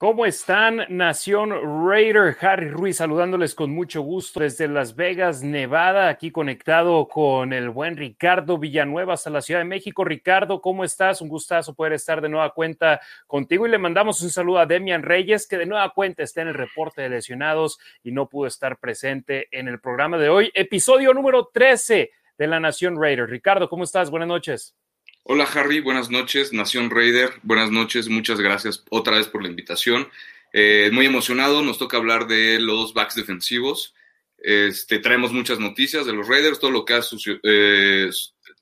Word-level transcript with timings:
¿Cómo 0.00 0.24
están, 0.24 0.86
Nación 0.88 1.50
Raider? 1.86 2.34
Harry 2.40 2.70
Ruiz 2.70 2.96
saludándoles 2.96 3.54
con 3.54 3.70
mucho 3.70 4.00
gusto 4.00 4.40
desde 4.40 4.66
Las 4.66 4.96
Vegas, 4.96 5.42
Nevada, 5.42 6.08
aquí 6.08 6.30
conectado 6.30 7.06
con 7.06 7.52
el 7.52 7.68
buen 7.68 7.98
Ricardo 7.98 8.56
Villanueva 8.56 9.12
hasta 9.12 9.28
la 9.28 9.42
Ciudad 9.42 9.60
de 9.60 9.66
México. 9.66 10.02
Ricardo, 10.02 10.62
¿cómo 10.62 10.84
estás? 10.84 11.20
Un 11.20 11.28
gustazo 11.28 11.74
poder 11.74 11.92
estar 11.92 12.22
de 12.22 12.30
nueva 12.30 12.48
cuenta 12.54 12.98
contigo 13.26 13.66
y 13.66 13.70
le 13.70 13.76
mandamos 13.76 14.22
un 14.22 14.30
saludo 14.30 14.60
a 14.60 14.64
Demian 14.64 15.02
Reyes, 15.02 15.46
que 15.46 15.58
de 15.58 15.66
nueva 15.66 15.90
cuenta 15.90 16.22
está 16.22 16.40
en 16.40 16.48
el 16.48 16.54
reporte 16.54 17.02
de 17.02 17.10
lesionados 17.10 17.78
y 18.02 18.10
no 18.10 18.26
pudo 18.26 18.46
estar 18.46 18.78
presente 18.78 19.48
en 19.50 19.68
el 19.68 19.80
programa 19.80 20.16
de 20.16 20.30
hoy. 20.30 20.50
Episodio 20.54 21.12
número 21.12 21.50
13 21.52 22.10
de 22.38 22.46
la 22.46 22.58
Nación 22.58 22.98
Raider. 22.98 23.28
Ricardo, 23.28 23.68
¿cómo 23.68 23.84
estás? 23.84 24.10
Buenas 24.10 24.28
noches. 24.28 24.74
Hola 25.22 25.44
Harry, 25.44 25.80
buenas 25.80 26.10
noches, 26.10 26.52
Nación 26.52 26.88
Raider, 26.90 27.34
buenas 27.42 27.70
noches, 27.70 28.08
muchas 28.08 28.40
gracias 28.40 28.84
otra 28.90 29.18
vez 29.18 29.28
por 29.28 29.42
la 29.42 29.50
invitación. 29.50 30.08
Eh, 30.52 30.90
muy 30.92 31.04
emocionado, 31.04 31.62
nos 31.62 31.78
toca 31.78 31.98
hablar 31.98 32.26
de 32.26 32.58
los 32.58 32.94
backs 32.94 33.16
defensivos. 33.16 33.94
Este, 34.38 34.98
traemos 34.98 35.32
muchas 35.32 35.60
noticias 35.60 36.06
de 36.06 36.14
los 36.14 36.26
Raiders, 36.26 36.58
todo 36.58 36.70
lo 36.70 36.86
que 36.86 36.94
ha 36.94 37.00
eh, 37.42 38.10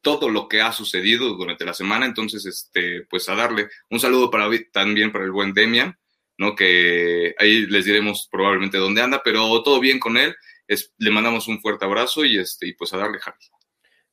todo 0.02 0.28
lo 0.28 0.48
que 0.48 0.60
ha 0.60 0.72
sucedido 0.72 1.34
durante 1.34 1.64
la 1.64 1.74
semana, 1.74 2.06
entonces 2.06 2.44
este, 2.44 3.02
pues 3.08 3.28
a 3.28 3.36
darle 3.36 3.68
un 3.88 4.00
saludo 4.00 4.28
para 4.28 4.50
también 4.72 5.12
para 5.12 5.24
el 5.24 5.30
buen 5.30 5.54
Demian, 5.54 5.96
¿no? 6.38 6.56
Que 6.56 7.36
ahí 7.38 7.66
les 7.66 7.84
diremos 7.84 8.28
probablemente 8.30 8.78
dónde 8.78 9.00
anda, 9.00 9.22
pero 9.24 9.62
todo 9.62 9.78
bien 9.78 10.00
con 10.00 10.16
él. 10.16 10.34
Es, 10.66 10.92
le 10.98 11.10
mandamos 11.10 11.46
un 11.48 11.60
fuerte 11.60 11.84
abrazo 11.84 12.24
y 12.24 12.36
este 12.36 12.66
y 12.66 12.74
pues 12.74 12.92
a 12.92 12.98
darle 12.98 13.20
Harry. 13.24 13.46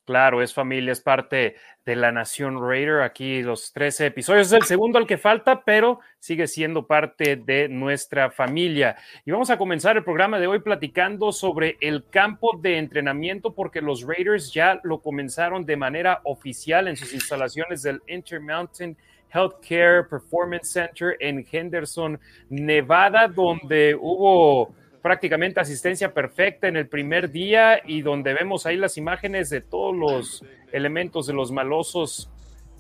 Claro, 0.06 0.44
es 0.44 0.54
familia, 0.54 0.92
es 0.92 1.02
parte 1.02 1.56
de 1.84 1.96
la 1.96 2.12
Nación 2.12 2.62
Raider. 2.62 3.02
Aquí 3.02 3.42
los 3.42 3.74
13 3.74 4.08
episodios. 4.08 4.48
Es 4.48 4.54
el 4.54 4.64
segundo 4.64 5.00
al 5.00 5.08
que 5.08 5.18
falta, 5.18 5.64
pero 5.64 6.00
sigue 6.20 6.48
siendo 6.48 6.86
parte 6.86 7.38
de 7.38 7.68
nuestra 7.70 8.30
familia. 8.30 8.98
Y 9.26 9.32
vamos 9.32 9.50
a 9.50 9.58
comenzar 9.58 9.98
el 9.98 10.04
programa 10.04 10.40
de 10.40 10.46
hoy 10.46 10.60
platicando 10.60 11.32
sobre 11.32 11.78
el 11.82 12.08
campo 12.10 12.56
de 12.62 12.78
entrenamiento, 12.78 13.56
porque 13.56 13.82
los 13.82 14.04
Raiders 14.04 14.54
ya 14.54 14.80
lo 14.84 15.00
comenzaron 15.02 15.66
de 15.66 15.76
manera 15.76 16.22
oficial 16.24 16.88
en 16.88 16.96
sus 16.96 17.12
instalaciones 17.12 17.82
del 17.82 18.00
Intermountain 18.08 18.96
Healthcare 19.34 20.08
Performance 20.08 20.72
Center 20.72 21.18
en 21.20 21.46
Henderson, 21.52 22.20
Nevada, 22.50 23.28
donde 23.28 23.96
hubo 23.96 24.74
prácticamente 25.06 25.60
asistencia 25.60 26.16
perfecta 26.16 26.68
en 26.68 26.78
el 26.78 26.88
primer 26.88 27.30
día 27.30 27.80
y 27.86 28.02
donde 28.02 28.34
vemos 28.34 28.66
ahí 28.66 28.76
las 28.76 28.98
imágenes 28.98 29.52
de 29.52 29.62
todos 29.62 29.96
los 29.96 30.44
elementos 30.72 31.28
de 31.28 31.34
los 31.34 31.52
malosos. 31.52 32.28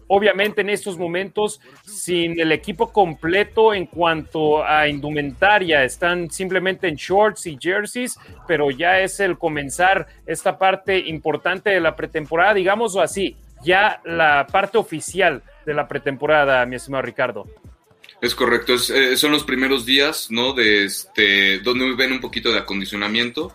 Obviamente 0.07 0.61
en 0.61 0.71
estos 0.71 0.97
momentos 0.97 1.61
sin 1.83 2.39
el 2.39 2.51
equipo 2.51 2.91
completo 2.91 3.75
en 3.75 3.85
cuanto 3.85 4.65
a 4.65 4.87
indumentaria, 4.87 5.83
están 5.83 6.31
simplemente 6.31 6.87
en 6.87 6.95
shorts 6.95 7.45
y 7.45 7.59
jerseys, 7.61 8.17
pero 8.47 8.71
ya 8.71 9.01
es 9.01 9.19
el 9.19 9.37
comenzar 9.37 10.07
esta 10.25 10.57
parte 10.57 10.97
importante 10.97 11.69
de 11.69 11.79
la 11.79 11.95
pretemporada, 11.95 12.55
digámoslo 12.55 13.01
así, 13.01 13.37
ya 13.63 14.01
la 14.03 14.47
parte 14.51 14.79
oficial 14.79 15.43
de 15.63 15.75
la 15.75 15.87
pretemporada, 15.87 16.65
mi 16.65 16.77
estimado 16.77 17.03
Ricardo. 17.03 17.45
Es 18.21 18.33
correcto, 18.33 18.75
eh, 18.75 19.17
son 19.17 19.31
los 19.31 19.43
primeros 19.43 19.85
días, 19.85 20.31
¿no? 20.31 20.53
De 20.53 20.85
este, 20.85 21.59
donde 21.59 21.93
ven 21.95 22.13
un 22.13 22.21
poquito 22.21 22.51
de 22.51 22.59
acondicionamiento, 22.59 23.53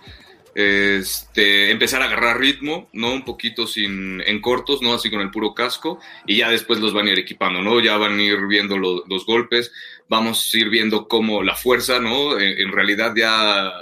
este, 0.54 1.70
empezar 1.70 2.02
a 2.02 2.06
agarrar 2.06 2.38
ritmo, 2.38 2.88
¿no? 2.92 3.12
Un 3.12 3.24
poquito 3.24 3.66
sin, 3.66 4.20
en 4.20 4.40
cortos, 4.40 4.82
¿no? 4.82 4.94
Así 4.94 5.10
con 5.10 5.20
el 5.20 5.30
puro 5.30 5.54
casco, 5.54 5.98
y 6.26 6.38
ya 6.38 6.50
después 6.50 6.80
los 6.80 6.92
van 6.92 7.06
a 7.06 7.12
ir 7.12 7.18
equipando, 7.18 7.62
¿no? 7.62 7.80
Ya 7.80 7.96
van 7.96 8.18
a 8.18 8.22
ir 8.22 8.46
viendo 8.46 8.76
los 8.76 9.26
golpes, 9.26 9.72
vamos 10.08 10.50
a 10.52 10.58
ir 10.58 10.68
viendo 10.68 11.08
cómo 11.08 11.42
la 11.42 11.54
fuerza, 11.54 11.98
¿no? 12.00 12.38
En, 12.38 12.72
realidad 12.72 13.14
ya, 13.16 13.72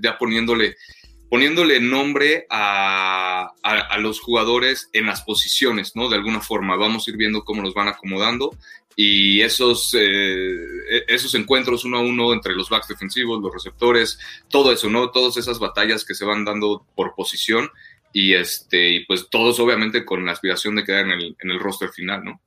ya, 0.00 0.18
poniéndole 0.18 0.76
poniéndole 1.30 1.78
nombre 1.78 2.46
a, 2.48 3.52
a, 3.62 3.98
los 3.98 4.18
jugadores 4.18 4.88
en 4.94 5.04
las 5.04 5.20
posiciones, 5.20 5.94
¿no? 5.94 6.08
De 6.08 6.16
alguna 6.16 6.40
forma, 6.40 6.76
vamos 6.76 7.06
a 7.06 7.10
ir 7.10 7.18
viendo 7.18 7.44
cómo 7.44 7.60
los 7.60 7.74
van 7.74 7.88
acomodando 7.88 8.56
y 9.00 9.42
esos, 9.42 9.94
eh, 9.96 11.04
esos 11.06 11.32
encuentros 11.36 11.84
uno 11.84 11.98
a 11.98 12.00
uno 12.00 12.32
entre 12.32 12.56
los 12.56 12.68
backs 12.68 12.88
defensivos, 12.88 13.40
los 13.40 13.54
receptores, 13.54 14.18
todo 14.48 14.72
eso, 14.72 14.90
¿no? 14.90 15.12
Todas 15.12 15.36
esas 15.36 15.60
batallas 15.60 16.04
que 16.04 16.14
se 16.14 16.24
van 16.24 16.44
dando 16.44 16.84
por 16.96 17.14
posición 17.14 17.70
y, 18.12 18.34
este, 18.34 18.88
y 18.88 19.04
pues 19.04 19.30
todos 19.30 19.60
obviamente 19.60 20.04
con 20.04 20.26
la 20.26 20.32
aspiración 20.32 20.74
de 20.74 20.82
quedar 20.82 21.04
en 21.04 21.12
el, 21.12 21.36
en 21.38 21.50
el 21.52 21.60
roster 21.60 21.90
final, 21.90 22.24
¿no? 22.24 22.40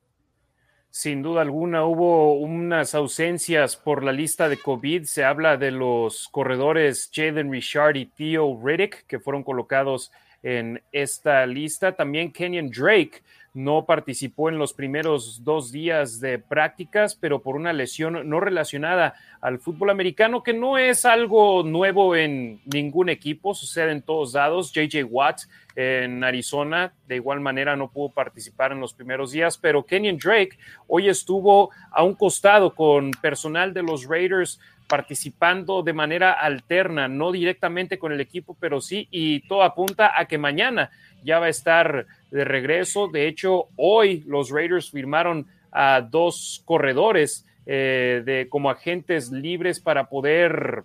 Sin 0.90 1.22
duda 1.22 1.40
alguna, 1.40 1.86
hubo 1.86 2.34
unas 2.34 2.94
ausencias 2.94 3.78
por 3.78 4.04
la 4.04 4.12
lista 4.12 4.50
de 4.50 4.58
COVID. 4.58 5.04
Se 5.04 5.24
habla 5.24 5.56
de 5.56 5.70
los 5.70 6.28
corredores 6.28 7.10
Jalen 7.14 7.50
Richard 7.50 7.96
y 7.96 8.04
Theo 8.04 8.60
Riddick, 8.62 9.06
que 9.06 9.20
fueron 9.20 9.42
colocados 9.42 10.12
en 10.42 10.82
esta 10.92 11.46
lista. 11.46 11.96
También 11.96 12.30
Kenyon 12.30 12.68
Drake 12.68 13.22
no 13.54 13.84
participó 13.84 14.48
en 14.48 14.58
los 14.58 14.72
primeros 14.72 15.44
dos 15.44 15.72
días 15.72 16.20
de 16.20 16.38
prácticas, 16.38 17.14
pero 17.14 17.42
por 17.42 17.56
una 17.56 17.72
lesión 17.72 18.28
no 18.28 18.40
relacionada 18.40 19.14
al 19.40 19.58
fútbol 19.58 19.90
americano, 19.90 20.42
que 20.42 20.54
no 20.54 20.78
es 20.78 21.04
algo 21.04 21.62
nuevo 21.62 22.16
en 22.16 22.60
ningún 22.64 23.08
equipo, 23.08 23.54
sucede 23.54 23.92
en 23.92 24.02
todos 24.02 24.32
lados. 24.32 24.72
JJ 24.72 25.04
Watt 25.04 25.42
en 25.76 26.24
Arizona, 26.24 26.94
de 27.08 27.16
igual 27.16 27.40
manera, 27.40 27.76
no 27.76 27.90
pudo 27.90 28.10
participar 28.10 28.72
en 28.72 28.80
los 28.80 28.94
primeros 28.94 29.32
días, 29.32 29.58
pero 29.58 29.84
Kenyon 29.84 30.18
Drake 30.18 30.58
hoy 30.86 31.08
estuvo 31.08 31.70
a 31.90 32.02
un 32.02 32.14
costado 32.14 32.74
con 32.74 33.10
personal 33.10 33.74
de 33.74 33.82
los 33.82 34.06
Raiders 34.06 34.60
participando 34.92 35.82
de 35.82 35.94
manera 35.94 36.32
alterna, 36.32 37.08
no 37.08 37.32
directamente 37.32 37.98
con 37.98 38.12
el 38.12 38.20
equipo, 38.20 38.56
pero 38.60 38.80
sí, 38.80 39.08
y 39.10 39.40
todo 39.48 39.62
apunta 39.62 40.12
a 40.14 40.26
que 40.26 40.36
mañana 40.36 40.90
ya 41.22 41.38
va 41.38 41.46
a 41.46 41.50
estar 41.50 42.06
de 42.30 42.44
regreso. 42.44 43.08
De 43.08 43.26
hecho, 43.26 43.68
hoy 43.76 44.22
los 44.26 44.50
Raiders 44.50 44.90
firmaron 44.90 45.46
a 45.70 46.00
dos 46.00 46.62
corredores 46.64 47.46
eh, 47.66 48.22
de, 48.24 48.48
como 48.48 48.70
agentes 48.70 49.30
libres 49.30 49.80
para 49.80 50.08
poder 50.08 50.84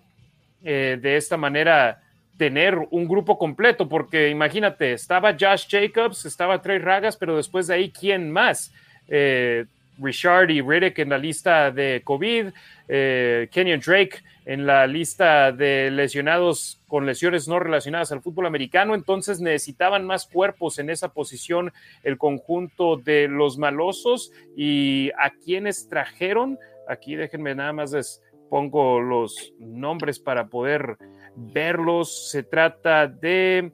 eh, 0.64 0.98
de 1.00 1.16
esta 1.16 1.36
manera 1.36 2.00
tener 2.36 2.78
un 2.90 3.08
grupo 3.08 3.36
completo, 3.36 3.88
porque 3.88 4.30
imagínate, 4.30 4.92
estaba 4.92 5.36
Josh 5.38 5.66
Jacobs, 5.68 6.24
estaba 6.24 6.62
Trey 6.62 6.78
Ragas, 6.78 7.16
pero 7.16 7.36
después 7.36 7.66
de 7.66 7.74
ahí, 7.74 7.90
¿quién 7.90 8.30
más? 8.30 8.72
Eh, 9.08 9.66
Richard 10.00 10.50
y 10.50 10.60
Riddick 10.60 10.98
en 10.98 11.10
la 11.10 11.18
lista 11.18 11.70
de 11.70 12.02
COVID, 12.04 12.48
eh, 12.88 13.48
Kenyon 13.50 13.80
Drake 13.80 14.22
en 14.44 14.66
la 14.66 14.86
lista 14.86 15.52
de 15.52 15.90
lesionados 15.90 16.80
con 16.86 17.04
lesiones 17.04 17.48
no 17.48 17.58
relacionadas 17.58 18.12
al 18.12 18.22
fútbol 18.22 18.46
americano, 18.46 18.94
entonces 18.94 19.40
necesitaban 19.40 20.06
más 20.06 20.26
cuerpos 20.26 20.78
en 20.78 20.88
esa 20.88 21.12
posición 21.12 21.70
el 22.02 22.16
conjunto 22.16 22.96
de 22.96 23.28
los 23.28 23.58
malosos. 23.58 24.32
Y 24.56 25.10
a 25.18 25.30
quienes 25.44 25.88
trajeron, 25.90 26.58
aquí 26.88 27.14
déjenme 27.14 27.54
nada 27.54 27.74
más 27.74 27.92
les 27.92 28.22
pongo 28.48 29.00
los 29.00 29.52
nombres 29.58 30.18
para 30.18 30.46
poder 30.46 30.96
verlos, 31.36 32.30
se 32.30 32.42
trata 32.42 33.06
de 33.06 33.72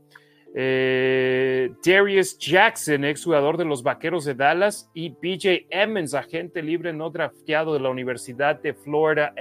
eh, 0.56 1.72
Darius 1.84 2.38
Jackson, 2.38 3.04
exjugador 3.04 3.56
de 3.56 3.64
los 3.64 3.82
Vaqueros 3.82 4.24
de 4.24 4.34
Dallas, 4.34 4.88
y 4.94 5.10
BJ 5.10 5.66
Emmons, 5.68 6.14
agente 6.14 6.62
libre 6.62 6.92
no 6.92 7.10
drafteado 7.10 7.74
de 7.74 7.80
la 7.80 7.90
Universidad 7.90 8.60
de 8.60 8.72
Florida 8.72 9.34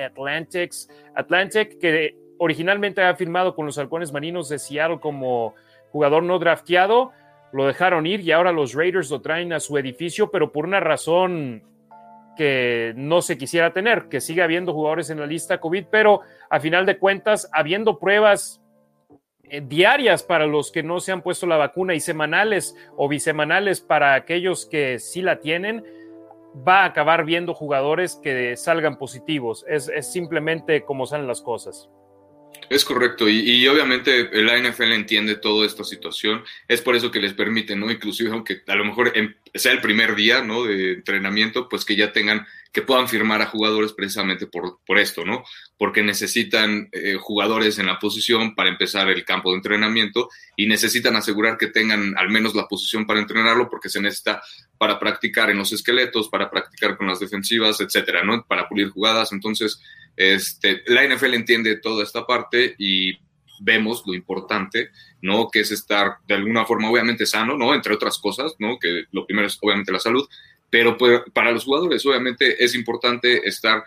Atlantic, 1.15 1.77
que 1.79 2.15
originalmente 2.39 3.01
había 3.01 3.15
firmado 3.15 3.53
con 3.53 3.67
los 3.67 3.77
Halcones 3.77 4.11
Marinos 4.11 4.49
de 4.49 4.57
Seattle 4.57 4.99
como 4.99 5.53
jugador 5.91 6.23
no 6.23 6.39
drafteado, 6.39 7.11
lo 7.51 7.67
dejaron 7.67 8.07
ir 8.07 8.21
y 8.21 8.31
ahora 8.31 8.51
los 8.51 8.73
Raiders 8.73 9.11
lo 9.11 9.21
traen 9.21 9.53
a 9.53 9.59
su 9.59 9.77
edificio, 9.77 10.31
pero 10.31 10.51
por 10.51 10.65
una 10.65 10.79
razón 10.79 11.61
que 12.35 12.93
no 12.95 13.21
se 13.21 13.37
quisiera 13.37 13.71
tener, 13.71 14.09
que 14.09 14.19
sigue 14.19 14.41
habiendo 14.41 14.73
jugadores 14.73 15.11
en 15.11 15.19
la 15.19 15.27
lista 15.27 15.59
COVID, 15.59 15.85
pero 15.91 16.21
a 16.49 16.59
final 16.59 16.87
de 16.87 16.97
cuentas, 16.97 17.47
habiendo 17.53 17.99
pruebas 17.99 18.62
diarias 19.61 20.23
para 20.23 20.47
los 20.47 20.71
que 20.71 20.83
no 20.83 20.99
se 20.99 21.11
han 21.11 21.21
puesto 21.21 21.45
la 21.45 21.57
vacuna 21.57 21.93
y 21.93 21.99
semanales 21.99 22.75
o 22.97 23.07
bisemanales 23.07 23.81
para 23.81 24.15
aquellos 24.15 24.65
que 24.65 24.99
sí 24.99 25.21
la 25.21 25.39
tienen, 25.39 25.83
va 26.67 26.81
a 26.81 26.85
acabar 26.85 27.25
viendo 27.25 27.53
jugadores 27.53 28.15
que 28.15 28.55
salgan 28.57 28.97
positivos. 28.97 29.65
Es, 29.67 29.89
simplemente 30.11 30.83
como 30.83 31.05
salen 31.05 31.27
las 31.27 31.41
cosas. 31.41 31.89
Es 32.69 32.85
correcto, 32.85 33.29
y, 33.29 33.67
obviamente 33.67 34.29
la 34.41 34.57
NFL 34.57 34.93
entiende 34.93 35.35
toda 35.35 35.65
esta 35.65 35.83
situación, 35.83 36.43
es 36.67 36.81
por 36.81 36.95
eso 36.95 37.11
que 37.11 37.19
les 37.19 37.33
permite, 37.33 37.75
¿no? 37.75 37.91
Inclusive 37.91 38.31
aunque 38.31 38.63
a 38.65 38.75
lo 38.75 38.85
mejor 38.85 39.13
sea 39.53 39.73
el 39.73 39.81
primer 39.81 40.15
día, 40.15 40.41
¿no? 40.41 40.63
De 40.63 40.93
entrenamiento, 40.93 41.69
pues 41.69 41.85
que 41.85 41.95
ya 41.95 42.11
tengan 42.11 42.47
que 42.73 42.81
puedan 42.81 43.07
firmar 43.07 43.39
a 43.39 43.45
jugadores 43.45 43.93
precisamente 43.93 44.47
por, 44.47 44.79
por 44.83 44.97
esto, 44.97 45.23
¿no? 45.23 45.43
Porque 45.77 46.01
necesitan 46.01 46.89
eh, 46.91 47.17
jugadores 47.21 47.77
en 47.77 47.85
la 47.85 47.99
posición 47.99 48.55
para 48.55 48.69
empezar 48.69 49.09
el 49.09 49.23
campo 49.23 49.51
de 49.51 49.57
entrenamiento 49.57 50.27
y 50.55 50.65
necesitan 50.65 51.15
asegurar 51.15 51.57
que 51.57 51.67
tengan 51.67 52.17
al 52.17 52.29
menos 52.29 52.55
la 52.55 52.67
posición 52.67 53.05
para 53.05 53.19
entrenarlo 53.19 53.69
porque 53.69 53.89
se 53.89 54.01
necesita 54.01 54.41
para 54.79 54.99
practicar 54.99 55.51
en 55.51 55.59
los 55.59 55.71
esqueletos, 55.71 56.29
para 56.29 56.49
practicar 56.49 56.97
con 56.97 57.05
las 57.05 57.19
defensivas, 57.19 57.79
etcétera, 57.79 58.23
¿no? 58.23 58.43
Para 58.43 58.67
pulir 58.67 58.89
jugadas. 58.89 59.31
Entonces, 59.31 59.79
este, 60.15 60.83
la 60.87 61.07
NFL 61.07 61.33
entiende 61.33 61.77
toda 61.77 62.03
esta 62.03 62.25
parte 62.25 62.75
y 62.77 63.17
vemos 63.59 64.03
lo 64.05 64.13
importante, 64.13 64.89
¿no? 65.21 65.49
Que 65.49 65.61
es 65.61 65.71
estar 65.71 66.17
de 66.27 66.35
alguna 66.35 66.65
forma 66.65 66.89
obviamente 66.89 67.25
sano, 67.25 67.57
¿no? 67.57 67.73
Entre 67.73 67.93
otras 67.93 68.19
cosas, 68.19 68.53
¿no? 68.59 68.77
Que 68.79 69.05
lo 69.11 69.25
primero 69.25 69.47
es 69.47 69.57
obviamente 69.61 69.91
la 69.91 69.99
salud, 69.99 70.27
pero 70.69 70.97
pues, 70.97 71.21
para 71.33 71.51
los 71.51 71.65
jugadores 71.65 72.05
obviamente 72.05 72.63
es 72.63 72.75
importante 72.75 73.47
estar 73.47 73.83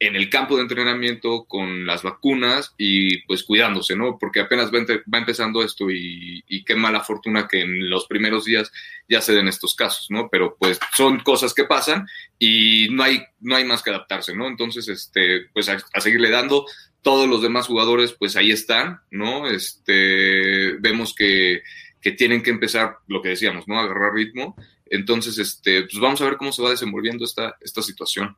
en 0.00 0.14
el 0.14 0.30
campo 0.30 0.56
de 0.56 0.62
entrenamiento 0.62 1.44
con 1.44 1.84
las 1.84 2.02
vacunas 2.02 2.74
y 2.78 3.22
pues 3.22 3.42
cuidándose, 3.42 3.96
¿no? 3.96 4.16
Porque 4.18 4.40
apenas 4.40 4.70
va, 4.72 5.18
empezando 5.18 5.62
esto 5.62 5.90
y, 5.90 6.44
qué 6.64 6.74
mala 6.74 7.00
fortuna 7.00 7.48
que 7.48 7.62
en 7.62 7.88
los 7.88 8.06
primeros 8.06 8.44
días 8.44 8.70
ya 9.08 9.20
se 9.20 9.32
den 9.32 9.48
estos 9.48 9.74
casos, 9.74 10.06
¿no? 10.10 10.28
Pero 10.30 10.56
pues 10.58 10.78
son 10.96 11.20
cosas 11.20 11.54
que 11.54 11.64
pasan 11.64 12.06
y 12.38 12.88
no 12.90 13.02
hay, 13.02 13.22
no 13.40 13.56
hay 13.56 13.64
más 13.64 13.82
que 13.82 13.90
adaptarse, 13.90 14.36
¿no? 14.36 14.46
Entonces, 14.46 14.88
este, 14.88 15.46
pues 15.52 15.68
a, 15.68 15.78
a 15.92 16.00
seguirle 16.00 16.30
dando. 16.30 16.66
Todos 17.00 17.28
los 17.28 17.42
demás 17.42 17.68
jugadores, 17.68 18.12
pues 18.12 18.36
ahí 18.36 18.50
están, 18.50 19.00
¿no? 19.10 19.46
Este, 19.48 20.72
vemos 20.80 21.14
que, 21.14 21.62
que 22.02 22.12
tienen 22.12 22.42
que 22.42 22.50
empezar, 22.50 22.98
lo 23.06 23.22
que 23.22 23.30
decíamos, 23.30 23.66
¿no? 23.68 23.78
Agarrar 23.78 24.12
ritmo 24.12 24.56
entonces, 24.90 25.38
este, 25.38 25.82
pues 25.82 25.98
vamos 26.00 26.20
a 26.20 26.24
ver 26.24 26.36
cómo 26.36 26.52
se 26.52 26.62
va 26.62 26.70
desenvolviendo 26.70 27.24
esta, 27.24 27.56
esta 27.60 27.82
situación. 27.82 28.36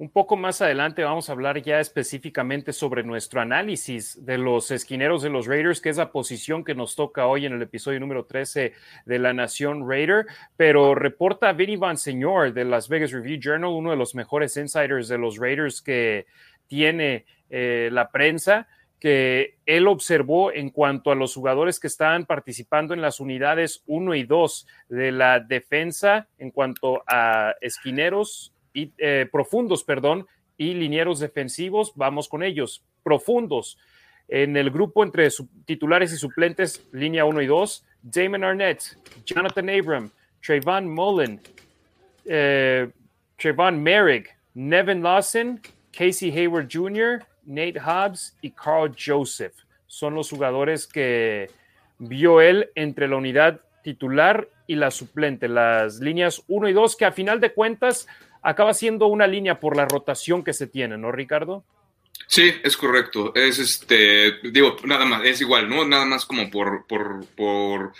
Un 0.00 0.10
poco 0.10 0.36
más 0.36 0.62
adelante 0.62 1.02
vamos 1.02 1.28
a 1.28 1.32
hablar 1.32 1.60
ya 1.60 1.80
específicamente 1.80 2.72
sobre 2.72 3.02
nuestro 3.02 3.40
análisis 3.40 4.24
de 4.24 4.38
los 4.38 4.70
esquineros 4.70 5.22
de 5.22 5.28
los 5.28 5.48
Raiders, 5.48 5.80
que 5.80 5.88
es 5.88 5.96
la 5.96 6.12
posición 6.12 6.62
que 6.62 6.76
nos 6.76 6.94
toca 6.94 7.26
hoy 7.26 7.46
en 7.46 7.54
el 7.54 7.62
episodio 7.62 7.98
número 7.98 8.24
13 8.24 8.74
de 9.06 9.18
La 9.18 9.32
Nación 9.32 9.90
Raider. 9.90 10.26
Pero 10.56 10.94
reporta 10.94 11.52
Vinny 11.52 11.74
Van 11.74 11.96
Señor 11.96 12.52
de 12.52 12.64
Las 12.64 12.88
Vegas 12.88 13.10
Review 13.10 13.40
Journal, 13.42 13.70
uno 13.70 13.90
de 13.90 13.96
los 13.96 14.14
mejores 14.14 14.56
insiders 14.56 15.08
de 15.08 15.18
los 15.18 15.36
Raiders 15.36 15.82
que 15.82 16.26
tiene 16.68 17.26
eh, 17.50 17.88
la 17.90 18.12
prensa, 18.12 18.68
que 19.00 19.56
él 19.66 19.88
observó 19.88 20.52
en 20.52 20.70
cuanto 20.70 21.10
a 21.10 21.16
los 21.16 21.34
jugadores 21.34 21.80
que 21.80 21.88
estaban 21.88 22.24
participando 22.24 22.94
en 22.94 23.00
las 23.00 23.18
unidades 23.18 23.82
1 23.86 24.14
y 24.14 24.22
2 24.22 24.66
de 24.90 25.10
la 25.10 25.40
defensa, 25.40 26.28
en 26.38 26.52
cuanto 26.52 27.02
a 27.08 27.56
esquineros 27.60 28.52
eh, 28.98 29.28
profundos, 29.30 29.84
perdón, 29.84 30.26
y 30.56 30.74
linieros 30.74 31.20
defensivos, 31.20 31.92
vamos 31.94 32.28
con 32.28 32.42
ellos, 32.42 32.82
profundos. 33.02 33.78
En 34.28 34.56
el 34.56 34.70
grupo 34.70 35.02
entre 35.02 35.28
titulares 35.64 36.12
y 36.12 36.16
suplentes, 36.16 36.86
línea 36.92 37.24
1 37.24 37.42
y 37.42 37.46
2, 37.46 37.84
Damon 38.02 38.44
Arnett, 38.44 38.82
Jonathan 39.24 39.70
Abram, 39.70 40.10
Trayvon 40.44 40.92
Mullen, 40.92 41.40
eh, 42.26 42.90
Trayvon 43.36 43.82
Merrick, 43.82 44.36
Nevin 44.54 45.02
Lawson, 45.02 45.60
Casey 45.92 46.30
Hayward 46.30 46.68
Jr., 46.70 47.24
Nate 47.44 47.80
Hobbs 47.80 48.36
y 48.42 48.50
Carl 48.50 48.94
Joseph. 48.94 49.54
Son 49.86 50.14
los 50.14 50.28
jugadores 50.30 50.86
que 50.86 51.50
vio 51.98 52.40
él 52.40 52.70
entre 52.74 53.08
la 53.08 53.16
unidad 53.16 53.60
titular 53.82 54.48
y 54.66 54.74
la 54.74 54.90
suplente, 54.90 55.48
las 55.48 56.00
líneas 56.00 56.42
1 56.46 56.68
y 56.68 56.72
2, 56.74 56.96
que 56.96 57.04
a 57.06 57.12
final 57.12 57.40
de 57.40 57.52
cuentas 57.54 58.06
acaba 58.48 58.72
siendo 58.74 59.06
una 59.06 59.26
línea 59.26 59.60
por 59.60 59.76
la 59.76 59.84
rotación 59.84 60.42
que 60.42 60.52
se 60.52 60.66
tiene, 60.66 60.96
¿no, 60.96 61.12
Ricardo? 61.12 61.64
Sí, 62.26 62.52
es 62.62 62.76
correcto. 62.76 63.32
Es 63.34 63.58
este, 63.58 64.38
digo, 64.50 64.76
nada 64.84 65.04
más, 65.04 65.24
es 65.24 65.40
igual, 65.40 65.68
¿no? 65.68 65.86
Nada 65.86 66.04
más 66.04 66.24
como 66.24 66.50
por, 66.50 66.86
por, 66.86 67.26
por 67.36 67.92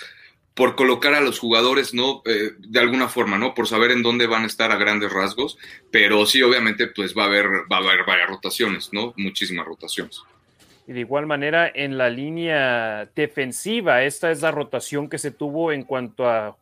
por 0.58 0.74
colocar 0.74 1.14
a 1.14 1.20
los 1.20 1.38
jugadores, 1.38 1.94
¿no? 1.94 2.20
Eh, 2.24 2.50
de 2.58 2.80
alguna 2.80 3.06
forma, 3.06 3.38
¿no? 3.38 3.54
Por 3.54 3.68
saber 3.68 3.92
en 3.92 4.02
dónde 4.02 4.26
van 4.26 4.42
a 4.42 4.46
estar 4.46 4.72
a 4.72 4.76
grandes 4.76 5.12
rasgos, 5.12 5.56
pero 5.92 6.26
sí, 6.26 6.42
obviamente, 6.42 6.88
pues 6.88 7.16
va 7.16 7.22
a 7.22 7.26
haber, 7.26 7.46
va 7.70 7.76
a 7.76 7.78
haber 7.78 8.04
varias 8.04 8.28
rotaciones, 8.28 8.92
¿no? 8.92 9.14
Muchísimas 9.16 9.64
rotaciones. 9.64 10.20
Y 10.88 10.94
de 10.94 11.00
igual 11.00 11.26
manera, 11.26 11.70
en 11.72 11.96
la 11.96 12.10
línea 12.10 13.08
defensiva, 13.14 14.02
esta 14.02 14.32
es 14.32 14.42
la 14.42 14.50
rotación 14.50 15.08
que 15.08 15.18
se 15.18 15.30
tuvo 15.30 15.70
en 15.70 15.84
cuanto 15.84 16.28
a 16.28 16.56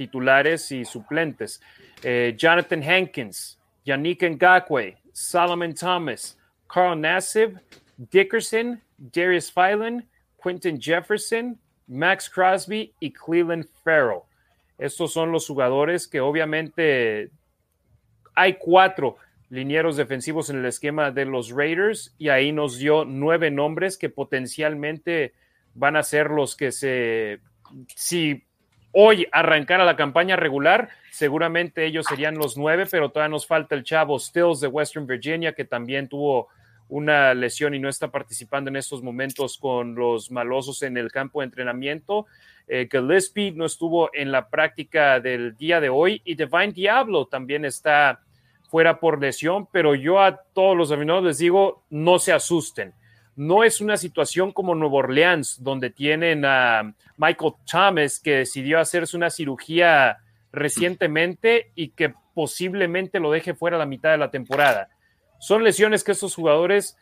titulares 0.00 0.72
y 0.72 0.82
suplentes. 0.86 1.60
Eh, 2.02 2.34
Jonathan 2.34 2.82
Hankins, 2.82 3.58
Yannick 3.84 4.22
Ngakwe, 4.22 4.96
Solomon 5.12 5.74
Thomas, 5.74 6.38
Carl 6.66 6.98
Nassib, 6.98 7.58
Dickerson, 8.10 8.80
Darius 8.96 9.50
Phelan, 9.52 10.08
Quentin 10.42 10.80
Jefferson, 10.80 11.58
Max 11.86 12.30
Crosby 12.30 12.94
y 12.98 13.12
Cleveland 13.12 13.66
Farrell. 13.84 14.22
Estos 14.78 15.12
son 15.12 15.32
los 15.32 15.46
jugadores 15.46 16.08
que 16.08 16.20
obviamente 16.20 17.30
hay 18.34 18.54
cuatro 18.54 19.16
linieros 19.50 19.98
defensivos 19.98 20.48
en 20.48 20.60
el 20.60 20.64
esquema 20.64 21.10
de 21.10 21.26
los 21.26 21.50
Raiders 21.50 22.14
y 22.16 22.30
ahí 22.30 22.52
nos 22.52 22.78
dio 22.78 23.04
nueve 23.04 23.50
nombres 23.50 23.98
que 23.98 24.08
potencialmente 24.08 25.34
van 25.74 25.96
a 25.96 26.02
ser 26.02 26.30
los 26.30 26.56
que 26.56 26.72
se, 26.72 27.40
si 27.94 28.46
hoy 28.92 29.26
arrancara 29.32 29.84
la 29.84 29.96
campaña 29.96 30.36
regular, 30.36 30.90
seguramente 31.10 31.84
ellos 31.86 32.06
serían 32.08 32.36
los 32.36 32.56
nueve, 32.56 32.86
pero 32.90 33.10
todavía 33.10 33.30
nos 33.30 33.46
falta 33.46 33.74
el 33.74 33.84
chavo 33.84 34.18
Stills 34.18 34.60
de 34.60 34.68
Western 34.68 35.06
Virginia 35.06 35.52
que 35.52 35.64
también 35.64 36.08
tuvo 36.08 36.48
una 36.90 37.32
lesión 37.34 37.74
y 37.74 37.78
no 37.78 37.88
está 37.88 38.10
participando 38.10 38.68
en 38.68 38.76
estos 38.76 39.02
momentos 39.02 39.56
con 39.58 39.94
los 39.94 40.30
malosos 40.30 40.82
en 40.82 40.96
el 40.96 41.10
campo 41.10 41.40
de 41.40 41.46
entrenamiento. 41.46 42.26
Eh, 42.66 42.88
Gillespie 42.90 43.52
no 43.52 43.64
estuvo 43.64 44.10
en 44.12 44.32
la 44.32 44.48
práctica 44.48 45.20
del 45.20 45.56
día 45.56 45.80
de 45.80 45.88
hoy 45.88 46.20
y 46.24 46.34
Divine 46.34 46.72
Diablo 46.72 47.26
también 47.26 47.64
está 47.64 48.20
fuera 48.68 49.00
por 49.00 49.20
lesión, 49.20 49.66
pero 49.72 49.94
yo 49.94 50.20
a 50.20 50.36
todos 50.52 50.76
los 50.76 50.90
aficionados 50.92 51.24
les 51.24 51.38
digo, 51.38 51.82
no 51.90 52.18
se 52.18 52.32
asusten. 52.32 52.92
No 53.34 53.64
es 53.64 53.80
una 53.80 53.96
situación 53.96 54.52
como 54.52 54.74
Nueva 54.74 54.96
Orleans, 54.96 55.62
donde 55.62 55.90
tienen 55.90 56.44
a 56.44 56.94
Michael 57.20 57.52
Thomas, 57.70 58.18
que 58.18 58.36
decidió 58.36 58.80
hacerse 58.80 59.16
una 59.16 59.30
cirugía 59.30 60.18
recientemente 60.52 61.70
y 61.74 61.88
que 61.88 62.14
posiblemente 62.34 63.20
lo 63.20 63.30
deje 63.30 63.54
fuera 63.54 63.76
la 63.76 63.86
mitad 63.86 64.12
de 64.12 64.18
la 64.18 64.30
temporada 64.30 64.88
son 65.40 65.64
lesiones 65.64 66.04
que 66.04 66.12
estos 66.12 66.34
jugadores 66.34 66.96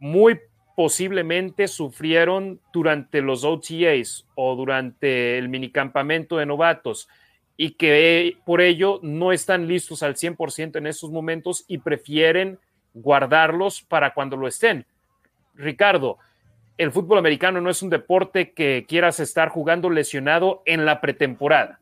muy 0.00 0.40
posiblemente 0.76 1.68
sufrieron 1.68 2.60
durante 2.72 3.22
los 3.22 3.44
OTAs 3.44 4.26
o 4.34 4.56
durante 4.56 5.38
el 5.38 5.48
minicampamento 5.48 6.36
de 6.36 6.46
novatos 6.46 7.08
y 7.56 7.72
que 7.72 8.38
por 8.44 8.60
ello 8.60 8.98
no 9.02 9.32
están 9.32 9.68
listos 9.68 10.02
al 10.02 10.16
100% 10.16 10.76
en 10.76 10.86
estos 10.86 11.10
momentos 11.10 11.64
y 11.68 11.78
prefieren 11.78 12.58
guardarlos 12.92 13.82
para 13.82 14.14
cuando 14.14 14.36
lo 14.36 14.48
estén. 14.48 14.84
Ricardo, 15.54 16.18
el 16.80 16.92
fútbol 16.92 17.18
americano 17.18 17.60
no 17.60 17.68
es 17.68 17.82
un 17.82 17.90
deporte 17.90 18.52
que 18.52 18.86
quieras 18.88 19.20
estar 19.20 19.50
jugando 19.50 19.90
lesionado 19.90 20.62
en 20.64 20.86
la 20.86 21.02
pretemporada. 21.02 21.78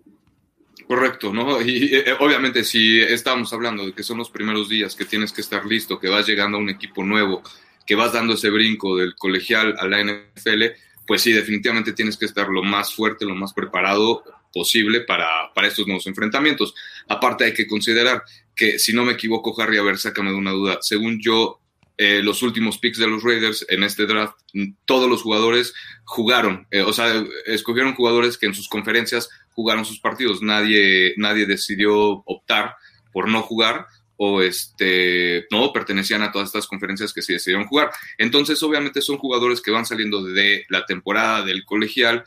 Correcto, 0.89 1.33
¿no? 1.33 1.63
Y 1.63 1.95
eh, 1.95 2.17
obviamente 2.19 2.65
si 2.65 3.01
estamos 3.01 3.53
hablando 3.53 3.87
de 3.87 3.93
que 3.93 4.03
son 4.03 4.19
los 4.19 4.29
primeros 4.29 4.69
días, 4.69 4.97
que 4.97 5.05
tienes 5.05 5.33
que 5.33 5.41
estar 5.41 5.65
listo, 5.65 6.01
que 6.01 6.09
vas 6.09 6.27
llegando 6.27 6.59
a 6.59 6.61
un 6.61 6.69
equipo 6.69 7.05
nuevo, 7.05 7.43
que 7.87 7.95
vas 7.95 8.13
dando 8.13 8.35
ese 8.35 8.51
brinco 8.51 8.97
del 8.97 9.15
colegial 9.15 9.77
a 9.79 9.87
la 9.87 10.03
NFL, 10.03 10.65
pues 11.07 11.23
sí, 11.23 11.33
definitivamente 11.33 11.93
tienes 11.93 12.17
que 12.17 12.25
estar 12.25 12.49
lo 12.49 12.65
más 12.65 12.93
fuerte, 12.93 13.25
lo 13.25 13.37
más 13.37 13.53
preparado 13.53 14.25
posible 14.53 15.03
para, 15.03 15.29
para 15.55 15.69
estos 15.69 15.87
nuevos 15.87 16.09
enfrentamientos. 16.09 16.75
Aparte 17.07 17.45
hay 17.45 17.55
que 17.55 17.69
considerar 17.69 18.25
que, 18.57 18.81
si 18.81 18.93
no 18.93 19.05
me 19.05 19.13
equivoco, 19.13 19.55
Harry, 19.63 19.79
a 19.79 19.83
ver, 19.83 19.97
sácame 19.97 20.33
de 20.33 20.37
una 20.37 20.51
duda. 20.51 20.79
Según 20.81 21.21
yo, 21.21 21.61
eh, 22.01 22.23
los 22.23 22.43
últimos 22.43 22.79
picks 22.79 22.99
de 22.99 23.09
los 23.09 23.25
Raiders 23.25 23.67
en 23.69 23.83
este 23.83 24.07
draft, 24.07 24.37
todos 24.85 25.11
los 25.11 25.23
jugadores 25.23 25.75
jugaron, 26.05 26.67
eh, 26.71 26.83
o 26.83 26.93
sea, 26.93 27.25
escogieron 27.47 27.97
jugadores 27.97 28.39
que 28.39 28.47
en 28.47 28.55
sus 28.55 28.69
conferencias 28.69 29.29
jugaron 29.51 29.85
sus 29.85 29.99
partidos. 29.99 30.41
Nadie, 30.41 31.15
nadie 31.17 31.45
decidió 31.45 32.23
optar 32.25 32.77
por 33.13 33.29
no 33.29 33.43
jugar 33.43 33.87
o 34.17 34.43
este, 34.43 35.47
no, 35.51 35.73
pertenecían 35.73 36.23
a 36.23 36.31
todas 36.31 36.49
estas 36.49 36.69
conferencias 36.69 37.13
que 37.13 37.23
sí 37.23 37.33
decidieron 37.33 37.67
jugar. 37.67 37.91
Entonces, 38.17 38.63
obviamente 38.63 39.03
son 39.03 39.19
jugadores 39.19 39.61
que 39.61 39.73
van 39.73 39.85
saliendo 39.85 40.23
de 40.23 40.65
la 40.69 40.87
temporada 40.87 41.45
del 41.45 41.65
colegial 41.65 42.25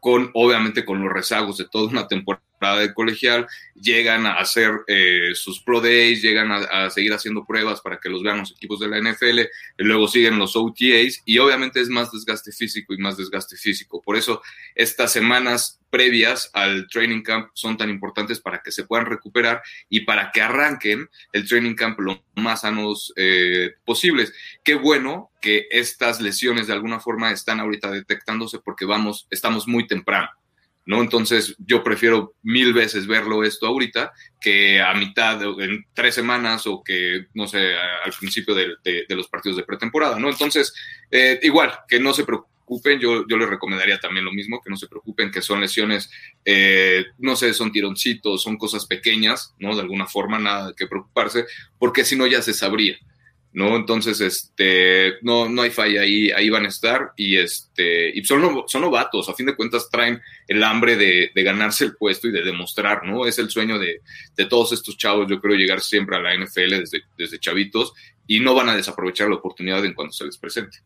con, 0.00 0.30
obviamente, 0.34 0.84
con 0.84 1.02
los 1.02 1.10
rezagos 1.10 1.56
de 1.56 1.66
toda 1.66 1.88
una 1.88 2.06
temporada 2.06 2.44
de 2.60 2.94
colegial, 2.94 3.46
llegan 3.74 4.26
a 4.26 4.34
hacer 4.34 4.70
eh, 4.86 5.32
sus 5.34 5.60
pro 5.60 5.80
days, 5.80 6.22
llegan 6.22 6.50
a, 6.50 6.88
seguir 6.90 7.12
haciendo 7.12 7.44
pruebas 7.44 7.80
para 7.80 7.98
que 7.98 8.08
los 8.08 8.22
vean 8.22 8.38
los 8.38 8.52
equipos 8.52 8.80
de 8.80 8.88
la 8.88 8.98
NFL, 8.98 9.40
y 9.40 9.84
luego 9.84 10.08
siguen 10.08 10.38
los 10.38 10.56
OTAs 10.56 11.22
y 11.24 11.38
obviamente 11.38 11.80
es 11.80 11.88
más 11.88 12.10
desgaste 12.10 12.52
físico 12.52 12.94
y 12.94 12.98
más 12.98 13.16
desgaste 13.16 13.56
físico. 13.56 14.00
Por 14.00 14.16
eso 14.16 14.42
estas 14.74 15.12
semanas 15.12 15.80
previas 15.90 16.50
al 16.54 16.88
training 16.88 17.22
camp 17.22 17.50
son 17.54 17.76
tan 17.76 17.90
importantes 17.90 18.40
para 18.40 18.62
que 18.62 18.72
se 18.72 18.84
puedan 18.84 19.06
recuperar 19.06 19.62
y 19.88 20.00
para 20.00 20.32
que 20.32 20.40
arranquen 20.40 21.08
el 21.32 21.46
training 21.46 21.74
camp 21.74 22.00
lo 22.00 22.24
más 22.34 22.62
sanos 22.62 23.12
eh, 23.16 23.74
posibles. 23.84 24.32
Qué 24.64 24.74
bueno 24.74 25.30
que 25.40 25.66
estas 25.70 26.20
lesiones 26.20 26.66
de 26.66 26.72
alguna 26.72 26.98
forma 26.98 27.30
están 27.30 27.60
ahorita 27.60 27.90
detectándose 27.90 28.58
porque 28.58 28.86
vamos, 28.86 29.28
estamos 29.30 29.68
muy 29.68 29.86
temprano. 29.86 30.30
¿No? 30.86 31.00
Entonces 31.00 31.54
yo 31.58 31.82
prefiero 31.82 32.34
mil 32.42 32.72
veces 32.72 33.06
verlo 33.06 33.44
esto 33.44 33.66
ahorita 33.66 34.12
que 34.40 34.80
a 34.80 34.94
mitad, 34.94 35.40
en 35.60 35.84
tres 35.94 36.14
semanas 36.14 36.66
o 36.66 36.82
que, 36.82 37.26
no 37.34 37.46
sé, 37.46 37.74
al 37.76 38.12
principio 38.18 38.54
de, 38.54 38.76
los 39.08 39.28
partidos 39.28 39.56
de 39.56 39.64
pretemporada, 39.64 40.18
¿no? 40.18 40.28
Entonces, 40.28 40.74
eh, 41.10 41.40
igual, 41.42 41.72
que 41.88 41.98
no 41.98 42.12
se 42.12 42.24
preocupen, 42.24 43.00
yo, 43.00 43.26
yo 43.26 43.36
les 43.36 43.48
recomendaría 43.48 43.98
también 43.98 44.24
lo 44.24 44.32
mismo, 44.32 44.60
que 44.62 44.70
no 44.70 44.76
se 44.76 44.88
preocupen, 44.88 45.30
que 45.30 45.42
son 45.42 45.60
lesiones, 45.60 46.10
eh, 46.44 47.06
no 47.18 47.36
sé, 47.36 47.54
son 47.54 47.72
tironcitos, 47.72 48.42
son 48.42 48.58
cosas 48.58 48.86
pequeñas, 48.86 49.54
¿no? 49.58 49.74
De 49.74 49.82
alguna 49.82 50.06
forma, 50.06 50.38
nada 50.38 50.74
que 50.76 50.86
preocuparse, 50.86 51.46
porque 51.78 52.04
si 52.04 52.16
no 52.16 52.26
ya 52.26 52.42
se 52.42 52.52
sabría. 52.52 52.98
¿No? 53.54 53.76
Entonces, 53.76 54.20
este, 54.20 55.14
no, 55.22 55.48
no 55.48 55.62
hay 55.62 55.70
falla 55.70 56.02
ahí, 56.02 56.30
ahí 56.32 56.50
van 56.50 56.64
a 56.64 56.68
estar 56.68 57.12
y 57.16 57.36
este, 57.36 58.10
y 58.10 58.24
son, 58.24 58.64
son 58.66 58.82
novatos, 58.82 59.28
a 59.28 59.34
fin 59.34 59.46
de 59.46 59.54
cuentas 59.54 59.88
traen 59.88 60.20
el 60.48 60.62
hambre 60.64 60.96
de, 60.96 61.30
ganarse 61.36 61.84
el 61.84 61.96
puesto 61.96 62.26
y 62.26 62.32
de 62.32 62.42
demostrar, 62.42 63.06
¿no? 63.06 63.26
Es 63.26 63.38
el 63.38 63.48
sueño 63.48 63.78
de, 63.78 64.00
todos 64.50 64.72
estos 64.72 64.96
chavos, 64.96 65.28
yo 65.30 65.40
creo, 65.40 65.54
llegar 65.54 65.80
siempre 65.80 66.16
a 66.16 66.20
la 66.20 66.34
NFL 66.34 66.80
desde, 66.80 67.02
desde 67.16 67.38
chavitos 67.38 67.94
y 68.26 68.40
no 68.40 68.54
van 68.54 68.70
a 68.70 68.76
desaprovechar 68.76 69.28
la 69.28 69.36
oportunidad 69.36 69.84
en 69.84 69.94
cuanto 69.94 70.12
se 70.12 70.24
les 70.24 70.36
presente. 70.36 70.78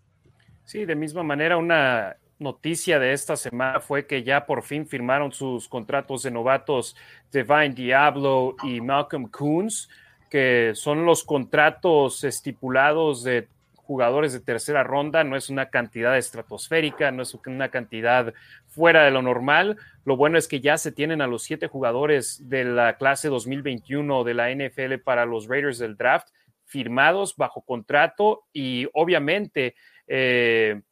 Sí, 0.66 0.84
de 0.84 0.94
misma 0.94 1.22
manera, 1.22 1.56
una 1.56 2.16
noticia 2.38 2.98
de 2.98 3.14
esta 3.14 3.36
semana 3.36 3.80
fue 3.80 4.06
que 4.06 4.22
ya 4.22 4.44
por 4.44 4.62
fin 4.62 4.86
firmaron 4.86 5.32
sus 5.32 5.68
contratos 5.68 6.22
de 6.22 6.30
novatos 6.30 6.94
Divine 7.32 7.70
Diablo 7.70 8.56
y 8.62 8.82
Malcolm 8.82 9.28
Coons 9.30 9.88
que 10.28 10.72
son 10.74 11.04
los 11.04 11.24
contratos 11.24 12.24
estipulados 12.24 13.22
de 13.22 13.48
jugadores 13.88 14.34
de 14.34 14.40
tercera 14.40 14.84
ronda, 14.84 15.24
no 15.24 15.34
es 15.34 15.48
una 15.48 15.70
cantidad 15.70 16.18
estratosférica, 16.18 17.10
no 17.10 17.22
es 17.22 17.34
una 17.46 17.70
cantidad 17.70 18.34
fuera 18.66 19.04
de 19.04 19.10
lo 19.10 19.22
normal. 19.22 19.78
Lo 20.04 20.18
bueno 20.18 20.36
es 20.36 20.46
que 20.46 20.60
ya 20.60 20.76
se 20.76 20.92
tienen 20.92 21.22
a 21.22 21.26
los 21.26 21.42
siete 21.42 21.68
jugadores 21.68 22.50
de 22.50 22.64
la 22.64 22.98
clase 22.98 23.28
2021 23.28 24.24
de 24.24 24.34
la 24.34 24.50
NFL 24.54 24.98
para 25.02 25.24
los 25.24 25.48
Raiders 25.48 25.78
del 25.78 25.96
draft 25.96 26.28
firmados 26.66 27.34
bajo 27.34 27.62
contrato 27.62 28.44
y 28.52 28.86
obviamente 28.92 29.74
eh, 30.06 30.82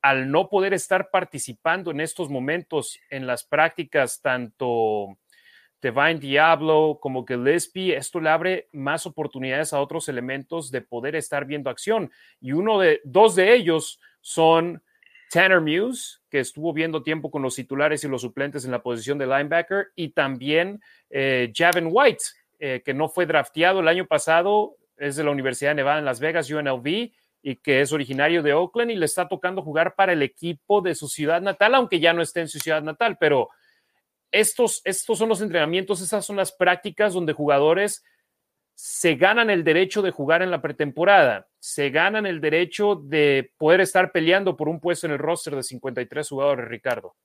al 0.00 0.30
no 0.30 0.48
poder 0.48 0.72
estar 0.72 1.10
participando 1.10 1.90
en 1.90 2.00
estos 2.00 2.30
momentos 2.30 2.98
en 3.10 3.26
las 3.26 3.44
prácticas 3.44 4.22
tanto 4.22 5.18
Divine 5.86 6.18
Diablo, 6.18 6.98
como 7.00 7.24
Gillespie, 7.24 7.96
esto 7.96 8.20
le 8.20 8.30
abre 8.30 8.68
más 8.72 9.06
oportunidades 9.06 9.72
a 9.72 9.80
otros 9.80 10.08
elementos 10.08 10.70
de 10.70 10.80
poder 10.80 11.14
estar 11.14 11.44
viendo 11.44 11.70
acción. 11.70 12.10
Y 12.40 12.52
uno 12.52 12.80
de, 12.80 13.00
dos 13.04 13.36
de 13.36 13.54
ellos 13.54 14.00
son 14.20 14.82
Tanner 15.30 15.60
Muse, 15.60 16.18
que 16.28 16.40
estuvo 16.40 16.72
viendo 16.72 17.02
tiempo 17.02 17.30
con 17.30 17.42
los 17.42 17.54
titulares 17.54 18.02
y 18.02 18.08
los 18.08 18.22
suplentes 18.22 18.64
en 18.64 18.72
la 18.72 18.82
posición 18.82 19.16
de 19.16 19.26
linebacker, 19.26 19.88
y 19.94 20.08
también 20.08 20.80
eh, 21.08 21.52
Javin 21.54 21.88
White, 21.90 22.24
eh, 22.58 22.82
que 22.84 22.92
no 22.92 23.08
fue 23.08 23.26
drafteado 23.26 23.80
el 23.80 23.88
año 23.88 24.06
pasado, 24.06 24.76
es 24.96 25.14
de 25.14 25.24
la 25.24 25.30
Universidad 25.30 25.70
de 25.70 25.76
Nevada 25.76 26.00
en 26.00 26.04
Las 26.04 26.18
Vegas, 26.18 26.50
UNLV, 26.50 27.12
y 27.42 27.56
que 27.62 27.80
es 27.80 27.92
originario 27.92 28.42
de 28.42 28.54
Oakland 28.54 28.90
y 28.90 28.96
le 28.96 29.04
está 29.04 29.28
tocando 29.28 29.62
jugar 29.62 29.94
para 29.94 30.12
el 30.12 30.22
equipo 30.22 30.80
de 30.80 30.96
su 30.96 31.06
ciudad 31.06 31.40
natal, 31.40 31.76
aunque 31.76 32.00
ya 32.00 32.12
no 32.12 32.22
esté 32.22 32.40
en 32.40 32.48
su 32.48 32.58
ciudad 32.58 32.82
natal, 32.82 33.18
pero 33.20 33.50
estos, 34.30 34.82
estos 34.84 35.18
son 35.18 35.28
los 35.28 35.40
entrenamientos, 35.40 36.00
esas 36.00 36.24
son 36.24 36.36
las 36.36 36.52
prácticas 36.52 37.14
donde 37.14 37.32
jugadores 37.32 38.04
se 38.74 39.14
ganan 39.14 39.48
el 39.48 39.64
derecho 39.64 40.02
de 40.02 40.10
jugar 40.10 40.42
en 40.42 40.50
la 40.50 40.60
pretemporada, 40.60 41.48
se 41.58 41.88
ganan 41.90 42.26
el 42.26 42.40
derecho 42.40 42.94
de 42.94 43.50
poder 43.56 43.80
estar 43.80 44.12
peleando 44.12 44.56
por 44.56 44.68
un 44.68 44.80
puesto 44.80 45.06
en 45.06 45.14
el 45.14 45.18
roster 45.18 45.56
de 45.56 45.62
53 45.62 46.28
jugadores, 46.28 46.68
Ricardo. 46.68 47.16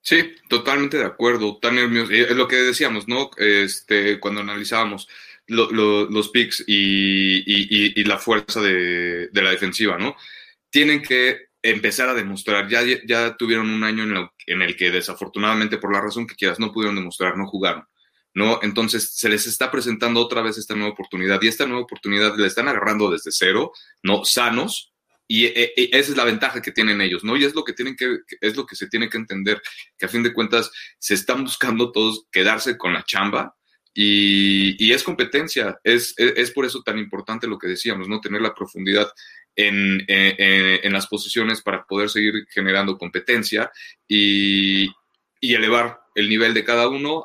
Sí, 0.00 0.34
totalmente 0.48 0.98
de 0.98 1.04
acuerdo. 1.04 1.58
Tan 1.58 1.78
Es 1.78 2.30
lo 2.30 2.48
que 2.48 2.56
decíamos, 2.56 3.06
¿no? 3.08 3.30
Este, 3.36 4.18
cuando 4.18 4.40
analizábamos 4.40 5.08
los 5.46 6.28
picks 6.30 6.64
y, 6.66 8.04
la 8.04 8.18
fuerza 8.18 8.60
de, 8.60 9.28
la 9.32 9.50
defensiva, 9.50 9.98
¿no? 9.98 10.16
Tienen 10.70 11.02
que 11.02 11.47
empezar 11.70 12.08
a 12.08 12.14
demostrar. 12.14 12.68
Ya, 12.68 12.82
ya 13.06 13.36
tuvieron 13.36 13.70
un 13.70 13.84
año 13.84 14.04
en, 14.46 14.62
el 14.62 14.76
que 14.76 14.90
desafortunadamente, 14.90 15.78
por 15.78 15.92
la 15.92 16.00
razón 16.00 16.26
que 16.26 16.34
quieras, 16.34 16.58
no 16.58 16.72
pudieron 16.72 16.96
demostrar, 16.96 17.36
no 17.36 17.46
jugaron. 17.46 17.84
¿no? 18.34 18.60
Entonces 18.62 19.14
se 19.14 19.28
les 19.28 19.46
está 19.46 19.70
presentando 19.70 20.20
otra 20.20 20.42
vez 20.42 20.58
esta 20.58 20.74
nueva 20.74 20.92
oportunidad 20.92 21.40
y 21.42 21.48
esta 21.48 21.66
nueva 21.66 21.82
oportunidad 21.82 22.36
la 22.36 22.46
están 22.46 22.68
agarrando 22.68 23.10
desde 23.10 23.32
cero, 23.32 23.72
¿no? 24.02 24.24
Sanos. 24.24 24.92
Y, 25.26 25.46
e, 25.46 25.72
e, 25.76 25.90
esa 25.92 26.12
es 26.12 26.16
la 26.16 26.24
ventaja 26.24 26.62
que 26.62 26.72
tienen 26.72 27.00
ellos, 27.00 27.24
¿no? 27.24 27.36
Y 27.36 27.44
es 27.44 27.54
lo 27.54 27.64
que 27.64 27.72
tienen 27.72 27.96
que, 27.96 28.18
es 28.40 28.56
lo 28.56 28.64
que 28.64 28.76
se 28.76 28.88
tiene 28.88 29.08
que 29.08 29.18
entender, 29.18 29.60
que 29.98 30.06
a 30.06 30.08
fin 30.08 30.22
de 30.22 30.32
cuentas 30.32 30.70
se 30.98 31.14
están 31.14 31.42
buscando 31.42 31.90
todos 31.90 32.26
quedarse 32.30 32.78
con 32.78 32.92
la 32.92 33.04
chamba, 33.04 33.54
y, 34.00 34.92
es 34.92 35.02
competencia, 35.02 35.80
es, 35.82 36.14
es, 36.16 36.52
por 36.52 36.64
eso 36.64 36.82
tan 36.84 36.98
importante 36.98 37.48
lo 37.48 37.58
que 37.58 37.66
decíamos, 37.66 38.06
¿no? 38.06 38.20
Tener 38.20 38.40
la 38.40 38.54
profundidad 38.54 39.10
en, 39.58 40.92
las 40.92 41.06
posiciones 41.06 41.62
para 41.62 41.84
poder 41.84 42.08
seguir 42.08 42.46
generando 42.50 42.96
competencia 42.96 43.70
y, 44.06 44.88
elevar 45.40 46.00
el 46.16 46.28
nivel 46.28 46.52
de 46.52 46.64
cada 46.64 46.88
uno 46.88 47.24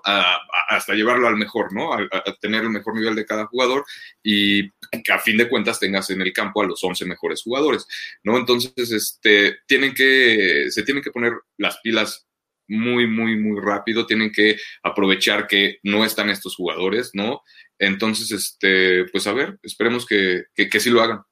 hasta 0.70 0.94
llevarlo 0.94 1.28
al 1.28 1.36
mejor, 1.36 1.74
¿no? 1.74 1.94
A, 1.94 2.08
tener 2.40 2.62
el 2.64 2.70
mejor 2.70 2.96
nivel 2.96 3.16
de 3.16 3.26
cada 3.26 3.48
jugador 3.48 3.86
y 4.22 4.70
que 4.70 5.12
a 5.12 5.20
fin 5.20 5.38
de 5.38 5.50
cuentas 5.50 5.80
tengas 5.80 6.10
en 6.12 6.22
el 6.22 6.32
campo 6.32 6.62
a 6.62 6.68
los 6.68 6.84
11 6.84 7.06
mejores 7.06 7.42
jugadores, 7.42 7.88
¿no? 8.24 8.38
Entonces, 8.38 8.92
este, 8.92 9.58
tienen 9.66 9.96
que, 9.96 10.68
se 10.70 10.84
tienen 10.84 11.04
que 11.04 11.12
poner 11.12 11.34
las 11.58 11.80
pilas 11.80 12.28
muy, 12.68 13.08
muy, 13.08 13.36
muy 13.36 13.60
rápido, 13.60 14.06
tienen 14.06 14.32
que 14.32 14.58
aprovechar 14.84 15.48
que 15.48 15.80
no 15.84 16.06
están 16.06 16.30
estos 16.30 16.56
jugadores, 16.56 17.12
¿no? 17.14 17.42
Entonces, 17.80 18.32
este, 18.32 19.06
pues 19.06 19.26
a 19.26 19.34
ver, 19.34 19.58
esperemos 19.64 20.06
que, 20.06 20.44
que, 20.56 20.70
que 20.70 20.80
sí 20.80 20.92
lo 20.92 21.02
hagan. 21.02 21.24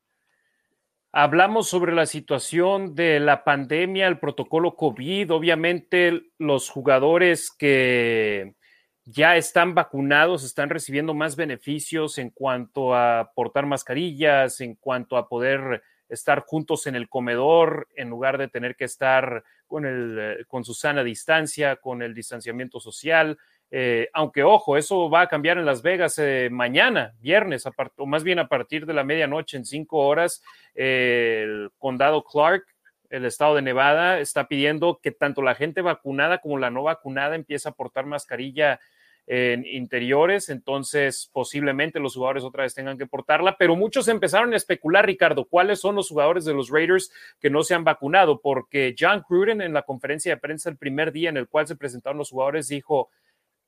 Hablamos 1.13 1.67
sobre 1.67 1.93
la 1.93 2.05
situación 2.05 2.95
de 2.95 3.19
la 3.19 3.43
pandemia, 3.43 4.07
el 4.07 4.17
protocolo 4.17 4.77
COVID. 4.77 5.33
Obviamente 5.33 6.21
los 6.37 6.69
jugadores 6.69 7.51
que 7.51 8.55
ya 9.03 9.35
están 9.35 9.75
vacunados 9.75 10.45
están 10.45 10.69
recibiendo 10.69 11.13
más 11.13 11.35
beneficios 11.35 12.17
en 12.17 12.29
cuanto 12.29 12.95
a 12.95 13.33
portar 13.35 13.65
mascarillas, 13.65 14.61
en 14.61 14.75
cuanto 14.75 15.17
a 15.17 15.27
poder 15.27 15.83
estar 16.07 16.45
juntos 16.45 16.87
en 16.87 16.95
el 16.95 17.09
comedor 17.09 17.89
en 17.97 18.09
lugar 18.09 18.37
de 18.37 18.47
tener 18.47 18.77
que 18.77 18.85
estar 18.85 19.43
con, 19.67 19.85
el, 19.85 20.45
con 20.47 20.63
su 20.63 20.73
sana 20.73 21.03
distancia, 21.03 21.75
con 21.75 22.01
el 22.01 22.13
distanciamiento 22.13 22.79
social. 22.79 23.37
Eh, 23.73 24.09
aunque 24.11 24.43
ojo, 24.43 24.75
eso 24.75 25.09
va 25.09 25.21
a 25.21 25.27
cambiar 25.27 25.57
en 25.57 25.65
Las 25.65 25.81
Vegas 25.81 26.19
eh, 26.19 26.49
mañana, 26.51 27.13
viernes, 27.21 27.65
o 27.65 28.05
más 28.05 28.23
bien 28.23 28.39
a 28.39 28.49
partir 28.49 28.85
de 28.85 28.93
la 28.93 29.05
medianoche 29.05 29.55
en 29.55 29.65
cinco 29.65 29.99
horas, 29.99 30.43
el 30.75 31.71
condado 31.77 32.21
Clark, 32.23 32.65
el 33.09 33.25
estado 33.25 33.55
de 33.55 33.61
Nevada, 33.61 34.19
está 34.19 34.49
pidiendo 34.49 34.99
que 35.01 35.11
tanto 35.11 35.41
la 35.41 35.55
gente 35.55 35.81
vacunada 35.81 36.39
como 36.39 36.57
la 36.57 36.69
no 36.69 36.83
vacunada 36.83 37.35
empiece 37.35 37.69
a 37.69 37.73
portar 37.73 38.05
mascarilla 38.05 38.81
en 39.27 39.65
interiores, 39.65 40.49
entonces 40.49 41.29
posiblemente 41.31 41.99
los 41.99 42.15
jugadores 42.15 42.43
otra 42.43 42.63
vez 42.63 42.73
tengan 42.73 42.97
que 42.97 43.05
portarla, 43.05 43.55
pero 43.57 43.77
muchos 43.77 44.09
empezaron 44.09 44.51
a 44.51 44.57
especular, 44.57 45.05
Ricardo, 45.05 45.45
cuáles 45.45 45.79
son 45.79 45.95
los 45.95 46.09
jugadores 46.09 46.43
de 46.43 46.53
los 46.53 46.69
Raiders 46.69 47.11
que 47.39 47.49
no 47.49 47.63
se 47.63 47.73
han 47.73 47.85
vacunado, 47.85 48.41
porque 48.41 48.95
John 48.99 49.23
Cruden 49.25 49.61
en 49.61 49.73
la 49.73 49.83
conferencia 49.83 50.33
de 50.33 50.41
prensa 50.41 50.69
el 50.69 50.75
primer 50.75 51.13
día 51.13 51.29
en 51.29 51.37
el 51.37 51.47
cual 51.47 51.67
se 51.67 51.77
presentaron 51.77 52.17
los 52.17 52.31
jugadores 52.31 52.67
dijo, 52.67 53.09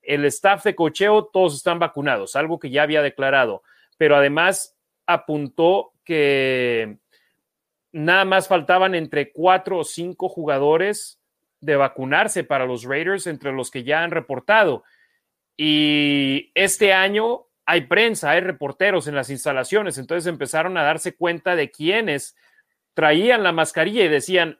el 0.04 0.26
staff 0.26 0.64
de 0.64 0.76
cocheo, 0.76 1.26
todos 1.26 1.56
están 1.56 1.80
vacunados, 1.80 2.36
algo 2.36 2.60
que 2.60 2.70
ya 2.70 2.84
había 2.84 3.02
declarado, 3.02 3.64
pero 3.98 4.16
además 4.16 4.76
apuntó 5.06 5.94
que 6.04 6.98
nada 7.92 8.26
más 8.26 8.48
faltaban 8.48 8.96
entre 8.96 9.32
cuatro 9.32 9.80
o 9.80 9.84
cinco 9.84 10.30
jugadores 10.30 11.20
de 11.62 11.76
vacunarse 11.76 12.44
para 12.44 12.66
los 12.66 12.84
Raiders, 12.84 13.28
entre 13.28 13.54
los 13.54 13.72
que 13.72 13.84
ya 13.84 14.04
han 14.04 14.12
reportado. 14.12 14.84
Y 15.56 16.52
este 16.56 16.94
año 16.94 17.46
hay 17.66 17.82
prensa, 17.82 18.32
hay 18.32 18.42
reporteros 18.42 19.08
en 19.08 19.16
las 19.16 19.30
instalaciones, 19.30 19.98
entonces 19.98 20.28
empezaron 20.28 20.78
a 20.78 20.84
darse 20.84 21.16
cuenta 21.16 21.56
de 21.56 21.72
quiénes 21.72 22.36
traían 22.94 23.44
la 23.44 23.54
mascarilla 23.54 24.04
y 24.04 24.10
decían, 24.10 24.60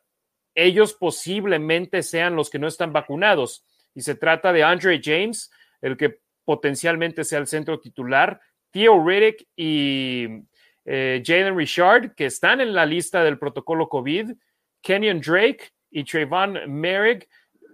ellos 0.56 0.94
posiblemente 0.94 2.04
sean 2.04 2.36
los 2.36 2.50
que 2.50 2.60
no 2.60 2.68
están 2.68 2.94
vacunados 2.94 3.66
y 3.96 4.02
se 4.02 4.16
trata 4.16 4.54
de 4.54 4.64
Andre 4.64 5.00
James, 5.04 5.52
el 5.82 5.98
que 5.98 6.20
potencialmente 6.46 7.24
sea 7.24 7.40
el 7.40 7.48
centro 7.48 7.80
titular. 7.80 8.40
Theo 8.72 9.06
Riddick 9.06 9.48
y 9.56 10.28
eh, 10.86 11.22
Jalen 11.26 11.58
Richard, 11.58 12.16
que 12.16 12.26
están 12.26 12.62
en 12.62 12.74
la 12.74 12.86
lista 12.86 13.24
del 13.24 13.38
protocolo 13.38 13.88
COVID, 13.88 14.32
Kenyon 14.82 15.22
Drake 15.22 15.72
y 15.92 16.04
Trayvon 16.04 16.60
Merrick 16.68 17.30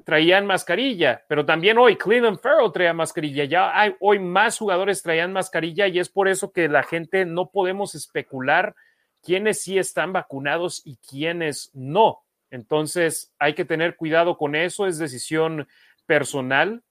traían 0.06 0.46
mascarilla, 0.46 1.24
pero 1.28 1.46
también 1.46 1.78
hoy 1.78 1.96
Cleveland 1.96 2.40
Farrell 2.40 2.72
traía 2.72 2.94
mascarilla. 2.94 3.44
Ya 3.46 3.80
hay, 3.80 3.96
hoy 4.00 4.20
más 4.20 4.58
jugadores 4.58 5.04
traían 5.04 5.32
mascarilla 5.32 5.88
y 5.88 6.00
es 6.00 6.10
por 6.10 6.28
eso 6.28 6.52
que 6.52 6.68
la 6.68 6.84
gente 6.84 7.26
no 7.26 7.52
podemos 7.52 7.94
especular 7.96 8.76
quiénes 9.22 9.62
sí 9.62 9.78
están 9.78 10.12
vacunados 10.14 10.82
y 10.84 10.98
quiénes 10.98 11.70
no. 11.74 12.24
Entonces 12.50 13.34
hay 13.38 13.54
que 13.54 13.66
tener 13.66 13.96
cuidado 13.96 14.38
con 14.38 14.56
eso, 14.56 14.88
es 14.88 14.98
decisión 14.98 15.68
personal 16.10 16.84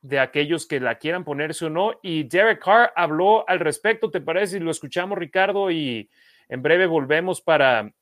de 0.00 0.18
aquellos 0.18 0.66
que 0.66 0.80
la 0.80 0.96
quieran 0.96 1.22
ponerse 1.22 1.66
o 1.66 1.70
no. 1.70 1.92
Y 2.02 2.24
Derek 2.24 2.64
Carr 2.64 2.92
habló 2.96 3.46
al 3.46 3.60
respecto, 3.60 4.10
¿te 4.10 4.22
parece? 4.22 4.56
Y 4.56 4.60
lo 4.60 4.70
escuchamos, 4.70 5.18
Ricardo, 5.18 5.70
y 5.70 6.08
en 6.48 6.62
breve 6.62 6.86
volvemos 6.86 7.42
para 7.42 7.92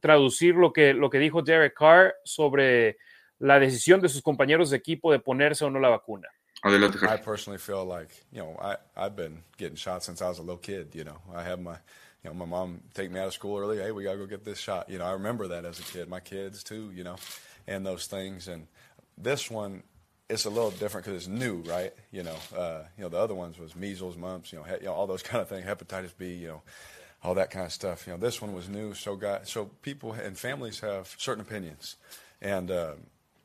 traducir 0.00 0.54
lo 0.54 0.72
que, 0.72 0.92
lo 0.92 1.08
que 1.08 1.18
dijo 1.18 1.40
Derek 1.40 1.74
Carr 1.74 2.14
sobre 2.24 2.98
la 3.38 3.58
decisión 3.58 4.00
de 4.02 4.10
sus 4.10 4.20
compañeros 4.20 4.68
de 4.68 4.76
equipo 4.76 5.10
de 5.10 5.18
ponerse 5.18 5.64
o 5.64 5.70
no 5.70 5.80
la 5.80 5.88
vacuna. 5.88 6.28
Adelante, 6.62 6.98
I 7.02 7.16
personally 7.18 7.58
feel 7.58 7.86
like, 7.86 8.12
you 8.32 8.40
know, 8.40 8.56
I, 8.60 8.76
I've 8.96 9.14
been 9.14 9.42
getting 9.56 9.76
shots 9.76 10.06
since 10.06 10.22
I 10.22 10.28
was 10.28 10.38
a 10.38 10.42
little 10.42 10.58
kid, 10.58 10.94
you 10.94 11.04
know. 11.04 11.18
I 11.34 11.42
have 11.42 11.60
my, 11.60 11.76
you 12.22 12.30
know, 12.30 12.34
my 12.34 12.46
mom 12.46 12.80
take 12.92 13.10
me 13.10 13.20
out 13.20 13.28
of 13.28 13.34
school 13.34 13.58
early, 13.58 13.78
hey, 13.78 13.92
we 13.92 14.04
got 14.04 14.12
to 14.12 14.18
go 14.18 14.26
get 14.26 14.44
this 14.44 14.58
shot. 14.58 14.88
You 14.88 14.98
know, 14.98 15.04
I 15.04 15.12
remember 15.12 15.48
that 15.48 15.64
as 15.64 15.78
a 15.78 15.82
kid. 15.82 16.08
My 16.08 16.20
kids 16.20 16.64
too, 16.64 16.90
you 16.94 17.04
know, 17.04 17.16
and 17.66 17.84
those 17.84 18.06
things. 18.06 18.48
And 18.48 18.66
this 19.18 19.50
one, 19.50 19.82
it's 20.28 20.44
a 20.44 20.50
little 20.50 20.70
different 20.70 21.06
because 21.06 21.26
it's 21.26 21.28
new, 21.28 21.56
right? 21.62 21.92
You 22.10 22.24
know, 22.24 22.36
uh, 22.56 22.82
you 22.96 23.04
know, 23.04 23.08
the 23.08 23.18
other 23.18 23.34
ones 23.34 23.58
was 23.58 23.76
measles, 23.76 24.16
mumps, 24.16 24.52
you 24.52 24.58
know, 24.58 24.64
he, 24.64 24.74
you 24.74 24.86
know, 24.86 24.92
all 24.92 25.06
those 25.06 25.22
kind 25.22 25.40
of 25.40 25.48
things, 25.48 25.66
hepatitis 25.66 26.16
B, 26.16 26.34
you 26.34 26.48
know, 26.48 26.62
all 27.22 27.34
that 27.34 27.50
kind 27.50 27.66
of 27.66 27.72
stuff. 27.72 28.06
You 28.06 28.12
know, 28.12 28.18
this 28.18 28.40
one 28.40 28.52
was 28.52 28.68
new, 28.68 28.94
so 28.94 29.16
got 29.16 29.48
so 29.48 29.66
people 29.82 30.12
and 30.12 30.38
families 30.38 30.80
have 30.80 31.14
certain 31.18 31.42
opinions, 31.42 31.96
and 32.40 32.70
uh, 32.70 32.92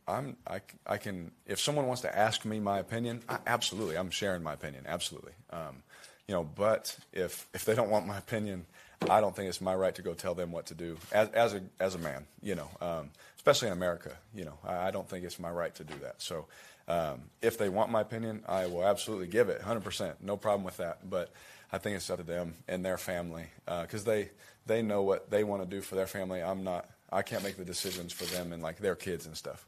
I'm 0.07 0.37
I, 0.47 0.61
I 0.85 0.97
can 0.97 1.31
if 1.45 1.59
someone 1.59 1.87
wants 1.87 2.01
to 2.01 2.17
ask 2.17 2.45
me 2.45 2.59
my 2.59 2.79
opinion, 2.79 3.21
I, 3.29 3.39
absolutely, 3.47 3.97
I'm 3.97 4.09
sharing 4.09 4.43
my 4.43 4.53
opinion, 4.53 4.85
absolutely. 4.87 5.33
Um, 5.51 5.83
you 6.27 6.35
know, 6.35 6.43
but 6.43 6.95
if 7.13 7.47
if 7.53 7.65
they 7.65 7.75
don't 7.75 7.89
want 7.89 8.07
my 8.07 8.17
opinion, 8.17 8.65
I 9.09 9.21
don't 9.21 9.35
think 9.35 9.49
it's 9.49 9.61
my 9.61 9.75
right 9.75 9.95
to 9.95 10.01
go 10.01 10.13
tell 10.13 10.35
them 10.35 10.51
what 10.51 10.67
to 10.67 10.75
do 10.75 10.97
as 11.11 11.29
as 11.29 11.53
a 11.53 11.61
as 11.79 11.95
a 11.95 11.99
man, 11.99 12.25
you 12.41 12.55
know, 12.55 12.69
um, 12.81 13.09
especially 13.41 13.69
in 13.69 13.73
America, 13.73 14.11
you 14.35 14.45
know, 14.45 14.59
I, 14.63 14.87
I, 14.87 14.91
don't 14.91 15.09
think 15.09 15.25
it's 15.25 15.39
my 15.39 15.49
right 15.49 15.73
to 15.75 15.83
do 15.83 15.95
that. 16.01 16.21
So. 16.21 16.47
Um, 16.87 17.29
if 17.41 17.57
they 17.57 17.69
want 17.69 17.89
my 17.89 18.01
opinion, 18.01 18.43
I 18.49 18.65
will 18.65 18.83
absolutely 18.83 19.27
give 19.27 19.47
it 19.49 19.61
100%. 19.61 20.15
No 20.19 20.35
problem 20.35 20.65
with 20.65 20.77
that. 20.77 21.09
But 21.09 21.31
I 21.71 21.77
think 21.77 21.95
it's 21.95 22.09
up 22.09 22.17
to 22.17 22.23
them 22.23 22.55
and 22.67 22.83
their 22.83 22.97
family 22.97 23.45
because 23.65 24.05
uh, 24.05 24.11
they 24.11 24.29
they 24.65 24.81
know 24.81 25.01
what 25.01 25.29
they 25.29 25.43
want 25.43 25.63
to 25.63 25.69
do 25.69 25.81
for 25.81 25.95
their 25.95 26.07
family. 26.07 26.41
I'm 26.41 26.63
not. 26.63 26.89
I 27.11 27.21
can't 27.21 27.43
make 27.43 27.57
the 27.57 27.65
decisions 27.65 28.11
for 28.11 28.25
them 28.25 28.51
and 28.53 28.61
like 28.61 28.77
their 28.77 28.95
kids 28.95 29.25
and 29.25 29.35
stuff. 29.37 29.67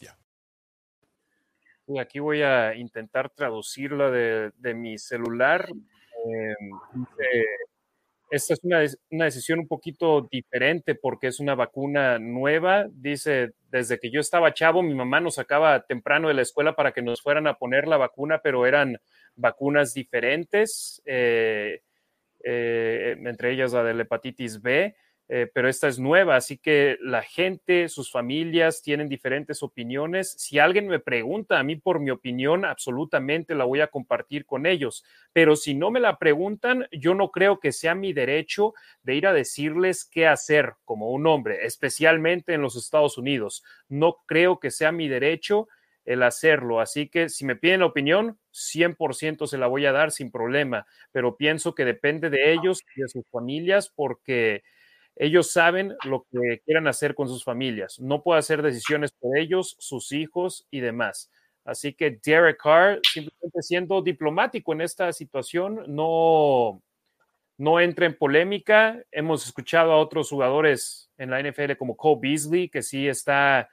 Yeah. 0.00 0.14
Aquí 2.00 2.18
voy 2.18 2.42
a 2.42 2.74
intentar 2.74 3.30
traducirla 3.30 4.10
de, 4.10 4.52
de 4.58 4.74
mi 4.74 4.96
celular. 4.98 5.68
Eh, 5.68 6.54
esta 8.34 8.54
es 8.54 8.60
una, 8.64 8.84
una, 9.10 9.26
decisión 9.26 9.60
un 9.60 9.68
poquito 9.68 10.28
diferente 10.30 10.96
porque 10.96 11.28
es 11.28 11.38
una 11.38 11.54
vacuna 11.54 12.18
nueva. 12.18 12.86
Dice, 12.90 13.52
desde 13.70 14.00
que 14.00 14.10
yo 14.10 14.20
estaba 14.20 14.52
chavo, 14.52 14.82
mi 14.82 14.94
mamá 14.94 15.20
nos 15.20 15.36
sacaba 15.36 15.86
temprano 15.86 16.28
de 16.28 16.34
la 16.34 16.42
escuela 16.42 16.74
para 16.74 16.92
que 16.92 17.00
nos 17.00 17.22
fueran 17.22 17.46
a 17.46 17.58
poner 17.58 17.86
la 17.86 17.96
vacuna, 17.96 18.40
pero 18.42 18.66
eran 18.66 18.98
vacunas 19.36 19.94
diferentes, 19.94 21.00
eh, 21.04 21.82
eh, 22.42 23.16
entre 23.24 23.52
ellas 23.52 23.72
la 23.72 23.84
de 23.84 23.94
la 23.94 24.02
hepatitis 24.02 24.60
B. 24.60 24.96
Eh, 25.28 25.50
pero 25.54 25.70
esta 25.70 25.88
es 25.88 25.98
nueva, 25.98 26.36
así 26.36 26.58
que 26.58 26.98
la 27.00 27.22
gente, 27.22 27.88
sus 27.88 28.10
familias 28.10 28.82
tienen 28.82 29.08
diferentes 29.08 29.62
opiniones. 29.62 30.34
Si 30.38 30.58
alguien 30.58 30.86
me 30.86 30.98
pregunta 31.00 31.58
a 31.58 31.62
mí 31.62 31.76
por 31.76 31.98
mi 31.98 32.10
opinión, 32.10 32.66
absolutamente 32.66 33.54
la 33.54 33.64
voy 33.64 33.80
a 33.80 33.86
compartir 33.86 34.44
con 34.44 34.66
ellos, 34.66 35.02
pero 35.32 35.56
si 35.56 35.74
no 35.74 35.90
me 35.90 35.98
la 36.00 36.18
preguntan, 36.18 36.86
yo 36.92 37.14
no 37.14 37.30
creo 37.30 37.58
que 37.58 37.72
sea 37.72 37.94
mi 37.94 38.12
derecho 38.12 38.74
de 39.02 39.14
ir 39.14 39.26
a 39.26 39.32
decirles 39.32 40.04
qué 40.04 40.26
hacer 40.26 40.74
como 40.84 41.10
un 41.10 41.26
hombre, 41.26 41.64
especialmente 41.64 42.52
en 42.52 42.60
los 42.60 42.76
Estados 42.76 43.16
Unidos. 43.16 43.64
No 43.88 44.18
creo 44.26 44.60
que 44.60 44.70
sea 44.70 44.92
mi 44.92 45.08
derecho 45.08 45.68
el 46.04 46.22
hacerlo, 46.22 46.80
así 46.80 47.08
que 47.08 47.30
si 47.30 47.46
me 47.46 47.56
piden 47.56 47.82
opinión, 47.82 48.38
100% 48.50 49.46
se 49.46 49.56
la 49.56 49.66
voy 49.68 49.86
a 49.86 49.92
dar 49.92 50.10
sin 50.10 50.30
problema, 50.30 50.86
pero 51.12 51.38
pienso 51.38 51.74
que 51.74 51.86
depende 51.86 52.28
de 52.28 52.52
ellos 52.52 52.82
y 52.94 53.00
de 53.00 53.08
sus 53.08 53.24
familias 53.30 53.88
porque 53.88 54.62
ellos 55.16 55.52
saben 55.52 55.94
lo 56.04 56.26
que 56.30 56.60
quieran 56.64 56.86
hacer 56.88 57.14
con 57.14 57.28
sus 57.28 57.44
familias. 57.44 58.00
No 58.00 58.22
puedo 58.22 58.38
hacer 58.38 58.62
decisiones 58.62 59.12
por 59.12 59.36
ellos, 59.38 59.76
sus 59.78 60.12
hijos 60.12 60.66
y 60.70 60.80
demás. 60.80 61.30
Así 61.64 61.94
que 61.94 62.18
Derek 62.24 62.60
Carr, 62.62 63.00
simplemente 63.02 63.62
siendo 63.62 64.02
diplomático 64.02 64.72
en 64.72 64.82
esta 64.82 65.12
situación, 65.12 65.84
no, 65.86 66.82
no 67.56 67.80
entra 67.80 68.06
en 68.06 68.16
polémica. 68.16 69.02
Hemos 69.10 69.46
escuchado 69.46 69.92
a 69.92 69.98
otros 69.98 70.28
jugadores 70.28 71.10
en 71.16 71.30
la 71.30 71.40
NFL 71.40 71.76
como 71.78 71.96
Cole 71.96 72.20
Beasley, 72.20 72.68
que 72.68 72.82
sí 72.82 73.08
está 73.08 73.68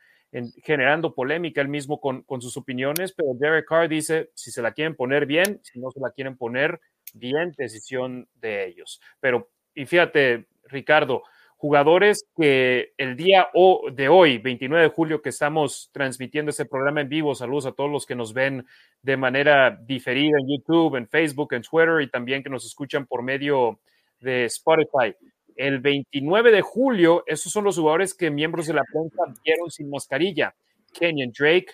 generando 0.63 1.13
polémica 1.13 1.59
él 1.59 1.67
mismo 1.67 1.99
con, 1.99 2.21
con, 2.21 2.41
sus 2.41 2.55
opiniones, 2.55 3.11
pero 3.11 3.33
Derek 3.33 3.67
Carr 3.67 3.89
dice, 3.89 4.31
si 4.33 4.49
se 4.49 4.61
la 4.61 4.71
quieren 4.71 4.95
poner 4.95 5.25
bien, 5.25 5.59
si 5.61 5.77
no 5.77 5.91
se 5.91 5.99
la 5.99 6.11
quieren 6.11 6.37
poner 6.37 6.79
bien, 7.13 7.53
decisión 7.57 8.29
de 8.35 8.65
ellos. 8.65 9.01
Pero, 9.19 9.49
y 9.75 9.85
fíjate, 9.85 10.47
Ricardo, 10.71 11.23
jugadores 11.57 12.25
que 12.35 12.93
el 12.97 13.15
día 13.15 13.49
de 13.91 14.09
hoy, 14.09 14.39
29 14.39 14.85
de 14.85 14.89
julio, 14.89 15.21
que 15.21 15.29
estamos 15.29 15.91
transmitiendo 15.93 16.49
este 16.49 16.65
programa 16.65 17.01
en 17.01 17.09
vivo, 17.09 17.35
saludos 17.35 17.67
a 17.67 17.71
todos 17.71 17.91
los 17.91 18.07
que 18.07 18.15
nos 18.15 18.33
ven 18.33 18.65
de 19.03 19.15
manera 19.15 19.69
diferida 19.69 20.39
en 20.39 20.47
YouTube, 20.47 20.95
en 20.95 21.07
Facebook, 21.07 21.53
en 21.53 21.61
Twitter 21.61 22.01
y 22.01 22.09
también 22.09 22.41
que 22.41 22.49
nos 22.49 22.65
escuchan 22.65 23.05
por 23.05 23.21
medio 23.21 23.79
de 24.19 24.45
Spotify. 24.45 25.15
El 25.55 25.79
29 25.79 26.51
de 26.51 26.61
julio, 26.61 27.23
esos 27.27 27.51
son 27.51 27.65
los 27.65 27.77
jugadores 27.77 28.15
que 28.15 28.31
miembros 28.31 28.65
de 28.65 28.73
la 28.73 28.83
prensa 28.91 29.21
vieron 29.45 29.69
sin 29.69 29.87
mascarilla. 29.89 30.55
Kenyon 30.93 31.31
Drake, 31.31 31.67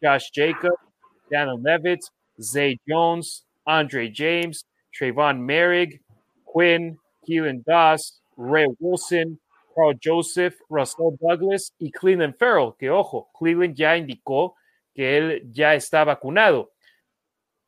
Josh 0.00 0.30
Jacob, 0.32 0.78
Daniel 1.30 1.62
Levitt, 1.62 2.00
Zay 2.40 2.80
Jones, 2.88 3.44
Andre 3.66 4.10
James, 4.14 4.64
Trayvon 4.96 5.44
Merrick, 5.44 6.00
Quinn, 6.50 6.98
Keelan 7.26 7.62
Doss, 7.66 8.22
Ray 8.36 8.66
Wilson, 8.78 9.40
Carl 9.74 9.98
Joseph, 10.02 10.58
Russell 10.68 11.16
Douglas 11.20 11.74
y 11.78 11.90
Cleveland 11.90 12.36
Farrell, 12.38 12.72
que 12.78 12.90
ojo, 12.90 13.30
Cleveland 13.38 13.74
ya 13.74 13.96
indicó 13.96 14.56
que 14.94 15.18
él 15.18 15.42
ya 15.50 15.74
está 15.74 16.04
vacunado. 16.04 16.72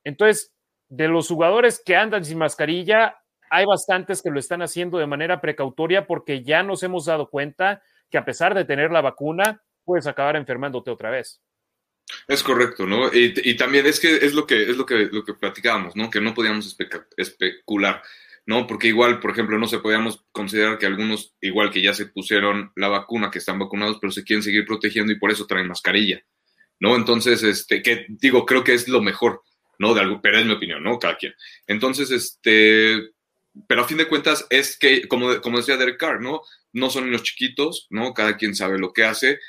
Entonces, 0.04 0.52
de 0.88 1.08
los 1.08 1.28
jugadores 1.28 1.82
que 1.84 1.96
andan 1.96 2.24
sin 2.24 2.38
mascarilla, 2.38 3.18
hay 3.50 3.66
bastantes 3.66 4.22
que 4.22 4.30
lo 4.30 4.38
están 4.38 4.62
haciendo 4.62 4.98
de 4.98 5.06
manera 5.06 5.40
precautoria 5.40 6.06
porque 6.06 6.42
ya 6.42 6.62
nos 6.62 6.82
hemos 6.82 7.04
dado 7.04 7.28
cuenta 7.28 7.82
que 8.10 8.18
a 8.18 8.24
pesar 8.24 8.54
de 8.54 8.64
tener 8.64 8.90
la 8.90 9.02
vacuna, 9.02 9.62
puedes 9.84 10.06
acabar 10.06 10.36
enfermándote 10.36 10.90
otra 10.90 11.10
vez. 11.10 11.42
Es 12.26 12.42
correcto, 12.42 12.86
¿no? 12.86 13.12
Y, 13.12 13.54
también 13.56 13.84
es 13.84 14.00
que 14.00 14.16
es 14.16 14.32
lo 14.32 14.46
que 14.46 14.62
es 14.62 14.76
lo 14.76 14.86
que 14.86 15.08
lo 15.12 15.24
que 15.24 15.34
platicábamos, 15.34 15.94
¿no? 15.94 16.08
Que 16.08 16.22
no 16.22 16.32
podíamos 16.32 16.74
especular. 17.16 18.02
¿No? 18.48 18.66
Porque 18.66 18.88
igual, 18.88 19.20
por 19.20 19.32
ejemplo, 19.32 19.58
no 19.58 19.68
se 19.68 19.78
podíamos 19.78 20.24
considerar 20.32 20.78
que 20.78 20.86
algunos, 20.86 21.34
igual 21.42 21.70
que 21.70 21.82
ya 21.82 21.92
se 21.92 22.06
pusieron 22.06 22.72
la 22.76 22.88
vacuna, 22.88 23.30
que 23.30 23.40
están 23.40 23.58
vacunados, 23.58 23.98
pero 24.00 24.10
se 24.10 24.24
quieren 24.24 24.42
seguir 24.42 24.64
protegiendo 24.64 25.12
y 25.12 25.18
por 25.18 25.30
eso 25.30 25.46
traen 25.46 25.68
mascarilla, 25.68 26.22
¿no? 26.80 26.96
Entonces, 26.96 27.42
este, 27.42 27.82
que 27.82 28.06
digo, 28.08 28.46
creo 28.46 28.64
que 28.64 28.72
es 28.72 28.88
lo 28.88 29.02
mejor, 29.02 29.42
¿no? 29.78 29.92
De 29.92 30.00
algo, 30.00 30.22
pero 30.22 30.38
es 30.38 30.46
mi 30.46 30.52
opinión, 30.52 30.82
¿no? 30.82 30.98
Cada 30.98 31.18
quien. 31.18 31.34
Entonces, 31.66 32.10
este, 32.10 33.10
pero 33.66 33.82
a 33.82 33.86
fin 33.86 33.98
de 33.98 34.08
cuentas 34.08 34.46
es 34.48 34.78
que, 34.78 35.06
como, 35.08 35.42
como 35.42 35.58
decía 35.58 35.76
Derek 35.76 35.98
Carr, 35.98 36.22
¿no? 36.22 36.40
No 36.72 36.88
son 36.88 37.04
niños 37.04 37.24
chiquitos, 37.24 37.86
¿no? 37.90 38.14
Cada 38.14 38.38
quien 38.38 38.54
sabe 38.54 38.78
lo 38.78 38.94
que 38.94 39.04
hace 39.04 39.40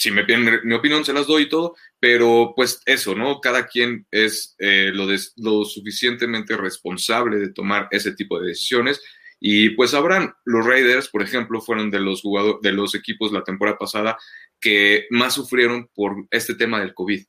si 0.00 0.10
me 0.10 0.24
piden 0.24 0.60
mi 0.64 0.74
opinión, 0.74 1.04
se 1.04 1.12
las 1.12 1.26
doy 1.26 1.42
y 1.42 1.48
todo, 1.50 1.76
pero 1.98 2.54
pues 2.56 2.80
eso, 2.86 3.14
¿no? 3.14 3.38
Cada 3.38 3.66
quien 3.66 4.06
es 4.10 4.56
eh, 4.58 4.90
lo, 4.94 5.06
lo 5.36 5.66
suficientemente 5.66 6.56
responsable 6.56 7.36
de 7.36 7.52
tomar 7.52 7.86
ese 7.90 8.12
tipo 8.12 8.40
de 8.40 8.48
decisiones. 8.48 9.02
Y 9.38 9.70
pues 9.70 9.92
habrán, 9.92 10.32
los 10.46 10.64
Raiders, 10.64 11.08
por 11.08 11.22
ejemplo, 11.22 11.60
fueron 11.60 11.90
de 11.90 12.00
los 12.00 12.22
jugadores, 12.22 12.62
de 12.62 12.72
los 12.72 12.94
equipos 12.94 13.30
la 13.30 13.44
temporada 13.44 13.76
pasada 13.76 14.16
que 14.58 15.06
más 15.10 15.34
sufrieron 15.34 15.90
por 15.94 16.26
este 16.30 16.54
tema 16.54 16.80
del 16.80 16.94
COVID. 16.94 17.22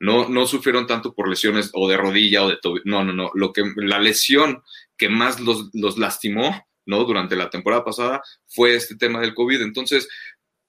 No, 0.00 0.28
no 0.28 0.46
sufrieron 0.46 0.86
tanto 0.86 1.14
por 1.14 1.26
lesiones 1.26 1.70
o 1.72 1.88
de 1.88 1.96
rodilla 1.96 2.44
o 2.44 2.50
de 2.50 2.58
tobillo. 2.58 2.82
No, 2.84 3.02
no, 3.02 3.14
no. 3.14 3.30
Lo 3.32 3.54
que, 3.54 3.62
la 3.76 3.98
lesión 3.98 4.62
que 4.98 5.08
más 5.08 5.40
los, 5.40 5.70
los 5.72 5.96
lastimó, 5.96 6.66
¿no? 6.84 7.04
Durante 7.04 7.34
la 7.34 7.48
temporada 7.48 7.82
pasada 7.82 8.22
fue 8.46 8.74
este 8.74 8.96
tema 8.96 9.22
del 9.22 9.32
COVID. 9.32 9.62
Entonces, 9.62 10.06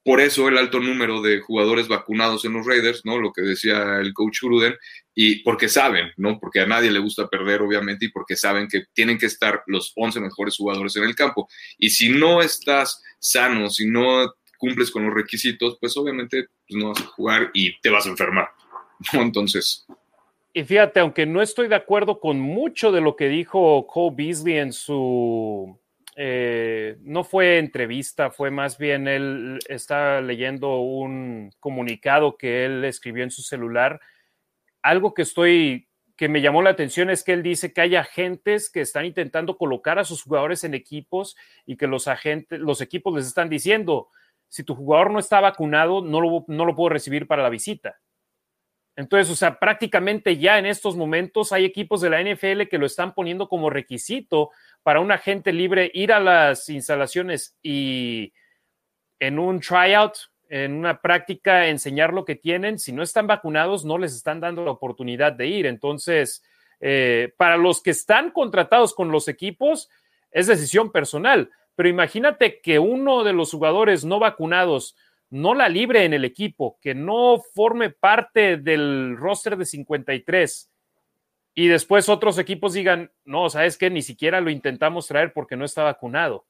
por 0.03 0.19
eso 0.19 0.47
el 0.47 0.57
alto 0.57 0.79
número 0.79 1.21
de 1.21 1.41
jugadores 1.41 1.87
vacunados 1.87 2.43
en 2.45 2.53
los 2.53 2.65
Raiders, 2.65 3.01
¿no? 3.05 3.19
Lo 3.19 3.31
que 3.31 3.41
decía 3.41 3.97
el 3.99 4.13
coach 4.13 4.41
Gruden, 4.41 4.75
y 5.13 5.43
porque 5.43 5.69
saben, 5.69 6.11
¿no? 6.17 6.39
Porque 6.39 6.61
a 6.61 6.65
nadie 6.65 6.89
le 6.89 6.99
gusta 6.99 7.27
perder, 7.27 7.61
obviamente, 7.61 8.05
y 8.05 8.09
porque 8.09 8.35
saben 8.35 8.67
que 8.67 8.85
tienen 8.93 9.17
que 9.17 9.27
estar 9.27 9.61
los 9.67 9.91
11 9.95 10.19
mejores 10.21 10.55
jugadores 10.57 10.95
en 10.95 11.03
el 11.03 11.15
campo. 11.15 11.47
Y 11.77 11.89
si 11.89 12.09
no 12.09 12.41
estás 12.41 13.01
sano, 13.19 13.69
si 13.69 13.87
no 13.87 14.33
cumples 14.57 14.91
con 14.91 15.05
los 15.05 15.13
requisitos, 15.13 15.77
pues 15.79 15.95
obviamente 15.97 16.47
pues, 16.67 16.81
no 16.81 16.89
vas 16.89 17.01
a 17.01 17.07
jugar 17.07 17.51
y 17.53 17.79
te 17.81 17.89
vas 17.89 18.05
a 18.05 18.09
enfermar, 18.09 18.49
¿no? 19.13 19.21
Entonces. 19.21 19.85
Y 20.53 20.63
fíjate, 20.63 20.99
aunque 20.99 21.25
no 21.25 21.41
estoy 21.41 21.67
de 21.67 21.75
acuerdo 21.75 22.19
con 22.19 22.39
mucho 22.39 22.91
de 22.91 23.01
lo 23.01 23.15
que 23.15 23.29
dijo 23.29 23.87
Cole 23.87 24.15
Beasley 24.15 24.57
en 24.57 24.73
su 24.73 25.80
eh, 26.15 26.97
no 27.01 27.23
fue 27.23 27.57
entrevista, 27.57 28.31
fue 28.31 28.51
más 28.51 28.77
bien 28.77 29.07
él 29.07 29.59
está 29.67 30.21
leyendo 30.21 30.79
un 30.79 31.51
comunicado 31.59 32.37
que 32.37 32.65
él 32.65 32.83
escribió 32.85 33.23
en 33.23 33.31
su 33.31 33.41
celular. 33.41 34.01
Algo 34.81 35.13
que 35.13 35.21
estoy 35.21 35.87
que 36.17 36.29
me 36.29 36.41
llamó 36.41 36.61
la 36.61 36.69
atención 36.69 37.09
es 37.09 37.23
que 37.23 37.33
él 37.33 37.41
dice 37.41 37.73
que 37.73 37.81
hay 37.81 37.95
agentes 37.95 38.69
que 38.69 38.81
están 38.81 39.05
intentando 39.05 39.57
colocar 39.57 39.97
a 39.97 40.03
sus 40.03 40.21
jugadores 40.21 40.63
en 40.63 40.75
equipos 40.75 41.35
y 41.65 41.77
que 41.77 41.87
los 41.87 42.07
agentes, 42.07 42.59
los 42.59 42.79
equipos 42.81 43.15
les 43.15 43.25
están 43.25 43.49
diciendo, 43.49 44.09
si 44.47 44.63
tu 44.63 44.75
jugador 44.75 45.09
no 45.09 45.17
está 45.17 45.39
vacunado, 45.39 46.03
no 46.03 46.21
lo, 46.21 46.45
no 46.47 46.65
lo 46.65 46.75
puedo 46.75 46.89
recibir 46.89 47.25
para 47.25 47.41
la 47.41 47.49
visita. 47.49 48.00
Entonces, 48.95 49.31
o 49.31 49.35
sea, 49.35 49.57
prácticamente 49.57 50.37
ya 50.37 50.59
en 50.59 50.65
estos 50.65 50.95
momentos 50.95 51.51
hay 51.51 51.65
equipos 51.65 52.01
de 52.01 52.09
la 52.09 52.21
NFL 52.21 52.63
que 52.63 52.77
lo 52.77 52.85
están 52.85 53.13
poniendo 53.13 53.47
como 53.47 53.69
requisito 53.69 54.51
para 54.83 54.99
un 54.99 55.11
agente 55.11 55.53
libre 55.53 55.89
ir 55.93 56.11
a 56.11 56.19
las 56.19 56.67
instalaciones 56.69 57.55
y 57.63 58.33
en 59.19 59.39
un 59.39 59.59
tryout, 59.61 60.13
en 60.49 60.73
una 60.73 60.99
práctica, 61.01 61.67
enseñar 61.67 62.11
lo 62.13 62.25
que 62.25 62.35
tienen. 62.35 62.79
Si 62.79 62.91
no 62.91 63.03
están 63.03 63.27
vacunados, 63.27 63.85
no 63.85 63.97
les 63.97 64.13
están 64.13 64.41
dando 64.41 64.65
la 64.65 64.71
oportunidad 64.71 65.31
de 65.31 65.47
ir. 65.47 65.65
Entonces, 65.65 66.43
eh, 66.81 67.33
para 67.37 67.55
los 67.55 67.81
que 67.81 67.91
están 67.91 68.31
contratados 68.31 68.93
con 68.93 69.11
los 69.11 69.27
equipos, 69.27 69.89
es 70.31 70.47
decisión 70.47 70.91
personal. 70.91 71.49
Pero 71.75 71.87
imagínate 71.87 72.59
que 72.59 72.79
uno 72.79 73.23
de 73.23 73.33
los 73.33 73.51
jugadores 73.51 74.03
no 74.03 74.19
vacunados 74.19 74.95
no 75.31 75.55
la 75.55 75.69
libre 75.69 76.05
en 76.05 76.13
el 76.13 76.25
equipo, 76.25 76.77
que 76.81 76.93
no 76.93 77.41
forme 77.53 77.89
parte 77.89 78.57
del 78.57 79.17
roster 79.17 79.57
de 79.57 79.65
53 79.65 80.71
y 81.53 81.67
después 81.67 82.09
otros 82.09 82.37
equipos 82.37 82.73
digan, 82.73 83.11
no, 83.25 83.49
sabes 83.49 83.77
que 83.77 83.89
ni 83.89 84.01
siquiera 84.01 84.39
lo 84.41 84.49
intentamos 84.49 85.07
traer 85.07 85.33
porque 85.33 85.55
no 85.55 85.65
está 85.65 85.83
vacunado. 85.83 86.45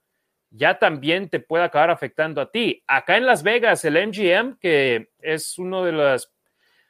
Ya 0.49 0.79
también 0.79 1.29
te 1.29 1.39
puede 1.39 1.63
acabar 1.63 1.91
afectando 1.91 2.41
a 2.41 2.51
ti. 2.51 2.83
Acá 2.87 3.17
en 3.17 3.25
Las 3.25 3.41
Vegas, 3.41 3.85
el 3.85 3.95
MGM, 3.95 4.57
que 4.59 5.09
es 5.19 5.57
uno 5.57 5.85
de 5.85 5.93
las, 5.93 6.31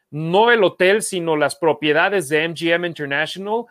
no 0.10 0.52
el 0.52 0.64
hotel, 0.64 1.04
sino 1.04 1.36
las 1.36 1.56
propiedades 1.56 2.28
de 2.28 2.48
MGM 2.48 2.86
International, 2.86 3.66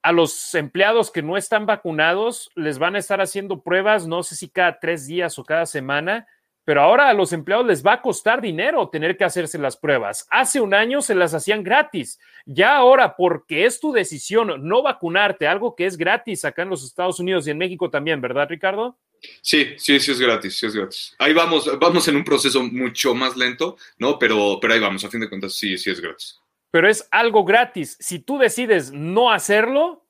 a 0.00 0.12
los 0.12 0.54
empleados 0.54 1.10
que 1.10 1.22
no 1.22 1.36
están 1.36 1.66
vacunados 1.66 2.50
les 2.54 2.78
van 2.78 2.94
a 2.94 2.98
estar 2.98 3.20
haciendo 3.20 3.62
pruebas, 3.62 4.06
no 4.06 4.22
sé 4.22 4.36
si 4.36 4.48
cada 4.48 4.78
tres 4.78 5.06
días 5.06 5.38
o 5.38 5.44
cada 5.44 5.66
semana, 5.66 6.26
pero 6.68 6.82
ahora 6.82 7.08
a 7.08 7.14
los 7.14 7.32
empleados 7.32 7.64
les 7.64 7.82
va 7.82 7.94
a 7.94 8.02
costar 8.02 8.42
dinero 8.42 8.90
tener 8.90 9.16
que 9.16 9.24
hacerse 9.24 9.56
las 9.56 9.74
pruebas. 9.74 10.26
Hace 10.28 10.60
un 10.60 10.74
año 10.74 11.00
se 11.00 11.14
las 11.14 11.32
hacían 11.32 11.62
gratis. 11.62 12.20
Ya 12.44 12.76
ahora, 12.76 13.16
porque 13.16 13.64
es 13.64 13.80
tu 13.80 13.90
decisión 13.90 14.68
no 14.68 14.82
vacunarte, 14.82 15.46
algo 15.46 15.74
que 15.74 15.86
es 15.86 15.96
gratis 15.96 16.44
acá 16.44 16.64
en 16.64 16.68
los 16.68 16.84
Estados 16.84 17.20
Unidos 17.20 17.46
y 17.46 17.52
en 17.52 17.56
México 17.56 17.88
también, 17.88 18.20
¿verdad, 18.20 18.50
Ricardo? 18.50 18.98
Sí, 19.40 19.76
sí, 19.78 19.98
sí 19.98 20.10
es 20.10 20.20
gratis, 20.20 20.58
sí 20.58 20.66
es 20.66 20.74
gratis. 20.74 21.16
Ahí 21.18 21.32
vamos, 21.32 21.70
vamos 21.80 22.06
en 22.06 22.16
un 22.16 22.24
proceso 22.24 22.62
mucho 22.62 23.14
más 23.14 23.34
lento, 23.34 23.78
¿no? 23.96 24.18
Pero, 24.18 24.58
pero 24.60 24.74
ahí 24.74 24.80
vamos, 24.80 25.02
a 25.06 25.08
fin 25.08 25.20
de 25.20 25.28
cuentas, 25.30 25.54
sí, 25.54 25.78
sí 25.78 25.88
es 25.88 26.02
gratis. 26.02 26.38
Pero 26.70 26.86
es 26.86 27.08
algo 27.10 27.46
gratis. 27.46 27.96
Si 27.98 28.18
tú 28.18 28.36
decides 28.36 28.92
no 28.92 29.32
hacerlo, 29.32 30.06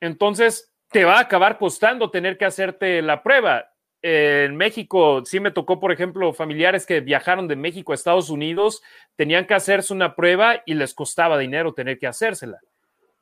entonces 0.00 0.72
te 0.90 1.04
va 1.04 1.18
a 1.18 1.20
acabar 1.20 1.56
costando 1.56 2.10
tener 2.10 2.36
que 2.36 2.46
hacerte 2.46 3.00
la 3.00 3.22
prueba 3.22 3.69
en 4.02 4.56
México 4.56 5.22
sí 5.24 5.40
me 5.40 5.50
tocó, 5.50 5.78
por 5.78 5.92
ejemplo, 5.92 6.32
familiares 6.32 6.86
que 6.86 7.00
viajaron 7.00 7.48
de 7.48 7.56
México 7.56 7.92
a 7.92 7.94
Estados 7.94 8.30
Unidos, 8.30 8.82
tenían 9.16 9.46
que 9.46 9.54
hacerse 9.54 9.92
una 9.92 10.14
prueba 10.14 10.62
y 10.64 10.74
les 10.74 10.94
costaba 10.94 11.38
dinero 11.38 11.74
tener 11.74 11.98
que 11.98 12.06
hacérsela. 12.06 12.60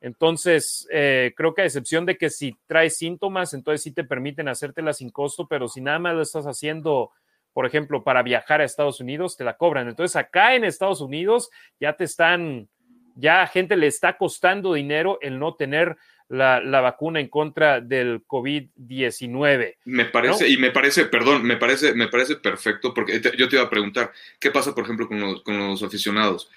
Entonces, 0.01 0.87
eh, 0.91 1.33
creo 1.35 1.53
que 1.53 1.63
a 1.63 1.65
excepción 1.65 2.05
de 2.05 2.17
que 2.17 2.29
si 2.29 2.55
traes 2.67 2.97
síntomas, 2.97 3.53
entonces 3.53 3.83
sí 3.83 3.91
te 3.91 4.05
permiten 4.05 4.47
hacértela 4.47 4.93
sin 4.93 5.09
costo, 5.09 5.47
pero 5.47 5.67
si 5.67 5.81
nada 5.81 5.99
más 5.99 6.15
lo 6.15 6.21
estás 6.21 6.45
haciendo, 6.45 7.11
por 7.51 7.65
ejemplo, 7.65 8.03
para 8.03 8.23
viajar 8.23 8.61
a 8.61 8.63
Estados 8.63 9.01
Unidos, 9.01 9.35
te 9.35 9.43
la 9.43 9.57
cobran. 9.57 9.89
Entonces, 9.89 10.15
acá 10.15 10.55
en 10.55 10.63
Estados 10.63 11.01
Unidos 11.01 11.49
ya 11.81 11.97
te 11.97 12.05
están, 12.05 12.69
ya 13.15 13.41
a 13.41 13.47
gente 13.47 13.75
le 13.75 13.87
está 13.87 14.17
costando 14.17 14.73
dinero 14.73 15.17
el 15.21 15.37
no 15.37 15.55
tener 15.55 15.97
la, 16.29 16.81
vacuna 16.81 17.19
en 17.19 17.27
contra 17.27 17.81
del 17.81 18.25
COVID-19. 18.25 19.77
Me 19.85 20.05
parece, 20.05 20.47
y 20.47 20.57
me 20.57 20.71
parece, 20.71 21.05
perdón, 21.05 21.43
me 21.43 21.57
parece, 21.57 21.93
me 21.93 22.07
parece 22.07 22.35
perfecto, 22.35 22.93
porque 22.93 23.19
yo 23.37 23.49
te 23.49 23.55
iba 23.55 23.65
a 23.65 23.69
preguntar, 23.69 24.13
¿qué 24.39 24.51
pasa, 24.51 24.73
por 24.73 24.83
ejemplo, 24.83 25.07
con 25.07 25.19
los, 25.19 25.41
con 25.41 25.57
los 25.57 25.81
aficionados? 25.81 26.49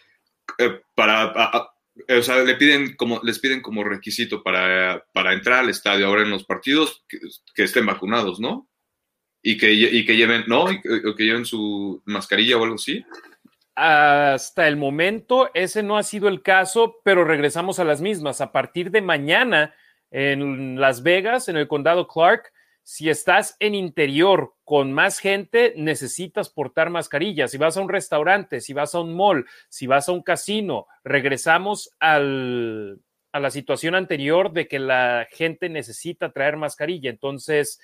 Eh, 0.58 0.80
para, 0.94 1.72
o 2.08 2.22
sea, 2.22 2.42
le 2.42 2.54
piden 2.56 2.94
como, 2.96 3.20
les 3.22 3.38
piden 3.38 3.62
como 3.62 3.82
requisito 3.82 4.42
para, 4.42 5.04
para 5.12 5.32
entrar 5.32 5.61
al 5.61 5.70
estadio 5.70 6.06
ahora 6.06 6.22
en 6.22 6.30
los 6.30 6.44
partidos 6.44 7.04
que, 7.08 7.62
estén 7.62 7.87
vacunados, 7.87 8.40
¿no? 8.40 8.68
Y 9.42 9.56
que, 9.56 9.72
y 9.72 10.04
que 10.04 10.16
lleven, 10.16 10.44
¿no? 10.46 10.64
o 10.64 11.14
que 11.16 11.24
lleven 11.24 11.44
su 11.44 12.00
mascarilla 12.04 12.58
o 12.58 12.62
algo 12.62 12.76
así. 12.76 13.04
Hasta 13.74 14.68
el 14.68 14.76
momento 14.76 15.50
ese 15.54 15.82
no 15.82 15.96
ha 15.96 16.02
sido 16.02 16.28
el 16.28 16.42
caso, 16.42 17.00
pero 17.04 17.24
regresamos 17.24 17.78
a 17.78 17.85
las 17.85 18.00
mismas. 18.00 18.40
A 18.40 18.52
partir 18.52 18.90
de 18.90 19.00
mañana 19.00 19.74
en 20.11 20.80
Las 20.80 21.02
Vegas, 21.02 21.48
en 21.48 21.56
el 21.56 21.68
condado 21.68 22.06
Clark, 22.06 22.52
si 22.82 23.08
estás 23.08 23.56
en 23.61 23.74
interior 23.74 24.54
con 24.64 24.92
más 24.92 25.20
gente, 25.20 25.72
necesitas 25.76 26.50
portar 26.50 26.90
mascarillas. 26.90 27.52
Si 27.52 27.56
vas 27.56 27.76
a 27.76 27.80
un 27.80 27.88
restaurante, 27.88 28.61
si 28.61 28.72
vas 28.72 28.94
a 28.94 29.00
un 29.00 29.14
mall, 29.14 29.46
si 29.68 29.87
vas 29.87 30.08
a 30.08 30.12
un 30.12 30.22
casino, 30.22 30.87
regresamos 31.04 31.90
a 32.00 32.18
la 32.18 33.50
situación 33.50 33.94
anterior 33.94 34.52
de 34.52 34.68
que 34.68 34.80
la 34.80 35.28
gente 35.30 35.68
necesita 35.68 36.32
traer 36.32 36.56
mascarilla. 36.56 37.08
Entonces, 37.08 37.80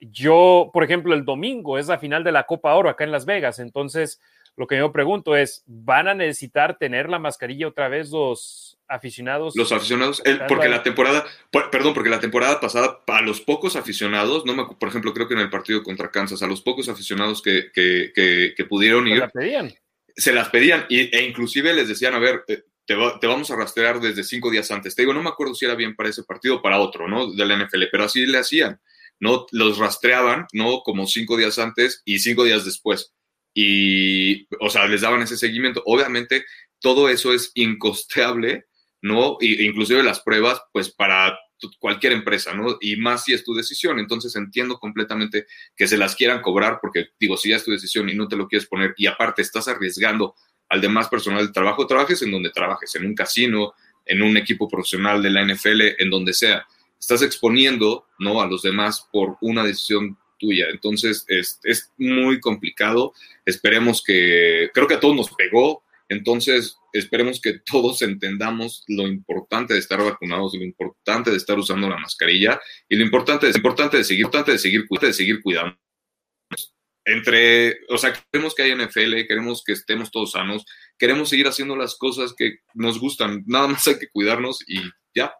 yo, 0.00 0.70
por 0.72 0.84
ejemplo, 0.84 1.12
el 1.12 1.24
domingo 1.24 1.76
es 1.76 1.88
la 1.88 1.98
final 1.98 2.22
de 2.22 2.32
la 2.32 2.44
Copa 2.44 2.74
Oro 2.74 2.88
acá 2.88 3.04
en 3.04 3.12
Las 3.12 3.26
Vegas. 3.26 3.58
Entonces, 3.58 4.20
lo 4.56 4.66
que 4.66 4.78
yo 4.78 4.90
pregunto 4.90 5.36
es, 5.36 5.62
¿van 5.66 6.08
a 6.08 6.14
necesitar 6.14 6.78
tener 6.78 7.10
la 7.10 7.18
mascarilla 7.18 7.68
otra 7.68 7.88
vez 7.88 8.10
los 8.10 8.78
aficionados? 8.88 9.54
Los 9.54 9.70
aficionados, 9.70 10.22
porque 10.48 10.68
la 10.68 10.82
temporada, 10.82 11.26
perdón, 11.50 11.92
porque 11.92 12.08
la 12.08 12.20
temporada 12.20 12.58
pasada, 12.58 13.02
a 13.06 13.20
los 13.20 13.42
pocos 13.42 13.76
aficionados, 13.76 14.46
no 14.46 14.54
me, 14.54 14.64
por 14.64 14.88
ejemplo, 14.88 15.12
creo 15.12 15.28
que 15.28 15.34
en 15.34 15.40
el 15.40 15.50
partido 15.50 15.82
contra 15.82 16.10
Kansas, 16.10 16.42
a 16.42 16.46
los 16.46 16.62
pocos 16.62 16.88
aficionados 16.88 17.42
que, 17.42 17.70
que, 17.74 18.66
pudieron 18.66 19.06
ir, 19.06 19.16
se 19.16 19.20
las 19.20 19.32
pedían. 19.32 19.74
Se 20.16 20.32
las 20.32 20.48
pedían 20.48 20.86
e 20.88 21.26
inclusive 21.28 21.74
les 21.74 21.88
decían, 21.88 22.14
a 22.14 22.18
ver, 22.18 22.42
eh, 22.48 22.62
te, 22.86 22.96
te, 23.20 23.26
vamos 23.26 23.50
a 23.50 23.56
rastrear 23.56 24.00
desde 24.00 24.24
cinco 24.24 24.50
días 24.50 24.70
antes. 24.70 24.94
Te 24.94 25.02
digo, 25.02 25.12
no 25.12 25.22
me 25.22 25.28
acuerdo 25.28 25.54
si 25.54 25.66
era 25.66 25.74
bien 25.74 25.94
para 25.94 26.08
ese 26.08 26.22
partido 26.22 26.56
o 26.56 26.62
para 26.62 26.78
otro, 26.78 27.08
¿no? 27.08 27.30
De 27.30 27.44
la 27.44 27.56
NFL, 27.56 27.84
pero 27.92 28.04
así 28.04 28.24
le 28.24 28.38
hacían, 28.38 28.80
¿no? 29.20 29.44
Los 29.50 29.76
rastreaban, 29.76 30.46
¿no? 30.54 30.80
Como 30.80 31.06
cinco 31.06 31.36
días 31.36 31.58
antes 31.58 32.00
y 32.06 32.20
cinco 32.20 32.44
días 32.44 32.64
después 32.64 33.12
y, 33.58 34.46
o 34.60 34.68
sea, 34.68 34.86
les 34.86 35.00
daban 35.00 35.22
ese 35.22 35.38
seguimiento. 35.38 35.82
Obviamente, 35.86 36.44
todo 36.78 37.08
eso 37.08 37.32
es 37.32 37.52
incosteable, 37.54 38.66
¿no? 39.00 39.38
Y, 39.40 39.64
inclusive 39.64 40.02
las 40.02 40.20
pruebas, 40.20 40.60
pues 40.74 40.90
para 40.90 41.38
cualquier 41.78 42.12
empresa, 42.12 42.52
¿no? 42.52 42.76
Y 42.82 42.96
más 42.96 43.24
si 43.24 43.32
es 43.32 43.44
tu 43.44 43.54
decisión. 43.54 43.98
Entonces 43.98 44.36
entiendo 44.36 44.78
completamente 44.78 45.46
que 45.74 45.88
se 45.88 45.96
las 45.96 46.14
quieran 46.14 46.42
cobrar 46.42 46.80
porque, 46.82 47.06
digo, 47.18 47.38
si 47.38 47.48
ya 47.48 47.56
es 47.56 47.64
tu 47.64 47.70
decisión 47.70 48.10
y 48.10 48.14
no 48.14 48.28
te 48.28 48.36
lo 48.36 48.46
quieres 48.46 48.68
poner 48.68 48.92
y 48.98 49.06
aparte 49.06 49.40
estás 49.40 49.68
arriesgando 49.68 50.34
al 50.68 50.82
demás 50.82 51.08
personal 51.08 51.46
de 51.46 51.52
trabajo, 51.54 51.86
trabajes 51.86 52.20
en 52.20 52.32
donde 52.32 52.50
trabajes, 52.50 52.94
en 52.96 53.06
un 53.06 53.14
casino, 53.14 53.72
en 54.04 54.20
un 54.20 54.36
equipo 54.36 54.68
profesional 54.68 55.22
de 55.22 55.30
la 55.30 55.42
NFL, 55.42 55.80
en 55.98 56.10
donde 56.10 56.34
sea. 56.34 56.66
Estás 57.00 57.22
exponiendo, 57.22 58.06
¿no? 58.18 58.42
A 58.42 58.46
los 58.46 58.60
demás 58.60 59.08
por 59.10 59.38
una 59.40 59.64
decisión 59.64 60.18
tuya. 60.38 60.66
Entonces, 60.70 61.24
es, 61.28 61.60
es 61.62 61.92
muy 61.96 62.40
complicado. 62.40 63.12
Esperemos 63.44 64.02
que, 64.02 64.70
creo 64.74 64.86
que 64.86 64.94
a 64.94 65.00
todos 65.00 65.16
nos 65.16 65.30
pegó, 65.34 65.84
entonces 66.08 66.78
esperemos 66.92 67.40
que 67.40 67.58
todos 67.70 68.02
entendamos 68.02 68.84
lo 68.88 69.06
importante 69.06 69.74
de 69.74 69.80
estar 69.80 70.02
vacunados, 70.02 70.54
lo 70.54 70.64
importante 70.64 71.30
de 71.30 71.36
estar 71.36 71.58
usando 71.58 71.88
la 71.88 71.98
mascarilla 71.98 72.60
y 72.88 72.96
lo 72.96 73.04
importante, 73.04 73.48
es 73.48 73.56
importante 73.56 73.98
de 73.98 74.04
seguir, 74.04 74.24
importante 74.24 74.52
de 74.52 74.58
seguir, 74.58 74.86
de 74.88 75.12
seguir 75.12 75.42
cuidando. 75.42 75.76
Entre, 77.04 77.78
o 77.88 77.98
sea, 77.98 78.12
queremos 78.32 78.54
que 78.54 78.64
haya 78.64 78.74
NFL, 78.74 79.26
queremos 79.28 79.62
que 79.64 79.72
estemos 79.72 80.10
todos 80.10 80.32
sanos, 80.32 80.64
queremos 80.98 81.28
seguir 81.28 81.46
haciendo 81.46 81.76
las 81.76 81.94
cosas 81.96 82.34
que 82.36 82.58
nos 82.74 82.98
gustan, 82.98 83.44
nada 83.46 83.68
más 83.68 83.86
hay 83.86 83.98
que 83.98 84.08
cuidarnos 84.08 84.58
y 84.66 84.80
ya. 85.14 85.32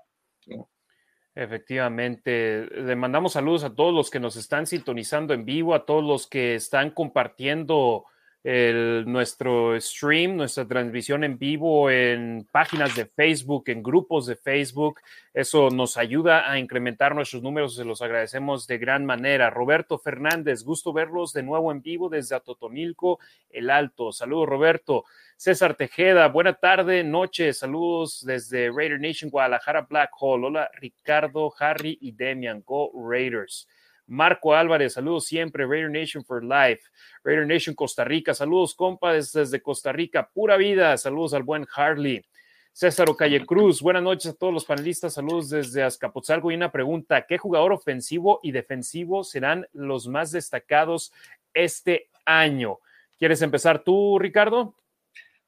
Efectivamente, 1.37 2.65
le 2.65 2.97
mandamos 2.97 3.35
saludos 3.35 3.63
a 3.63 3.75
todos 3.75 3.93
los 3.93 4.09
que 4.09 4.19
nos 4.19 4.37
están 4.37 4.67
sintonizando 4.67 5.35
en 5.35 5.45
vivo, 5.45 5.75
a 5.75 5.85
todos 5.85 6.03
los 6.03 6.27
que 6.27 6.55
están 6.55 6.91
compartiendo 6.91 8.07
nuestro 8.47 9.81
stream, 9.81 10.37
nuestra 10.37 10.69
transmisión 10.69 11.25
en 11.25 11.37
vivo 11.37 11.91
en 11.91 12.47
páginas 12.53 12.95
de 12.95 13.05
Facebook, 13.05 13.65
en 13.67 13.83
grupos 13.83 14.27
de 14.27 14.37
Facebook. 14.37 15.01
Eso 15.35 15.69
nos 15.71 15.97
ayuda 15.97 16.49
a 16.49 16.57
incrementar 16.57 17.13
nuestros 17.13 17.43
números, 17.43 17.75
se 17.75 17.85
los 17.85 18.03
agradecemos 18.03 18.69
de 18.69 18.79
gran 18.79 19.05
manera. 19.05 19.51
Roberto 19.51 19.99
Fernández, 19.99 20.63
gusto 20.63 20.93
verlos 20.93 21.33
de 21.33 21.43
nuevo 21.43 21.73
en 21.73 21.83
vivo 21.83 22.09
desde 22.09 22.37
Atotonilco, 22.37 23.19
El 23.51 23.69
Alto. 23.69 24.13
Saludos, 24.13 24.49
Roberto. 24.49 25.05
César 25.37 25.75
Tejeda, 25.75 26.29
buena 26.29 26.55
tarde, 26.55 27.03
noche, 27.03 27.53
saludos 27.53 28.25
desde 28.25 28.71
Raider 28.71 29.01
Nation, 29.01 29.29
Guadalajara, 29.29 29.83
Black 29.83 30.11
Hole. 30.21 30.47
Hola, 30.47 30.71
Ricardo, 30.75 31.53
Harry 31.59 31.99
y 32.01 32.13
Demian, 32.13 32.63
Go 32.65 32.93
Raiders. 32.95 33.67
Marco 34.07 34.55
Álvarez, 34.55 34.95
saludos 34.95 35.27
siempre, 35.27 35.67
Raider 35.67 35.91
Nation 35.91 36.25
for 36.25 36.43
Life, 36.43 36.85
Raider 37.25 37.47
Nation 37.47 37.75
Costa 37.75 38.05
Rica, 38.05 38.35
saludos 38.35 38.75
compas 38.75 39.33
desde 39.33 39.61
Costa 39.61 39.93
Rica, 39.93 40.29
pura 40.33 40.57
vida, 40.57 40.97
saludos 40.97 41.35
al 41.35 41.43
buen 41.43 41.67
Harley. 41.75 42.25
César 42.73 43.09
Calle 43.17 43.45
Cruz, 43.47 43.81
buenas 43.81 44.03
noches 44.03 44.33
a 44.33 44.35
todos 44.35 44.53
los 44.53 44.67
panelistas, 44.67 45.15
saludos 45.15 45.49
desde 45.49 45.83
Azcapotzalco 45.83 46.51
y 46.51 46.55
una 46.55 46.71
pregunta, 46.71 47.25
¿qué 47.27 47.39
jugador 47.39 47.73
ofensivo 47.73 48.39
y 48.43 48.53
defensivo 48.53 49.25
serán 49.25 49.67
los 49.73 50.07
más 50.09 50.31
destacados 50.31 51.11
este 51.55 52.11
año? 52.27 52.79
¿Quieres 53.19 53.41
empezar 53.41 53.83
tú, 53.83 54.19
Ricardo? 54.19 54.75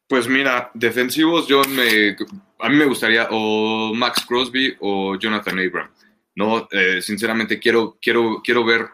Pues 0.07 0.27
mira, 0.27 0.71
defensivos 0.73 1.47
yo 1.47 1.61
me, 1.68 2.16
a 2.61 2.68
mí 2.71 2.77
me 2.77 2.87
gustaría 2.87 3.29
o 3.31 3.92
Max 3.94 4.25
Crosby 4.27 4.75
o 4.81 5.16
Jonathan 5.16 5.59
Abram. 5.59 5.90
No, 6.38 6.68
eh, 6.70 7.03
sinceramente 7.03 7.59
quiero, 7.59 7.98
quiero, 8.01 8.40
quiero 8.44 8.64
ver 8.64 8.87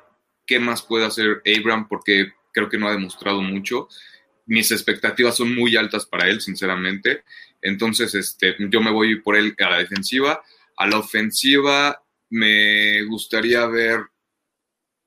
qué 0.47 0.59
más 0.59 0.81
puede 0.81 1.05
hacer 1.05 1.43
Abram 1.45 1.87
porque 1.87 2.33
creo 2.51 2.71
que 2.71 2.79
no 2.79 2.89
ha 2.89 2.93
demostrado 2.93 3.43
mucho. 3.43 3.87
Mis 4.47 4.71
expectativas 4.71 5.37
son 5.37 5.55
muy 5.55 5.77
altas 5.77 6.07
para 6.07 6.27
él, 6.27 6.41
sinceramente. 6.41 7.23
Entonces, 7.61 8.15
este, 8.15 8.57
yo 8.59 8.81
me 8.81 8.91
voy 8.91 9.21
por 9.21 9.37
él 9.37 9.55
a 9.59 9.69
la 9.69 9.79
defensiva. 9.79 10.43
A 10.79 10.87
la 10.87 10.97
ofensiva 10.97 12.03
me 12.31 13.03
gustaría 13.03 13.67
ver 13.67 14.07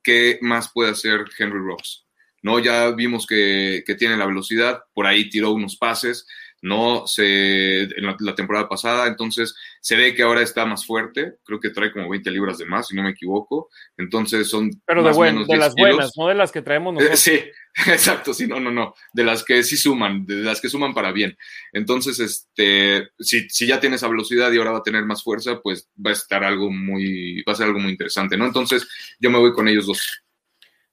qué 0.03 0.37
más 0.41 0.71
puede 0.71 0.91
hacer 0.91 1.25
Henry 1.39 1.57
Rocks. 1.57 2.05
¿no? 2.43 2.59
Ya 2.59 2.91
vimos 2.91 3.25
que, 3.25 3.83
que 3.83 3.95
tiene 3.95 4.15
la 4.15 4.27
velocidad, 4.27 4.83
por 4.93 5.07
ahí 5.07 5.27
tiró 5.27 5.53
unos 5.53 5.75
pases, 5.75 6.27
no 6.61 7.05
se, 7.05 7.83
en 7.83 8.15
la, 8.19 8.35
temporada 8.35 8.67
pasada, 8.67 9.07
entonces 9.07 9.55
se 9.79 9.95
ve 9.95 10.15
que 10.15 10.23
ahora 10.23 10.41
está 10.41 10.65
más 10.65 10.85
fuerte, 10.85 11.35
creo 11.43 11.59
que 11.59 11.69
trae 11.69 11.91
como 11.91 12.09
20 12.09 12.31
libras 12.31 12.57
de 12.57 12.65
más, 12.65 12.87
si 12.87 12.95
no 12.95 13.03
me 13.03 13.11
equivoco, 13.11 13.69
entonces 13.97 14.49
son... 14.49 14.71
Pero 14.85 15.01
de, 15.01 15.09
de 15.47 15.57
las 15.57 15.75
buenas, 15.75 16.11
no 16.17 16.27
de 16.27 16.35
las 16.35 16.51
que 16.51 16.61
traemos 16.61 16.93
nosotros. 16.93 17.19
Sí, 17.19 17.39
exacto, 17.87 18.33
sí, 18.33 18.47
no, 18.47 18.59
no, 18.59 18.71
no, 18.71 18.95
de 19.13 19.23
las 19.23 19.43
que 19.43 19.63
sí 19.63 19.77
suman, 19.77 20.25
de 20.25 20.35
las 20.37 20.59
que 20.59 20.69
suman 20.69 20.93
para 20.93 21.11
bien. 21.11 21.37
Entonces, 21.71 22.19
este, 22.19 23.09
si, 23.19 23.47
si 23.49 23.67
ya 23.67 23.79
tiene 23.79 23.97
esa 23.97 24.07
velocidad 24.07 24.51
y 24.51 24.57
ahora 24.57 24.71
va 24.71 24.79
a 24.79 24.83
tener 24.83 25.05
más 25.05 25.23
fuerza, 25.23 25.59
pues 25.61 25.89
va 26.03 26.09
a 26.09 26.13
estar 26.13 26.43
algo 26.43 26.71
muy, 26.71 27.43
va 27.43 27.53
a 27.53 27.55
ser 27.55 27.67
algo 27.67 27.79
muy 27.79 27.91
interesante, 27.91 28.35
¿no? 28.35 28.45
Entonces, 28.45 28.87
yo 29.19 29.29
me 29.29 29.37
voy 29.37 29.53
con 29.53 29.67
ellos 29.67 29.85
dos. 29.85 30.23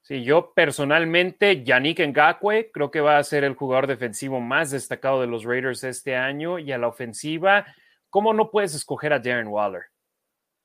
Sí, 0.04 0.22
yo 0.22 0.52
personalmente, 0.52 1.64
Yannick 1.64 1.98
Ngakwe, 1.98 2.70
creo 2.70 2.90
que 2.90 3.00
va 3.00 3.16
a 3.16 3.24
ser 3.24 3.42
el 3.42 3.54
jugador 3.54 3.86
defensivo 3.86 4.38
más 4.38 4.70
destacado 4.70 5.22
de 5.22 5.26
los 5.26 5.44
Raiders 5.44 5.82
este 5.82 6.14
año. 6.14 6.58
Y 6.58 6.72
a 6.72 6.78
la 6.78 6.88
ofensiva, 6.88 7.64
¿cómo 8.10 8.34
no 8.34 8.50
puedes 8.50 8.74
escoger 8.74 9.14
a 9.14 9.18
Darren 9.18 9.48
Waller? 9.48 9.84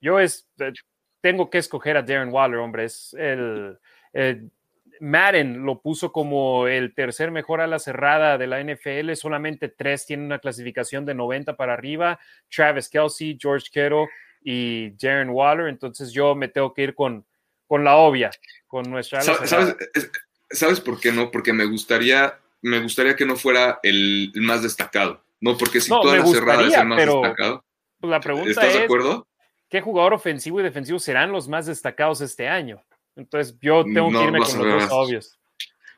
Yo 0.02 0.20
es, 0.20 0.50
eh, 0.60 0.74
tengo 1.22 1.50
que 1.50 1.60
escoger 1.60 1.96
a 1.96 2.02
Darren 2.02 2.34
Waller, 2.34 2.58
hombre. 2.58 2.84
Es 2.84 3.14
el, 3.18 3.80
Madden 5.00 5.64
lo 5.64 5.82
puso 5.82 6.12
como 6.12 6.68
el 6.68 6.94
tercer 6.94 7.32
mejor 7.32 7.62
a 7.62 7.68
la 7.68 7.80
cerrada 7.80 8.38
de 8.38 8.48
la 8.48 8.60
NFL. 8.60 9.14
Solamente 9.16 9.70
tres 9.70 10.06
tienen 10.06 10.26
una 10.26 10.40
clasificación 10.40 11.06
de 11.06 11.16
90 11.16 11.56
para 11.56 11.72
arriba. 11.72 12.20
Travis 12.54 12.90
Kelsey, 12.90 13.38
George 13.40 13.68
Kittle 13.72 14.10
y 14.42 14.90
Darren 14.98 15.30
Waller. 15.30 15.70
Entonces 15.70 16.12
yo 16.12 16.36
me 16.36 16.50
tengo 16.50 16.74
que 16.74 16.84
ir 16.84 16.94
con 16.94 17.26
con 17.70 17.84
la 17.84 17.98
obvia, 17.98 18.32
con 18.66 18.90
nuestra. 18.90 19.22
¿Sabes, 19.22 20.10
¿Sabes, 20.50 20.80
por 20.80 21.00
qué 21.00 21.12
no? 21.12 21.30
Porque 21.30 21.54
me 21.54 21.66
gustaría, 21.66 22.40
me 22.64 22.80
gustaría 22.82 23.16
que 23.16 23.28
no 23.28 23.36
fuera 23.36 23.80
el, 23.84 24.32
más 24.38 24.64
destacado. 24.64 25.24
No, 25.40 25.56
porque 25.56 25.80
si 25.80 25.90
toda 25.90 26.18
la 26.18 26.26
cerrada 26.26 26.68
es 26.68 26.74
el 26.74 26.88
más 26.88 27.06
destacado. 27.06 27.64
Pues 28.00 28.10
la 28.10 28.20
pregunta 28.20 28.50
¿Estás 28.50 28.74
de 28.74 28.84
acuerdo? 28.86 29.28
¿Qué 29.70 29.82
jugador 29.82 30.16
ofensivo 30.16 30.60
y 30.60 30.64
defensivo 30.64 30.98
serán 30.98 31.32
los 31.32 31.48
más 31.48 31.68
destacados 31.68 32.22
este 32.22 32.48
año? 32.48 32.84
Entonces 33.16 33.56
yo 33.62 33.84
tengo 33.84 34.10
que 34.10 34.24
irme 34.24 34.40
con 34.40 34.68
los 34.68 34.90
dos 34.90 34.92
obvios. 34.92 35.40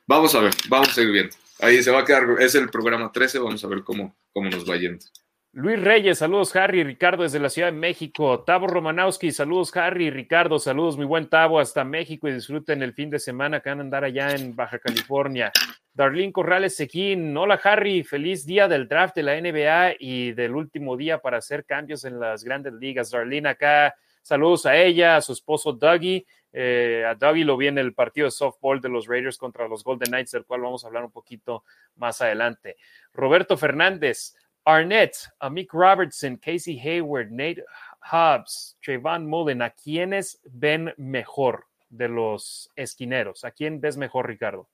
Vamos 0.06 0.36
a 0.36 0.42
ver, 0.42 0.54
vamos 0.68 0.98
a 0.98 1.02
ir 1.02 1.10
bien. 1.10 1.30
Ahí 1.60 1.82
se 1.82 1.90
va 1.90 2.02
a 2.02 2.06
quedar, 2.06 2.26
es 2.40 2.54
el 2.56 2.70
programa 2.70 3.14
13, 3.14 3.40
vamos 3.40 3.64
a 3.64 3.68
ver 3.68 3.84
cómo, 3.84 4.14
cómo 4.34 4.50
nos 4.50 4.70
va 4.70 4.76
yendo. 4.76 5.06
Luis 5.54 5.84
Reyes, 5.84 6.20
saludos 6.20 6.56
Harry 6.56 6.82
Ricardo 6.82 7.24
desde 7.24 7.38
la 7.38 7.50
Ciudad 7.50 7.68
de 7.68 7.78
México. 7.78 8.42
Tavo 8.46 8.68
Romanowski, 8.68 9.34
saludos 9.34 9.76
Harry 9.76 10.10
Ricardo, 10.10 10.60
saludos 10.60 10.98
mi 10.98 11.04
buen 11.04 11.28
Tavo 11.28 11.60
hasta 11.60 11.84
México 11.84 12.30
y 12.30 12.32
disfruten 12.32 12.82
el 12.82 12.94
fin 12.94 13.10
de 13.10 13.20
semana 13.20 13.60
que 13.60 13.68
van 13.68 13.80
a 13.80 13.82
andar 13.82 14.06
allá 14.06 14.34
en 14.34 14.56
Baja 14.56 14.80
California. 14.80 15.52
Darlene 15.94 16.32
Corrales 16.32 16.78
Sequín, 16.78 17.36
hola 17.36 17.60
Harry, 17.62 18.02
feliz 18.06 18.46
día 18.46 18.70
del 18.70 18.88
draft 18.88 19.14
de 19.14 19.24
la 19.24 19.42
NBA 19.42 19.96
y 20.00 20.32
del 20.32 20.56
último 20.56 20.96
día 20.96 21.18
para 21.18 21.40
hacer 21.40 21.66
cambios 21.66 22.06
en 22.06 22.18
las 22.18 22.46
grandes 22.46 22.72
ligas. 22.72 23.12
Darlene 23.12 23.50
acá, 23.50 23.94
saludos 24.22 24.66
a 24.66 24.78
ella, 24.78 25.18
a 25.18 25.22
su 25.22 25.34
esposo 25.34 25.74
Dougie. 25.74 26.26
Eh, 26.54 27.04
a 27.06 27.14
Dougie 27.16 27.44
lo 27.44 27.58
vi 27.58 27.68
en 27.68 27.78
el 27.78 27.94
partido 27.94 28.24
de 28.24 28.32
softball 28.32 28.80
de 28.80 28.88
los 28.88 29.06
Raiders 29.06 29.38
contra 29.38 29.68
los 29.68 29.84
Golden 29.84 30.12
Knights, 30.12 30.32
del 30.32 30.46
cual 30.46 30.62
vamos 30.62 30.86
a 30.86 30.88
hablar 30.88 31.04
un 31.04 31.12
poquito 31.12 31.66
más 31.98 32.22
adelante. 32.22 32.78
Roberto 33.14 33.58
Fernández, 33.58 34.34
Arnett, 34.65 35.15
Mick 35.50 35.74
Robertson, 35.74 36.38
Casey 36.38 36.80
Hayward, 36.80 37.32
Nate 37.32 37.63
Hobbs, 38.12 38.78
Trayvon 38.84 39.28
Mullen, 39.28 39.62
¿a 39.62 39.69
quiénes 39.71 40.39
ven 40.45 40.93
mejor 40.97 41.65
de 41.89 42.10
los 42.10 42.69
esquineros? 42.76 43.43
¿A 43.43 43.52
quién 43.52 43.80
ves 43.80 43.97
mejor, 43.97 44.28
Ricardo? 44.28 44.69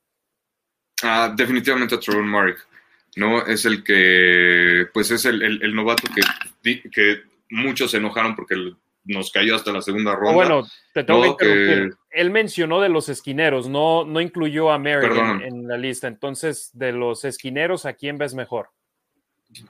Ah, 1.03 1.33
definitivamente 1.35 1.95
a 1.95 1.99
Trayvon 1.99 2.27
Mark, 2.27 2.57
¿no? 3.15 3.45
Es 3.45 3.65
el 3.65 3.83
que, 3.83 4.87
pues 4.93 5.11
es 5.11 5.25
el, 5.25 5.75
novato 5.75 6.07
que, 6.63 6.81
que 6.89 7.21
muchos 7.49 7.91
se 7.91 7.97
enojaron 7.97 8.35
porque 8.35 8.55
nos 9.07 9.31
cayó 9.31 9.55
hasta 9.55 9.71
la 9.71 9.81
segunda 9.81 10.15
ronda. 10.15 10.33
bueno, 10.33 10.67
te 10.93 11.03
tengo 11.03 11.37
que 11.37 11.89
Él 12.11 12.31
mencionó 12.31 12.81
de 12.81 12.89
los 12.89 13.09
esquineros, 13.09 13.67
no, 13.67 14.05
no 14.05 14.21
incluyó 14.21 14.71
a 14.71 14.79
Mary 14.79 15.07
en, 15.43 15.67
la 15.67 15.77
lista. 15.77 16.07
Entonces, 16.07 16.71
de 16.73 16.91
los 16.91 17.25
esquineros, 17.25 17.85
¿a 17.85 17.93
quién 17.93 18.17
ves 18.17 18.33
mejor? 18.33 18.69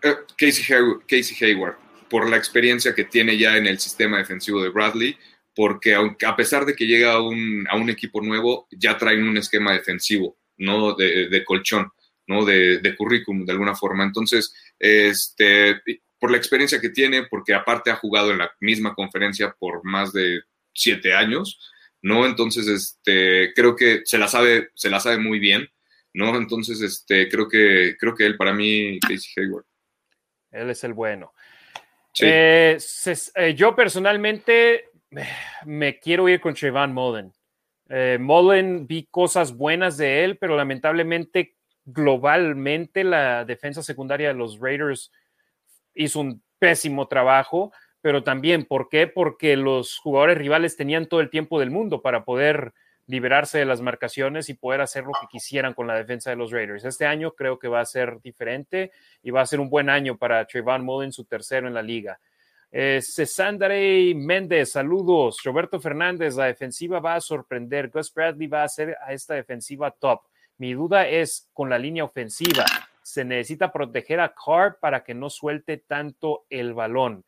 Eh, 0.01 0.15
Casey, 0.37 1.35
Hayward, 1.41 1.77
por 2.09 2.29
la 2.29 2.37
experiencia 2.37 2.93
que 2.93 3.05
tiene 3.05 3.37
ya 3.37 3.57
en 3.57 3.67
el 3.67 3.79
sistema 3.79 4.17
defensivo 4.17 4.61
de 4.61 4.69
Bradley, 4.69 5.17
porque 5.55 5.95
a 5.95 6.35
pesar 6.35 6.65
de 6.65 6.75
que 6.75 6.85
llega 6.85 7.13
a 7.13 7.21
un, 7.21 7.65
a 7.69 7.75
un 7.75 7.89
equipo 7.89 8.21
nuevo, 8.21 8.67
ya 8.71 8.97
traen 8.97 9.23
un 9.23 9.37
esquema 9.37 9.73
defensivo, 9.73 10.37
no 10.57 10.93
de, 10.93 11.43
colchón, 11.45 11.91
no 12.27 12.45
de, 12.45 12.77
de, 12.77 12.95
currículum 12.95 13.45
de 13.45 13.53
alguna 13.53 13.75
forma. 13.75 14.03
Entonces, 14.03 14.53
este, 14.77 15.81
por 16.19 16.29
la 16.29 16.37
experiencia 16.37 16.79
que 16.79 16.89
tiene, 16.89 17.23
porque 17.23 17.55
aparte 17.55 17.89
ha 17.89 17.95
jugado 17.95 18.31
en 18.31 18.37
la 18.37 18.51
misma 18.59 18.93
conferencia 18.93 19.55
por 19.57 19.83
más 19.83 20.13
de 20.13 20.41
siete 20.73 21.13
años, 21.13 21.59
¿no? 22.03 22.27
Entonces, 22.27 22.67
este, 22.67 23.51
creo 23.55 23.75
que 23.75 24.01
se 24.05 24.19
la 24.19 24.27
sabe, 24.27 24.69
se 24.75 24.91
la 24.91 24.99
sabe 24.99 25.17
muy 25.17 25.39
bien 25.39 25.67
¿no? 26.17 26.35
Entonces, 26.35 26.81
este, 26.81 27.29
creo 27.29 27.47
que, 27.47 27.95
creo 27.99 28.15
que 28.15 28.25
él 28.25 28.37
para 28.37 28.51
mí, 28.51 28.99
Casey 28.99 29.31
Hayward. 29.37 29.65
Él 30.51 30.69
es 30.69 30.83
el 30.83 30.93
bueno. 30.93 31.33
Eh, 32.19 32.77
eh, 33.35 33.53
yo 33.53 33.75
personalmente 33.75 34.89
me 35.65 35.99
quiero 35.99 36.27
ir 36.29 36.39
con 36.39 36.53
Trayvon 36.53 36.93
Mullen. 36.93 37.33
Eh, 37.89 38.17
Mullen 38.19 38.85
vi 38.87 39.07
cosas 39.09 39.55
buenas 39.55 39.97
de 39.97 40.23
él, 40.23 40.37
pero 40.37 40.57
lamentablemente 40.57 41.55
globalmente 41.85 43.03
la 43.03 43.45
defensa 43.45 43.81
secundaria 43.81 44.29
de 44.29 44.33
los 44.33 44.59
Raiders 44.59 45.11
hizo 45.93 46.19
un 46.19 46.43
pésimo 46.59 47.07
trabajo, 47.07 47.71
pero 48.01 48.23
también, 48.23 48.65
¿por 48.65 48.89
qué? 48.89 49.07
Porque 49.07 49.55
los 49.55 49.97
jugadores 49.97 50.37
rivales 50.37 50.75
tenían 50.75 51.07
todo 51.07 51.21
el 51.21 51.29
tiempo 51.29 51.59
del 51.59 51.71
mundo 51.71 52.01
para 52.01 52.25
poder 52.25 52.73
liberarse 53.07 53.57
de 53.57 53.65
las 53.65 53.81
marcaciones 53.81 54.49
y 54.49 54.53
poder 54.53 54.81
hacer 54.81 55.05
lo 55.05 55.13
que 55.19 55.27
quisieran 55.31 55.73
con 55.73 55.87
la 55.87 55.95
defensa 55.95 56.29
de 56.29 56.35
los 56.35 56.51
Raiders. 56.51 56.83
Este 56.83 57.05
año 57.05 57.31
creo 57.31 57.57
que 57.57 57.69
va 57.69 57.79
a 57.79 57.85
ser 57.85 58.19
diferente 58.21 58.91
y 59.23 59.31
va 59.31 59.41
a 59.41 59.45
ser 59.45 59.61
un 59.61 59.69
buen 59.69 59.89
año 59.89 60.17
para 60.17 60.45
Trayvon 60.45 60.83
Mullen, 60.83 61.13
su 61.13 61.23
tercero 61.23 61.67
en 61.67 61.73
la 61.73 61.81
liga. 61.81 62.19
Eh, 62.69 62.99
Cesandre 63.01 64.13
Méndez, 64.13 64.73
saludos. 64.73 65.39
Roberto 65.43 65.79
Fernández, 65.79 66.35
la 66.35 66.45
defensiva 66.45 66.99
va 66.99 67.15
a 67.15 67.21
sorprender. 67.21 67.89
Gus 67.89 68.13
Bradley 68.13 68.47
va 68.47 68.61
a 68.61 68.65
hacer 68.65 68.97
a 69.01 69.13
esta 69.13 69.35
defensiva 69.35 69.89
top. 69.91 70.21
Mi 70.57 70.73
duda 70.73 71.07
es 71.07 71.49
con 71.53 71.69
la 71.69 71.79
línea 71.79 72.03
ofensiva. 72.03 72.65
Se 73.01 73.23
necesita 73.23 73.71
proteger 73.71 74.19
a 74.19 74.33
Carr 74.33 74.79
para 74.81 75.05
que 75.05 75.13
no 75.13 75.29
suelte 75.29 75.77
tanto 75.77 76.45
el 76.49 76.73
balón. 76.73 77.23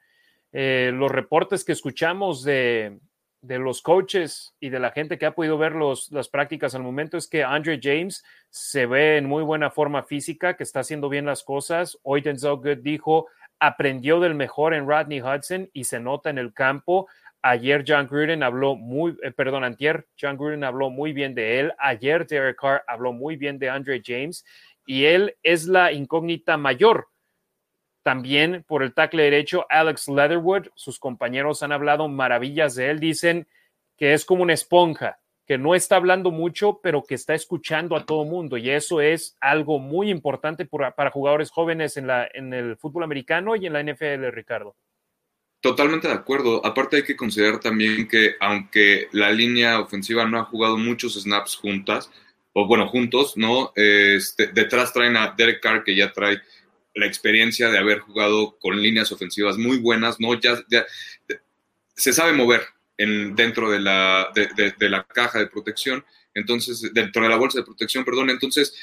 eh, 0.52 0.92
los 0.94 1.12
reportes 1.12 1.64
que 1.64 1.72
escuchamos 1.74 2.44
de, 2.44 3.00
de, 3.42 3.60
los 3.60 3.82
coaches 3.82 4.54
y 4.60 4.70
de 4.70 4.80
la 4.80 4.92
gente 4.92 5.18
que 5.18 5.26
ha 5.26 5.36
podido 5.36 5.58
ver 5.58 5.74
los, 5.74 6.12
las 6.12 6.30
prácticas 6.30 6.76
al 6.76 6.84
momento 6.84 7.18
es 7.18 7.28
que 7.28 7.44
Andre 7.44 7.80
James 7.82 8.24
se 8.50 8.86
ve 8.86 9.18
en 9.18 9.26
muy 9.26 9.44
buena 9.44 9.70
forma 9.70 10.04
física, 10.04 10.56
que 10.56 10.64
está 10.64 10.82
haciendo 10.82 11.10
bien 11.10 11.26
las 11.26 11.44
cosas. 11.44 11.98
Hoy 12.04 12.22
Denzel 12.22 12.56
Good 12.56 12.80
dijo, 12.80 13.28
aprendió 13.60 14.20
del 14.20 14.36
mejor 14.36 14.74
en 14.74 14.88
Rodney 14.88 15.22
Hudson 15.22 15.70
y 15.74 15.84
se 15.84 16.00
nota 16.00 16.30
en 16.30 16.38
el 16.38 16.54
campo. 16.54 17.08
Ayer 17.42 17.86
John 17.88 18.08
Gruden 18.08 18.44
habló 18.44 18.76
muy, 18.76 19.18
eh, 19.24 19.32
perdón, 19.32 19.64
antier 19.64 20.08
John 20.20 20.38
Gruden 20.38 20.64
habló 20.64 20.90
muy 20.90 21.14
bien 21.14 21.34
de 21.36 21.60
él. 21.60 21.74
Ayer 21.78 22.28
Derek 22.28 22.58
Carr 22.60 22.84
habló 22.88 23.14
muy 23.14 23.38
bien 23.38 23.60
de 23.60 23.70
Andre 23.70 24.02
James 24.06 24.46
y 24.86 25.06
él 25.06 25.38
es 25.44 25.66
la 25.66 25.92
incógnita 25.92 26.58
mayor. 26.58 27.08
También 28.10 28.66
por 28.68 28.82
el 28.82 28.96
tackle 28.96 29.22
derecho, 29.22 29.68
Alex 29.70 30.08
Leatherwood, 30.08 30.70
sus 30.74 30.98
compañeros 30.98 31.62
han 31.62 31.72
hablado 31.72 32.08
maravillas 32.08 32.74
de 32.74 32.90
él. 32.90 33.00
Dicen 33.00 33.46
que 34.00 34.14
es 34.14 34.26
como 34.26 34.42
una 34.42 34.54
esponja, 34.54 35.20
que 35.46 35.60
no 35.60 35.76
está 35.76 35.98
hablando 35.98 36.32
mucho, 36.32 36.80
pero 36.82 37.04
que 37.04 37.14
está 37.14 37.36
escuchando 37.36 37.96
a 37.96 38.08
todo 38.08 38.26
mundo. 38.26 38.58
Y 38.58 38.72
eso 38.72 39.00
es 39.00 39.38
algo 39.40 39.78
muy 39.78 40.10
importante 40.10 40.66
para 40.66 41.12
jugadores 41.12 41.52
jóvenes 41.52 41.98
en, 41.98 42.08
la, 42.08 42.28
en 42.34 42.52
el 42.52 42.78
fútbol 42.78 43.04
americano 43.04 43.56
y 43.56 43.68
en 43.68 43.74
la 43.74 43.84
NFL, 43.84 44.32
Ricardo. 44.32 44.76
Totalmente 45.62 46.08
de 46.08 46.16
acuerdo. 46.16 46.66
Aparte 46.66 46.96
hay 46.96 47.04
que 47.04 47.16
considerar 47.16 47.60
también 47.60 48.08
que 48.08 48.38
aunque 48.40 49.08
la 49.12 49.30
línea 49.30 49.80
ofensiva 49.80 50.26
no 50.26 50.40
ha 50.40 50.46
jugado 50.46 50.80
muchos 50.80 51.14
snaps 51.14 51.56
juntas, 51.56 52.10
o 52.54 52.66
bueno, 52.66 52.88
juntos, 52.88 53.38
¿no? 53.38 53.72
Este, 53.76 54.48
detrás 54.48 54.94
traen 54.94 55.16
a 55.16 55.36
Derek 55.38 55.62
Carr 55.62 55.84
que 55.84 55.96
ya 55.96 56.12
trae 56.12 56.40
la 56.96 57.06
experiencia 57.06 57.70
de 57.70 57.78
haber 57.78 58.00
jugado 58.00 58.58
con 58.60 58.82
líneas 58.82 59.12
ofensivas 59.12 59.58
muy 59.58 59.78
buenas, 59.78 60.20
¿no? 60.20 60.40
Ya, 60.40 60.58
se 61.96 62.14
sabe 62.14 62.34
mover 62.34 62.62
en, 62.98 63.36
dentro 63.36 63.70
de 63.70 63.80
la, 63.80 64.32
de 64.34 64.90
la 64.90 65.04
caja 65.04 65.40
de 65.40 65.48
protección, 65.48 66.04
entonces, 66.34 66.94
dentro 66.94 67.24
de 67.24 67.30
la 67.30 67.36
bolsa 67.36 67.60
de 67.60 67.66
protección, 67.66 68.06
perdón, 68.06 68.30
entonces 68.30 68.74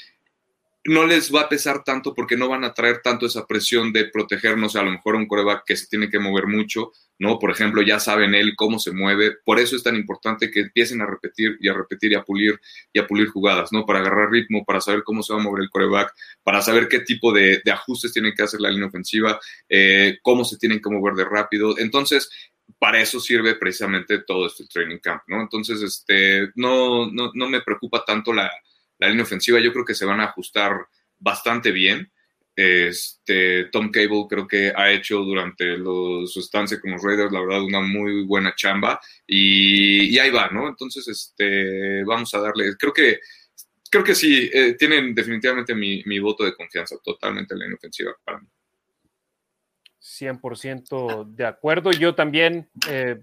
no 0.87 1.05
les 1.05 1.35
va 1.35 1.41
a 1.41 1.49
pesar 1.49 1.83
tanto 1.83 2.13
porque 2.13 2.37
no 2.37 2.47
van 2.47 2.63
a 2.63 2.73
traer 2.73 3.01
tanto 3.01 3.25
esa 3.25 3.45
presión 3.45 3.91
de 3.91 4.05
protegernos 4.05 4.77
a 4.77 4.83
lo 4.83 4.91
mejor 4.91 5.15
un 5.15 5.27
coreback 5.27 5.63
que 5.65 5.75
se 5.75 5.87
tiene 5.87 6.09
que 6.09 6.17
mover 6.17 6.47
mucho, 6.47 6.93
¿no? 7.19 7.37
Por 7.39 7.51
ejemplo, 7.51 7.81
ya 7.81 7.99
saben 7.99 8.33
él 8.33 8.53
cómo 8.55 8.79
se 8.79 8.93
mueve, 8.93 9.33
por 9.43 9.59
eso 9.59 9.75
es 9.75 9.83
tan 9.83 9.97
importante 9.97 10.49
que 10.49 10.61
empiecen 10.61 11.01
a 11.01 11.05
repetir 11.05 11.57
y 11.59 11.67
a 11.67 11.73
repetir 11.73 12.13
y 12.13 12.15
a 12.15 12.23
pulir 12.23 12.57
y 12.93 12.99
a 12.99 13.05
pulir 13.05 13.27
jugadas, 13.27 13.73
¿no? 13.73 13.85
Para 13.85 13.99
agarrar 13.99 14.31
ritmo, 14.31 14.63
para 14.63 14.79
saber 14.79 15.03
cómo 15.03 15.23
se 15.23 15.33
va 15.33 15.41
a 15.41 15.43
mover 15.43 15.63
el 15.63 15.69
coreback, 15.69 16.13
para 16.41 16.61
saber 16.61 16.87
qué 16.87 17.01
tipo 17.01 17.33
de, 17.33 17.61
ajustes 17.69 18.13
tiene 18.13 18.33
que 18.33 18.43
hacer 18.43 18.61
la 18.61 18.69
línea 18.69 18.87
ofensiva, 18.87 19.37
eh, 19.67 20.19
cómo 20.21 20.45
se 20.45 20.57
tienen 20.57 20.81
que 20.81 20.89
mover 20.89 21.15
de 21.15 21.25
rápido. 21.25 21.77
Entonces, 21.77 22.29
para 22.79 23.01
eso 23.01 23.19
sirve 23.19 23.55
precisamente 23.55 24.19
todo 24.19 24.47
este 24.47 24.65
training 24.67 24.99
camp, 24.99 25.23
¿no? 25.27 25.41
Entonces, 25.41 25.81
este, 25.81 26.49
no, 26.55 27.11
no, 27.11 27.31
no 27.33 27.49
me 27.49 27.61
preocupa 27.61 28.05
tanto 28.05 28.31
la 28.31 28.49
la 28.99 29.09
línea 29.09 29.23
ofensiva 29.23 29.59
yo 29.59 29.71
creo 29.71 29.85
que 29.85 29.95
se 29.95 30.05
van 30.05 30.19
a 30.19 30.25
ajustar 30.25 30.87
bastante 31.19 31.71
bien. 31.71 32.11
Este, 32.55 33.65
Tom 33.65 33.91
Cable 33.91 34.25
creo 34.27 34.47
que 34.47 34.73
ha 34.75 34.91
hecho 34.91 35.19
durante 35.19 35.77
su 35.77 36.39
estancia 36.39 36.81
con 36.81 36.91
los 36.91 37.03
Raiders, 37.03 37.31
la 37.31 37.41
verdad, 37.41 37.63
una 37.63 37.81
muy 37.81 38.25
buena 38.25 38.55
chamba 38.55 38.99
y, 39.27 40.17
ahí 40.17 40.31
va, 40.31 40.49
¿no? 40.49 40.67
Entonces, 40.67 41.07
este, 41.07 42.03
vamos 42.03 42.33
a 42.33 42.39
darle, 42.39 42.75
creo 42.75 42.91
que, 42.91 43.19
creo 43.91 44.03
que 44.03 44.15
sí, 44.15 44.49
eh, 44.51 44.73
tienen 44.73 45.13
definitivamente 45.13 45.75
mi, 45.75 46.01
mi, 46.05 46.17
voto 46.17 46.45
de 46.45 46.55
confianza 46.55 46.95
totalmente 47.03 47.53
en 47.53 47.59
la 47.59 47.65
línea 47.65 47.77
ofensiva 47.77 48.11
para 48.23 48.39
mí. 48.39 48.47
100% 50.01 51.25
de 51.35 51.45
acuerdo. 51.45 51.91
Yo 51.91 52.15
también 52.15 52.69
eh, 52.89 53.21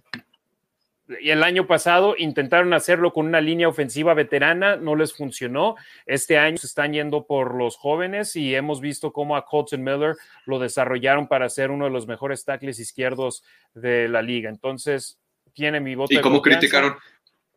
y 1.21 1.31
el 1.31 1.43
año 1.43 1.67
pasado 1.67 2.15
intentaron 2.17 2.73
hacerlo 2.73 3.13
con 3.13 3.27
una 3.27 3.41
línea 3.41 3.69
ofensiva 3.69 4.15
veterana, 4.15 4.77
no 4.77 4.97
les 4.97 5.15
funcionó. 5.15 5.77
Este 6.07 6.39
año 6.39 6.57
se 6.57 6.67
están 6.67 6.93
yendo 6.93 7.27
por 7.27 7.55
los 7.55 7.77
jóvenes 7.77 8.37
y 8.37 8.55
hemos 8.55 8.81
visto 8.81 9.13
cómo 9.13 9.37
a 9.37 9.45
Colton 9.45 9.83
Miller 9.83 10.17
lo 10.47 10.59
desarrollaron 10.59 11.29
para 11.29 11.49
ser 11.49 11.71
uno 11.71 11.85
de 11.85 11.91
los 11.91 12.07
mejores 12.07 12.45
tackles 12.45 12.79
izquierdos 12.79 13.45
de 13.75 14.09
la 14.09 14.23
liga. 14.23 14.49
Entonces, 14.49 15.19
tiene 15.53 15.81
mi 15.81 15.95
voto. 15.95 16.15
¿Y 16.15 16.21
cómo 16.21 16.41
criticaron? 16.41 16.97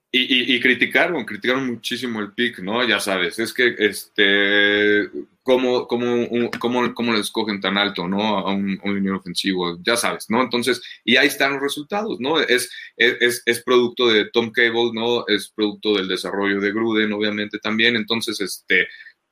Y, 0.09 0.59
criticaron, 0.61 1.25
criticaron 1.25 1.67
muchísimo 1.67 2.21
el 2.21 2.31
pick, 2.31 2.59
¿no? 2.59 2.83
Ya 2.87 2.99
sabes, 2.99 3.37
es 3.39 3.53
que 3.53 3.75
este, 3.77 5.09
¿cómo, 5.43 5.85
cómo, 5.85 6.27
cómo, 6.59 6.93
cómo 6.95 7.13
le 7.13 7.19
escogen 7.19 7.59
tan 7.59 7.77
alto, 7.77 8.07
¿no? 8.07 8.37
A 8.37 8.53
un, 8.53 8.79
un 8.83 9.09
ofensivo, 9.09 9.77
ya 9.83 9.97
sabes, 9.97 10.29
¿no? 10.29 10.41
Entonces, 10.41 10.81
y 11.03 11.17
ahí 11.17 11.27
están 11.27 11.53
los 11.53 11.61
resultados, 11.61 12.19
¿no? 12.21 12.39
Es, 12.39 12.71
es, 12.95 13.43
es 13.45 13.63
producto 13.63 14.07
de 14.07 14.29
Tom 14.31 14.51
Cable, 14.51 14.91
¿no? 14.93 15.27
Es 15.27 15.49
producto 15.49 15.95
del 15.95 16.07
desarrollo 16.07 16.61
de 16.61 16.71
Gruden, 16.71 17.11
obviamente 17.11 17.59
también. 17.59 17.97
Entonces, 17.97 18.39
este, 18.39 18.87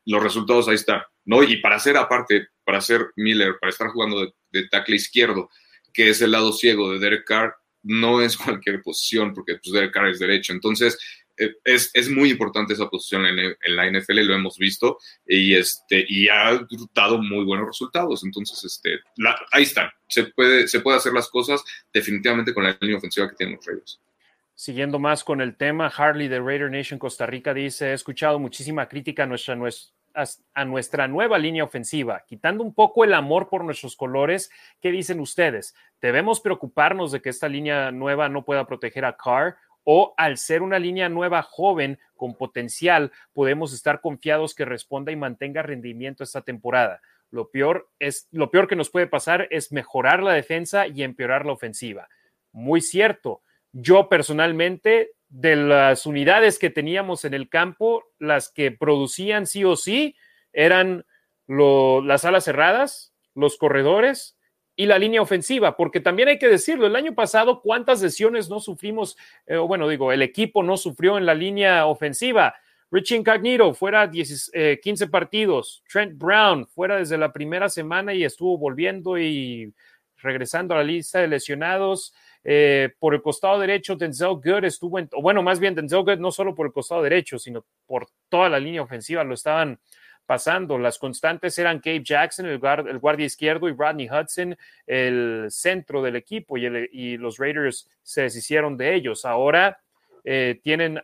los 0.06 0.22
resultados 0.22 0.68
ahí 0.68 0.76
están, 0.76 1.02
¿no? 1.24 1.42
Y 1.42 1.58
para 1.58 1.80
ser 1.80 1.96
aparte, 1.96 2.50
para 2.66 2.82
ser 2.82 3.12
Miller, 3.16 3.56
para 3.62 3.72
estar 3.72 3.88
jugando 3.88 4.34
de 4.52 4.68
tackle 4.68 4.98
izquierdo, 4.98 5.50
que 5.94 6.10
es 6.10 6.22
el 6.22 6.32
lado 6.32 6.52
ciego 6.52 6.92
de 6.92 7.00
Derek 7.00 7.26
Carr, 7.26 7.56
no 7.86 8.22
es 8.22 8.36
cualquier 8.38 8.82
posición, 8.82 9.34
porque 9.34 9.56
pues 9.56 9.72
Derek 9.72 9.96
es 10.12 10.20
derecho. 10.20 10.54
Entonces, 10.54 10.98
eh, 11.38 11.54
es, 11.64 11.92
es, 11.94 12.10
muy 12.10 12.30
importante 12.30 12.74
esa 12.74 12.90
posición 12.90 13.26
en, 13.26 13.56
la 13.76 13.90
NFL, 13.90 14.22
lo 14.22 14.36
hemos 14.36 14.58
visto, 14.58 14.98
y, 15.26 15.54
este, 15.54 16.06
y 16.08 16.30
ha 16.30 16.66
dado 16.94 17.22
muy 17.22 17.44
buenos 17.44 17.68
resultados. 17.68 18.24
Entonces, 18.24 18.64
este, 18.64 19.00
ahí 19.52 19.64
están. 19.64 19.90
Se 20.08 20.26
puede, 20.26 20.68
se 20.68 20.80
puede 20.80 20.98
hacer 20.98 21.14
las 21.14 21.30
cosas 21.30 21.64
definitivamente 21.94 22.54
con 22.54 22.64
la 22.64 22.78
línea 22.80 22.98
ofensiva 22.98 23.30
que 23.30 23.36
tienen 23.36 23.56
los 23.56 23.66
Raiders. 23.66 24.00
Siguiendo 24.58 25.00
más 25.00 25.26
con 25.26 25.42
el 25.42 25.58
tema, 25.58 25.88
Harley 25.88 26.30
de 26.30 26.40
Raider 26.40 26.72
Nation 26.72 26.98
Costa 26.98 27.26
Rica 27.26 27.54
dice, 27.54 27.90
he 27.90 27.94
escuchado 27.94 28.40
muchísima 28.40 28.88
crítica 28.88 29.24
a 29.24 29.26
nuestra 29.26 29.54
a 30.16 30.66
nuestra 30.66 31.08
nueva 31.08 31.38
línea 31.38 31.64
ofensiva, 31.64 32.24
quitando 32.28 32.64
un 32.64 32.74
poco 32.74 33.04
el 33.04 33.14
amor 33.14 33.50
por 33.50 33.64
nuestros 33.64 33.96
colores. 33.96 34.50
¿Qué 34.82 34.92
dicen 34.92 35.20
ustedes? 35.20 35.76
¿Debemos 36.02 36.40
preocuparnos 36.40 37.12
de 37.12 37.22
que 37.22 37.30
esta 37.30 37.50
línea 37.50 37.92
nueva 37.92 38.30
no 38.30 38.46
pueda 38.46 38.66
proteger 38.66 39.06
a 39.06 39.18
Carr? 39.18 39.58
¿O 39.84 40.14
al 40.18 40.38
ser 40.38 40.64
una 40.64 40.80
línea 40.80 41.10
nueva 41.10 41.44
joven 41.44 42.00
con 42.16 42.36
potencial, 42.36 43.12
podemos 43.34 43.74
estar 43.74 44.02
confiados 44.02 44.56
que 44.56 44.66
responda 44.66 45.12
y 45.12 45.16
mantenga 45.16 45.62
rendimiento 45.62 46.24
esta 46.24 46.42
temporada? 46.42 47.02
Lo 47.30 47.50
peor, 47.50 47.90
es, 48.00 48.28
lo 48.32 48.50
peor 48.50 48.68
que 48.68 48.76
nos 48.76 48.90
puede 48.90 49.08
pasar 49.08 49.48
es 49.52 49.72
mejorar 49.72 50.24
la 50.24 50.34
defensa 50.34 50.88
y 50.88 51.04
empeorar 51.04 51.46
la 51.46 51.52
ofensiva. 51.52 52.08
Muy 52.52 52.82
cierto. 52.82 53.42
Yo 53.74 54.08
personalmente 54.08 55.12
de 55.36 55.58
las 55.58 56.06
unidades 56.06 56.58
que 56.58 56.70
teníamos 56.70 57.26
en 57.26 57.34
el 57.34 57.50
campo, 57.50 58.06
las 58.20 58.50
que 58.50 58.72
producían 58.72 59.48
sí 59.48 59.66
o 59.66 59.76
sí 59.76 60.16
eran 60.54 61.06
las 61.48 62.24
alas 62.24 62.46
cerradas, 62.46 63.14
los 63.34 63.58
corredores 63.58 64.38
y 64.78 64.86
la 64.86 64.98
línea 64.98 65.22
ofensiva, 65.22 65.76
porque 65.76 66.00
también 66.00 66.30
hay 66.30 66.40
que 66.40 66.48
decirlo, 66.48 66.88
el 66.88 66.96
año 66.96 67.14
pasado 67.16 67.62
cuántas 67.62 68.02
lesiones 68.02 68.50
no 68.50 68.62
sufrimos, 68.62 69.18
eh, 69.46 69.58
bueno, 69.58 69.90
digo, 69.90 70.14
el 70.14 70.22
equipo 70.22 70.64
no 70.64 70.78
sufrió 70.78 71.18
en 71.18 71.26
la 71.26 71.34
línea 71.34 71.86
ofensiva. 71.86 72.56
Richie 72.90 73.18
Incognito 73.18 73.74
fuera 73.74 74.10
15 74.10 74.52
eh, 74.54 75.08
partidos, 75.12 75.84
Trent 75.92 76.18
Brown 76.18 76.66
fuera 76.66 76.96
desde 76.96 77.18
la 77.18 77.34
primera 77.34 77.68
semana 77.68 78.14
y 78.14 78.24
estuvo 78.24 78.58
volviendo 78.58 79.18
y 79.18 79.74
regresando 80.16 80.74
a 80.74 80.78
la 80.78 80.84
lista 80.86 81.20
de 81.20 81.28
lesionados. 81.28 82.14
Eh, 82.48 82.94
por 83.00 83.16
el 83.16 83.24
costado 83.24 83.60
derecho, 83.60 83.96
Denzel 83.96 84.36
Good 84.36 84.66
estuvo 84.66 85.00
en, 85.00 85.10
bueno, 85.20 85.42
más 85.42 85.60
bien 85.60 85.74
Denzel 85.74 86.04
Good 86.04 86.20
no 86.20 86.32
solo 86.32 86.54
por 86.54 86.68
el 86.68 86.72
costado 86.72 87.02
derecho, 87.02 87.40
sino 87.40 87.66
por 87.88 88.08
toda 88.30 88.50
la 88.50 88.60
línea 88.60 88.84
ofensiva 88.84 89.24
lo 89.24 89.34
estaban 89.34 89.80
pasando. 90.28 90.78
Las 90.78 91.00
constantes 91.00 91.58
eran 91.58 91.82
Gabe 91.84 92.04
Jackson, 92.04 92.46
el, 92.46 92.60
guardia 92.60 93.26
izquierdo, 93.26 93.68
y 93.68 93.74
Rodney 93.74 94.08
Hudson, 94.08 94.56
el 94.86 95.48
centro 95.50 96.04
del 96.04 96.18
equipo, 96.18 96.56
y, 96.56 97.18
los 97.18 97.40
Raiders 97.40 97.90
se 98.04 98.22
deshicieron 98.22 98.78
de 98.78 98.94
ellos. 98.94 99.26
Ahora 99.26 99.80
eh, 100.24 100.60
tienen 100.62 101.02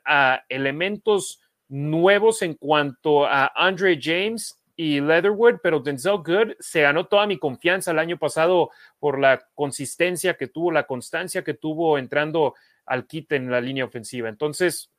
elementos 0.47 1.41
nuevos 1.69 2.43
en 2.43 2.54
cuanto 2.54 3.25
a 3.25 3.51
Andre 3.56 3.97
James 3.99 4.61
y 4.82 5.00
Leatherwood, 5.00 5.60
pero 5.62 5.80
Denzel 5.80 6.24
Good 6.26 6.53
se 6.60 6.82
ganó 6.82 7.05
toda 7.05 7.28
mi 7.28 7.38
confianza 7.38 7.91
el 7.91 7.99
año 7.99 8.18
pasado 8.18 8.72
por 8.97 9.20
la 9.20 9.47
consistencia 9.53 10.34
que 10.34 10.47
tuvo, 10.47 10.72
la 10.72 10.88
constancia 10.88 11.43
que 11.43 11.53
tuvo 11.53 11.99
entrando 11.99 12.55
al 12.88 13.05
kit 13.05 13.32
en 13.34 13.51
la 13.51 13.62
línea 13.62 13.86
ofensiva. 13.86 14.28
Entonces, 14.28 14.89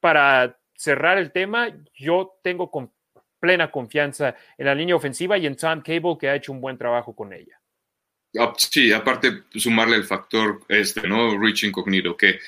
para 0.00 0.58
cerrar 0.74 1.16
el 1.18 1.30
tema, 1.30 1.68
yo 1.94 2.40
tengo 2.42 2.72
plena 3.38 3.70
confianza 3.70 4.34
en 4.58 4.66
la 4.66 4.74
línea 4.74 4.96
ofensiva 4.96 5.38
y 5.38 5.46
en 5.46 5.54
Tom 5.54 5.80
Cable, 5.80 6.16
que 6.18 6.28
ha 6.28 6.34
hecho 6.34 6.50
un 6.50 6.60
buen 6.60 6.76
trabajo 6.76 7.14
con 7.14 7.32
ella. 7.32 7.60
Ah, 8.36 8.52
sí, 8.56 8.92
aparte 8.92 9.44
sumarle 9.54 9.94
el 9.94 10.02
factor 10.02 10.62
este, 10.68 11.06
¿no? 11.06 11.38
Rich 11.38 11.62
Incognito, 11.62 12.16
que 12.16 12.40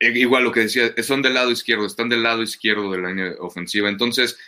eh, 0.00 0.12
igual 0.14 0.44
lo 0.44 0.52
que 0.52 0.60
decía, 0.60 0.90
son 1.02 1.20
del 1.20 1.34
lado 1.34 1.50
izquierdo, 1.50 1.84
están 1.84 2.08
del 2.08 2.22
lado 2.22 2.42
izquierdo 2.42 2.90
de 2.92 2.98
la 2.98 3.08
línea 3.10 3.34
ofensiva. 3.40 3.90
Entonces, 3.90 4.38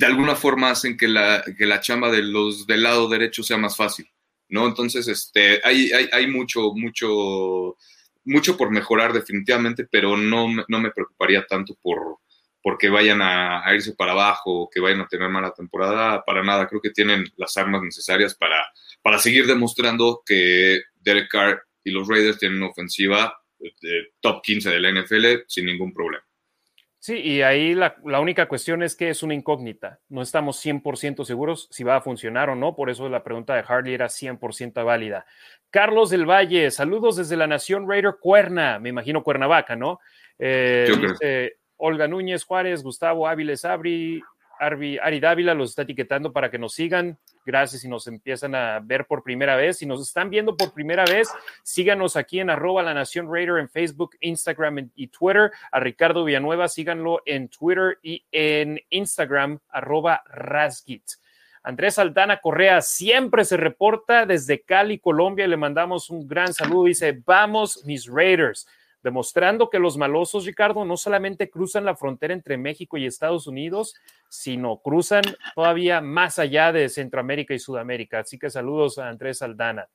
de 0.00 0.06
alguna 0.06 0.34
forma 0.34 0.70
hacen 0.70 0.96
que 0.96 1.06
la, 1.06 1.44
que 1.58 1.66
la 1.66 1.80
chamba 1.80 2.10
de 2.10 2.22
los 2.22 2.66
del 2.66 2.84
lado 2.84 3.06
derecho 3.06 3.42
sea 3.42 3.58
más 3.58 3.76
fácil. 3.76 4.10
¿no? 4.48 4.66
Entonces, 4.66 5.06
este, 5.08 5.60
hay, 5.62 5.92
hay, 5.92 6.08
hay 6.10 6.26
mucho, 6.26 6.72
mucho, 6.72 7.76
mucho 8.24 8.56
por 8.56 8.70
mejorar 8.70 9.12
definitivamente, 9.12 9.86
pero 9.90 10.16
no, 10.16 10.48
no 10.66 10.80
me 10.80 10.90
preocuparía 10.90 11.44
tanto 11.46 11.76
por 11.82 12.16
porque 12.62 12.88
vayan 12.88 13.20
a, 13.22 13.62
irse 13.74 13.94
para 13.94 14.12
abajo 14.12 14.70
que 14.72 14.80
vayan 14.80 15.02
a 15.02 15.06
tener 15.06 15.28
mala 15.28 15.52
temporada, 15.52 16.24
para 16.24 16.42
nada. 16.42 16.66
Creo 16.66 16.80
que 16.80 16.90
tienen 16.90 17.26
las 17.36 17.56
armas 17.58 17.82
necesarias 17.82 18.34
para, 18.34 18.72
para 19.02 19.18
seguir 19.18 19.46
demostrando 19.46 20.22
que 20.24 20.82
Derek 20.94 21.30
Carr 21.30 21.62
y 21.84 21.90
los 21.90 22.08
Raiders 22.08 22.38
tienen 22.38 22.58
una 22.58 22.70
ofensiva 22.70 23.38
de 23.58 24.12
top 24.20 24.42
15 24.42 24.70
de 24.70 24.80
la 24.80 24.92
NFL 24.92 25.44
sin 25.46 25.66
ningún 25.66 25.92
problema. 25.92 26.24
Sí, 27.02 27.14
y 27.14 27.40
ahí 27.40 27.74
la, 27.74 27.96
única 28.20 28.46
cuestión 28.46 28.82
es 28.82 28.94
que 28.94 29.08
es 29.08 29.22
una 29.22 29.32
incógnita. 29.32 30.00
No 30.10 30.20
estamos 30.20 30.62
100% 30.62 31.24
seguros 31.24 31.66
si 31.70 31.82
va 31.82 31.96
a 31.96 32.02
funcionar 32.02 32.50
o 32.50 32.54
no, 32.54 32.76
por 32.76 32.90
eso 32.90 33.08
la 33.08 33.24
pregunta 33.24 33.54
de 33.54 33.64
Harley 33.66 33.94
era 33.94 34.08
100% 34.10 34.84
válida. 34.84 35.24
Carlos 35.70 36.10
del 36.10 36.28
Valle, 36.28 36.70
saludos 36.70 37.16
desde 37.16 37.38
la 37.38 37.46
Nación 37.46 37.88
Raider 37.88 38.16
Cuerna, 38.20 38.78
me 38.78 38.90
imagino 38.90 39.22
Cuernavaca, 39.22 39.76
¿no? 39.76 39.98
Eh, 40.38 41.54
Olga 41.78 42.06
Núñez 42.06 42.44
Juárez, 42.44 42.82
Gustavo 42.82 43.26
Áviles 43.26 43.64
Abri, 43.64 44.22
Ari 44.58 45.20
Dávila 45.20 45.54
los 45.54 45.70
está 45.70 45.82
etiquetando 45.82 46.34
para 46.34 46.50
que 46.50 46.58
nos 46.58 46.74
sigan. 46.74 47.18
Gracias 47.44 47.82
si 47.82 47.88
nos 47.88 48.06
empiezan 48.06 48.54
a 48.54 48.80
ver 48.80 49.06
por 49.06 49.22
primera 49.22 49.56
vez. 49.56 49.78
Si 49.78 49.86
nos 49.86 50.00
están 50.00 50.30
viendo 50.30 50.56
por 50.56 50.72
primera 50.72 51.04
vez, 51.04 51.28
síganos 51.62 52.16
aquí 52.16 52.40
en 52.40 52.50
arroba 52.50 52.82
la 52.82 52.94
Nación 52.94 53.32
Raider 53.32 53.58
en 53.58 53.68
Facebook, 53.68 54.16
Instagram 54.20 54.90
y 54.94 55.06
Twitter. 55.08 55.50
A 55.72 55.80
Ricardo 55.80 56.24
Villanueva, 56.24 56.68
síganlo 56.68 57.22
en 57.24 57.48
Twitter 57.48 57.98
y 58.02 58.24
en 58.30 58.80
Instagram, 58.90 59.58
arroba 59.70 60.22
Rasgit. 60.26 61.02
Andrés 61.62 61.98
Aldana 61.98 62.40
Correa 62.40 62.80
siempre 62.80 63.44
se 63.44 63.56
reporta 63.56 64.24
desde 64.24 64.62
Cali, 64.62 64.98
Colombia, 64.98 65.46
le 65.46 65.58
mandamos 65.58 66.08
un 66.08 66.26
gran 66.26 66.54
saludo. 66.54 66.84
Dice, 66.84 67.20
vamos 67.24 67.84
mis 67.84 68.06
Raiders 68.06 68.66
demostrando 69.02 69.70
que 69.70 69.78
los 69.78 69.96
malosos, 69.96 70.44
Ricardo, 70.44 70.84
no 70.84 70.96
solamente 70.96 71.50
cruzan 71.50 71.84
la 71.84 71.96
frontera 71.96 72.34
entre 72.34 72.56
México 72.56 72.96
y 72.96 73.06
Estados 73.06 73.46
Unidos, 73.46 73.94
sino 74.28 74.78
cruzan 74.78 75.22
todavía 75.54 76.00
más 76.00 76.38
allá 76.38 76.72
de 76.72 76.88
Centroamérica 76.88 77.54
y 77.54 77.58
Sudamérica. 77.58 78.20
Así 78.20 78.38
que 78.38 78.50
saludos 78.50 78.98
a 78.98 79.08
Andrés 79.08 79.42
Aldana. 79.42 79.88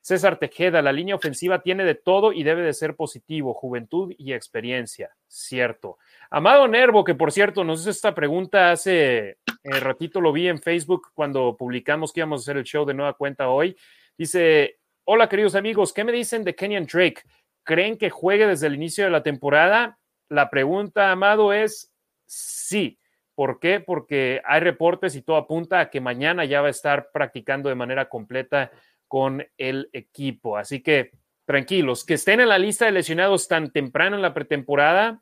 César 0.00 0.38
Tejeda, 0.38 0.80
la 0.80 0.92
línea 0.92 1.16
ofensiva 1.16 1.60
tiene 1.60 1.84
de 1.84 1.94
todo 1.94 2.32
y 2.32 2.42
debe 2.42 2.62
de 2.62 2.72
ser 2.72 2.96
positivo, 2.96 3.52
juventud 3.52 4.14
y 4.16 4.32
experiencia. 4.32 5.10
Cierto. 5.26 5.98
Amado 6.30 6.66
Nervo, 6.66 7.04
que 7.04 7.14
por 7.14 7.32
cierto 7.32 7.64
nos 7.64 7.82
hizo 7.82 7.90
esta 7.90 8.14
pregunta 8.14 8.70
hace 8.70 9.38
eh, 9.62 9.80
ratito, 9.80 10.20
lo 10.20 10.32
vi 10.32 10.48
en 10.48 10.62
Facebook 10.62 11.08
cuando 11.12 11.56
publicamos 11.58 12.12
que 12.12 12.20
íbamos 12.20 12.40
a 12.40 12.44
hacer 12.44 12.56
el 12.56 12.64
show 12.64 12.86
de 12.86 12.94
nueva 12.94 13.12
cuenta 13.14 13.50
hoy. 13.50 13.76
Dice, 14.16 14.78
hola 15.04 15.28
queridos 15.28 15.54
amigos, 15.54 15.92
¿qué 15.92 16.04
me 16.04 16.12
dicen 16.12 16.42
de 16.42 16.54
Kenyan 16.54 16.86
Drake? 16.86 17.22
¿Creen 17.68 17.98
que 17.98 18.08
juegue 18.08 18.46
desde 18.46 18.66
el 18.66 18.76
inicio 18.76 19.04
de 19.04 19.10
la 19.10 19.22
temporada? 19.22 19.98
La 20.30 20.48
pregunta, 20.48 21.12
Amado, 21.12 21.52
es 21.52 21.92
sí. 22.24 22.98
¿Por 23.34 23.60
qué? 23.60 23.78
Porque 23.78 24.40
hay 24.46 24.60
reportes 24.60 25.14
y 25.14 25.20
todo 25.20 25.36
apunta 25.36 25.78
a 25.78 25.90
que 25.90 26.00
mañana 26.00 26.46
ya 26.46 26.62
va 26.62 26.68
a 26.68 26.70
estar 26.70 27.10
practicando 27.12 27.68
de 27.68 27.74
manera 27.74 28.08
completa 28.08 28.70
con 29.06 29.46
el 29.58 29.90
equipo. 29.92 30.56
Así 30.56 30.82
que 30.82 31.10
tranquilos, 31.44 32.06
que 32.06 32.14
estén 32.14 32.40
en 32.40 32.48
la 32.48 32.58
lista 32.58 32.86
de 32.86 32.92
lesionados 32.92 33.48
tan 33.48 33.70
temprano 33.70 34.16
en 34.16 34.22
la 34.22 34.32
pretemporada 34.32 35.20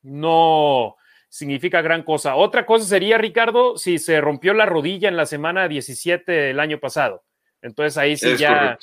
no 0.00 0.96
significa 1.28 1.82
gran 1.82 2.02
cosa. 2.02 2.36
Otra 2.36 2.64
cosa 2.64 2.86
sería, 2.86 3.18
Ricardo, 3.18 3.76
si 3.76 3.98
se 3.98 4.22
rompió 4.22 4.54
la 4.54 4.64
rodilla 4.64 5.10
en 5.10 5.18
la 5.18 5.26
semana 5.26 5.68
17 5.68 6.32
del 6.32 6.60
año 6.60 6.80
pasado. 6.80 7.24
Entonces 7.60 7.98
ahí 7.98 8.16
sí 8.16 8.38
ya, 8.38 8.78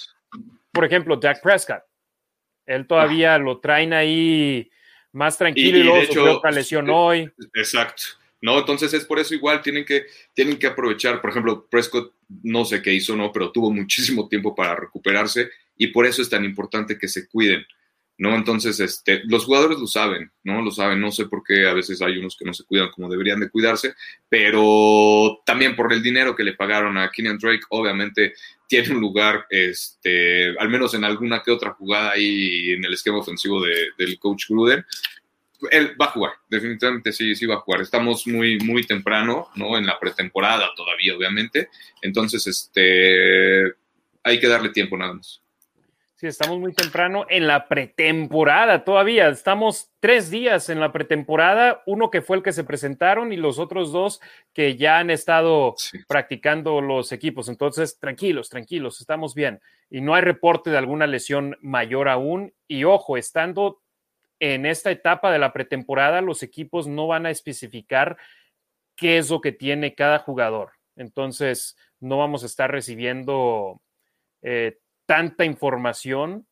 por 0.71 0.85
ejemplo, 0.85 1.17
Dak 1.17 1.41
Prescott 1.41 1.81
él 2.65 2.87
todavía 2.87 3.37
lo 3.37 3.59
traen 3.59 3.93
ahí 3.93 4.69
más 5.11 5.37
tranquilo 5.37 5.77
y, 5.77 5.83
luego 5.83 6.05
sufrió 6.05 6.37
otra 6.37 6.51
lesión 6.51 6.89
hoy. 6.89 7.29
Exacto. 7.53 8.03
No, 8.41 8.59
entonces 8.59 8.93
es 8.93 9.05
por 9.05 9.17
eso 9.17 9.33
igual 9.33 9.61
tienen 9.61 9.85
que, 9.85 10.05
tienen 10.33 10.57
que 10.57 10.67
aprovechar. 10.67 11.21
Por 11.21 11.31
ejemplo, 11.31 11.67
Prescott 11.69 12.13
no 12.43 12.65
sé 12.65 12.81
qué 12.81 12.93
hizo, 12.93 13.15
no, 13.15 13.31
pero 13.31 13.51
tuvo 13.51 13.71
muchísimo 13.71 14.27
tiempo 14.27 14.53
para 14.53 14.75
recuperarse 14.75 15.49
y 15.77 15.87
por 15.87 16.05
eso 16.05 16.21
es 16.21 16.29
tan 16.29 16.43
importante 16.45 16.97
que 16.97 17.07
se 17.07 17.27
cuiden. 17.27 17.65
¿no? 18.17 18.35
Entonces, 18.35 18.79
este, 18.79 19.21
los 19.25 19.45
jugadores 19.45 19.77
lo 19.77 19.87
saben, 19.87 20.31
¿no? 20.43 20.61
Lo 20.61 20.71
saben, 20.71 21.01
no 21.01 21.11
sé 21.11 21.25
por 21.25 21.43
qué 21.43 21.67
a 21.67 21.73
veces 21.73 22.01
hay 22.01 22.17
unos 22.17 22.37
que 22.37 22.45
no 22.45 22.53
se 22.53 22.63
cuidan 22.63 22.89
como 22.91 23.09
deberían 23.09 23.39
de 23.39 23.49
cuidarse, 23.49 23.93
pero 24.29 25.41
también 25.45 25.75
por 25.75 25.91
el 25.91 26.01
dinero 26.01 26.35
que 26.35 26.43
le 26.43 26.53
pagaron 26.53 26.97
a 26.97 27.09
Kenyan 27.11 27.37
Drake, 27.37 27.63
obviamente 27.69 28.33
tiene 28.67 28.93
un 28.93 29.01
lugar, 29.01 29.45
este, 29.49 30.57
al 30.57 30.69
menos 30.69 30.93
en 30.93 31.03
alguna 31.03 31.41
que 31.43 31.51
otra 31.51 31.71
jugada 31.73 32.11
ahí 32.11 32.71
en 32.71 32.85
el 32.85 32.93
esquema 32.93 33.19
ofensivo 33.19 33.61
del 33.61 34.19
coach 34.19 34.45
Gruden. 34.49 34.85
Él 35.71 35.95
va 35.99 36.05
a 36.05 36.11
jugar, 36.11 36.33
definitivamente 36.49 37.11
sí, 37.11 37.35
sí 37.35 37.45
va 37.45 37.55
a 37.55 37.59
jugar. 37.59 37.81
Estamos 37.81 38.27
muy, 38.27 38.59
muy 38.59 38.83
temprano, 38.83 39.49
¿no? 39.55 39.77
En 39.77 39.85
la 39.85 39.97
pretemporada 39.99 40.69
todavía, 40.75 41.15
obviamente. 41.15 41.69
Entonces, 42.01 42.45
este, 42.45 43.73
hay 44.23 44.39
que 44.39 44.47
darle 44.47 44.69
tiempo 44.69 44.97
nada 44.97 45.13
más. 45.13 45.41
Sí, 46.17 46.27
estamos 46.27 46.59
muy 46.59 46.71
temprano 46.71 47.25
en 47.27 47.45
la 47.45 47.67
pretemporada 47.67 48.85
todavía. 48.85 49.27
Estamos 49.27 49.91
tres 49.99 50.31
días 50.31 50.69
en 50.69 50.79
la 50.79 50.93
pretemporada, 50.93 51.83
uno 51.85 52.09
que 52.09 52.21
fue 52.21 52.37
el 52.37 52.43
que 52.43 52.53
se 52.53 52.63
presentaron 52.63 53.33
y 53.33 53.35
los 53.35 53.59
otros 53.59 53.91
dos 53.91 54.21
que 54.53 54.77
ya 54.77 54.99
han 54.99 55.09
estado 55.09 55.75
practicando 56.07 56.79
los 56.79 57.11
equipos. 57.11 57.49
Entonces, 57.49 57.99
tranquilos, 57.99 58.47
tranquilos, 58.47 59.01
estamos 59.01 59.35
bien. 59.35 59.59
Y 59.89 59.99
no 59.99 60.15
hay 60.15 60.21
reporte 60.21 60.69
de 60.69 60.77
alguna 60.77 61.05
lesión 61.05 61.57
mayor 61.59 62.07
aún. 62.07 62.53
Y 62.65 62.85
ojo, 62.85 63.17
estando 63.17 63.81
en 64.39 64.65
esta 64.65 64.91
etapa 64.91 65.33
de 65.33 65.39
la 65.39 65.51
pretemporada, 65.51 66.21
los 66.21 66.43
equipos 66.43 66.87
no 66.87 67.07
van 67.07 67.25
a 67.25 67.29
especificar 67.29 68.15
qué 68.95 69.17
es 69.17 69.29
lo 69.29 69.41
que 69.41 69.51
tiene 69.51 69.95
cada 69.95 70.19
jugador. 70.19 70.71
Entonces, 70.95 71.75
no 71.99 72.19
vamos 72.19 72.43
a 72.43 72.45
estar 72.45 72.71
recibiendo... 72.71 73.81
Eh, 74.41 74.77
tanta 75.05 75.45
información 75.45 76.47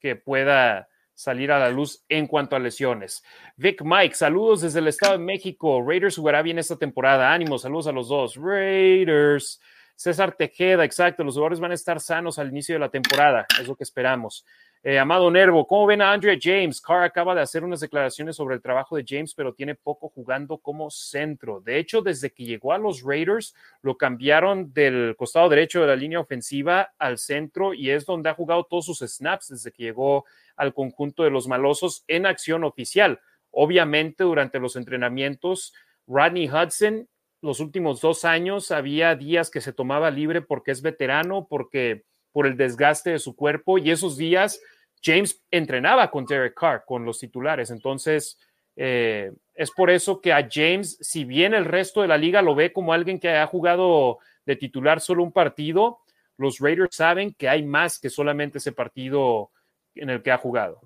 que 0.00 0.16
pueda 0.16 0.88
salir 1.14 1.50
a 1.50 1.58
la 1.58 1.70
luz 1.70 2.04
en 2.08 2.28
cuanto 2.28 2.54
a 2.54 2.60
lesiones. 2.60 3.24
Vic 3.56 3.82
Mike, 3.82 4.14
saludos 4.14 4.60
desde 4.60 4.78
el 4.78 4.86
Estado 4.86 5.14
de 5.14 5.24
México. 5.24 5.84
Raiders 5.84 6.16
jugará 6.16 6.42
bien 6.42 6.60
esta 6.60 6.76
temporada. 6.76 7.32
Ánimo, 7.32 7.58
saludos 7.58 7.88
a 7.88 7.92
los 7.92 8.08
dos. 8.08 8.36
Raiders. 8.36 9.60
César 9.96 10.36
Tejeda, 10.36 10.84
exacto. 10.84 11.24
Los 11.24 11.34
jugadores 11.34 11.58
van 11.58 11.72
a 11.72 11.74
estar 11.74 11.98
sanos 11.98 12.38
al 12.38 12.50
inicio 12.50 12.76
de 12.76 12.78
la 12.78 12.88
temporada. 12.88 13.46
Es 13.60 13.66
lo 13.66 13.74
que 13.74 13.82
esperamos. 13.82 14.46
Eh, 14.84 14.96
Amado 14.96 15.28
Nervo, 15.28 15.66
¿cómo 15.66 15.86
ven 15.86 16.00
a 16.00 16.12
Andrea 16.12 16.38
James? 16.40 16.80
Carr 16.80 17.02
acaba 17.02 17.34
de 17.34 17.40
hacer 17.40 17.64
unas 17.64 17.80
declaraciones 17.80 18.36
sobre 18.36 18.54
el 18.54 18.62
trabajo 18.62 18.96
de 18.96 19.04
James, 19.06 19.34
pero 19.34 19.52
tiene 19.52 19.74
poco 19.74 20.08
jugando 20.08 20.58
como 20.58 20.88
centro. 20.88 21.60
De 21.60 21.78
hecho, 21.78 22.00
desde 22.00 22.30
que 22.30 22.44
llegó 22.44 22.72
a 22.72 22.78
los 22.78 23.02
Raiders, 23.02 23.56
lo 23.82 23.96
cambiaron 23.96 24.72
del 24.72 25.16
costado 25.16 25.48
derecho 25.48 25.80
de 25.80 25.88
la 25.88 25.96
línea 25.96 26.20
ofensiva 26.20 26.92
al 26.96 27.18
centro 27.18 27.74
y 27.74 27.90
es 27.90 28.06
donde 28.06 28.30
ha 28.30 28.34
jugado 28.34 28.64
todos 28.64 28.86
sus 28.86 29.00
snaps 29.00 29.48
desde 29.48 29.72
que 29.72 29.82
llegó 29.82 30.24
al 30.54 30.72
conjunto 30.72 31.24
de 31.24 31.30
los 31.30 31.48
malosos 31.48 32.04
en 32.06 32.26
acción 32.26 32.62
oficial. 32.62 33.18
Obviamente, 33.50 34.22
durante 34.22 34.60
los 34.60 34.76
entrenamientos, 34.76 35.74
Rodney 36.06 36.48
Hudson, 36.48 37.08
los 37.40 37.58
últimos 37.58 38.00
dos 38.00 38.24
años, 38.24 38.70
había 38.70 39.16
días 39.16 39.50
que 39.50 39.60
se 39.60 39.72
tomaba 39.72 40.12
libre 40.12 40.40
porque 40.40 40.70
es 40.70 40.82
veterano, 40.82 41.48
porque 41.48 42.04
por 42.38 42.46
el 42.46 42.56
desgaste 42.56 43.10
de 43.10 43.18
su 43.18 43.34
cuerpo 43.34 43.78
y 43.78 43.90
esos 43.90 44.16
días 44.16 44.60
James 45.02 45.42
entrenaba 45.50 46.08
con 46.08 46.24
Derek 46.24 46.54
Carr, 46.54 46.84
con 46.86 47.04
los 47.04 47.18
titulares. 47.18 47.72
Entonces, 47.72 48.38
eh, 48.76 49.32
es 49.56 49.72
por 49.72 49.90
eso 49.90 50.20
que 50.20 50.32
a 50.32 50.48
James, 50.48 50.98
si 51.00 51.24
bien 51.24 51.52
el 51.52 51.64
resto 51.64 52.00
de 52.00 52.06
la 52.06 52.16
liga 52.16 52.40
lo 52.40 52.54
ve 52.54 52.72
como 52.72 52.92
alguien 52.92 53.18
que 53.18 53.28
ha 53.28 53.46
jugado 53.48 54.18
de 54.46 54.54
titular 54.54 55.00
solo 55.00 55.24
un 55.24 55.32
partido, 55.32 55.98
los 56.36 56.60
Raiders 56.60 56.94
saben 56.94 57.34
que 57.34 57.48
hay 57.48 57.64
más 57.64 57.98
que 57.98 58.08
solamente 58.08 58.58
ese 58.58 58.70
partido 58.70 59.50
en 59.96 60.08
el 60.08 60.22
que 60.22 60.30
ha 60.30 60.38
jugado. 60.38 60.80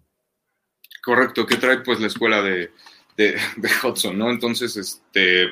Correcto, 1.04 1.44
que 1.44 1.58
trae 1.58 1.80
pues 1.80 2.00
la 2.00 2.06
escuela 2.06 2.40
de, 2.40 2.70
de, 3.18 3.36
Hudson, 3.84 4.16
¿no? 4.16 4.30
Entonces, 4.30 4.74
este, 4.78 5.50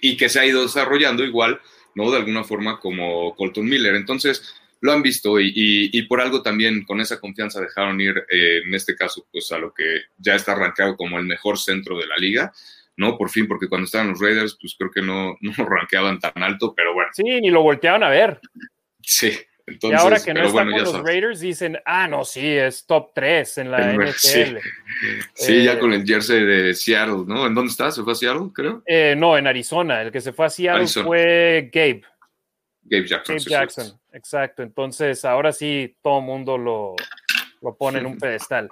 y 0.00 0.16
que 0.16 0.30
se 0.30 0.40
ha 0.40 0.46
ido 0.46 0.62
desarrollando 0.62 1.22
igual, 1.22 1.60
¿no? 1.94 2.10
De 2.10 2.16
alguna 2.16 2.44
forma 2.44 2.80
como 2.80 3.36
Colton 3.36 3.66
Miller. 3.66 3.94
Entonces, 3.94 4.54
lo 4.80 4.92
han 4.92 5.02
visto 5.02 5.40
y, 5.40 6.02
por 6.08 6.20
algo 6.20 6.42
también 6.42 6.84
con 6.84 7.00
esa 7.00 7.18
confianza 7.20 7.60
dejaron 7.60 8.00
ir, 8.00 8.16
eh, 8.30 8.62
en 8.64 8.74
este 8.74 8.94
caso, 8.94 9.26
pues 9.32 9.50
a 9.52 9.58
lo 9.58 9.72
que 9.72 10.02
ya 10.18 10.34
está 10.34 10.52
arrancado 10.52 10.96
como 10.96 11.18
el 11.18 11.24
mejor 11.24 11.58
centro 11.58 11.98
de 11.98 12.06
la 12.06 12.16
liga, 12.16 12.52
¿no? 12.96 13.16
Por 13.16 13.30
fin, 13.30 13.46
porque 13.46 13.68
cuando 13.68 13.86
estaban 13.86 14.08
los 14.08 14.20
Raiders, 14.20 14.56
pues 14.60 14.74
creo 14.78 14.90
que 14.90 15.02
no, 15.02 15.36
no 15.40 15.52
rankeaban 15.64 16.18
tan 16.18 16.42
alto, 16.42 16.74
pero 16.74 16.94
bueno. 16.94 17.10
Sí, 17.12 17.22
ni 17.22 17.50
lo 17.50 17.62
volteaban 17.62 18.02
a 18.02 18.10
ver. 18.10 18.40
Sí. 19.02 19.32
Entonces, 19.68 19.98
y 19.98 20.00
ahora 20.00 20.20
que 20.22 20.32
no 20.32 20.44
están 20.44 20.70
con 20.70 20.80
los 20.80 21.02
Raiders, 21.02 21.40
dicen, 21.40 21.76
ah, 21.84 22.06
no, 22.06 22.24
sí, 22.24 22.46
es 22.46 22.86
top 22.86 23.10
3 23.14 23.58
en 23.58 23.70
la 23.72 23.92
NFL. 23.92 24.58
Sí, 25.34 25.64
ya 25.64 25.72
eh, 25.72 25.78
con 25.80 25.92
el 25.92 26.06
jersey 26.06 26.44
de 26.44 26.72
Seattle, 26.72 27.24
¿no? 27.26 27.48
¿En 27.48 27.54
dónde 27.54 27.72
está? 27.72 27.90
¿Se 27.90 28.04
fue 28.04 28.12
a 28.12 28.16
Seattle, 28.16 28.50
creo? 28.54 28.84
Eh, 28.86 29.16
no, 29.18 29.36
en 29.36 29.48
Arizona. 29.48 30.02
El 30.02 30.12
que 30.12 30.20
se 30.20 30.32
fue 30.32 30.46
a 30.46 30.50
Seattle 30.50 30.86
fue 31.02 31.68
Gabe. 31.72 32.02
Gabe 32.88 33.06
Jackson. 33.06 33.36
Gabe 33.36 33.50
Jackson, 33.50 34.00
exacto. 34.12 34.62
Entonces, 34.62 35.24
ahora 35.24 35.52
sí, 35.52 35.96
todo 36.02 36.20
mundo 36.20 36.56
lo, 36.56 36.94
lo 37.60 37.76
pone 37.76 37.98
en 37.98 38.06
un 38.06 38.18
pedestal. 38.18 38.68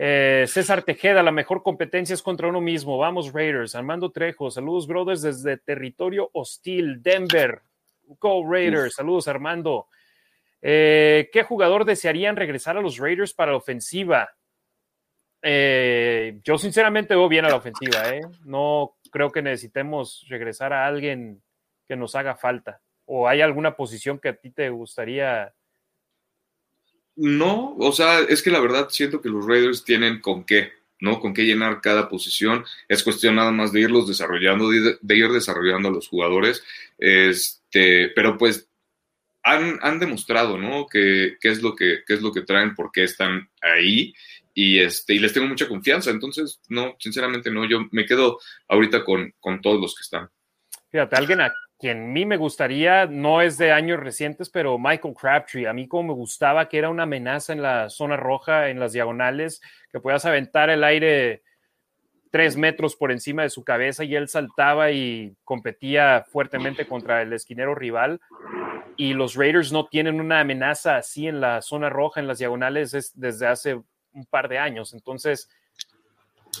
Eh, 0.00 0.44
César 0.46 0.82
Tejeda, 0.82 1.24
la 1.24 1.32
mejor 1.32 1.62
competencia 1.62 2.14
es 2.14 2.22
contra 2.22 2.48
uno 2.48 2.60
mismo. 2.60 2.98
Vamos, 2.98 3.32
Raiders. 3.32 3.74
Armando 3.74 4.10
Trejo, 4.10 4.50
saludos, 4.50 4.86
brothers, 4.86 5.22
desde 5.22 5.56
territorio 5.58 6.30
hostil, 6.32 7.02
Denver. 7.02 7.62
Go 8.20 8.48
Raiders. 8.48 8.94
Saludos, 8.94 9.28
Armando. 9.28 9.88
Eh, 10.62 11.28
¿Qué 11.32 11.42
jugador 11.42 11.84
desearían 11.84 12.36
regresar 12.36 12.76
a 12.76 12.80
los 12.80 12.96
Raiders 12.96 13.34
para 13.34 13.52
la 13.52 13.58
ofensiva? 13.58 14.30
Eh, 15.42 16.40
yo 16.42 16.58
sinceramente 16.58 17.14
veo 17.14 17.28
bien 17.28 17.44
a 17.44 17.48
la 17.48 17.56
ofensiva. 17.56 18.02
No 18.44 18.96
creo 19.10 19.30
que 19.30 19.42
necesitemos 19.42 20.24
regresar 20.28 20.72
a 20.72 20.86
alguien 20.86 21.42
que 21.86 21.96
nos 21.96 22.14
haga 22.14 22.36
falta. 22.36 22.80
¿O 23.10 23.26
hay 23.26 23.40
alguna 23.40 23.74
posición 23.74 24.18
que 24.18 24.28
a 24.28 24.36
ti 24.36 24.50
te 24.50 24.68
gustaría 24.68 25.52
no, 27.18 27.74
o 27.78 27.90
sea, 27.90 28.20
es 28.20 28.42
que 28.42 28.50
la 28.52 28.60
verdad 28.60 28.90
siento 28.90 29.20
que 29.20 29.28
los 29.28 29.44
Raiders 29.44 29.82
tienen 29.82 30.20
con 30.20 30.44
qué, 30.44 30.70
¿no? 31.00 31.18
Con 31.18 31.34
qué 31.34 31.42
llenar 31.42 31.80
cada 31.80 32.08
posición. 32.08 32.64
Es 32.86 33.02
cuestión 33.02 33.34
nada 33.34 33.50
más 33.50 33.72
de 33.72 33.80
irlos 33.80 34.06
desarrollando, 34.06 34.70
de, 34.70 35.16
ir 35.16 35.28
desarrollando 35.30 35.88
a 35.88 35.92
los 35.92 36.06
jugadores. 36.06 36.62
Este, 36.96 38.10
pero 38.14 38.38
pues 38.38 38.68
han, 39.42 39.80
han 39.82 39.98
demostrado, 39.98 40.58
¿no? 40.58 40.86
Que, 40.86 41.36
es 41.42 41.60
lo 41.60 41.74
que, 41.74 42.04
es 42.06 42.22
lo 42.22 42.32
que 42.32 42.42
traen, 42.42 42.76
por 42.76 42.92
qué 42.92 43.02
están 43.02 43.50
ahí. 43.62 44.14
Y, 44.54 44.78
este, 44.78 45.14
y 45.14 45.18
les 45.18 45.32
tengo 45.32 45.48
mucha 45.48 45.66
confianza. 45.66 46.10
Entonces, 46.10 46.60
no, 46.68 46.94
sinceramente 47.00 47.50
no. 47.50 47.68
Yo 47.68 47.88
me 47.90 48.06
quedo 48.06 48.38
ahorita 48.68 49.04
con, 49.04 49.34
con 49.40 49.60
todos 49.60 49.80
los 49.80 49.96
que 49.96 50.02
están. 50.02 50.30
Fíjate, 50.92 51.16
alguien 51.16 51.40
quien 51.78 52.02
a 52.02 52.06
mí 52.06 52.26
me 52.26 52.36
gustaría, 52.36 53.06
no 53.06 53.40
es 53.40 53.56
de 53.56 53.72
años 53.72 54.00
recientes, 54.00 54.50
pero 54.50 54.78
Michael 54.78 55.14
Crabtree, 55.14 55.68
a 55.68 55.72
mí 55.72 55.86
como 55.86 56.08
me 56.08 56.14
gustaba 56.14 56.68
que 56.68 56.78
era 56.78 56.90
una 56.90 57.04
amenaza 57.04 57.52
en 57.52 57.62
la 57.62 57.88
zona 57.88 58.16
roja, 58.16 58.68
en 58.68 58.80
las 58.80 58.92
diagonales, 58.92 59.60
que 59.92 60.00
podías 60.00 60.24
aventar 60.24 60.70
el 60.70 60.82
aire 60.82 61.42
tres 62.30 62.56
metros 62.56 62.96
por 62.96 63.12
encima 63.12 63.42
de 63.42 63.50
su 63.50 63.64
cabeza 63.64 64.04
y 64.04 64.14
él 64.14 64.28
saltaba 64.28 64.90
y 64.90 65.36
competía 65.44 66.26
fuertemente 66.30 66.86
contra 66.86 67.22
el 67.22 67.32
esquinero 67.32 67.74
rival. 67.74 68.20
Y 68.96 69.14
los 69.14 69.36
Raiders 69.36 69.72
no 69.72 69.86
tienen 69.86 70.20
una 70.20 70.40
amenaza 70.40 70.96
así 70.96 71.28
en 71.28 71.40
la 71.40 71.62
zona 71.62 71.88
roja, 71.88 72.20
en 72.20 72.26
las 72.26 72.38
diagonales, 72.38 73.14
desde 73.14 73.46
hace 73.46 73.74
un 74.12 74.26
par 74.28 74.48
de 74.48 74.58
años. 74.58 74.92
Entonces, 74.92 75.48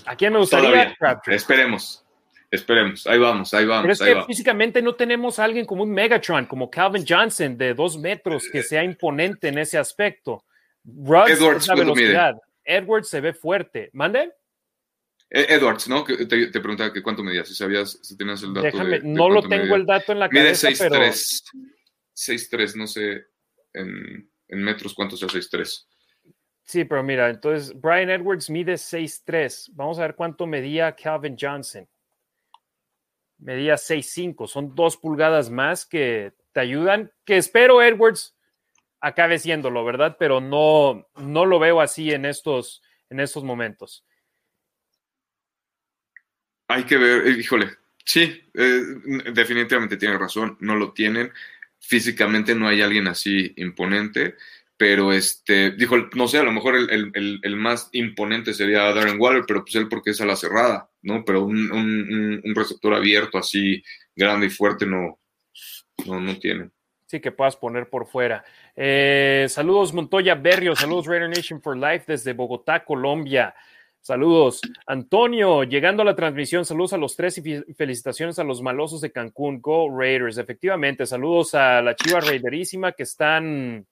¿a 0.06 0.14
quién 0.14 0.32
me 0.32 0.38
gustaría? 0.38 0.96
Esperemos. 1.26 2.04
Esperemos, 2.50 3.06
ahí 3.06 3.18
vamos, 3.18 3.52
ahí 3.52 3.66
vamos. 3.66 3.98
Pero 3.98 4.20
es 4.20 4.26
que 4.26 4.32
físicamente 4.32 4.80
no 4.80 4.94
tenemos 4.94 5.38
a 5.38 5.44
alguien 5.44 5.66
como 5.66 5.82
un 5.82 5.90
Megatron, 5.90 6.46
como 6.46 6.70
Calvin 6.70 7.04
Johnson 7.06 7.58
de 7.58 7.74
dos 7.74 7.98
metros, 7.98 8.48
que 8.50 8.62
sea 8.62 8.82
imponente 8.82 9.48
en 9.48 9.58
ese 9.58 9.76
aspecto. 9.76 10.44
Edwards, 10.84 11.66
la 11.66 11.74
velocidad. 11.74 12.36
Edwards 12.64 13.08
se 13.08 13.20
ve 13.20 13.34
fuerte. 13.34 13.90
¿Mande? 13.92 14.32
E-, 15.28 15.54
Edwards, 15.54 15.88
¿no? 15.88 16.04
Te, 16.04 16.26
te 16.26 16.60
preguntaba 16.60 16.90
que 16.90 17.02
cuánto 17.02 17.22
medía, 17.22 17.44
si 17.44 17.54
sabías, 17.54 17.98
si 18.02 18.16
tenías 18.16 18.42
el 18.42 18.54
dato. 18.54 18.64
Déjame, 18.64 19.00
no 19.00 19.28
lo 19.28 19.42
tengo 19.46 19.76
el 19.76 19.84
dato 19.84 20.12
en 20.12 20.20
la 20.20 20.30
cabeza, 20.30 20.68
Mide 20.70 20.88
6'3", 20.88 21.42
6'3", 22.16 22.74
no 22.76 22.86
sé 22.86 23.26
en, 23.74 24.30
en 24.48 24.62
metros 24.62 24.94
cuánto 24.94 25.18
sea 25.18 25.28
6'3". 25.28 25.86
Sí, 26.64 26.84
pero 26.84 27.02
mira, 27.02 27.28
entonces 27.28 27.78
Brian 27.78 28.08
Edwards 28.08 28.48
mide 28.48 28.74
6'3". 28.74 29.70
Vamos 29.72 29.98
a 29.98 30.02
ver 30.02 30.14
cuánto 30.14 30.46
medía 30.46 30.92
Calvin 30.92 31.36
Johnson 31.38 31.86
medía 33.38 33.74
6'5, 33.74 34.46
son 34.46 34.74
dos 34.74 34.96
pulgadas 34.96 35.50
más 35.50 35.86
que 35.86 36.32
te 36.52 36.60
ayudan, 36.60 37.12
que 37.24 37.36
espero 37.36 37.82
Edwards 37.82 38.36
acabe 39.00 39.38
siéndolo, 39.38 39.84
¿verdad? 39.84 40.16
Pero 40.18 40.40
no, 40.40 41.08
no 41.16 41.46
lo 41.46 41.58
veo 41.58 41.80
así 41.80 42.12
en 42.12 42.24
estos, 42.24 42.82
en 43.10 43.20
estos 43.20 43.44
momentos. 43.44 44.04
Hay 46.68 46.84
que 46.84 46.98
ver, 46.98 47.26
eh, 47.26 47.36
híjole, 47.38 47.70
sí, 48.04 48.42
eh, 48.54 48.82
definitivamente 49.32 49.96
tiene 49.96 50.18
razón, 50.18 50.56
no 50.60 50.76
lo 50.76 50.92
tienen. 50.92 51.32
Físicamente 51.78 52.54
no 52.54 52.68
hay 52.68 52.82
alguien 52.82 53.06
así 53.06 53.54
imponente 53.56 54.36
pero 54.78 55.12
este, 55.12 55.72
dijo, 55.72 55.96
no 56.14 56.28
sé, 56.28 56.38
a 56.38 56.44
lo 56.44 56.52
mejor 56.52 56.76
el, 56.76 57.56
más 57.56 57.90
imponente 57.92 58.54
sería 58.54 58.94
Darren 58.94 59.20
Waller, 59.20 59.42
pero 59.46 59.64
pues 59.64 59.74
él 59.74 59.88
porque 59.88 60.10
es 60.10 60.20
a 60.20 60.24
la 60.24 60.36
cerrada, 60.36 60.87
¿no? 61.02 61.24
Pero 61.24 61.44
un, 61.44 62.42
receptor 62.54 62.94
abierto 62.94 63.38
así, 63.38 63.82
grande 64.14 64.46
y 64.46 64.50
fuerte, 64.50 64.86
no, 64.86 65.18
no, 66.06 66.20
no 66.20 66.38
tiene. 66.38 66.70
Sí, 67.06 67.20
que 67.20 67.32
puedas 67.32 67.56
poner 67.56 67.88
por 67.88 68.06
fuera. 68.06 68.44
Eh, 68.76 69.46
saludos 69.48 69.94
Montoya 69.94 70.34
Berrio, 70.34 70.76
saludos 70.76 71.06
Raider 71.06 71.30
Nation 71.30 71.62
for 71.62 71.76
Life 71.76 72.04
desde 72.06 72.34
Bogotá, 72.34 72.84
Colombia. 72.84 73.54
Saludos. 74.00 74.60
Antonio, 74.86 75.64
llegando 75.64 76.02
a 76.02 76.04
la 76.04 76.14
transmisión, 76.14 76.64
saludos 76.64 76.92
a 76.92 76.98
los 76.98 77.16
tres 77.16 77.38
y 77.38 77.74
felicitaciones 77.74 78.38
a 78.38 78.44
los 78.44 78.62
malosos 78.62 79.00
de 79.00 79.12
Cancún. 79.12 79.60
Go 79.60 79.88
Raiders. 79.90 80.38
Efectivamente, 80.38 81.04
saludos 81.04 81.54
a 81.54 81.82
la 81.82 81.94
Chiva 81.94 82.20
Raiderísima 82.20 82.92
que 82.92 83.02
están 83.02 83.86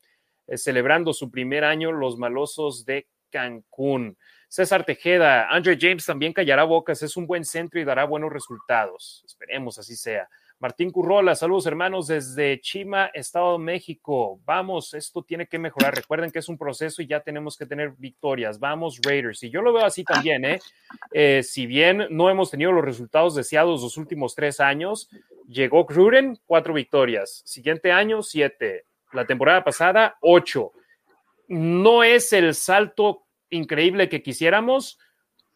eh, 0.47 0.57
celebrando 0.57 1.13
su 1.13 1.31
primer 1.31 1.65
año 1.65 1.93
los 1.93 2.17
malosos 2.17 2.85
de 2.85 3.09
Cancún. 3.31 4.17
César 4.49 4.85
Tejeda, 4.85 5.49
Andre 5.51 5.77
James 5.81 6.05
también 6.05 6.33
callará 6.33 6.65
bocas, 6.65 7.03
es 7.03 7.17
un 7.17 7.27
buen 7.27 7.45
centro 7.45 7.81
y 7.81 7.85
dará 7.85 8.05
buenos 8.05 8.33
resultados. 8.33 9.23
Esperemos 9.27 9.79
así 9.79 9.97
sea. 9.97 10.29
Martín 10.59 10.91
Currola, 10.91 11.35
saludos 11.35 11.67
hermanos 11.67 12.07
desde 12.07 12.59
Chima, 12.61 13.11
Estado 13.13 13.59
de 13.59 13.65
México. 13.65 14.41
Vamos, 14.47 14.95
esto 14.95 15.23
tiene 15.23 15.47
que 15.47 15.59
mejorar. 15.59 15.95
Recuerden 15.95 16.31
que 16.31 16.39
es 16.39 16.49
un 16.49 16.57
proceso 16.57 17.03
y 17.03 17.07
ya 17.07 17.21
tenemos 17.21 17.59
que 17.59 17.67
tener 17.67 17.93
victorias. 17.99 18.59
Vamos, 18.59 18.99
Raiders. 19.05 19.43
Y 19.43 19.51
yo 19.51 19.61
lo 19.61 19.75
veo 19.75 19.85
así 19.85 20.03
también, 20.03 20.47
¿eh? 20.47 20.59
eh 21.13 21.43
si 21.43 21.67
bien 21.67 22.07
no 22.09 22.31
hemos 22.31 22.51
tenido 22.51 22.73
los 22.73 22.85
resultados 22.85 23.35
deseados 23.35 23.83
los 23.83 23.99
últimos 23.99 24.35
tres 24.35 24.59
años, 24.61 25.11
llegó 25.47 25.85
Gruden, 25.85 26.39
cuatro 26.47 26.73
victorias. 26.73 27.43
Siguiente 27.45 27.93
año, 27.93 28.23
siete 28.23 28.87
la 29.17 29.27
temporada 29.27 29.65
pasada, 29.65 30.17
8. 30.21 30.73
No 31.49 32.05
es 32.05 32.33
el 32.33 32.55
salto 32.55 33.26
increíble 33.51 34.09
que 34.09 34.23
quisiéramos, 34.23 34.99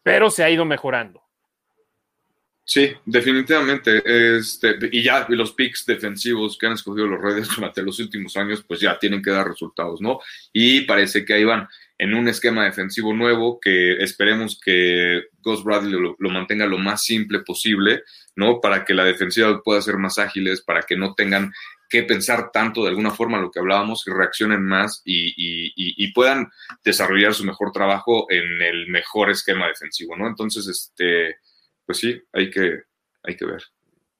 pero 0.03 0.29
se 0.29 0.43
ha 0.43 0.49
ido 0.49 0.65
mejorando. 0.65 1.21
Sí, 2.63 2.91
definitivamente. 3.05 4.01
Este, 4.37 4.77
y 4.91 5.03
ya 5.03 5.25
los 5.29 5.51
picks 5.53 5.85
defensivos 5.85 6.57
que 6.57 6.67
han 6.67 6.73
escogido 6.73 7.07
los 7.07 7.21
redes 7.21 7.49
durante 7.55 7.81
los 7.81 7.99
últimos 7.99 8.37
años, 8.37 8.63
pues 8.65 8.79
ya 8.79 8.97
tienen 8.97 9.21
que 9.21 9.31
dar 9.31 9.47
resultados, 9.47 9.99
¿no? 9.99 10.19
Y 10.53 10.81
parece 10.81 11.25
que 11.25 11.33
ahí 11.33 11.43
van 11.43 11.67
en 11.97 12.13
un 12.13 12.27
esquema 12.27 12.63
defensivo 12.63 13.13
nuevo 13.13 13.59
que 13.59 14.01
esperemos 14.01 14.59
que 14.59 15.23
Ghost 15.41 15.63
Bradley 15.63 15.91
lo, 15.91 16.15
lo, 16.17 16.29
mantenga 16.29 16.65
lo 16.65 16.77
más 16.77 17.03
simple 17.03 17.39
posible, 17.41 18.03
¿no? 18.35 18.61
Para 18.61 18.85
que 18.85 18.93
la 18.93 19.03
defensiva 19.03 19.61
pueda 19.61 19.81
ser 19.81 19.97
más 19.97 20.17
ágiles, 20.17 20.61
para 20.61 20.81
que 20.83 20.95
no 20.95 21.13
tengan 21.13 21.51
que 21.91 22.03
pensar 22.03 22.51
tanto 22.51 22.83
de 22.83 22.89
alguna 22.89 23.11
forma 23.11 23.37
lo 23.37 23.51
que 23.51 23.59
hablábamos, 23.59 24.05
que 24.05 24.13
reaccionen 24.13 24.63
más 24.63 25.01
y, 25.03 26.11
puedan 26.13 26.49
desarrollar 26.83 27.33
su 27.33 27.43
mejor 27.43 27.71
trabajo 27.71 28.27
en 28.29 28.61
el 28.61 28.87
mejor 28.87 29.29
esquema 29.29 29.67
defensivo, 29.67 30.15
¿no? 30.15 30.27
Entonces, 30.27 30.67
este, 30.67 31.35
pues 31.85 31.99
sí, 31.99 32.21
hay 32.31 32.49
que, 32.49 32.79
hay 33.23 33.35
que 33.35 33.45
ver. 33.45 33.61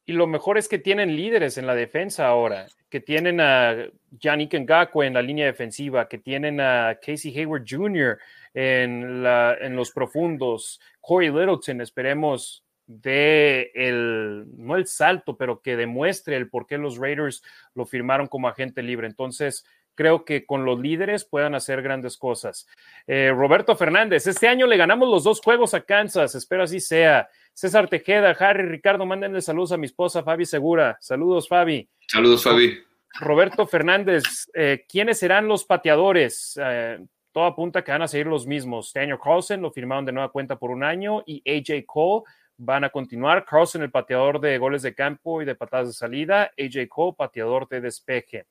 Y 0.05 0.13
lo 0.13 0.27
mejor 0.27 0.57
es 0.57 0.67
que 0.67 0.79
tienen 0.79 1.15
líderes 1.15 1.57
en 1.57 1.65
la 1.65 1.75
defensa 1.75 2.27
ahora, 2.27 2.67
que 2.89 2.99
tienen 2.99 3.39
a 3.39 3.87
Yannick 4.11 4.53
Ngakwe 4.53 5.07
en 5.07 5.13
la 5.13 5.21
línea 5.21 5.45
defensiva, 5.45 6.09
que 6.09 6.17
tienen 6.17 6.59
a 6.59 6.97
Casey 7.01 7.37
Hayward 7.37 7.63
Jr. 7.67 8.17
en, 8.53 9.23
la, 9.23 9.57
en 9.61 9.75
los 9.75 9.91
profundos, 9.91 10.81
Corey 10.99 11.29
Littleton, 11.29 11.79
esperemos 11.79 12.65
de 12.99 13.71
el, 13.73 14.45
no 14.57 14.75
el 14.75 14.87
salto, 14.87 15.37
pero 15.37 15.61
que 15.61 15.77
demuestre 15.77 16.35
el 16.35 16.49
por 16.49 16.67
qué 16.67 16.77
los 16.77 16.97
Raiders 16.97 17.43
lo 17.73 17.85
firmaron 17.85 18.27
como 18.27 18.47
agente 18.47 18.83
libre. 18.83 19.07
Entonces, 19.07 19.65
creo 19.95 20.25
que 20.25 20.45
con 20.45 20.65
los 20.65 20.79
líderes 20.79 21.25
puedan 21.25 21.55
hacer 21.55 21.81
grandes 21.81 22.17
cosas. 22.17 22.67
Eh, 23.07 23.31
Roberto 23.35 23.75
Fernández, 23.75 24.27
este 24.27 24.47
año 24.47 24.67
le 24.67 24.77
ganamos 24.77 25.09
los 25.09 25.23
dos 25.23 25.41
juegos 25.41 25.73
a 25.73 25.81
Kansas, 25.81 26.35
espero 26.35 26.63
así 26.63 26.79
sea. 26.79 27.29
César 27.53 27.87
Tejeda, 27.89 28.31
Harry, 28.31 28.67
Ricardo, 28.67 29.05
mándenle 29.05 29.41
saludos 29.41 29.73
a 29.73 29.77
mi 29.77 29.85
esposa 29.85 30.23
Fabi 30.23 30.45
Segura. 30.45 30.97
Saludos, 31.01 31.47
Fabi. 31.47 31.87
Saludos, 32.07 32.43
Fabi. 32.43 32.79
Roberto 33.19 33.67
Fernández, 33.67 34.49
eh, 34.53 34.85
¿quiénes 34.87 35.19
serán 35.19 35.47
los 35.47 35.65
pateadores? 35.65 36.57
Eh, 36.61 36.99
todo 37.31 37.45
apunta 37.45 37.83
que 37.83 37.91
van 37.91 38.01
a 38.01 38.07
seguir 38.07 38.27
los 38.27 38.47
mismos. 38.47 38.91
Daniel 38.93 39.19
Carlson 39.21 39.61
lo 39.61 39.71
firmaron 39.71 40.05
de 40.05 40.11
nueva 40.11 40.31
cuenta 40.31 40.57
por 40.57 40.71
un 40.71 40.83
año 40.83 41.23
y 41.25 41.41
AJ 41.49 41.85
Cole 41.85 42.23
van 42.57 42.83
a 42.83 42.89
continuar. 42.89 43.45
Carlson, 43.45 43.81
el 43.83 43.91
pateador 43.91 44.39
de 44.39 44.57
goles 44.57 44.81
de 44.81 44.93
campo 44.93 45.41
y 45.41 45.45
de 45.45 45.55
patadas 45.55 45.87
de 45.87 45.93
salida. 45.93 46.51
AJ 46.57 46.87
Cole, 46.89 47.15
pateador 47.17 47.67
de 47.67 47.81
despeje. 47.81 48.45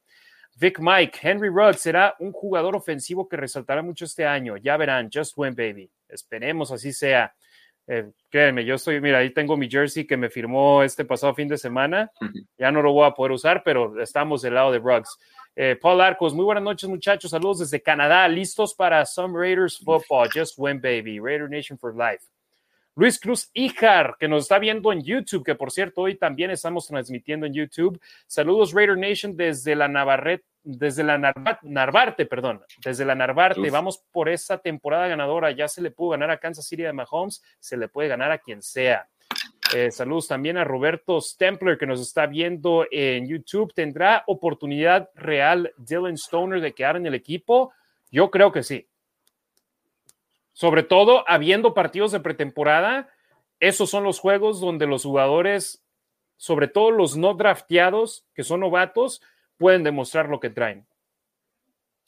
Vic 0.57 0.79
Mike, 0.81 1.19
Henry 1.23 1.49
Rudd 1.49 1.77
será 1.77 2.15
un 2.19 2.33
jugador 2.33 2.77
ofensivo 2.77 3.29
que 3.29 3.37
resaltará 3.37 3.83
mucho 3.83 4.05
este 4.05 4.27
año. 4.27 4.57
Ya 4.57 4.77
verán, 4.77 5.09
just 5.13 5.33
win, 5.37 5.55
baby. 5.55 5.91
Esperemos 6.09 6.71
así 6.73 6.93
sea. 6.93 7.35
Eh, 7.87 8.11
créanme, 8.29 8.65
yo 8.65 8.75
estoy, 8.75 9.01
mira, 9.01 9.19
ahí 9.19 9.31
tengo 9.31 9.57
mi 9.57 9.69
jersey 9.69 10.07
que 10.07 10.17
me 10.17 10.29
firmó 10.31 10.83
este 10.83 11.05
pasado 11.05 11.35
fin 11.35 11.49
de 11.49 11.59
semana. 11.59 12.11
Ya 12.59 12.71
no 12.71 12.83
lo 12.83 12.93
voy 12.93 13.07
a 13.07 13.13
poder 13.13 13.33
usar, 13.33 13.63
pero 13.65 14.01
estamos 14.01 14.43
del 14.43 14.55
lado 14.55 14.71
de 14.71 14.79
Ruggs. 14.79 15.19
Eh, 15.57 15.77
Paul 15.81 16.01
Arcos, 16.01 16.35
muy 16.35 16.45
buenas 16.45 16.63
noches, 16.63 16.89
muchachos. 16.89 17.31
Saludos 17.31 17.61
desde 17.61 17.83
Canadá, 17.83 18.29
listos 18.29 18.75
para 18.75 19.05
Some 19.07 19.37
Raiders 19.37 19.79
Football. 19.79 20.29
Just 20.33 20.55
win, 20.57 20.81
baby. 20.81 21.19
Raider 21.19 21.49
Nation 21.49 21.79
for 21.79 21.95
life. 21.95 22.25
Luis 22.97 23.18
Cruz 23.18 23.51
Ijar, 23.55 24.16
que 24.18 24.28
nos 24.28 24.43
está 24.43 24.59
viendo 24.59 24.93
en 24.93 25.03
YouTube, 25.03 25.45
que 25.45 25.55
por 25.55 25.70
cierto, 25.70 26.03
hoy 26.03 26.16
también 26.16 26.51
estamos 26.51 26.86
transmitiendo 26.86 27.47
en 27.47 27.55
YouTube. 27.55 28.01
Saludos, 28.26 28.72
Raider 28.72 28.99
Nation, 28.99 29.36
desde 29.36 29.74
la 29.76 29.88
Navarrete, 29.88 30.45
desde 30.62 31.03
la 31.03 31.18
Narvarte, 31.62 32.26
perdón, 32.26 32.61
desde 32.84 33.05
la 33.05 33.14
Narvarte. 33.14 33.70
Vamos 33.70 34.03
por 34.11 34.28
esa 34.28 34.59
temporada 34.59 35.09
ganadora. 35.09 35.51
Ya 35.53 35.68
se 35.68 35.80
le 35.80 35.91
pudo 35.91 36.11
ganar 36.11 36.30
a 36.30 36.38
Kansas 36.38 36.66
City 36.66 36.82
de 36.82 36.93
Mahomes, 36.93 37.43
se 37.59 37.76
le 37.76 37.88
puede 37.88 38.09
ganar 38.09 38.30
a 38.30 38.38
quien 38.38 38.62
sea. 38.62 39.09
Eh, 39.74 39.93
saludos 39.93 40.26
también 40.26 40.57
a 40.57 40.64
Roberto 40.64 41.20
Stempler 41.20 41.78
que 41.78 41.86
nos 41.86 42.01
está 42.01 42.26
viendo 42.26 42.86
en 42.91 43.28
YouTube. 43.28 43.72
¿Tendrá 43.72 44.24
oportunidad 44.26 45.11
real 45.14 45.72
Dylan 45.78 46.14
Stoner 46.14 46.61
de 46.61 46.72
quedar 46.72 46.97
en 46.97 47.07
el 47.07 47.14
equipo? 47.14 47.72
Yo 48.11 48.30
creo 48.30 48.51
que 48.51 48.64
sí. 48.64 48.86
Sobre 50.61 50.83
todo 50.83 51.25
habiendo 51.27 51.73
partidos 51.73 52.13
de 52.13 52.21
pretemporada, 52.21 53.09
esos 53.61 53.89
son 53.89 54.05
los 54.05 54.19
juegos 54.19 54.61
donde 54.61 54.87
los 54.87 55.05
jugadores, 55.05 55.83
sobre 56.37 56.69
todo 56.69 56.91
los 56.91 57.17
no 57.17 57.33
drafteados, 57.33 58.27
que 58.35 58.43
son 58.43 58.61
novatos, 58.61 59.23
pueden 59.57 59.85
demostrar 59.85 60.29
lo 60.29 60.39
que 60.39 60.51
traen. 60.51 60.87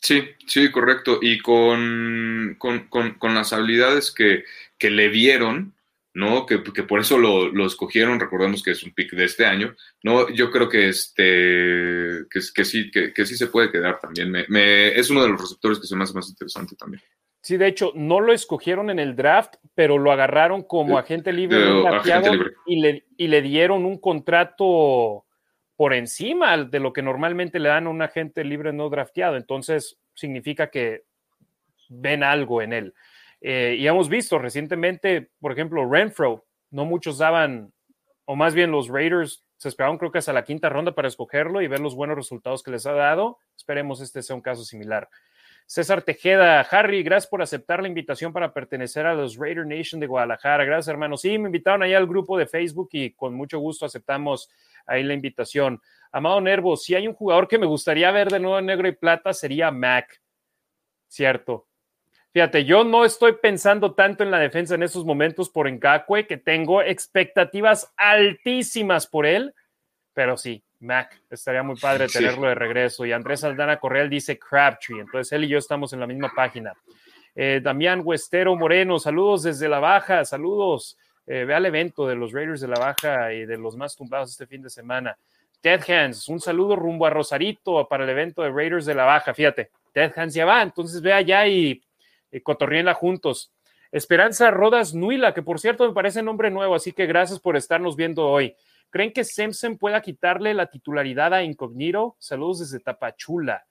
Sí, 0.03 0.24
sí, 0.46 0.70
correcto. 0.70 1.18
Y 1.22 1.38
con, 1.38 2.59
con, 2.59 3.34
las 3.34 3.55
habilidades 3.55 4.11
que, 4.12 4.44
que 4.76 4.90
le 4.90 5.09
dieron, 5.09 5.72
¿no? 6.12 6.44
Que, 6.44 6.59
por 6.59 7.00
eso 7.00 7.16
lo, 7.16 7.64
escogieron, 7.64 8.20
recordemos 8.20 8.62
que 8.62 8.72
es 8.72 8.82
un 8.82 8.92
pick 8.92 9.12
de 9.12 9.24
este 9.24 9.46
año, 9.46 9.74
¿no? 10.03 10.28
Yo 10.28 10.50
creo 10.50 10.68
que 10.68 10.90
este 10.90 12.26
que, 12.28 12.40
que 12.55 12.64
sí, 12.66 12.90
que, 12.90 13.24
sí 13.24 13.34
se 13.34 13.46
puede 13.46 13.72
quedar 13.72 13.98
también. 13.98 14.44
es 14.55 15.09
uno 15.09 15.22
de 15.22 15.30
los 15.30 15.40
receptores 15.40 15.78
que 15.78 15.86
se 15.86 15.96
me 15.96 16.05
hace 16.05 16.12
más 16.12 16.28
interesante 16.28 16.76
también. 16.76 17.03
Sí, 17.43 17.57
de 17.57 17.66
hecho, 17.66 17.93
no 17.97 18.20
lo 18.20 18.32
escogieron 18.32 18.88
en 18.88 19.01
el 19.01 19.16
draft, 19.16 19.57
pero 19.74 19.99
lo 19.99 20.12
agarraron 20.12 20.62
como 20.62 20.97
agente 20.97 21.32
libre, 21.32 21.59
Y, 22.66 22.80
le, 22.80 23.05
y 23.16 23.26
le 23.26 23.43
dieron 23.43 23.84
un 23.84 23.99
contrato 23.99 25.26
por 25.74 25.93
encima 25.93 26.57
de 26.57 26.78
lo 26.78 26.93
que 26.93 27.03
normalmente 27.03 27.59
le 27.59 27.68
dan 27.68 27.88
a 27.88 27.90
un 27.90 28.01
agente 28.01 28.45
libre 28.45 28.72
no 28.72 28.88
drafteado. 28.88 29.36
Entonces, 29.36 29.99
significa 30.14 30.70
que 30.70 31.03
ven 31.88 32.22
algo 32.22 32.62
en 32.62 32.72
él. 32.72 32.95
Eh, 33.40 33.74
y 33.76 33.88
hemos 33.88 34.09
visto 34.09 34.38
recientemente, 34.38 35.30
por 35.40 35.51
ejemplo, 35.51 35.88
Renfro, 35.90 36.47
no 36.70 36.84
muchos 36.84 37.18
daban, 37.18 37.72
o 38.24 38.36
más 38.36 38.55
bien 38.55 38.70
los 38.70 38.86
Raiders 38.86 39.45
se 39.57 39.68
esperaban 39.68 39.99
creo 39.99 40.12
que 40.12 40.18
hasta 40.18 40.32
la 40.32 40.45
quinta 40.45 40.68
ronda 40.68 40.95
para 40.95 41.09
escogerlo 41.09 41.61
y 41.61 41.68
ver 41.68 41.80
los 41.80 41.97
buenos 41.97 42.16
resultados 42.16 42.62
que 42.62 42.70
les 42.70 42.86
ha 42.86 42.93
dado. 42.93 43.38
Esperemos 43.57 44.01
este 44.01 44.22
sea 44.22 44.36
un 44.36 44.43
caso 44.43 44.64
similar. 44.64 45.09
César 45.66 46.02
Tejeda, 46.02 46.60
Harry, 46.60 47.02
gracias 47.02 47.30
por 47.30 47.42
aceptar 47.42 47.80
la 47.80 47.88
invitación 47.88 48.32
para 48.32 48.52
pertenecer 48.52 49.06
a 49.06 49.14
los 49.14 49.36
Raider 49.36 49.66
Nation 49.66 50.00
de 50.00 50.06
Guadalajara. 50.06 50.64
Gracias, 50.64 50.88
hermano. 50.88 51.16
Sí, 51.16 51.38
me 51.38 51.48
invitaron 51.48 51.82
ahí 51.82 51.94
al 51.94 52.06
grupo 52.06 52.36
de 52.36 52.46
Facebook 52.46 52.90
y 52.92 53.12
con 53.12 53.34
mucho 53.34 53.58
gusto 53.58 53.86
aceptamos 53.86 54.50
ahí 54.86 55.02
la 55.02 55.14
invitación. 55.14 55.80
Amado 56.10 56.40
Nervo, 56.40 56.76
si 56.76 56.94
hay 56.94 57.08
un 57.08 57.14
jugador 57.14 57.48
que 57.48 57.58
me 57.58 57.66
gustaría 57.66 58.10
ver 58.10 58.28
de 58.28 58.40
nuevo 58.40 58.58
en 58.58 58.66
negro 58.66 58.86
y 58.86 58.92
plata, 58.92 59.32
sería 59.32 59.70
Mac. 59.70 60.20
Cierto. 61.08 61.68
Fíjate, 62.32 62.64
yo 62.64 62.82
no 62.84 63.04
estoy 63.04 63.34
pensando 63.34 63.94
tanto 63.94 64.22
en 64.22 64.30
la 64.30 64.38
defensa 64.38 64.74
en 64.74 64.82
esos 64.82 65.04
momentos 65.04 65.50
por 65.50 65.70
Ngakwe, 65.70 66.26
que 66.26 66.38
tengo 66.38 66.82
expectativas 66.82 67.92
altísimas 67.96 69.06
por 69.06 69.26
él, 69.26 69.54
pero 70.14 70.38
sí, 70.38 70.64
Mac, 70.82 71.22
estaría 71.30 71.62
muy 71.62 71.76
padre 71.76 72.08
tenerlo 72.08 72.48
de 72.48 72.54
regreso. 72.54 73.06
Y 73.06 73.12
Andrés 73.12 73.44
Aldana 73.44 73.78
Correal 73.78 74.10
dice 74.10 74.38
Crabtree, 74.38 75.00
entonces 75.00 75.32
él 75.32 75.44
y 75.44 75.48
yo 75.48 75.58
estamos 75.58 75.92
en 75.92 76.00
la 76.00 76.06
misma 76.06 76.32
página. 76.34 76.74
Eh, 77.34 77.60
Damián 77.62 78.02
Huestero 78.04 78.54
Moreno, 78.56 78.98
saludos 78.98 79.44
desde 79.44 79.68
la 79.68 79.78
baja, 79.78 80.24
saludos. 80.24 80.98
Eh, 81.26 81.44
ve 81.44 81.54
al 81.54 81.64
evento 81.66 82.06
de 82.06 82.16
los 82.16 82.32
Raiders 82.32 82.60
de 82.60 82.68
la 82.68 82.78
Baja 82.78 83.32
y 83.32 83.46
de 83.46 83.56
los 83.56 83.76
más 83.76 83.96
tumbados 83.96 84.30
este 84.30 84.46
fin 84.46 84.60
de 84.62 84.70
semana. 84.70 85.16
Ted 85.60 85.80
Hands, 85.88 86.28
un 86.28 86.40
saludo 86.40 86.74
rumbo 86.74 87.06
a 87.06 87.10
Rosarito 87.10 87.86
para 87.88 88.02
el 88.04 88.10
evento 88.10 88.42
de 88.42 88.50
Raiders 88.50 88.84
de 88.84 88.94
la 88.94 89.04
Baja. 89.04 89.32
Fíjate, 89.32 89.70
Ted 89.92 90.12
Hands 90.16 90.34
ya 90.34 90.44
va, 90.44 90.62
entonces 90.62 91.00
ve 91.00 91.12
allá 91.12 91.46
y, 91.46 91.80
y 92.32 92.42
juntos. 92.94 93.52
Esperanza 93.92 94.50
Rodas 94.50 94.94
Nuila, 94.94 95.32
que 95.32 95.42
por 95.42 95.60
cierto 95.60 95.86
me 95.86 95.94
parece 95.94 96.22
nombre 96.22 96.50
nuevo, 96.50 96.74
así 96.74 96.92
que 96.92 97.06
gracias 97.06 97.38
por 97.38 97.56
estarnos 97.56 97.94
viendo 97.94 98.26
hoy. 98.26 98.56
¿Creen 98.93 99.11
que 99.11 99.24
Simpson 99.24 99.78
pueda 99.78 100.03
quitarle 100.03 100.53
la 100.53 100.66
titularidad 100.66 101.32
a 101.32 101.43
Incognito? 101.43 102.14
Saludos 102.18 102.61
desde 102.61 102.78
Tapachula. 102.78 103.64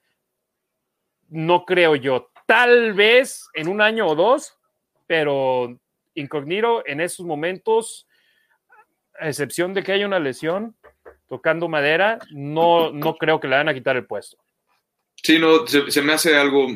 No 1.30 1.64
creo 1.64 1.96
yo. 1.96 2.32
Tal 2.48 2.94
vez 2.94 3.48
en 3.54 3.68
un 3.68 3.82
año 3.82 4.08
o 4.08 4.16
dos, 4.16 4.58
pero 5.06 5.80
Incognito 6.16 6.84
en 6.88 7.02
esos 7.02 7.24
momentos, 7.24 8.08
a 9.20 9.28
excepción 9.28 9.76
de 9.76 9.84
que 9.84 9.92
haya 9.92 10.08
una 10.08 10.18
lesión, 10.18 10.76
tocando 11.28 11.70
madera, 11.70 12.18
no, 12.32 12.92
no 12.92 13.16
creo 13.16 13.40
que 13.40 13.48
le 13.48 13.58
van 13.58 13.70
a 13.70 13.76
quitar 13.76 13.96
el 13.98 14.08
puesto. 14.08 14.38
Sí, 15.24 15.38
no, 15.38 15.68
se, 15.68 16.02
me 16.02 16.14
hace 16.14 16.36
algo, 16.36 16.68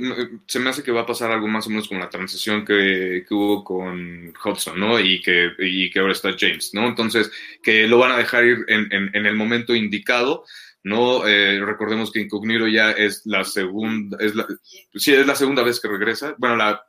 se 0.46 0.60
me 0.60 0.70
hace 0.70 0.84
que 0.84 0.92
va 0.92 1.02
a 1.02 1.06
pasar 1.06 1.32
algo 1.32 1.48
más 1.48 1.66
o 1.66 1.72
menos 1.72 1.88
como 1.88 2.00
la 2.00 2.10
transición 2.10 2.64
que, 2.64 3.26
hubo 3.32 3.64
con 3.64 4.32
Hudson, 4.44 4.80
¿no? 4.80 5.00
Y 5.00 5.20
que, 5.22 5.52
y 5.58 5.90
que 5.90 6.00
ahora 6.00 6.12
está 6.12 6.36
James, 6.38 6.72
¿no? 6.74 6.88
Entonces, 6.88 7.32
que 7.64 7.88
lo 7.88 7.98
van 7.98 8.12
a 8.12 8.18
dejar 8.18 8.46
ir 8.46 8.60
en, 8.68 8.88
en, 8.92 9.26
el 9.26 9.36
momento 9.36 9.74
indicado, 9.74 10.46
¿no? 10.84 11.28
Eh, 11.28 11.60
recordemos 11.60 12.12
que 12.12 12.22
Incognito 12.22 12.68
ya 12.68 12.92
es 12.92 13.26
la 13.26 13.44
segunda, 13.44 14.18
es 14.20 14.36
la, 14.36 14.46
sí, 14.94 15.12
es 15.14 15.26
la 15.26 15.36
segunda 15.36 15.64
vez 15.64 15.80
que 15.80 15.88
regresa. 15.88 16.36
Bueno, 16.38 16.56
la 16.56 16.86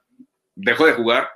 dejó 0.55 0.85
de 0.85 0.93
jugar 0.93 1.31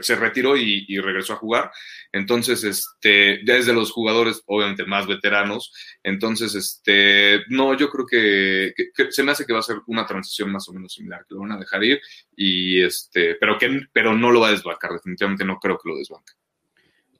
se 0.00 0.16
retiró 0.16 0.56
y, 0.56 0.98
regresó 0.98 1.34
a 1.34 1.36
jugar. 1.36 1.70
Entonces, 2.12 2.64
este, 2.64 3.40
ya 3.44 3.58
los 3.72 3.92
jugadores, 3.92 4.42
obviamente, 4.46 4.84
más 4.84 5.06
veteranos. 5.06 5.72
Entonces, 6.02 6.54
este, 6.54 7.42
no, 7.48 7.76
yo 7.76 7.90
creo 7.90 8.06
que, 8.06 8.72
se 9.10 9.22
me 9.22 9.32
hace 9.32 9.46
que 9.46 9.52
va 9.52 9.60
a 9.60 9.62
ser 9.62 9.78
una 9.86 10.06
transición 10.06 10.50
más 10.52 10.68
o 10.68 10.72
menos 10.72 10.92
similar, 10.92 11.24
que 11.28 11.34
lo 11.34 11.42
van 11.42 11.52
a 11.52 11.58
dejar 11.58 11.82
ir, 11.84 12.00
y 12.36 12.82
este, 12.82 13.36
pero 13.36 13.58
que, 13.58 13.82
pero 13.92 14.14
no 14.14 14.30
lo 14.30 14.40
va 14.40 14.48
a 14.48 14.52
desbancar, 14.52 14.92
definitivamente 14.92 15.44
no 15.44 15.58
creo 15.58 15.78
que 15.78 15.88
lo 15.88 15.96
desbanque. 15.96 16.32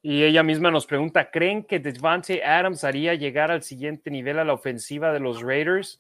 Y 0.01 0.23
ella 0.23 0.43
misma 0.43 0.71
nos 0.71 0.87
pregunta, 0.87 1.31
¿creen 1.31 1.65
que 1.65 1.81
Devante 1.81 2.45
Adams 2.45 2.85
haría 2.85 3.15
llegar 3.15 3.51
al 3.51 3.63
siguiente 3.63 4.11
nivel 4.11 4.39
a 4.39 4.45
la 4.45 4.53
ofensiva 4.53 5.13
de 5.13 5.21
los 5.21 5.43
Raiders? 5.43 5.99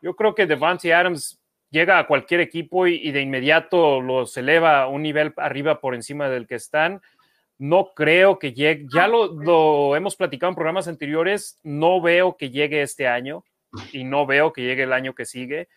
Yo 0.00 0.14
creo 0.14 0.34
que 0.34 0.46
Devante 0.46 0.94
Adams 0.94 1.39
llega 1.70 1.98
a 1.98 2.06
cualquier 2.06 2.40
equipo 2.40 2.86
y, 2.86 3.10
de 3.10 3.20
inmediato 3.20 4.00
los 4.00 4.36
eleva 4.36 4.82
a 4.82 4.88
un 4.88 5.02
nivel 5.02 5.32
arriba 5.36 5.80
por 5.80 5.94
encima 5.94 6.28
del 6.28 6.46
que 6.46 6.56
están. 6.56 7.00
No 7.58 7.92
creo 7.94 8.38
que 8.38 8.52
llegue, 8.52 8.86
ya 8.92 9.06
lo, 9.06 9.94
hemos 9.96 10.16
platicado 10.16 10.50
en 10.50 10.56
programas 10.56 10.88
anteriores, 10.88 11.58
no 11.62 12.00
veo 12.00 12.36
que 12.36 12.50
llegue 12.50 12.82
este 12.82 13.06
año 13.06 13.44
y 13.92 14.04
no 14.04 14.26
veo 14.26 14.52
que 14.52 14.62
llegue 14.62 14.84
el 14.84 14.92
año 14.92 15.14
que 15.14 15.26
sigue, 15.26 15.68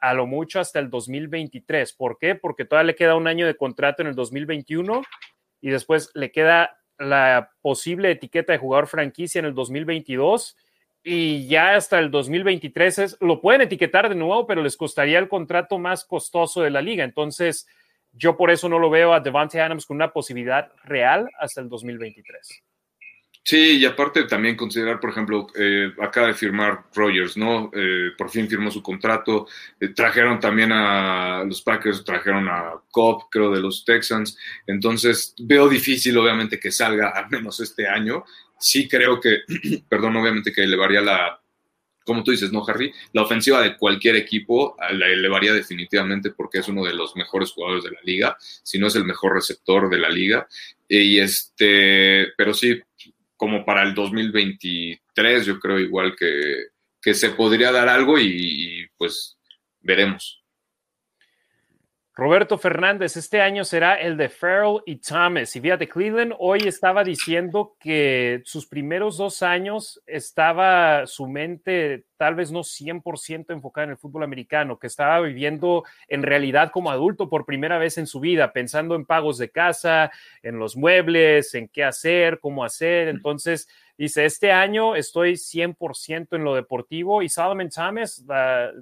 a 0.00 0.14
lo 0.14 0.26
mucho 0.26 0.58
hasta 0.58 0.78
el 0.78 0.90
2023. 0.90 1.92
¿Por 1.92 2.18
qué? 2.18 2.34
Porque 2.34 2.64
todavía 2.64 2.88
le 2.88 2.94
queda 2.94 3.14
un 3.14 3.28
año 3.28 3.46
de 3.46 3.56
contrato 3.56 4.02
en 4.02 4.08
el 4.08 4.14
2021 4.14 5.02
y 5.60 5.70
después 5.70 6.10
le 6.14 6.32
queda 6.32 6.78
la 6.98 7.50
posible 7.60 8.10
etiqueta 8.10 8.52
de 8.52 8.58
jugador 8.58 8.86
franquicia 8.86 9.38
en 9.38 9.44
el 9.44 9.54
2022 9.54 10.56
y 11.10 11.46
ya 11.46 11.74
hasta 11.74 11.98
el 11.98 12.10
2023 12.10 12.98
es, 12.98 13.16
lo 13.20 13.40
pueden 13.40 13.62
etiquetar 13.62 14.10
de 14.10 14.14
nuevo, 14.14 14.46
pero 14.46 14.62
les 14.62 14.76
costaría 14.76 15.18
el 15.18 15.28
contrato 15.28 15.78
más 15.78 16.04
costoso 16.04 16.60
de 16.60 16.68
la 16.68 16.82
liga. 16.82 17.02
Entonces, 17.02 17.66
yo 18.12 18.36
por 18.36 18.50
eso 18.50 18.68
no 18.68 18.78
lo 18.78 18.90
veo 18.90 19.14
a 19.14 19.20
Devante 19.20 19.58
Adams 19.58 19.86
con 19.86 19.96
una 19.96 20.12
posibilidad 20.12 20.70
real 20.84 21.26
hasta 21.40 21.62
el 21.62 21.70
2023. 21.70 22.62
Sí, 23.42 23.78
y 23.78 23.86
aparte 23.86 24.24
también 24.24 24.56
considerar, 24.56 25.00
por 25.00 25.08
ejemplo, 25.08 25.46
eh, 25.58 25.90
acaba 26.02 26.26
de 26.26 26.34
firmar 26.34 26.84
Rogers, 26.94 27.38
¿no? 27.38 27.70
Eh, 27.72 28.10
por 28.18 28.28
fin 28.28 28.46
firmó 28.46 28.70
su 28.70 28.82
contrato. 28.82 29.46
Eh, 29.80 29.88
trajeron 29.94 30.38
también 30.38 30.70
a 30.70 31.42
los 31.44 31.62
Packers, 31.62 32.04
trajeron 32.04 32.46
a 32.46 32.74
Cobb, 32.90 33.30
creo, 33.30 33.50
de 33.50 33.62
los 33.62 33.86
Texans. 33.86 34.36
Entonces, 34.66 35.34
veo 35.38 35.66
difícil, 35.66 36.18
obviamente, 36.18 36.60
que 36.60 36.70
salga 36.70 37.08
al 37.08 37.30
menos 37.30 37.58
este 37.60 37.88
año 37.88 38.22
sí 38.58 38.88
creo 38.88 39.20
que, 39.20 39.40
perdón, 39.88 40.16
obviamente 40.16 40.52
que 40.52 40.62
elevaría 40.62 41.00
la, 41.00 41.40
como 42.08 42.24
tú 42.24 42.30
dices, 42.30 42.50
¿no, 42.50 42.64
Harry? 42.66 42.90
La 43.12 43.22
ofensiva 43.22 43.60
de 43.60 43.76
cualquier 43.76 44.16
equipo 44.16 44.76
la 44.92 45.06
elevaría 45.06 45.52
definitivamente 45.52 46.30
porque 46.30 46.58
es 46.58 46.68
uno 46.68 46.82
de 46.82 46.94
los 46.94 47.14
mejores 47.16 47.52
jugadores 47.52 47.84
de 47.84 47.90
la 47.90 48.00
liga, 48.02 48.36
si 48.40 48.78
no 48.78 48.86
es 48.86 48.96
el 48.96 49.04
mejor 49.04 49.34
receptor 49.34 49.90
de 49.90 49.98
la 49.98 50.08
liga. 50.08 50.48
Y 50.88 51.18
este, 51.18 52.32
pero 52.34 52.54
sí, 52.54 52.80
como 53.36 53.62
para 53.62 53.82
el 53.82 53.94
2023, 53.94 55.44
yo 55.44 55.60
creo 55.60 55.78
igual 55.78 56.16
que, 56.16 56.68
que 57.00 57.12
se 57.12 57.28
podría 57.30 57.70
dar 57.72 57.90
algo 57.90 58.18
y, 58.18 58.26
y 58.26 58.86
pues 58.96 59.36
veremos. 59.80 60.42
Roberto 62.18 62.58
Fernández, 62.58 63.16
este 63.16 63.40
año 63.40 63.64
será 63.64 63.94
el 63.94 64.16
de 64.16 64.28
Farrell 64.28 64.82
y 64.84 64.96
Thomas. 64.96 65.54
Y 65.54 65.60
fíjate, 65.60 65.88
Cleveland 65.88 66.34
hoy 66.40 66.58
estaba 66.66 67.04
diciendo 67.04 67.76
que 67.78 68.42
sus 68.44 68.66
primeros 68.66 69.16
dos 69.16 69.40
años 69.44 70.02
estaba 70.04 71.06
su 71.06 71.28
mente 71.28 72.06
tal 72.16 72.34
vez 72.34 72.50
no 72.50 72.64
100% 72.64 73.52
enfocada 73.52 73.84
en 73.84 73.90
el 73.92 73.96
fútbol 73.98 74.24
americano, 74.24 74.80
que 74.80 74.88
estaba 74.88 75.20
viviendo 75.20 75.84
en 76.08 76.24
realidad 76.24 76.72
como 76.72 76.90
adulto 76.90 77.30
por 77.30 77.46
primera 77.46 77.78
vez 77.78 77.96
en 77.98 78.08
su 78.08 78.18
vida, 78.18 78.52
pensando 78.52 78.96
en 78.96 79.06
pagos 79.06 79.38
de 79.38 79.50
casa, 79.50 80.10
en 80.42 80.58
los 80.58 80.76
muebles, 80.76 81.54
en 81.54 81.68
qué 81.68 81.84
hacer, 81.84 82.40
cómo 82.40 82.64
hacer. 82.64 83.06
Entonces, 83.06 83.68
Dice, 83.98 84.24
este 84.24 84.52
año 84.52 84.94
estoy 84.94 85.32
100% 85.32 86.36
en 86.36 86.44
lo 86.44 86.54
deportivo 86.54 87.20
y 87.20 87.28
Solomon 87.28 87.68
Thomas 87.68 88.24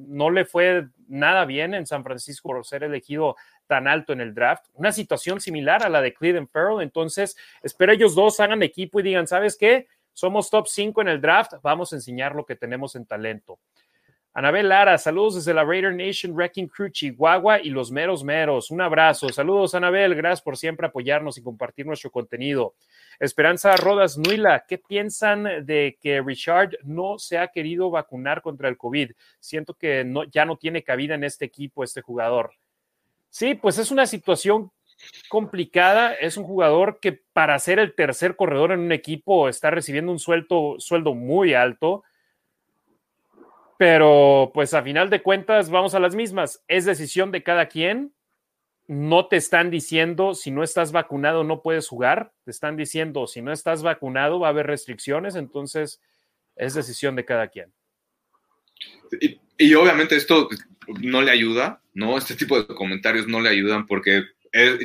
no 0.06 0.28
le 0.30 0.44
fue 0.44 0.88
nada 1.08 1.46
bien 1.46 1.72
en 1.72 1.86
San 1.86 2.04
Francisco 2.04 2.50
por 2.50 2.66
ser 2.66 2.84
elegido 2.84 3.34
tan 3.66 3.88
alto 3.88 4.12
en 4.12 4.20
el 4.20 4.34
draft. 4.34 4.66
Una 4.74 4.92
situación 4.92 5.40
similar 5.40 5.82
a 5.82 5.88
la 5.88 6.02
de 6.02 6.12
Cleveland 6.12 6.50
Pearl. 6.50 6.82
Entonces, 6.82 7.34
espero 7.62 7.92
ellos 7.92 8.14
dos 8.14 8.38
hagan 8.40 8.62
equipo 8.62 9.00
y 9.00 9.04
digan, 9.04 9.26
¿sabes 9.26 9.56
qué? 9.56 9.88
Somos 10.12 10.50
top 10.50 10.66
5 10.68 11.00
en 11.00 11.08
el 11.08 11.20
draft, 11.20 11.54
vamos 11.62 11.92
a 11.92 11.96
enseñar 11.96 12.34
lo 12.34 12.44
que 12.44 12.54
tenemos 12.54 12.94
en 12.94 13.06
talento. 13.06 13.58
Anabel 14.38 14.68
Lara, 14.68 14.98
saludos 14.98 15.36
desde 15.36 15.54
la 15.54 15.64
Raider 15.64 15.94
Nation 15.94 16.34
Wrecking 16.34 16.68
Crew 16.68 16.90
Chihuahua 16.90 17.58
y 17.62 17.70
los 17.70 17.90
meros 17.90 18.22
meros. 18.22 18.70
Un 18.70 18.82
abrazo. 18.82 19.30
Saludos, 19.30 19.74
Anabel. 19.74 20.14
Gracias 20.14 20.42
por 20.42 20.58
siempre 20.58 20.86
apoyarnos 20.86 21.38
y 21.38 21.42
compartir 21.42 21.86
nuestro 21.86 22.10
contenido. 22.10 22.74
Esperanza 23.18 23.74
Rodas 23.76 24.18
Nuila, 24.18 24.66
¿qué 24.68 24.76
piensan 24.76 25.64
de 25.64 25.96
que 26.02 26.20
Richard 26.20 26.76
no 26.82 27.18
se 27.18 27.38
ha 27.38 27.48
querido 27.48 27.90
vacunar 27.90 28.42
contra 28.42 28.68
el 28.68 28.76
COVID? 28.76 29.12
Siento 29.40 29.72
que 29.72 30.06
ya 30.30 30.44
no 30.44 30.58
tiene 30.58 30.82
cabida 30.82 31.14
en 31.14 31.24
este 31.24 31.46
equipo, 31.46 31.82
este 31.82 32.02
jugador. 32.02 32.52
Sí, 33.30 33.54
pues 33.54 33.78
es 33.78 33.90
una 33.90 34.04
situación 34.04 34.70
complicada. 35.30 36.12
Es 36.12 36.36
un 36.36 36.44
jugador 36.44 36.98
que 37.00 37.18
para 37.32 37.58
ser 37.58 37.78
el 37.78 37.94
tercer 37.94 38.36
corredor 38.36 38.72
en 38.72 38.80
un 38.80 38.92
equipo 38.92 39.48
está 39.48 39.70
recibiendo 39.70 40.12
un 40.12 40.18
sueldo 40.18 41.14
muy 41.14 41.54
alto 41.54 42.04
pero 43.78 44.50
pues 44.54 44.74
a 44.74 44.82
final 44.82 45.10
de 45.10 45.22
cuentas 45.22 45.70
vamos 45.70 45.94
a 45.94 46.00
las 46.00 46.14
mismas. 46.14 46.62
Es 46.68 46.84
decisión 46.84 47.30
de 47.30 47.42
cada 47.42 47.66
quien. 47.66 48.12
No 48.88 49.26
te 49.26 49.36
están 49.36 49.70
diciendo 49.70 50.34
si 50.34 50.52
no 50.52 50.62
estás 50.62 50.92
vacunado 50.92 51.44
no 51.44 51.62
puedes 51.62 51.88
jugar. 51.88 52.32
Te 52.44 52.52
están 52.52 52.76
diciendo 52.76 53.26
si 53.26 53.42
no 53.42 53.52
estás 53.52 53.82
vacunado 53.82 54.38
va 54.38 54.48
a 54.48 54.50
haber 54.50 54.66
restricciones. 54.66 55.34
Entonces 55.34 56.00
es 56.54 56.74
decisión 56.74 57.16
de 57.16 57.24
cada 57.24 57.48
quien. 57.48 57.72
Y, 59.58 59.74
obviamente 59.74 60.16
esto 60.16 60.48
no 61.00 61.22
le 61.22 61.30
ayuda, 61.30 61.80
¿no? 61.94 62.18
Este 62.18 62.34
tipo 62.34 62.60
de 62.60 62.74
comentarios 62.74 63.26
no 63.26 63.40
le 63.40 63.48
ayudan 63.48 63.86
porque 63.86 64.24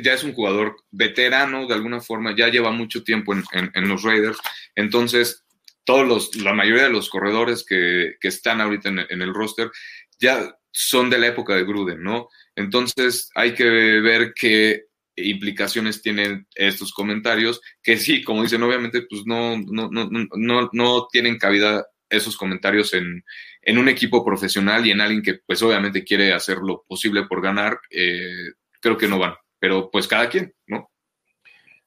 ya 0.02 0.12
es 0.12 0.22
un 0.22 0.34
jugador 0.34 0.76
veterano 0.90 1.66
de 1.66 1.74
alguna 1.74 2.00
forma, 2.00 2.36
ya 2.36 2.48
lleva 2.48 2.70
mucho 2.72 3.02
tiempo 3.04 3.32
en, 3.32 3.42
en 3.52 3.88
los 3.88 4.02
Raiders. 4.02 4.38
Entonces 4.74 5.41
todos 5.84 6.06
los, 6.06 6.36
la 6.36 6.54
mayoría 6.54 6.84
de 6.84 6.90
los 6.90 7.10
corredores 7.10 7.64
que, 7.64 8.16
están 8.20 8.60
ahorita 8.60 8.88
en, 8.88 9.22
el 9.22 9.34
roster 9.34 9.70
ya 10.18 10.54
son 10.70 11.10
de 11.10 11.18
la 11.18 11.28
época 11.28 11.54
de 11.54 11.64
Gruden, 11.64 12.02
¿no? 12.02 12.28
Entonces 12.54 13.30
hay 13.34 13.54
que 13.54 13.64
ver 13.64 14.32
qué 14.34 14.84
implicaciones 15.16 16.00
tienen 16.00 16.46
estos 16.54 16.92
comentarios, 16.92 17.60
que 17.82 17.98
sí, 17.98 18.22
como 18.22 18.42
dicen, 18.42 18.62
obviamente, 18.62 19.02
pues 19.02 19.22
no, 19.26 19.58
no, 19.58 19.88
no, 19.90 20.08
no, 20.10 20.70
no 20.72 21.08
tienen 21.10 21.38
cabida 21.38 21.86
esos 22.08 22.36
comentarios 22.36 22.94
en, 22.94 23.24
en, 23.62 23.78
un 23.78 23.88
equipo 23.88 24.24
profesional 24.24 24.86
y 24.86 24.90
en 24.90 25.00
alguien 25.00 25.22
que 25.22 25.40
pues 25.46 25.62
obviamente 25.62 26.04
quiere 26.04 26.32
hacer 26.32 26.58
lo 26.58 26.84
posible 26.86 27.24
por 27.26 27.42
ganar, 27.42 27.78
eh, 27.90 28.52
creo 28.80 28.96
que 28.96 29.08
no 29.08 29.18
van, 29.18 29.34
pero 29.58 29.90
pues 29.90 30.06
cada 30.06 30.28
quien, 30.28 30.54
¿no? 30.66 30.91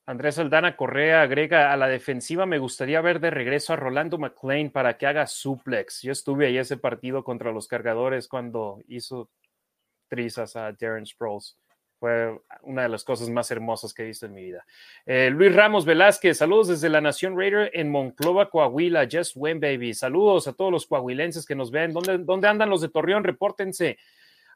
Andrés 0.08 0.38
Aldana 0.38 0.76
Correa 0.76 1.24
agrega 1.24 1.74
a 1.74 1.78
la 1.78 1.88
defensiva, 1.88 2.46
me 2.46 2.60
gustaría 2.60 3.02
ver 3.02 3.20
de 3.20 3.32
regreso 3.32 3.74
a 3.74 3.76
Rolando 3.76 4.20
McLean 4.20 4.70
para 4.70 4.98
que 4.98 5.08
haga 5.08 5.26
suplex. 5.26 6.04
Yo 6.04 6.12
estuve 6.12 6.46
ahí 6.46 6.58
ese 6.60 6.78
partido 6.78 7.24
contra 7.24 7.52
los 7.52 7.68
cargadores 7.68 8.28
cuando 8.28 8.82
hizo 8.88 9.32
trizas 10.08 10.56
a 10.56 10.72
Darren 10.74 11.08
Sproles. 11.08 11.58
Fue 12.00 12.40
una 12.62 12.84
de 12.84 12.90
las 12.90 13.04
cosas 13.04 13.30
más 13.30 13.50
hermosas 13.50 13.94
que 13.94 14.04
he 14.04 14.06
visto 14.06 14.28
en 14.28 14.34
mi 14.34 14.44
vida. 14.44 14.64
Eh, 15.08 15.32
Luis 15.32 15.56
Ramos 15.56 15.86
Velázquez, 15.86 16.38
saludos 16.38 16.68
desde 16.68 16.90
la 16.90 17.02
Nación 17.02 17.36
Raider 17.36 17.72
en 17.74 17.90
Monclova, 17.90 18.50
Coahuila. 18.50 19.08
Just 19.12 19.34
win, 19.36 19.60
baby. 19.60 19.94
Saludos 19.94 20.48
a 20.48 20.54
todos 20.54 20.72
los 20.72 20.86
coahuilenses 20.86 21.46
que 21.46 21.56
nos 21.56 21.72
ven. 21.72 21.94
¿Dónde, 21.94 22.20
dónde 22.20 22.48
andan 22.48 22.70
los 22.70 22.82
de 22.82 22.90
Torreón? 22.90 23.24
Repórtense. 23.24 23.98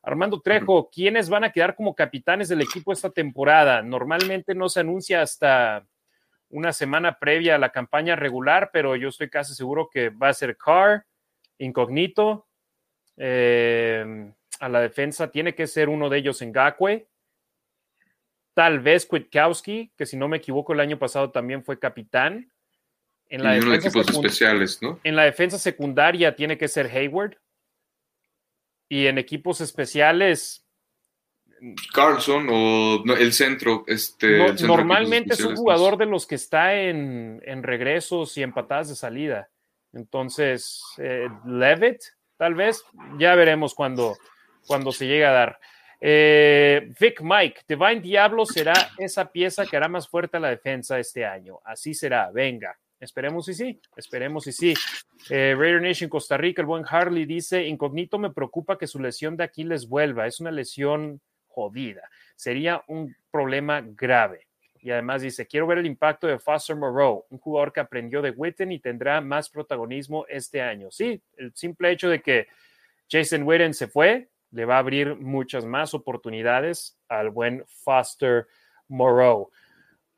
Armando 0.02 0.40
Trejo, 0.42 0.90
¿quiénes 0.90 1.30
van 1.30 1.44
a 1.44 1.52
quedar 1.52 1.76
como 1.76 1.96
capitanes 1.96 2.50
del 2.50 2.62
equipo 2.62 2.94
esta 2.94 3.10
temporada? 3.10 3.82
Normalmente 3.82 4.56
no 4.56 4.70
se 4.70 4.80
anuncia 4.80 5.22
hasta 5.22 5.86
una 6.50 6.74
semana 6.74 7.20
previa 7.20 7.56
a 7.56 7.60
la 7.60 7.72
campaña 7.72 8.16
regular, 8.16 8.70
pero 8.72 8.96
yo 8.96 9.10
estoy 9.10 9.30
casi 9.30 9.54
seguro 9.54 9.90
que 9.92 10.10
va 10.10 10.30
a 10.30 10.34
ser 10.34 10.58
Carr, 10.58 11.06
Incognito. 11.58 12.48
Eh, 13.18 14.32
a 14.60 14.70
la 14.70 14.82
defensa 14.82 15.32
tiene 15.32 15.54
que 15.54 15.68
ser 15.68 15.90
uno 15.90 16.10
de 16.10 16.18
ellos 16.18 16.42
en 16.42 16.52
Gakwe. 16.52 17.08
Tal 18.54 18.80
vez 18.80 19.06
Kwiatkowski, 19.06 19.94
que 19.96 20.06
si 20.06 20.18
no 20.18 20.28
me 20.28 20.38
equivoco 20.38 20.74
el 20.74 20.80
año 20.80 20.98
pasado 20.98 21.32
también 21.32 21.64
fue 21.64 21.80
capitán. 21.80 22.52
En 23.28 23.44
la, 23.44 23.58
equipos 23.58 24.10
especiales, 24.10 24.82
¿no? 24.82 25.00
en 25.04 25.16
la 25.16 25.24
defensa 25.24 25.60
secundaria 25.60 26.36
tiene 26.36 26.58
que 26.58 26.68
ser 26.68 26.88
Hayward 26.88 27.38
y 28.90 29.06
en 29.06 29.20
equipos 29.20 29.62
especiales. 29.62 30.66
Carlson 31.94 32.48
o 32.50 33.04
el 33.16 33.32
centro. 33.34 33.84
Este, 33.88 34.54
normalmente 34.64 35.34
es 35.34 35.42
un 35.42 35.56
jugador 35.56 35.98
de 35.98 36.08
los 36.08 36.26
que 36.26 36.36
está 36.36 36.74
en, 36.76 37.64
regresos 37.64 38.38
y 38.38 38.44
en 38.44 38.52
patadas 38.52 38.90
de 38.90 38.96
salida. 38.96 39.50
Entonces, 39.94 40.82
eh, 40.98 41.28
Levitt, 41.46 42.02
tal 42.38 42.56
vez, 42.56 42.84
ya 43.18 43.36
veremos 43.36 43.74
cuando, 43.74 44.18
cuando 44.68 44.92
se 44.92 45.08
llegue 45.08 45.26
a 45.26 45.32
dar. 45.32 45.60
Eh, 46.02 46.94
Vic 47.00 47.22
Mike, 47.22 47.62
Divine 47.68 48.00
Diablo 48.00 48.46
será 48.46 48.74
esa 48.98 49.30
pieza 49.30 49.66
que 49.66 49.76
hará 49.76 49.90
más 49.90 50.08
fuerte 50.08 50.38
a 50.38 50.40
la 50.40 50.50
defensa 50.50 50.98
este 50.98 51.26
año. 51.26 51.60
Así 51.66 51.94
será, 51.94 52.32
venga. 52.32 52.78
Esperemos 53.00 53.48
y 53.48 53.54
sí, 53.54 53.82
esperemos 53.96 54.46
y 54.48 54.52
sí. 54.52 54.74
Eh, 55.30 55.56
Raider 55.58 55.82
Nation 55.82 56.10
Costa 56.10 56.38
Rica, 56.38 56.62
el 56.62 56.68
buen 56.68 56.84
Harley 56.88 57.26
dice, 57.26 57.66
incógnito 57.66 58.20
me 58.20 58.32
preocupa 58.32 58.78
que 58.78 58.88
su 58.88 59.00
lesión 59.00 59.38
de 59.38 59.46
Aquiles 59.46 59.88
vuelva, 59.88 60.28
es 60.28 60.40
una 60.40 60.52
lesión 60.52 61.22
jodida, 61.48 62.04
sería 62.36 62.84
un 62.88 63.16
problema 63.32 63.82
grave. 63.82 64.48
Y 64.82 64.92
además 64.92 65.22
dice, 65.22 65.46
quiero 65.46 65.68
ver 65.68 65.78
el 65.80 65.86
impacto 65.86 66.28
de 66.28 66.40
Foster 66.40 66.76
Moreau, 66.76 67.26
un 67.30 67.38
jugador 67.38 67.74
que 67.74 67.82
aprendió 67.82 68.22
de 68.22 68.32
Witten 68.32 68.72
y 68.72 68.80
tendrá 68.80 69.20
más 69.20 69.50
protagonismo 69.50 70.26
este 70.30 70.62
año. 70.62 70.90
Sí, 70.90 71.22
el 71.38 71.54
simple 71.54 71.92
hecho 71.92 72.08
de 72.10 72.22
que 72.22 72.48
Jason 73.10 73.44
Witten 73.44 73.74
se 73.74 73.88
fue, 73.88 74.30
le 74.52 74.66
va 74.66 74.76
a 74.76 74.80
abrir 74.80 75.16
muchas 75.16 75.66
más 75.66 75.94
oportunidades 75.94 76.98
al 77.08 77.30
buen 77.30 77.66
Foster 77.68 78.48
Moreau. 78.88 79.52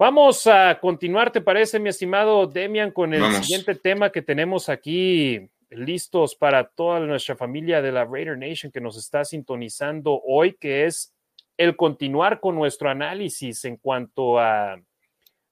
Vamos 0.01 0.47
a 0.47 0.79
continuar, 0.79 1.31
¿te 1.31 1.41
parece, 1.41 1.77
mi 1.77 1.89
estimado 1.89 2.47
Demian, 2.47 2.89
con 2.89 3.13
el 3.13 3.23
siguiente 3.35 3.75
tema 3.75 4.11
que 4.11 4.23
tenemos 4.23 4.67
aquí 4.67 5.47
listos 5.69 6.33
para 6.33 6.67
toda 6.69 7.01
nuestra 7.01 7.35
familia 7.35 7.83
de 7.83 7.91
la 7.91 8.03
Raider 8.05 8.35
Nation 8.35 8.71
que 8.71 8.81
nos 8.81 8.97
está 8.97 9.23
sintonizando 9.23 10.19
hoy, 10.25 10.53
que 10.53 10.85
es 10.87 11.13
el 11.55 11.75
continuar 11.75 12.39
con 12.39 12.55
nuestro 12.55 12.89
análisis 12.89 13.63
en 13.65 13.77
cuanto 13.77 14.39
a 14.39 14.81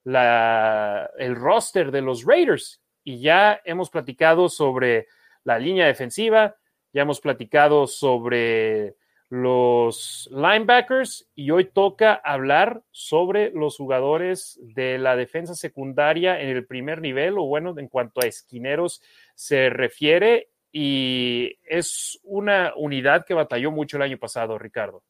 la, 0.02 1.08
el 1.16 1.36
roster 1.36 1.92
de 1.92 2.02
los 2.02 2.24
Raiders. 2.24 2.82
Y 3.04 3.20
ya 3.20 3.60
hemos 3.64 3.88
platicado 3.88 4.48
sobre 4.48 5.06
la 5.44 5.60
línea 5.60 5.86
defensiva, 5.86 6.56
ya 6.92 7.02
hemos 7.02 7.20
platicado 7.20 7.86
sobre 7.86 8.96
los 9.30 10.28
linebackers 10.32 11.28
y 11.36 11.52
hoy 11.52 11.66
toca 11.66 12.14
hablar 12.14 12.82
sobre 12.90 13.52
los 13.52 13.76
jugadores 13.76 14.58
de 14.60 14.98
la 14.98 15.14
defensa 15.14 15.54
secundaria 15.54 16.40
en 16.40 16.48
el 16.48 16.66
primer 16.66 17.00
nivel 17.00 17.38
o 17.38 17.44
bueno, 17.44 17.72
en 17.78 17.86
cuanto 17.86 18.20
a 18.20 18.26
esquineros 18.26 19.00
se 19.36 19.70
refiere 19.70 20.48
y 20.72 21.58
es 21.62 22.18
una 22.24 22.72
unidad 22.74 23.24
que 23.24 23.34
batalló 23.34 23.70
mucho 23.70 23.96
el 23.96 24.02
año 24.02 24.18
pasado, 24.18 24.58
Ricardo. 24.58 25.04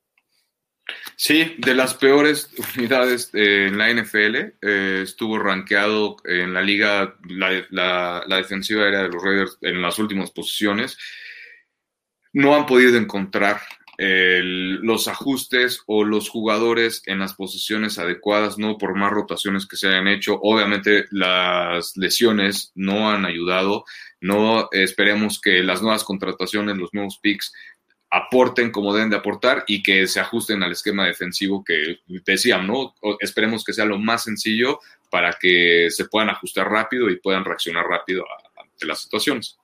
Sí, 1.16 1.54
de 1.56 1.74
las 1.74 1.94
peores 1.94 2.50
unidades 2.76 3.30
en 3.32 3.78
la 3.78 3.90
NFL, 3.90 4.36
eh, 4.60 5.00
estuvo 5.02 5.38
rankeado 5.38 6.16
en 6.24 6.52
la 6.52 6.60
liga 6.60 7.16
la, 7.26 8.22
la 8.26 8.36
defensiva 8.36 8.86
era 8.86 9.02
de 9.02 9.08
los 9.08 9.22
Raiders 9.22 9.58
en 9.62 9.80
las 9.80 9.98
últimas 9.98 10.30
posiciones. 10.30 10.98
No 12.32 12.54
han 12.54 12.66
podido 12.66 12.96
encontrar 12.96 13.60
los 14.02 15.08
ajustes 15.08 15.82
o 15.86 16.04
los 16.04 16.30
jugadores 16.30 17.02
en 17.06 17.18
las 17.18 17.34
posiciones 17.34 17.98
adecuadas, 17.98 18.56
no 18.56 18.78
por 18.78 18.96
más 18.96 19.12
rotaciones 19.12 19.66
que 19.66 19.76
se 19.76 19.88
hayan 19.88 20.08
hecho. 20.08 20.38
Obviamente 20.42 21.04
las 21.10 21.96
lesiones 21.96 22.72
no 22.74 23.10
han 23.10 23.26
ayudado. 23.26 23.84
No 24.20 24.68
esperemos 24.72 25.40
que 25.40 25.62
las 25.62 25.82
nuevas 25.82 26.04
contrataciones, 26.04 26.78
los 26.78 26.94
nuevos 26.94 27.18
picks 27.18 27.52
aporten 28.10 28.72
como 28.72 28.92
deben 28.92 29.10
de 29.10 29.16
aportar 29.16 29.64
y 29.68 29.82
que 29.82 30.06
se 30.06 30.18
ajusten 30.18 30.62
al 30.62 30.72
esquema 30.72 31.06
defensivo 31.06 31.62
que 31.62 32.00
decían, 32.24 32.66
¿no? 32.66 32.94
Esperemos 33.20 33.64
que 33.64 33.72
sea 33.72 33.84
lo 33.84 33.98
más 33.98 34.24
sencillo 34.24 34.80
para 35.10 35.36
que 35.40 35.88
se 35.90 36.06
puedan 36.06 36.30
ajustar 36.30 36.68
rápido 36.68 37.08
y 37.10 37.20
puedan 37.20 37.44
reaccionar 37.44 37.86
rápido 37.86 38.24
ante 38.56 38.86
las 38.86 39.02
situaciones. 39.02 39.59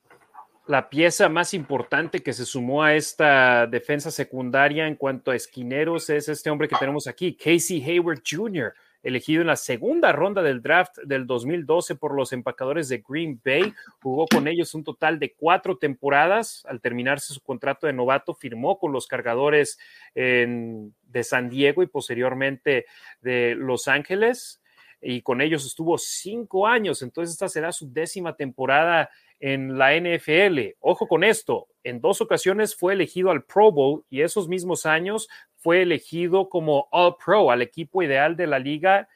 La 0.67 0.91
pieza 0.91 1.29
más 1.29 1.55
importante 1.55 2.25
que 2.25 2.33
se 2.33 2.45
sumó 2.45 2.83
a 2.83 2.95
esta 2.95 3.69
defensa 3.69 4.11
secundaria 4.11 4.89
en 4.89 4.97
cuanto 4.97 5.31
a 5.31 5.37
esquineros 5.37 6.11
es 6.11 6.29
este 6.29 6.51
hombre 6.51 6.67
que 6.67 6.75
tenemos 6.75 7.07
aquí, 7.07 7.37
Casey 7.37 7.81
Hayward 7.85 8.23
Jr., 8.29 8.75
elegido 9.05 9.43
en 9.43 9.47
la 9.47 9.55
segunda 9.55 10.11
ronda 10.11 10.43
del 10.43 10.61
draft 10.61 10.99
del 11.05 11.25
2012 11.29 11.95
por 11.95 12.17
los 12.17 12.33
empacadores 12.33 12.89
de 12.89 13.05
Green 13.09 13.41
Bay. 13.45 13.73
Jugó 14.03 14.27
con 14.27 14.49
ellos 14.49 14.75
un 14.75 14.83
total 14.83 15.21
de 15.21 15.35
cuatro 15.35 15.79
temporadas. 15.79 16.67
Al 16.69 16.81
terminarse 16.81 17.33
su 17.33 17.41
contrato 17.41 17.87
de 17.87 17.93
novato, 17.93 18.35
firmó 18.35 18.81
con 18.81 18.91
los 18.91 19.07
cargadores 19.07 19.79
de 20.13 21.23
San 21.23 21.49
Diego 21.49 21.85
y 21.85 21.87
posteriormente 21.87 22.87
de 23.21 23.55
Los 23.57 23.87
Ángeles. 23.87 24.61
Y 25.09 25.23
con 25.23 25.41
ellos 25.41 25.65
estuvo 25.65 25.99
cinco 25.99 26.67
años. 26.67 27.01
Entonces, 27.01 27.35
esta 27.35 27.49
será 27.49 27.71
su 27.71 27.93
décima 27.93 28.35
temporada 28.35 29.09
en 29.39 29.79
la 29.79 29.95
NFL. 29.95 30.75
Ojo 30.81 31.07
con 31.07 31.23
esto, 31.23 31.69
en 31.85 32.01
dos 32.01 32.21
ocasiones 32.21 32.75
fue 32.75 32.95
elegido 32.95 33.31
al 33.31 33.45
Pro 33.45 33.71
Bowl 33.71 34.05
y 34.11 34.23
esos 34.23 34.49
mismos 34.49 34.85
años 34.85 35.29
fue 35.55 35.83
elegido 35.83 36.49
como 36.49 36.89
All 36.91 37.15
Pro, 37.25 37.53
al 37.53 37.63
equipo 37.63 38.03
ideal 38.03 38.37
de 38.37 38.49
la 38.49 38.59
liga, 38.59 39.09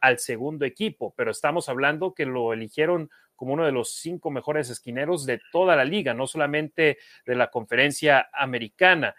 al 0.00 0.18
segundo 0.18 0.64
equipo, 0.64 1.14
pero 1.16 1.30
estamos 1.30 1.68
hablando 1.68 2.12
que 2.12 2.26
lo 2.26 2.52
eligieron 2.52 3.08
como 3.36 3.52
uno 3.52 3.66
de 3.66 3.72
los 3.72 3.94
cinco 3.94 4.30
mejores 4.30 4.68
esquineros 4.68 5.26
de 5.26 5.40
toda 5.52 5.76
la 5.76 5.84
liga, 5.84 6.12
no 6.12 6.26
solamente 6.26 6.98
de 7.24 7.34
la 7.36 7.50
conferencia 7.50 8.28
americana. 8.32 9.14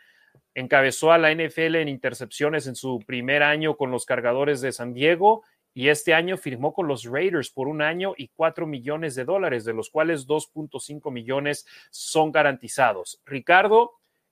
Encabezó 0.54 1.14
a 1.14 1.18
la 1.18 1.32
NFL 1.34 1.76
en 1.76 1.88
intercepciones 1.88 2.68
en 2.68 2.76
su 2.76 3.00
primer 3.06 3.44
año 3.44 3.78
con 3.78 3.92
los 3.92 4.06
cargadores 4.06 4.60
de 4.60 4.74
San 4.74 4.94
Diego 4.94 5.44
y 5.78 5.90
este 5.90 6.16
año 6.16 6.38
firmó 6.38 6.74
con 6.74 6.88
los 6.88 7.04
Raiders 7.04 7.52
por 7.52 7.68
un 7.68 7.84
año 7.84 8.16
y 8.18 8.30
cuatro 8.30 8.66
millones 8.66 9.14
de 9.14 9.26
dólares, 9.26 9.64
de 9.64 9.76
los 9.76 9.92
cuales 9.92 10.26
2.5 10.26 11.12
millones 11.12 11.68
son 11.92 12.32
garantizados. 12.32 13.22
Ricardo, 13.28 13.92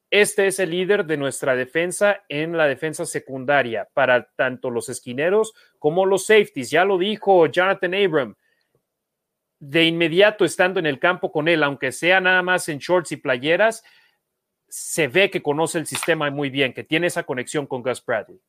este 0.10 0.48
es 0.48 0.58
el 0.58 0.72
líder 0.72 1.06
de 1.06 1.18
nuestra 1.18 1.56
defensa 1.56 2.24
en 2.30 2.58
la 2.58 2.66
defensa 2.66 3.06
secundaria 3.06 3.88
para 3.94 4.28
tanto 4.32 4.72
los 4.72 4.90
esquineros 4.90 5.54
como 5.78 6.08
los 6.08 6.26
safeties. 6.26 6.72
Ya 6.72 6.84
lo 6.84 6.98
dijo 6.98 7.46
Jonathan 7.46 7.94
Abram. 7.94 8.36
De 9.60 9.84
inmediato 9.84 10.46
estando 10.46 10.80
en 10.80 10.88
el 10.88 10.98
campo 10.98 11.32
con 11.32 11.48
él, 11.48 11.62
aunque 11.62 11.92
sea 11.92 12.20
nada 12.22 12.42
más 12.42 12.68
en 12.70 12.80
shorts 12.80 13.12
y 13.12 13.18
playeras, 13.18 13.84
se 14.68 15.08
ve 15.08 15.30
que 15.30 15.44
conoce 15.44 15.78
el 15.78 15.86
sistema 15.86 16.28
muy 16.32 16.50
bien, 16.50 16.74
que 16.74 16.84
tiene 16.84 17.06
esa 17.06 17.22
conexión 17.22 17.68
con 17.68 17.84
Gus 17.84 18.04
Bradley. 18.04 18.42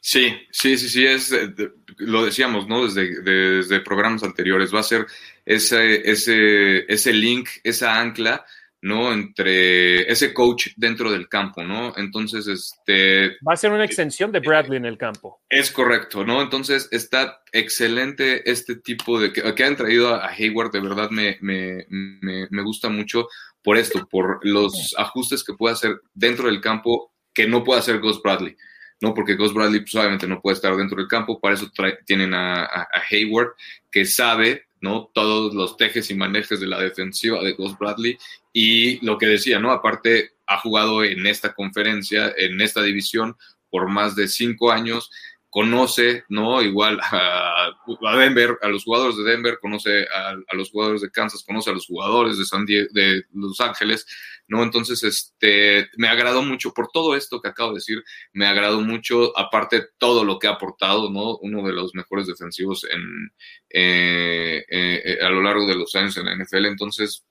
Sí, 0.00 0.34
sí, 0.50 0.78
sí, 0.78 0.88
sí, 0.88 1.04
es, 1.04 1.30
eh, 1.30 1.52
lo 1.98 2.24
decíamos, 2.24 2.66
¿no? 2.66 2.86
Desde, 2.86 3.20
desde 3.22 3.80
programas 3.80 4.22
anteriores, 4.22 4.74
va 4.74 4.80
a 4.80 4.84
ser 4.84 5.06
ese, 5.44 6.10
ese, 6.10 6.90
ese 6.92 7.12
link, 7.12 7.48
esa 7.62 8.00
ancla, 8.00 8.44
¿no? 8.82 9.12
Entre 9.12 10.10
ese 10.10 10.32
coach 10.32 10.68
dentro 10.76 11.10
del 11.12 11.28
campo, 11.28 11.62
¿no? 11.62 11.92
Entonces, 11.98 12.46
este... 12.46 13.36
Va 13.46 13.52
a 13.52 13.56
ser 13.56 13.72
una 13.72 13.84
extensión 13.84 14.32
de 14.32 14.40
Bradley 14.40 14.78
en 14.78 14.86
el 14.86 14.96
campo. 14.96 15.42
Es 15.50 15.70
correcto, 15.70 16.24
¿no? 16.24 16.40
Entonces, 16.40 16.88
está 16.90 17.42
excelente 17.52 18.50
este 18.50 18.76
tipo 18.76 19.20
de... 19.20 19.34
que, 19.34 19.54
que 19.54 19.64
han 19.64 19.76
traído 19.76 20.14
a 20.14 20.30
Hayward, 20.30 20.72
de 20.72 20.80
verdad 20.80 21.10
me, 21.10 21.36
me, 21.42 21.84
me, 21.90 22.48
me 22.50 22.62
gusta 22.62 22.88
mucho 22.88 23.28
por 23.62 23.76
esto, 23.76 24.08
por 24.08 24.40
los 24.46 24.94
ajustes 24.96 25.44
que 25.44 25.52
puede 25.52 25.74
hacer 25.74 26.00
dentro 26.14 26.46
del 26.46 26.62
campo 26.62 27.12
que 27.34 27.46
no 27.46 27.62
puede 27.62 27.80
hacer 27.80 28.00
Ghost 28.00 28.22
Bradley. 28.24 28.56
¿No? 29.00 29.14
Porque 29.14 29.34
Ghost 29.34 29.54
Bradley 29.54 29.80
pues, 29.80 29.94
obviamente 29.94 30.26
no 30.26 30.40
puede 30.40 30.54
estar 30.54 30.76
dentro 30.76 30.96
del 30.96 31.08
campo, 31.08 31.40
para 31.40 31.54
eso 31.54 31.70
tienen 32.04 32.34
a, 32.34 32.88
Hayward, 33.10 33.54
que 33.90 34.04
sabe, 34.04 34.66
¿no? 34.80 35.10
Todos 35.12 35.54
los 35.54 35.76
tejes 35.76 36.10
y 36.10 36.14
manejes 36.14 36.60
de 36.60 36.66
la 36.66 36.80
defensiva 36.80 37.42
de 37.42 37.52
Ghost 37.52 37.78
Bradley 37.78 38.18
y 38.52 39.04
lo 39.04 39.18
que 39.18 39.26
decía, 39.26 39.58
¿no? 39.58 39.70
Aparte, 39.72 40.32
ha 40.46 40.58
jugado 40.58 41.04
en 41.04 41.26
esta 41.26 41.54
conferencia, 41.54 42.32
en 42.36 42.60
esta 42.60 42.82
división, 42.82 43.36
por 43.70 43.88
más 43.88 44.16
de 44.16 44.28
cinco 44.28 44.72
años, 44.72 45.10
conoce, 45.50 46.24
¿no? 46.28 46.62
Igual 46.62 47.00
a, 47.02 47.72
Denver, 48.16 48.56
a 48.62 48.68
los 48.68 48.84
jugadores 48.84 49.16
de 49.16 49.24
Denver, 49.24 49.58
conoce 49.60 50.06
a, 50.06 50.54
los 50.54 50.70
jugadores 50.70 51.02
de 51.02 51.10
Kansas, 51.10 51.44
conoce 51.44 51.70
a 51.70 51.72
los 51.74 51.86
jugadores 51.86 52.38
de 52.38 52.44
San 52.44 52.64
Diego, 52.64 52.88
de 52.92 53.24
Los 53.32 53.60
Ángeles, 53.60 54.06
¿no? 54.46 54.62
Entonces, 54.62 55.02
este, 55.02 55.88
me 55.96 56.08
agradó 56.08 56.42
mucho 56.42 56.72
por 56.72 56.88
todo 56.92 57.16
esto 57.16 57.42
que 57.42 57.48
acabo 57.48 57.70
de 57.70 57.76
decir, 57.76 58.02
me 58.32 58.46
agradó 58.46 58.80
mucho, 58.80 59.36
aparte 59.36 59.88
todo 59.98 60.24
lo 60.24 60.38
que 60.38 60.46
ha 60.46 60.52
aportado, 60.52 61.10
¿no? 61.10 61.36
Uno 61.38 61.66
de 61.66 61.72
los 61.72 61.94
mejores 61.94 62.28
defensivos 62.28 62.84
en, 62.84 63.32
eh, 63.70 64.64
eh, 64.68 65.18
a 65.20 65.28
lo 65.30 65.42
largo 65.42 65.66
de 65.66 65.74
los 65.74 65.94
años 65.96 66.16
en 66.16 66.26
la 66.26 66.36
NFL, 66.36 66.66
entonces, 66.66 67.26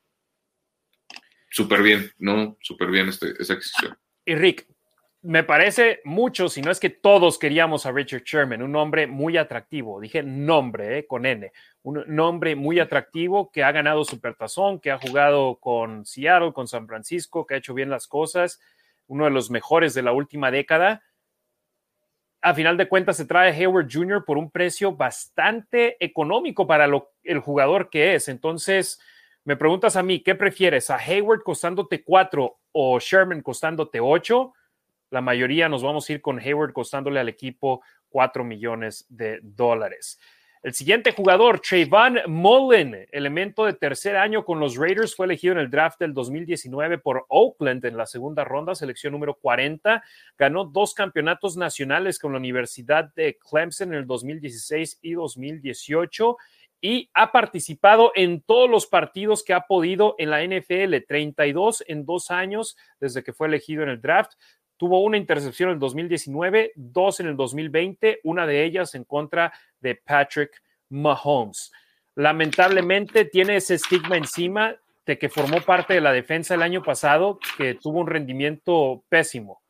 súper 1.49 1.82
bien, 1.82 2.11
¿no? 2.17 2.57
Súper 2.61 2.91
bien 2.91 3.07
este, 3.07 3.34
esa 3.39 3.53
adquisición. 3.53 3.97
Y 4.26 4.36
Rick, 4.36 4.67
me 5.22 5.43
parece 5.43 5.99
mucho, 6.05 6.47
si 6.47 6.61
no 6.61 6.72
es 6.72 6.80
que 6.80 6.89
todos 6.89 7.38
queríamos 7.38 7.86
a 7.86 7.91
Richard 7.91 8.24
Sherman, 8.24 8.61
un 8.61 8.76
hombre 8.76 9.05
muy 9.05 9.36
atractivo, 9.36 9.99
dije 9.99 10.24
nombre, 10.24 10.99
eh, 10.99 11.07
con 11.07 11.26
N, 11.26 11.51
un 11.84 12.03
nombre 12.07 12.55
muy 12.55 12.80
atractivo 12.80 13.51
que 13.51 13.63
ha 13.63 13.72
ganado 13.72 14.05
Supertazón, 14.05 14.80
que 14.80 14.91
ha 14.91 14.97
jugado 14.97 15.57
con 15.57 16.05
Seattle, 16.05 16.53
con 16.53 16.67
San 16.67 16.88
Francisco, 16.88 17.45
que 17.45 17.55
ha 17.55 17.57
hecho 17.57 17.74
bien 17.74 17.89
las 17.89 18.07
cosas, 18.07 18.61
uno 19.07 19.26
de 19.26 19.32
los 19.32 19.51
mejores 19.51 19.93
de 19.93 20.03
la 20.03 20.13
última 20.13 20.51
década. 20.51 21.03
A 22.41 22.53
final 22.53 22.78
de 22.78 22.88
cuentas 22.88 23.17
se 23.17 23.26
trae 23.26 23.51
Hayward 23.51 23.89
Jr. 23.91 24.24
por 24.24 24.38
un 24.38 24.49
precio 24.49 24.93
bastante 24.93 25.97
económico 25.99 26.65
para 26.65 26.88
lo, 26.88 27.11
el 27.24 27.39
jugador 27.39 27.89
que 27.89 28.15
es. 28.15 28.30
Entonces, 28.30 29.01
me 29.43 29.57
preguntas 29.57 29.97
a 29.97 30.03
mí, 30.03 30.22
¿qué 30.22 30.36
prefieres? 30.36 30.89
¿A 30.89 30.95
Hayward 30.95 31.43
costándote 31.43 32.05
cuatro 32.05 32.59
o 32.72 32.97
Sherman 32.99 33.41
costándote 33.41 33.99
ocho? 33.99 34.53
La 35.10 35.22
mayoría 35.22 35.70
nos 35.70 35.84
vamos 35.84 36.10
a 36.10 36.14
ir 36.14 36.22
con 36.22 36.39
Hayward 36.39 36.74
costándole 36.74 37.20
al 37.20 37.30
equipo 37.30 37.82
4 38.10 38.43
millones 38.43 39.05
de 39.10 39.39
dólares. 39.41 40.20
El 40.62 40.74
siguiente 40.74 41.14
jugador, 41.14 41.62
Trayvon 41.62 42.20
Mullen, 42.28 43.07
elemento 43.14 43.64
de 43.64 43.72
tercer 43.72 44.18
año 44.18 44.43
con 44.43 44.60
los 44.60 44.76
Raiders, 44.76 45.16
fue 45.16 45.26
elegido 45.26 45.53
en 45.53 45.60
el 45.60 45.70
draft 45.70 46.01
del 46.01 46.14
2019 46.14 46.97
por 46.97 47.26
Oakland 47.30 47.86
en 47.86 47.95
la 47.95 48.05
segunda 48.05 48.43
ronda, 48.43 48.76
selección 48.76 49.14
número 49.14 49.36
40. 49.36 50.03
Ganó 50.38 50.66
dos 50.66 50.93
campeonatos 50.93 51.55
nacionales 51.55 52.20
con 52.20 52.34
la 52.34 52.39
Universidad 52.39 53.14
de 53.14 53.38
Clemson 53.38 53.93
en 53.93 53.99
el 53.99 54.05
2016 54.05 54.99
y 55.01 55.14
2018 55.14 56.36
y 56.82 57.10
ha 57.14 57.32
participado 57.32 58.12
en 58.16 58.41
todos 58.41 58.70
los 58.70 58.86
partidos 58.86 59.43
que 59.43 59.53
ha 59.53 59.62
podido 59.62 60.16
en 60.18 60.30
la 60.30 60.43
NFL, 60.43 61.05
32 61.07 61.84
en 61.88 62.05
dos 62.05 62.32
años 62.32 62.78
desde 62.99 63.24
que 63.24 63.34
fue 63.34 63.47
elegido 63.47 63.84
en 63.84 63.89
el 63.89 64.01
draft. 64.01 64.34
Tuvo 64.80 65.04
una 65.04 65.18
intercepción 65.18 65.70
en 65.70 65.74
el 65.74 65.80
2019, 65.80 66.72
dos 66.74 67.20
en 67.20 67.28
el 67.28 67.36
2020, 67.36 68.22
una 68.24 68.48
de 68.48 68.64
ellas 68.64 68.96
en 68.96 69.04
contra 69.04 69.52
de 69.82 69.96
Patrick 69.96 70.52
Mahomes. 70.88 71.74
Lamentablemente 72.16 73.26
tiene 73.26 73.58
ese 73.58 73.74
estigma 73.74 74.16
encima 74.16 74.78
de 75.06 75.18
que 75.18 75.28
formó 75.28 75.60
parte 75.60 75.96
de 75.96 76.00
la 76.00 76.14
defensa 76.14 76.56
el 76.56 76.62
año 76.62 76.82
pasado, 76.82 77.40
que 77.58 77.74
tuvo 77.74 78.00
un 78.00 78.08
rendimiento 78.08 79.04
pésimo. 79.10 79.62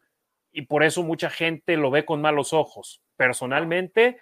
Y 0.52 0.62
por 0.68 0.84
eso 0.84 1.02
mucha 1.02 1.32
gente 1.32 1.76
lo 1.76 1.90
ve 1.90 2.06
con 2.06 2.22
malos 2.22 2.54
ojos. 2.54 3.02
Personalmente, 3.18 4.20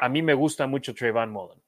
a 0.00 0.08
mí 0.08 0.22
me 0.22 0.32
gusta 0.32 0.66
mucho 0.66 0.94
Trayvon 0.94 1.30
Mullen. 1.30 1.61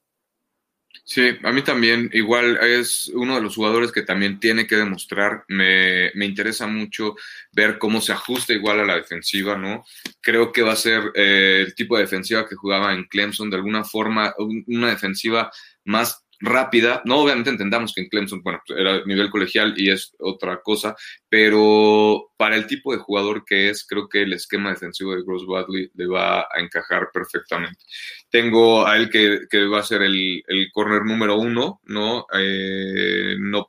Sí, 1.02 1.36
a 1.42 1.52
mí 1.52 1.62
también, 1.62 2.08
igual 2.12 2.56
es 2.62 3.10
uno 3.14 3.34
de 3.34 3.42
los 3.42 3.56
jugadores 3.56 3.90
que 3.92 4.02
también 4.02 4.38
tiene 4.38 4.66
que 4.66 4.76
demostrar. 4.76 5.44
Me, 5.48 6.10
me 6.14 6.24
interesa 6.24 6.66
mucho 6.66 7.16
ver 7.52 7.78
cómo 7.78 8.00
se 8.00 8.12
ajusta 8.12 8.52
igual 8.52 8.80
a 8.80 8.84
la 8.86 8.96
defensiva, 8.96 9.56
¿no? 9.56 9.84
Creo 10.20 10.52
que 10.52 10.62
va 10.62 10.72
a 10.72 10.76
ser 10.76 11.12
eh, 11.14 11.64
el 11.66 11.74
tipo 11.74 11.96
de 11.96 12.04
defensiva 12.04 12.48
que 12.48 12.54
jugaba 12.54 12.94
en 12.94 13.04
Clemson, 13.04 13.50
de 13.50 13.56
alguna 13.56 13.84
forma, 13.84 14.34
una 14.66 14.90
defensiva 14.90 15.50
más 15.84 16.23
rápida. 16.44 17.02
No, 17.04 17.18
obviamente 17.18 17.50
entendamos 17.50 17.92
que 17.94 18.02
en 18.02 18.08
Clemson, 18.08 18.42
bueno, 18.42 18.60
era 18.76 19.04
nivel 19.04 19.30
colegial 19.30 19.74
y 19.76 19.90
es 19.90 20.14
otra 20.18 20.60
cosa, 20.62 20.94
pero 21.28 22.32
para 22.36 22.56
el 22.56 22.66
tipo 22.66 22.92
de 22.92 22.98
jugador 22.98 23.44
que 23.44 23.70
es, 23.70 23.86
creo 23.86 24.08
que 24.08 24.22
el 24.22 24.32
esquema 24.32 24.70
defensivo 24.70 25.14
de 25.14 25.22
Gross 25.22 25.46
Bradley 25.46 25.90
le 25.94 26.06
va 26.06 26.40
a 26.40 26.60
encajar 26.60 27.10
perfectamente. 27.12 27.84
Tengo 28.30 28.86
a 28.86 28.96
él 28.96 29.10
que, 29.10 29.64
va 29.66 29.80
a 29.80 29.84
ser 29.84 30.02
el, 30.02 30.42
el 30.46 30.70
corner 30.72 31.04
número 31.04 31.36
uno, 31.36 31.80
¿no? 31.84 32.26
Eh, 32.32 33.36
no 33.38 33.68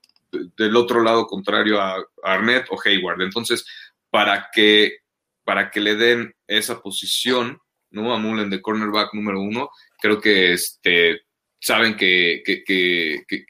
del 0.58 0.76
otro 0.76 1.02
lado 1.02 1.28
contrario 1.28 1.82
a, 1.82 2.04
Arnett 2.24 2.68
o 2.70 2.78
Hayward. 2.84 3.22
Entonces, 3.22 3.66
para 4.10 4.50
que, 4.52 5.00
para 5.44 5.70
que 5.72 5.80
le 5.80 5.96
den 5.96 6.36
esa 6.48 6.82
posición, 6.82 7.60
¿no? 7.92 8.14
A 8.14 8.18
Mullen 8.18 8.50
de 8.50 8.62
cornerback 8.62 9.14
número 9.14 9.42
uno, 9.42 9.70
creo 10.02 10.20
que 10.20 10.54
este 10.54 11.22
saben 11.60 11.96
que, 11.96 12.44
que, 12.46 12.64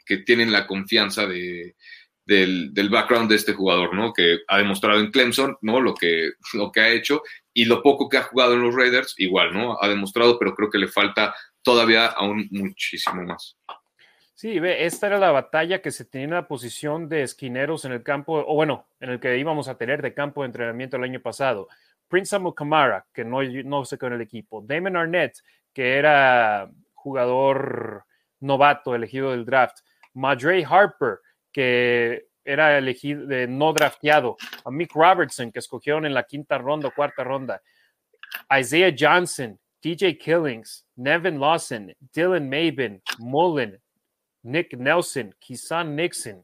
que, 0.05 0.17
tienen 0.19 0.51
la 0.51 0.67
confianza 0.67 1.25
de, 1.25 1.75
del, 2.25 2.73
del, 2.73 2.89
background 2.89 3.29
de 3.29 3.35
este 3.35 3.53
jugador, 3.53 3.93
¿no? 3.93 4.13
Que 4.13 4.39
ha 4.47 4.57
demostrado 4.57 4.99
en 4.99 5.11
Clemson, 5.11 5.57
¿no? 5.61 5.79
Lo 5.81 5.93
que, 5.93 6.31
lo 6.53 6.71
que 6.71 6.81
ha 6.81 6.89
hecho 6.89 7.23
y 7.53 7.65
lo 7.65 7.81
poco 7.81 8.09
que 8.09 8.17
ha 8.17 8.23
jugado 8.23 8.53
en 8.53 8.61
los 8.61 8.75
Raiders, 8.75 9.15
igual, 9.17 9.53
¿no? 9.53 9.77
Ha 9.81 9.87
demostrado, 9.87 10.37
pero 10.39 10.55
creo 10.55 10.69
que 10.69 10.77
le 10.77 10.87
falta 10.87 11.33
todavía 11.61 12.07
aún 12.07 12.47
muchísimo 12.51 13.23
más. 13.23 13.57
Sí, 14.35 14.59
ve, 14.59 14.85
esta 14.85 15.07
era 15.07 15.17
la 15.17 15.31
batalla 15.31 15.81
que 15.81 15.91
se 15.91 16.03
tenía 16.03 16.25
en 16.25 16.33
la 16.33 16.47
posición 16.47 17.07
de 17.07 17.23
esquineros 17.23 17.85
en 17.85 17.93
el 17.93 18.03
campo, 18.03 18.43
o 18.45 18.53
bueno, 18.53 18.89
en 18.99 19.11
el 19.11 19.19
que 19.19 19.37
íbamos 19.37 19.69
a 19.69 19.77
tener 19.77 20.01
de 20.01 20.13
campo 20.13 20.41
de 20.41 20.47
entrenamiento 20.47 20.97
el 20.97 21.03
año 21.03 21.21
pasado. 21.21 21.69
Prince 22.09 22.31
Samuel 22.31 22.53
Kamara, 22.53 23.05
que 23.13 23.23
no, 23.23 23.41
no 23.41 23.85
se 23.85 23.97
quedó 23.97 24.07
en 24.07 24.13
el 24.15 24.21
equipo. 24.21 24.61
Damon 24.61 24.97
Arnett, 24.97 25.37
que 25.73 25.95
era 25.95 26.69
jugador 27.05 28.03
novato 28.39 28.95
elegido 28.95 29.29
del 29.29 29.45
draft. 29.45 29.77
Madre 30.15 30.65
Harper, 30.67 31.19
que 31.51 32.25
era 32.43 32.79
elegido, 32.79 33.27
de 33.27 33.47
no 33.47 33.73
drafteado. 33.73 34.37
A 34.65 34.71
Mick 34.71 34.91
Robertson, 34.95 35.51
que 35.51 35.59
escogieron 35.59 36.07
en 36.07 36.15
la 36.15 36.23
quinta 36.23 36.57
ronda 36.57 36.87
o 36.87 36.91
cuarta 36.91 37.23
ronda. 37.23 37.61
Isaiah 38.59 38.95
Johnson, 38.97 39.59
TJ 39.81 40.17
Killings, 40.17 40.83
Nevin 40.95 41.39
Lawson, 41.39 41.93
Dylan 42.11 42.49
Maben, 42.49 43.03
Mullen, 43.19 43.79
Nick 44.41 44.75
Nelson, 44.75 45.35
Kisan 45.39 45.95
Nixon. 45.95 46.43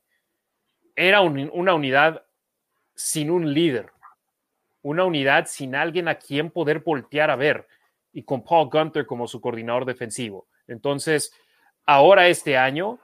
Era 0.96 1.22
una 1.22 1.74
unidad 1.74 2.24
sin 2.96 3.32
un 3.32 3.52
líder, 3.52 3.92
una 4.84 5.06
unidad 5.06 5.48
sin 5.48 5.74
alguien 5.74 6.08
a 6.08 6.16
quien 6.16 6.52
poder 6.52 6.80
voltear 6.80 7.32
a 7.32 7.36
ver 7.36 7.68
y 8.14 8.24
con 8.24 8.44
Paul 8.44 8.70
Gunter 8.70 9.08
como 9.08 9.28
su 9.28 9.42
coordinador 9.42 9.86
defensivo. 9.86 10.48
Entonces, 10.72 11.34
ahora 11.86 12.28
este 12.28 12.58
año, 12.58 13.00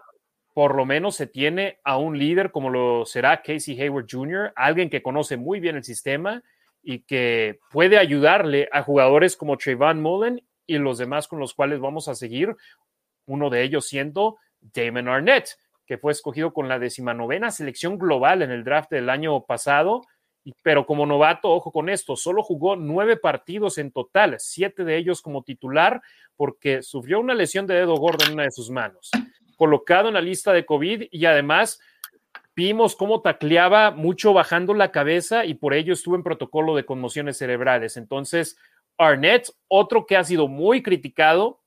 por 0.53 0.75
lo 0.75 0.85
menos 0.85 1.15
se 1.15 1.27
tiene 1.27 1.79
a 1.83 1.97
un 1.97 2.17
líder 2.17 2.51
como 2.51 2.69
lo 2.69 3.05
será 3.05 3.41
Casey 3.41 3.79
Hayward 3.79 4.07
Jr., 4.09 4.53
alguien 4.55 4.89
que 4.89 5.03
conoce 5.03 5.37
muy 5.37 5.59
bien 5.59 5.75
el 5.75 5.83
sistema 5.83 6.43
y 6.81 6.99
que 6.99 7.59
puede 7.69 7.97
ayudarle 7.97 8.69
a 8.71 8.81
jugadores 8.81 9.35
como 9.35 9.57
Trayvon 9.57 10.01
Mullen 10.01 10.41
y 10.65 10.77
los 10.77 10.97
demás 10.97 11.27
con 11.27 11.39
los 11.39 11.53
cuales 11.53 11.79
vamos 11.79 12.07
a 12.07 12.15
seguir, 12.15 12.55
uno 13.25 13.49
de 13.49 13.63
ellos 13.63 13.87
siendo 13.87 14.37
Damon 14.61 15.07
Arnett, 15.07 15.49
que 15.85 15.97
fue 15.97 16.11
escogido 16.11 16.53
con 16.53 16.67
la 16.67 16.79
decimanovena 16.79 17.51
selección 17.51 17.97
global 17.97 18.41
en 18.41 18.51
el 18.51 18.63
draft 18.63 18.89
del 18.89 19.09
año 19.09 19.45
pasado, 19.45 20.01
pero 20.61 20.85
como 20.85 21.05
novato, 21.05 21.49
ojo 21.49 21.71
con 21.71 21.89
esto, 21.89 22.15
solo 22.15 22.43
jugó 22.43 22.75
nueve 22.75 23.17
partidos 23.17 23.77
en 23.77 23.91
total, 23.91 24.35
siete 24.39 24.83
de 24.83 24.97
ellos 24.97 25.21
como 25.21 25.43
titular, 25.43 26.01
porque 26.35 26.81
sufrió 26.83 27.19
una 27.19 27.33
lesión 27.33 27.67
de 27.67 27.75
dedo 27.75 27.95
gordo 27.95 28.25
en 28.25 28.33
una 28.33 28.43
de 28.43 28.51
sus 28.51 28.69
manos. 28.69 29.11
Colocado 29.57 30.07
en 30.07 30.13
la 30.13 30.21
lista 30.21 30.53
de 30.53 30.65
COVID 30.65 31.07
y 31.11 31.25
además 31.25 31.79
vimos 32.55 32.95
cómo 32.95 33.21
tacleaba 33.21 33.91
mucho 33.91 34.33
bajando 34.33 34.73
la 34.73 34.91
cabeza 34.91 35.45
y 35.45 35.55
por 35.55 35.73
ello 35.73 35.93
estuvo 35.93 36.15
en 36.15 36.23
protocolo 36.23 36.75
de 36.75 36.85
conmociones 36.85 37.37
cerebrales. 37.37 37.97
Entonces, 37.97 38.57
Arnett, 38.97 39.49
otro 39.67 40.05
que 40.05 40.17
ha 40.17 40.23
sido 40.23 40.47
muy 40.47 40.81
criticado, 40.81 41.61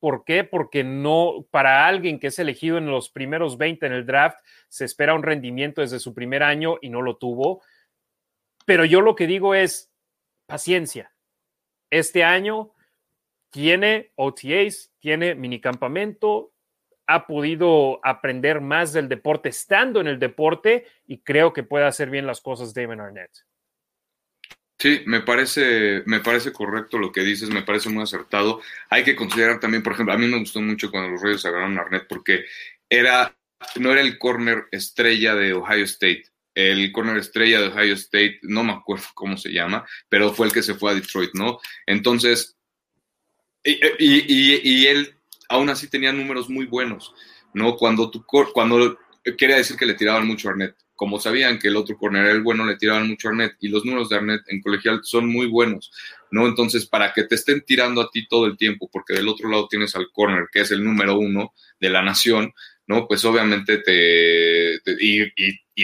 ¿Por 0.00 0.24
qué? 0.24 0.44
Porque 0.44 0.84
no, 0.84 1.46
para 1.50 1.86
alguien 1.86 2.20
que 2.20 2.28
es 2.28 2.38
elegido 2.38 2.78
en 2.78 2.86
los 2.86 3.10
primeros 3.10 3.58
20 3.58 3.86
en 3.86 3.92
el 3.92 4.06
draft, 4.06 4.38
se 4.68 4.84
espera 4.84 5.14
un 5.14 5.24
rendimiento 5.24 5.80
desde 5.80 5.98
su 5.98 6.14
primer 6.14 6.42
año 6.44 6.76
y 6.80 6.88
no 6.88 7.02
lo 7.02 7.16
tuvo. 7.16 7.62
Pero 8.68 8.84
yo 8.84 9.00
lo 9.00 9.16
que 9.16 9.26
digo 9.26 9.54
es 9.54 9.90
paciencia. 10.46 11.10
Este 11.90 12.22
año 12.22 12.74
tiene 13.50 14.12
OTAs, 14.14 14.92
tiene 14.98 15.34
minicampamento, 15.34 16.52
ha 17.06 17.26
podido 17.26 17.98
aprender 18.02 18.60
más 18.60 18.92
del 18.92 19.08
deporte 19.08 19.48
estando 19.48 20.02
en 20.02 20.06
el 20.06 20.18
deporte 20.18 20.84
y 21.06 21.22
creo 21.22 21.54
que 21.54 21.62
puede 21.62 21.86
hacer 21.86 22.10
bien 22.10 22.26
las 22.26 22.42
cosas 22.42 22.74
David 22.74 23.00
Arnett. 23.00 23.30
Sí, 24.78 25.00
me 25.06 25.22
parece, 25.22 26.02
me 26.04 26.20
parece 26.20 26.52
correcto 26.52 26.98
lo 26.98 27.10
que 27.10 27.22
dices, 27.22 27.48
me 27.48 27.62
parece 27.62 27.88
muy 27.88 28.02
acertado. 28.02 28.60
Hay 28.90 29.02
que 29.02 29.16
considerar 29.16 29.60
también, 29.60 29.82
por 29.82 29.94
ejemplo, 29.94 30.12
a 30.12 30.18
mí 30.18 30.26
me 30.26 30.40
gustó 30.40 30.60
mucho 30.60 30.90
cuando 30.90 31.08
los 31.08 31.22
Reyes 31.22 31.46
agarraron 31.46 31.78
Arnett 31.78 32.06
porque 32.06 32.44
era, 32.86 33.34
no 33.76 33.92
era 33.92 34.02
el 34.02 34.18
corner 34.18 34.66
estrella 34.72 35.34
de 35.34 35.54
Ohio 35.54 35.84
State. 35.84 36.26
El 36.58 36.90
corner 36.92 37.16
estrella 37.18 37.60
de 37.60 37.68
Ohio 37.68 37.94
State, 37.94 38.40
no 38.42 38.64
me 38.64 38.72
acuerdo 38.72 39.04
cómo 39.14 39.36
se 39.36 39.50
llama, 39.50 39.86
pero 40.08 40.32
fue 40.32 40.46
el 40.46 40.52
que 40.52 40.62
se 40.62 40.74
fue 40.74 40.90
a 40.90 40.94
Detroit, 40.94 41.30
¿no? 41.34 41.60
Entonces, 41.86 42.56
y, 43.62 43.78
y, 43.98 44.86
él 44.86 45.14
aún 45.48 45.68
así 45.70 45.88
tenía 45.88 46.12
números 46.12 46.48
muy 46.48 46.66
buenos, 46.66 47.12
¿no? 47.54 47.76
Cuando 47.76 48.10
tu 48.10 48.24
cuando 48.24 48.98
quería 49.36 49.56
decir 49.56 49.76
que 49.76 49.86
le 49.86 49.94
tiraban 49.94 50.26
mucho 50.26 50.48
a 50.48 50.52
Arnett 50.52 50.74
como 50.98 51.20
sabían 51.20 51.60
que 51.60 51.68
el 51.68 51.76
otro 51.76 51.96
corner 51.96 52.24
era 52.24 52.34
el 52.34 52.42
bueno, 52.42 52.66
le 52.66 52.74
tiraban 52.74 53.06
mucho 53.06 53.28
a 53.28 53.30
Arnett 53.30 53.54
y 53.60 53.68
los 53.68 53.84
números 53.84 54.08
de 54.08 54.16
Arnett 54.16 54.42
en 54.48 54.60
colegial 54.60 54.98
son 55.04 55.28
muy 55.28 55.46
buenos, 55.46 55.92
¿no? 56.32 56.48
Entonces, 56.48 56.86
para 56.86 57.12
que 57.12 57.22
te 57.22 57.36
estén 57.36 57.60
tirando 57.64 58.00
a 58.00 58.10
ti 58.10 58.26
todo 58.26 58.46
el 58.46 58.56
tiempo, 58.56 58.90
porque 58.92 59.14
del 59.14 59.28
otro 59.28 59.48
lado 59.48 59.68
tienes 59.68 59.94
al 59.94 60.10
corner, 60.10 60.48
que 60.50 60.62
es 60.62 60.72
el 60.72 60.82
número 60.82 61.16
uno 61.16 61.52
de 61.78 61.90
la 61.90 62.02
nación, 62.02 62.52
¿no? 62.88 63.06
Pues 63.06 63.24
obviamente 63.24 63.78
te, 63.78 64.80
y, 65.00 65.22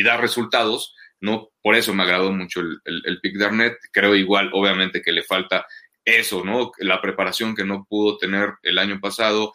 da 0.02 0.16
resultados, 0.16 0.94
¿no? 1.20 1.50
Por 1.62 1.74
eso 1.74 1.94
me 1.94 2.02
agradó 2.02 2.32
mucho 2.32 2.60
el, 2.60 2.80
el 2.84 3.20
pick 3.20 3.36
de 3.36 3.44
Arnett. 3.46 3.78
Creo 3.92 4.14
igual, 4.14 4.50
obviamente, 4.52 5.02
que 5.02 5.12
le 5.12 5.22
falta 5.22 5.66
eso, 6.04 6.44
¿no? 6.44 6.72
La 6.78 7.00
preparación 7.00 7.54
que 7.54 7.64
no 7.64 7.86
pudo 7.88 8.18
tener 8.18 8.54
el 8.62 8.78
año 8.78 9.00
pasado, 9.00 9.52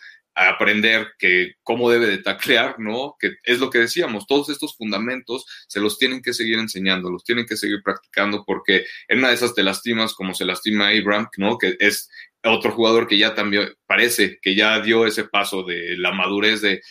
aprender 0.48 1.14
que 1.18 1.56
cómo 1.64 1.90
debe 1.90 2.08
de 2.08 2.20
taclear, 2.20 2.80
¿no? 2.80 3.16
Que 3.20 3.36
es 3.44 3.60
lo 3.60 3.70
que 3.70 3.80
decíamos, 3.80 4.26
todos 4.26 4.50
estos 4.50 4.76
fundamentos 4.76 5.46
se 5.68 5.80
los 5.80 5.98
tienen 5.98 6.22
que 6.22 6.34
seguir 6.34 6.60
enseñando, 6.60 7.12
los 7.12 7.24
tienen 7.24 7.46
que 7.46 7.58
seguir 7.58 7.82
practicando 7.84 8.44
porque 8.46 8.86
en 9.08 9.20
una 9.20 9.30
de 9.30 9.36
esas 9.36 9.54
te 9.54 9.64
lastimas 9.64 10.14
como 10.14 10.34
se 10.34 10.46
lastima 10.46 10.90
Abraham, 10.90 11.28
¿no? 11.38 11.58
Que 11.58 11.76
es 11.80 12.10
otro 12.44 12.72
jugador 12.72 13.08
que 13.08 13.18
ya 13.18 13.36
también 13.36 13.74
parece 13.86 14.40
que 14.42 14.56
ya 14.56 14.80
dio 14.80 15.06
ese 15.06 15.26
paso 15.26 15.64
de 15.64 15.98
la 15.98 16.12
madurez 16.12 16.62
de 16.62 16.82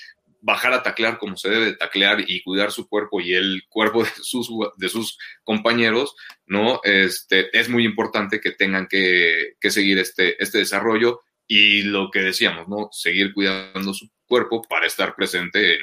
bajar 0.41 0.73
a 0.73 0.83
taclear 0.83 1.19
como 1.19 1.37
se 1.37 1.51
debe 1.51 1.67
de 1.67 1.77
taclear 1.77 2.25
y 2.27 2.43
cuidar 2.43 2.73
su 2.73 2.89
cuerpo 2.89 3.21
y 3.21 3.35
el 3.35 3.63
cuerpo 3.69 4.03
de 4.05 4.11
sus, 4.23 4.49
de 4.77 4.89
sus 4.89 5.19
compañeros, 5.45 6.15
¿no? 6.47 6.81
Este, 6.85 7.57
es 7.59 7.69
muy 7.69 7.85
importante 7.85 8.41
que 8.41 8.53
tengan 8.53 8.87
que, 8.87 9.55
que 9.61 9.71
seguir 9.71 9.99
este, 9.99 10.43
este 10.43 10.59
desarrollo 10.59 11.23
y 11.47 11.83
lo 11.83 12.11
que 12.11 12.21
decíamos, 12.21 12.69
¿no? 12.69 12.91
Seguir 12.93 13.33
cuidando 13.33 13.95
su 13.95 14.09
cuerpo 14.27 14.63
para 14.63 14.87
estar 14.87 15.17
presente 15.17 15.75
en, 15.75 15.81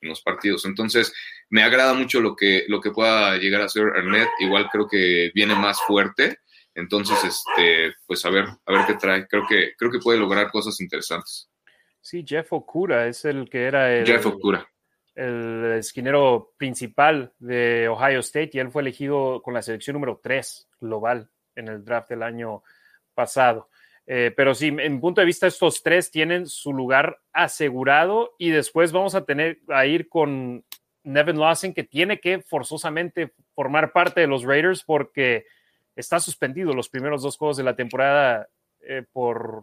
los 0.00 0.20
partidos. 0.20 0.64
Entonces, 0.64 1.12
me 1.48 1.62
agrada 1.62 1.94
mucho 1.94 2.20
lo 2.20 2.34
que, 2.34 2.64
lo 2.66 2.80
que 2.80 2.90
pueda 2.90 3.36
llegar 3.36 3.60
a 3.60 3.68
ser 3.68 3.84
Ernet. 3.94 4.28
Igual 4.40 4.68
creo 4.68 4.88
que 4.88 5.30
viene 5.32 5.54
más 5.54 5.80
fuerte. 5.82 6.38
Entonces, 6.74 7.16
este, 7.22 7.94
pues 8.04 8.24
a 8.24 8.30
ver, 8.30 8.46
a 8.66 8.72
ver 8.72 8.84
qué 8.84 8.94
trae. 8.94 9.28
Creo 9.28 9.46
que, 9.48 9.74
creo 9.78 9.92
que 9.92 10.00
puede 10.00 10.18
lograr 10.18 10.50
cosas 10.50 10.80
interesantes. 10.80 11.51
Sí, 12.02 12.24
Jeff 12.26 12.52
Okura 12.52 13.06
es 13.06 13.24
el 13.24 13.48
que 13.48 13.64
era 13.64 13.94
el, 13.94 14.04
Jeff 14.04 14.26
Okura. 14.26 14.68
el 15.14 15.76
esquinero 15.78 16.52
principal 16.56 17.32
de 17.38 17.88
Ohio 17.88 18.18
State 18.18 18.50
y 18.54 18.58
él 18.58 18.70
fue 18.70 18.82
elegido 18.82 19.40
con 19.40 19.54
la 19.54 19.62
selección 19.62 19.94
número 19.94 20.20
3 20.20 20.68
global 20.80 21.30
en 21.54 21.68
el 21.68 21.84
draft 21.84 22.10
del 22.10 22.24
año 22.24 22.62
pasado. 23.14 23.68
Eh, 24.04 24.32
pero 24.36 24.52
sí, 24.54 24.66
en 24.66 25.00
punto 25.00 25.20
de 25.20 25.26
vista, 25.26 25.46
estos 25.46 25.82
tres 25.82 26.10
tienen 26.10 26.46
su 26.46 26.72
lugar 26.72 27.20
asegurado 27.32 28.34
y 28.36 28.50
después 28.50 28.90
vamos 28.90 29.14
a 29.14 29.24
tener 29.24 29.60
a 29.68 29.86
ir 29.86 30.08
con 30.08 30.64
Nevin 31.04 31.38
Lawson, 31.38 31.72
que 31.72 31.84
tiene 31.84 32.18
que 32.18 32.40
forzosamente 32.40 33.32
formar 33.54 33.92
parte 33.92 34.20
de 34.20 34.26
los 34.26 34.42
Raiders 34.42 34.82
porque 34.82 35.46
está 35.94 36.18
suspendido 36.18 36.74
los 36.74 36.88
primeros 36.88 37.22
dos 37.22 37.36
juegos 37.36 37.56
de 37.56 37.62
la 37.62 37.76
temporada 37.76 38.48
eh, 38.80 39.04
por 39.12 39.62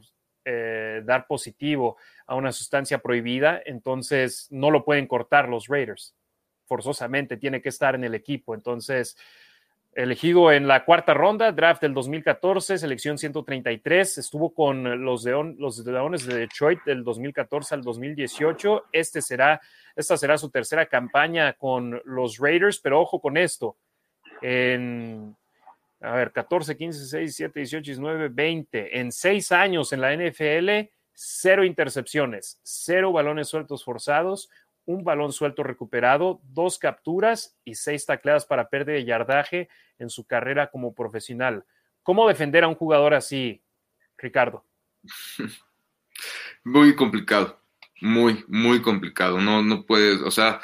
eh, 0.51 1.03
dar 1.05 1.27
positivo 1.27 1.97
a 2.25 2.33
una 2.33 2.51
sustancia 2.51 2.97
prohibida, 2.97 3.61
entonces 3.63 4.47
no 4.49 4.71
lo 4.71 4.83
pueden 4.83 5.05
cortar 5.05 5.47
los 5.47 5.67
Raiders. 5.67 6.15
Forzosamente 6.65 7.37
tiene 7.37 7.61
que 7.61 7.69
estar 7.69 7.93
en 7.93 8.03
el 8.03 8.15
equipo. 8.15 8.55
Entonces, 8.55 9.15
elegido 9.93 10.51
en 10.51 10.67
la 10.67 10.85
cuarta 10.85 11.13
ronda, 11.13 11.51
draft 11.51 11.83
del 11.83 11.93
2014, 11.93 12.79
selección 12.79 13.19
133, 13.19 14.17
estuvo 14.17 14.51
con 14.51 15.05
los, 15.05 15.23
los 15.25 15.85
Leones 15.85 16.25
de 16.25 16.39
Detroit 16.39 16.79
del 16.83 17.03
2014 17.03 17.75
al 17.75 17.83
2018. 17.83 18.85
Este 18.91 19.21
será, 19.21 19.61
esta 19.95 20.17
será 20.17 20.35
su 20.39 20.49
tercera 20.49 20.87
campaña 20.87 21.53
con 21.53 22.01
los 22.05 22.39
Raiders, 22.39 22.79
pero 22.79 22.99
ojo 22.99 23.21
con 23.21 23.37
esto. 23.37 23.77
En, 24.41 25.35
a 26.01 26.11
ver, 26.11 26.31
14, 26.31 26.77
15, 26.77 26.99
16, 26.99 27.37
17, 27.37 27.59
18, 27.59 27.83
19, 27.83 28.29
20. 28.29 28.99
En 28.99 29.11
seis 29.11 29.51
años 29.51 29.91
en 29.91 30.01
la 30.01 30.15
NFL, 30.15 30.89
cero 31.13 31.65
intercepciones, 31.65 32.59
cero 32.63 33.11
balones 33.11 33.49
sueltos 33.49 33.83
forzados, 33.83 34.49
un 34.85 35.03
balón 35.03 35.33
suelto 35.33 35.63
recuperado, 35.63 36.39
dos 36.43 36.79
capturas 36.79 37.57
y 37.65 37.75
seis 37.75 38.05
tacleadas 38.05 38.45
para 38.45 38.69
pérdida 38.69 38.95
de 38.95 39.05
yardaje 39.05 39.69
en 39.99 40.09
su 40.09 40.25
carrera 40.25 40.71
como 40.71 40.95
profesional. 40.95 41.65
¿Cómo 42.03 42.27
defender 42.27 42.63
a 42.63 42.69
un 42.69 42.75
jugador 42.75 43.13
así, 43.13 43.61
Ricardo? 44.17 44.63
Muy 46.63 46.95
complicado, 46.95 47.61
muy, 48.01 48.43
muy 48.47 48.81
complicado. 48.81 49.39
No, 49.39 49.61
no 49.61 49.85
puedes, 49.85 50.19
o 50.21 50.29
sea, 50.29 50.59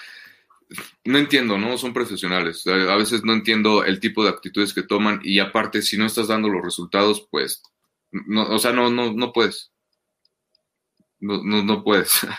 no 1.03 1.17
entiendo, 1.17 1.57
¿no? 1.57 1.77
Son 1.77 1.93
profesionales. 1.93 2.65
A 2.67 2.95
veces 2.95 3.23
no 3.23 3.33
entiendo 3.33 3.83
el 3.83 3.99
tipo 3.99 4.23
de 4.23 4.29
actitudes 4.29 4.73
que 4.73 4.83
toman 4.83 5.19
y 5.23 5.39
aparte, 5.39 5.81
si 5.81 5.97
no 5.97 6.05
estás 6.05 6.27
dando 6.27 6.49
los 6.49 6.63
resultados, 6.63 7.27
pues, 7.29 7.61
no, 8.11 8.43
o 8.43 8.59
sea, 8.59 8.71
no, 8.71 8.89
no, 8.89 9.13
no 9.13 9.31
puedes. 9.31 9.71
No, 11.19 11.43
no, 11.43 11.63
no 11.63 11.83
puedes. 11.83 12.25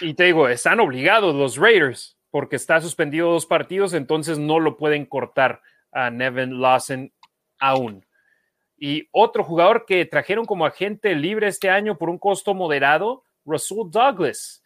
Y 0.00 0.14
te 0.14 0.24
digo, 0.24 0.48
están 0.48 0.80
obligados 0.80 1.34
los 1.34 1.58
Raiders 1.58 2.16
porque 2.30 2.56
está 2.56 2.80
suspendido 2.80 3.30
dos 3.30 3.44
partidos, 3.44 3.92
entonces 3.92 4.38
no 4.38 4.58
lo 4.58 4.78
pueden 4.78 5.04
cortar 5.04 5.60
a 5.92 6.10
Nevin 6.10 6.60
Lawson 6.60 7.12
aún. 7.58 8.06
Y 8.78 9.08
otro 9.10 9.44
jugador 9.44 9.84
que 9.86 10.04
trajeron 10.04 10.44
como 10.44 10.66
agente 10.66 11.14
libre 11.14 11.48
este 11.48 11.70
año 11.70 11.96
por 11.96 12.10
un 12.10 12.18
costo 12.18 12.54
moderado, 12.54 13.24
Russell 13.44 13.90
Douglas, 13.90 14.62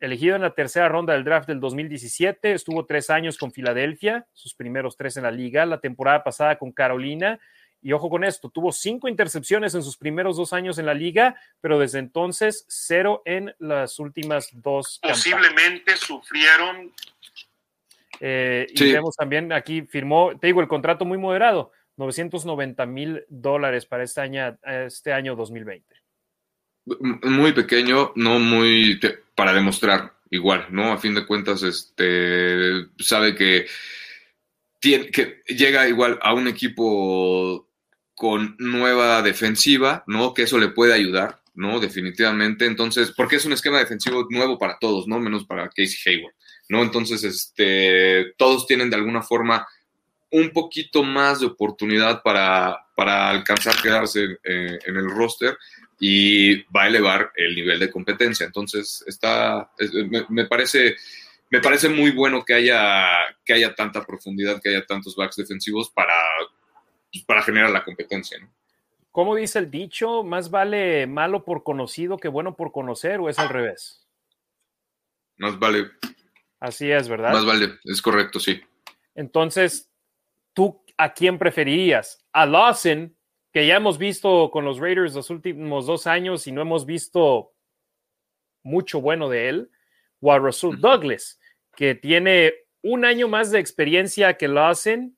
elegido 0.00 0.34
en 0.34 0.42
la 0.42 0.54
tercera 0.54 0.88
ronda 0.88 1.12
del 1.12 1.24
draft 1.24 1.46
del 1.46 1.60
2017, 1.60 2.52
estuvo 2.52 2.86
tres 2.86 3.10
años 3.10 3.36
con 3.36 3.52
Filadelfia, 3.52 4.26
sus 4.32 4.54
primeros 4.54 4.96
tres 4.96 5.16
en 5.18 5.24
la 5.24 5.30
liga, 5.30 5.66
la 5.66 5.80
temporada 5.80 6.24
pasada 6.24 6.58
con 6.58 6.72
Carolina, 6.72 7.38
y 7.82 7.92
ojo 7.92 8.10
con 8.10 8.24
esto, 8.24 8.50
tuvo 8.50 8.72
cinco 8.72 9.08
intercepciones 9.08 9.74
en 9.74 9.82
sus 9.82 9.96
primeros 9.96 10.36
dos 10.36 10.52
años 10.52 10.78
en 10.78 10.86
la 10.86 10.94
liga, 10.94 11.36
pero 11.60 11.78
desde 11.78 11.98
entonces 11.98 12.66
cero 12.68 13.22
en 13.24 13.54
las 13.58 13.98
últimas 13.98 14.50
dos. 14.52 15.00
Posiblemente 15.02 15.96
sufrieron. 15.96 16.92
Eh, 18.20 18.66
y 18.68 18.92
vemos 18.92 19.16
también 19.16 19.50
aquí 19.52 19.82
firmó, 19.82 20.38
te 20.38 20.48
digo, 20.48 20.60
el 20.60 20.68
contrato 20.68 21.06
muy 21.06 21.16
moderado, 21.16 21.72
990 21.96 22.84
mil 22.84 23.24
dólares 23.28 23.86
para 23.86 24.04
este 24.04 24.20
año, 24.20 24.58
este 24.62 25.14
año 25.14 25.34
2020. 25.34 25.99
Muy 26.98 27.52
pequeño, 27.52 28.12
no 28.16 28.38
muy 28.38 28.98
para 29.34 29.52
demostrar 29.52 30.14
igual, 30.30 30.66
¿no? 30.70 30.92
A 30.92 30.98
fin 30.98 31.14
de 31.14 31.26
cuentas, 31.26 31.62
este 31.62 32.86
sabe 32.98 33.34
que, 33.34 33.66
tiene, 34.78 35.10
que 35.10 35.42
llega 35.46 35.88
igual 35.88 36.18
a 36.22 36.34
un 36.34 36.48
equipo 36.48 37.68
con 38.14 38.56
nueva 38.58 39.22
defensiva, 39.22 40.04
¿no? 40.06 40.34
Que 40.34 40.42
eso 40.42 40.58
le 40.58 40.68
puede 40.68 40.92
ayudar, 40.92 41.40
¿no? 41.54 41.80
Definitivamente. 41.80 42.66
Entonces, 42.66 43.12
porque 43.16 43.36
es 43.36 43.44
un 43.44 43.52
esquema 43.52 43.78
defensivo 43.78 44.26
nuevo 44.30 44.58
para 44.58 44.78
todos, 44.78 45.06
¿no? 45.06 45.18
Menos 45.18 45.46
para 45.46 45.68
Casey 45.68 45.96
Hayward, 46.04 46.34
¿no? 46.68 46.82
Entonces, 46.82 47.24
este, 47.24 48.34
todos 48.36 48.66
tienen 48.66 48.90
de 48.90 48.96
alguna 48.96 49.22
forma 49.22 49.66
un 50.32 50.50
poquito 50.50 51.02
más 51.02 51.40
de 51.40 51.46
oportunidad 51.46 52.22
para, 52.22 52.78
para 52.94 53.30
alcanzar 53.30 53.74
quedarse 53.82 54.38
eh, 54.44 54.78
en 54.84 54.96
el 54.96 55.10
roster 55.10 55.56
y 56.02 56.62
va 56.72 56.84
a 56.84 56.88
elevar 56.88 57.30
el 57.36 57.54
nivel 57.54 57.78
de 57.78 57.90
competencia. 57.90 58.46
Entonces, 58.46 59.04
está, 59.06 59.70
me, 60.30 60.46
parece, 60.46 60.96
me 61.50 61.60
parece 61.60 61.90
muy 61.90 62.10
bueno 62.10 62.42
que 62.42 62.54
haya, 62.54 63.06
que 63.44 63.52
haya 63.52 63.74
tanta 63.74 64.04
profundidad, 64.04 64.62
que 64.62 64.70
haya 64.70 64.86
tantos 64.86 65.14
backs 65.14 65.36
defensivos 65.36 65.90
para, 65.90 66.14
pues, 67.12 67.22
para 67.24 67.42
generar 67.42 67.70
la 67.70 67.84
competencia. 67.84 68.38
¿no? 68.38 68.50
¿Cómo 69.12 69.36
dice 69.36 69.58
el 69.58 69.70
dicho? 69.70 70.22
¿Más 70.22 70.50
vale 70.50 71.06
malo 71.06 71.44
por 71.44 71.62
conocido 71.62 72.16
que 72.16 72.28
bueno 72.28 72.56
por 72.56 72.72
conocer 72.72 73.20
o 73.20 73.28
es 73.28 73.38
al 73.38 73.50
revés? 73.50 74.08
Más 75.36 75.58
vale. 75.58 75.90
Así 76.60 76.90
es, 76.90 77.08
¿verdad? 77.08 77.32
Más 77.32 77.44
vale, 77.44 77.78
es 77.84 78.00
correcto, 78.00 78.40
sí. 78.40 78.58
Entonces, 79.14 79.90
¿tú 80.54 80.82
a 80.96 81.12
quién 81.12 81.38
preferirías? 81.38 82.24
¿A 82.32 82.46
Lawson, 82.46 83.16
que 83.52 83.66
ya 83.66 83.76
hemos 83.76 83.98
visto 83.98 84.50
con 84.50 84.64
los 84.64 84.78
Raiders 84.78 85.14
los 85.14 85.30
últimos 85.30 85.86
dos 85.86 86.06
años 86.06 86.46
y 86.46 86.52
no 86.52 86.62
hemos 86.62 86.86
visto 86.86 87.52
mucho 88.62 89.00
bueno 89.00 89.28
de 89.28 89.48
él? 89.48 89.70
¿O 90.20 90.32
a 90.32 90.38
Russell 90.38 90.78
Douglas, 90.78 91.40
que 91.74 91.94
tiene 91.94 92.52
un 92.82 93.04
año 93.04 93.26
más 93.26 93.50
de 93.50 93.58
experiencia 93.58 94.36
que 94.36 94.48
Lawson? 94.48 95.16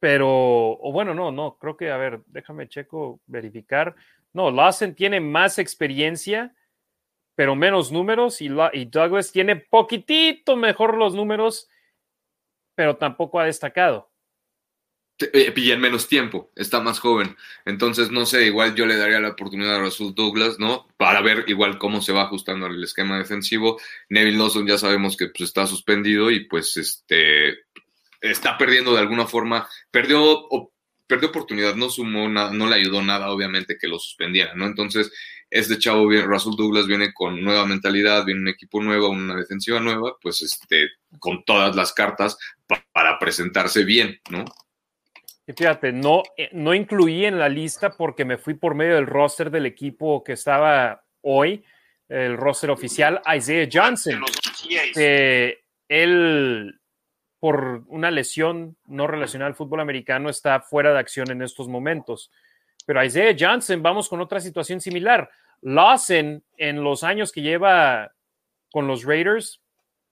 Pero, 0.00 0.28
o 0.28 0.90
bueno, 0.92 1.14
no, 1.14 1.30
no, 1.30 1.58
creo 1.58 1.76
que, 1.76 1.90
a 1.90 1.96
ver, 1.96 2.22
déjame 2.26 2.68
checo, 2.68 3.20
verificar. 3.26 3.94
No, 4.32 4.50
Lawson 4.50 4.94
tiene 4.94 5.20
más 5.20 5.58
experiencia, 5.58 6.56
pero 7.34 7.54
menos 7.54 7.92
números, 7.92 8.40
y, 8.40 8.48
y 8.72 8.84
Douglas 8.86 9.30
tiene 9.30 9.56
poquitito 9.56 10.56
mejor 10.56 10.96
los 10.96 11.14
números, 11.14 11.68
pero 12.74 12.96
tampoco 12.96 13.38
ha 13.38 13.44
destacado. 13.44 14.11
Eh, 15.18 15.52
y 15.56 15.70
en 15.70 15.80
menos 15.80 16.08
tiempo, 16.08 16.50
está 16.56 16.80
más 16.80 16.98
joven. 16.98 17.36
Entonces, 17.64 18.10
no 18.10 18.26
sé, 18.26 18.46
igual 18.46 18.74
yo 18.74 18.86
le 18.86 18.96
daría 18.96 19.20
la 19.20 19.30
oportunidad 19.30 19.76
a 19.76 19.80
Russell 19.80 20.14
Douglas, 20.14 20.58
¿no? 20.58 20.88
Para 20.96 21.20
ver 21.20 21.44
igual 21.48 21.78
cómo 21.78 22.00
se 22.00 22.12
va 22.12 22.22
ajustando 22.22 22.66
el 22.66 22.82
esquema 22.82 23.18
defensivo. 23.18 23.80
Neville 24.08 24.38
Lawson 24.38 24.66
ya 24.66 24.78
sabemos 24.78 25.16
que 25.16 25.28
pues, 25.28 25.48
está 25.48 25.66
suspendido 25.66 26.30
y 26.30 26.44
pues 26.46 26.76
este 26.76 27.64
está 28.20 28.56
perdiendo 28.56 28.92
de 28.94 29.00
alguna 29.00 29.26
forma, 29.26 29.68
perdió, 29.90 30.48
perdió 31.06 31.28
oportunidad, 31.28 31.74
no 31.74 31.90
sumó 31.90 32.28
nada, 32.28 32.52
no 32.52 32.68
le 32.68 32.76
ayudó 32.76 33.02
nada, 33.02 33.30
obviamente, 33.30 33.76
que 33.78 33.88
lo 33.88 33.98
suspendiera, 33.98 34.54
¿no? 34.54 34.64
Entonces, 34.66 35.12
este 35.50 35.78
chavo, 35.78 36.08
Russell 36.08 36.56
Douglas, 36.56 36.86
viene 36.86 37.12
con 37.12 37.42
nueva 37.42 37.66
mentalidad, 37.66 38.24
viene 38.24 38.40
un 38.42 38.48
equipo 38.48 38.80
nuevo, 38.80 39.08
una 39.10 39.34
defensiva 39.34 39.80
nueva, 39.80 40.16
pues 40.22 40.40
este, 40.40 40.90
con 41.18 41.44
todas 41.44 41.74
las 41.76 41.92
cartas 41.92 42.38
para 42.92 43.18
presentarse 43.18 43.84
bien, 43.84 44.20
¿no? 44.30 44.44
Fíjate, 45.56 45.92
no, 45.92 46.22
eh, 46.36 46.48
no 46.52 46.74
incluí 46.74 47.24
en 47.24 47.38
la 47.38 47.48
lista 47.48 47.90
porque 47.90 48.24
me 48.24 48.38
fui 48.38 48.54
por 48.54 48.74
medio 48.74 48.94
del 48.94 49.06
roster 49.06 49.50
del 49.50 49.66
equipo 49.66 50.22
que 50.22 50.32
estaba 50.32 51.04
hoy, 51.22 51.64
el 52.08 52.36
roster 52.36 52.70
oficial, 52.70 53.20
Isaiah 53.34 53.68
Johnson. 53.72 54.22
Que 54.94 55.64
él, 55.88 56.80
por 57.38 57.84
una 57.88 58.10
lesión 58.10 58.76
no 58.86 59.06
relacionada 59.06 59.48
al 59.48 59.56
fútbol 59.56 59.80
americano, 59.80 60.28
está 60.28 60.60
fuera 60.60 60.92
de 60.92 60.98
acción 60.98 61.30
en 61.30 61.42
estos 61.42 61.68
momentos. 61.68 62.30
Pero 62.86 63.02
Isaiah 63.02 63.36
Johnson, 63.38 63.82
vamos 63.82 64.08
con 64.08 64.20
otra 64.20 64.40
situación 64.40 64.80
similar. 64.80 65.30
Lawson, 65.62 66.42
en 66.56 66.82
los 66.82 67.04
años 67.04 67.32
que 67.32 67.42
lleva 67.42 68.12
con 68.70 68.86
los 68.86 69.04
Raiders, 69.04 69.62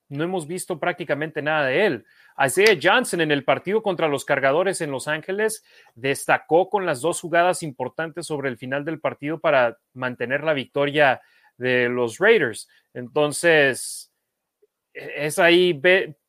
no 0.08 0.24
hemos 0.24 0.46
visto 0.46 0.78
prácticamente 0.78 1.40
nada 1.40 1.66
de 1.66 1.86
él. 1.86 2.06
Isaiah 2.44 2.78
Johnson 2.80 3.20
en 3.20 3.30
el 3.30 3.44
partido 3.44 3.82
contra 3.82 4.08
los 4.08 4.24
cargadores 4.24 4.80
en 4.80 4.90
Los 4.90 5.08
Ángeles 5.08 5.62
destacó 5.94 6.70
con 6.70 6.86
las 6.86 7.00
dos 7.00 7.20
jugadas 7.20 7.62
importantes 7.62 8.26
sobre 8.26 8.48
el 8.48 8.56
final 8.56 8.84
del 8.84 9.00
partido 9.00 9.38
para 9.38 9.78
mantener 9.92 10.42
la 10.42 10.54
victoria 10.54 11.20
de 11.58 11.88
los 11.88 12.18
Raiders. 12.18 12.68
Entonces, 12.94 14.10
es 14.94 15.38
ahí, 15.38 15.80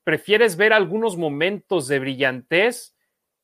prefieres 0.03 0.57
ver 0.57 0.73
algunos 0.73 1.17
momentos 1.17 1.87
de 1.87 1.99
brillantez 1.99 2.95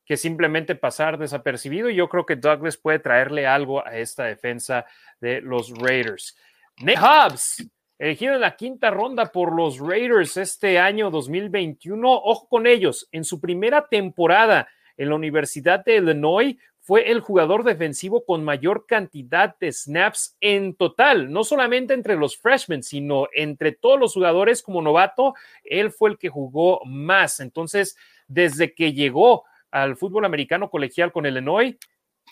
que 0.04 0.16
simplemente 0.16 0.74
pasar 0.74 1.18
desapercibido. 1.18 1.90
Yo 1.90 2.08
creo 2.08 2.26
que 2.26 2.36
Douglas 2.36 2.76
puede 2.76 2.98
traerle 2.98 3.46
algo 3.46 3.86
a 3.86 3.96
esta 3.96 4.24
defensa 4.24 4.86
de 5.20 5.40
los 5.40 5.70
Raiders. 5.70 6.36
Nick 6.78 6.98
Hobbs 6.98 7.68
elegido 7.98 8.34
en 8.34 8.40
la 8.40 8.56
quinta 8.56 8.90
ronda 8.90 9.26
por 9.32 9.54
los 9.54 9.78
Raiders 9.78 10.36
este 10.36 10.78
año 10.78 11.10
2021. 11.10 12.08
Ojo 12.08 12.48
con 12.48 12.66
ellos, 12.66 13.08
en 13.12 13.24
su 13.24 13.40
primera 13.40 13.88
temporada 13.88 14.68
en 14.96 15.08
la 15.08 15.16
Universidad 15.16 15.84
de 15.84 15.96
Illinois 15.96 16.56
fue 16.80 17.10
el 17.10 17.20
jugador 17.20 17.64
defensivo 17.64 18.24
con 18.24 18.44
mayor 18.44 18.86
cantidad 18.86 19.54
de 19.58 19.72
snaps 19.72 20.36
en 20.40 20.74
total, 20.74 21.30
no 21.30 21.44
solamente 21.44 21.92
entre 21.92 22.16
los 22.16 22.38
freshmen, 22.38 22.82
sino 22.82 23.28
entre 23.34 23.72
todos 23.72 24.00
los 24.00 24.14
jugadores 24.14 24.62
como 24.62 24.80
novato, 24.80 25.34
él 25.64 25.90
fue 25.90 26.10
el 26.10 26.18
que 26.18 26.30
jugó 26.30 26.80
más. 26.86 27.40
Entonces, 27.40 27.96
desde 28.26 28.74
que 28.74 28.94
llegó 28.94 29.44
al 29.70 29.96
fútbol 29.96 30.24
americano 30.24 30.70
colegial 30.70 31.12
con 31.12 31.26
Illinois, 31.26 31.76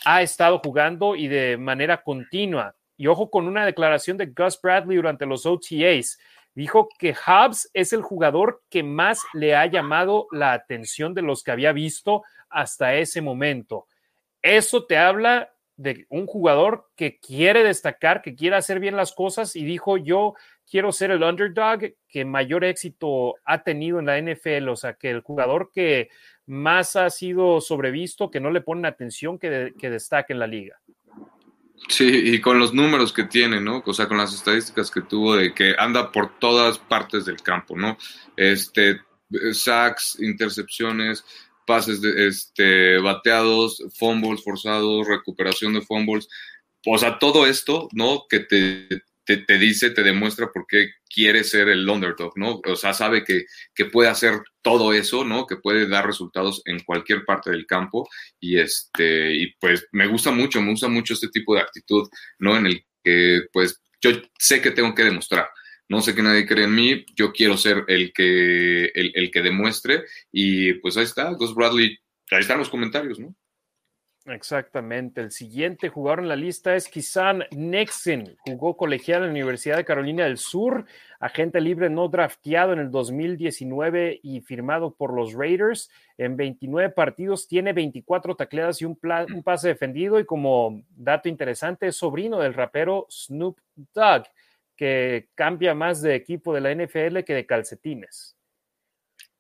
ha 0.06 0.22
estado 0.22 0.58
jugando 0.64 1.16
y 1.16 1.28
de 1.28 1.58
manera 1.58 2.02
continua. 2.02 2.74
Y 2.96 3.06
ojo 3.06 3.30
con 3.30 3.46
una 3.46 3.66
declaración 3.66 4.16
de 4.16 4.26
Gus 4.26 4.60
Bradley 4.60 4.96
durante 4.96 5.26
los 5.26 5.46
OTAs. 5.46 6.18
Dijo 6.54 6.88
que 6.98 7.14
Hobbs 7.14 7.68
es 7.74 7.92
el 7.92 8.02
jugador 8.02 8.62
que 8.70 8.82
más 8.82 9.20
le 9.34 9.54
ha 9.54 9.66
llamado 9.66 10.26
la 10.32 10.54
atención 10.54 11.12
de 11.12 11.22
los 11.22 11.42
que 11.42 11.50
había 11.50 11.72
visto 11.72 12.22
hasta 12.48 12.94
ese 12.94 13.20
momento. 13.20 13.86
Eso 14.40 14.86
te 14.86 14.96
habla 14.96 15.52
de 15.76 16.06
un 16.08 16.26
jugador 16.26 16.88
que 16.96 17.18
quiere 17.18 17.62
destacar, 17.62 18.22
que 18.22 18.34
quiere 18.34 18.56
hacer 18.56 18.80
bien 18.80 18.96
las 18.96 19.12
cosas 19.12 19.54
y 19.56 19.64
dijo 19.64 19.98
yo 19.98 20.34
quiero 20.68 20.90
ser 20.90 21.10
el 21.10 21.22
underdog 21.22 21.80
que 22.08 22.24
mayor 22.24 22.64
éxito 22.64 23.34
ha 23.44 23.62
tenido 23.62 23.98
en 23.98 24.06
la 24.06 24.18
NFL, 24.18 24.68
o 24.68 24.76
sea, 24.76 24.94
que 24.94 25.10
el 25.10 25.20
jugador 25.20 25.70
que 25.72 26.08
más 26.46 26.96
ha 26.96 27.10
sido 27.10 27.60
sobrevisto, 27.60 28.30
que 28.30 28.40
no 28.40 28.50
le 28.50 28.62
ponen 28.62 28.86
atención, 28.86 29.38
que 29.38 29.72
destaque 29.90 30.32
en 30.32 30.38
la 30.38 30.46
liga. 30.46 30.80
Sí, 31.88 32.04
y 32.06 32.40
con 32.40 32.58
los 32.58 32.74
números 32.74 33.12
que 33.12 33.24
tiene, 33.24 33.60
¿no? 33.60 33.82
O 33.86 33.94
sea, 33.94 34.08
con 34.08 34.16
las 34.16 34.34
estadísticas 34.34 34.90
que 34.90 35.02
tuvo 35.02 35.36
de 35.36 35.54
que 35.54 35.74
anda 35.78 36.10
por 36.10 36.38
todas 36.38 36.78
partes 36.78 37.24
del 37.24 37.42
campo, 37.42 37.76
¿no? 37.76 37.96
Este, 38.36 39.00
sacks, 39.52 40.18
intercepciones, 40.20 41.24
pases 41.66 42.00
de, 42.00 42.28
este, 42.28 42.98
bateados, 42.98 43.82
fumbles 43.94 44.42
forzados, 44.42 45.06
recuperación 45.06 45.74
de 45.74 45.82
fumbles. 45.82 46.28
O 46.86 46.98
sea, 46.98 47.18
todo 47.18 47.46
esto, 47.46 47.88
¿no? 47.92 48.24
Que 48.28 48.40
te, 48.40 49.02
te, 49.26 49.58
dice, 49.58 49.90
te 49.90 50.04
demuestra 50.04 50.52
por 50.52 50.66
qué 50.66 50.90
quiere 51.12 51.42
ser 51.42 51.68
el 51.68 51.88
underdog, 51.88 52.32
¿no? 52.36 52.60
O 52.64 52.76
sea, 52.76 52.94
sabe 52.94 53.24
que, 53.24 53.44
que, 53.74 53.86
puede 53.86 54.08
hacer 54.08 54.40
todo 54.62 54.92
eso, 54.92 55.24
¿no? 55.24 55.46
Que 55.46 55.56
puede 55.56 55.88
dar 55.88 56.06
resultados 56.06 56.62
en 56.64 56.80
cualquier 56.80 57.24
parte 57.24 57.50
del 57.50 57.66
campo 57.66 58.08
y 58.38 58.58
este, 58.58 59.34
y 59.34 59.54
pues 59.58 59.86
me 59.92 60.06
gusta 60.06 60.30
mucho, 60.30 60.60
me 60.60 60.70
gusta 60.70 60.88
mucho 60.88 61.14
este 61.14 61.28
tipo 61.28 61.54
de 61.54 61.62
actitud, 61.62 62.08
¿no? 62.38 62.56
En 62.56 62.66
el 62.66 62.84
que 63.02 63.42
pues 63.52 63.80
yo 64.00 64.10
sé 64.38 64.60
que 64.62 64.70
tengo 64.70 64.94
que 64.94 65.04
demostrar, 65.04 65.48
no 65.88 66.00
sé 66.00 66.14
que 66.14 66.22
nadie 66.22 66.46
cree 66.46 66.64
en 66.64 66.74
mí, 66.74 67.04
yo 67.16 67.32
quiero 67.32 67.56
ser 67.56 67.84
el 67.88 68.12
que, 68.12 68.86
el, 68.86 69.12
el 69.14 69.30
que 69.30 69.42
demuestre 69.42 70.04
y 70.30 70.74
pues 70.74 70.96
ahí 70.96 71.04
está, 71.04 71.30
Gus 71.32 71.54
Bradley, 71.54 71.98
ahí 72.30 72.40
están 72.40 72.58
los 72.58 72.70
comentarios, 72.70 73.18
¿no? 73.18 73.34
Exactamente. 74.28 75.20
El 75.20 75.30
siguiente 75.30 75.88
jugador 75.88 76.18
en 76.18 76.28
la 76.28 76.34
lista 76.34 76.74
es 76.74 76.88
Kisan 76.88 77.44
Nexen. 77.52 78.36
Jugó 78.44 78.76
colegial 78.76 79.20
en 79.20 79.28
la 79.28 79.30
Universidad 79.30 79.76
de 79.76 79.84
Carolina 79.84 80.24
del 80.24 80.36
Sur, 80.36 80.84
agente 81.20 81.60
libre 81.60 81.90
no 81.90 82.08
drafteado 82.08 82.72
en 82.72 82.80
el 82.80 82.90
2019 82.90 84.18
y 84.22 84.40
firmado 84.40 84.94
por 84.94 85.14
los 85.14 85.32
Raiders. 85.32 85.90
En 86.18 86.36
29 86.36 86.90
partidos 86.90 87.46
tiene 87.46 87.72
24 87.72 88.34
tacleadas 88.34 88.82
y 88.82 88.84
un, 88.84 88.98
un 89.32 89.42
pase 89.44 89.68
defendido. 89.68 90.18
Y 90.18 90.24
como 90.24 90.82
dato 90.96 91.28
interesante, 91.28 91.86
es 91.86 91.96
sobrino 91.96 92.40
del 92.40 92.54
rapero 92.54 93.06
Snoop 93.08 93.60
Dogg, 93.94 94.24
que 94.74 95.28
cambia 95.36 95.72
más 95.74 96.02
de 96.02 96.16
equipo 96.16 96.52
de 96.52 96.60
la 96.60 96.74
NFL 96.74 97.20
que 97.20 97.34
de 97.34 97.46
calcetines. 97.46 98.35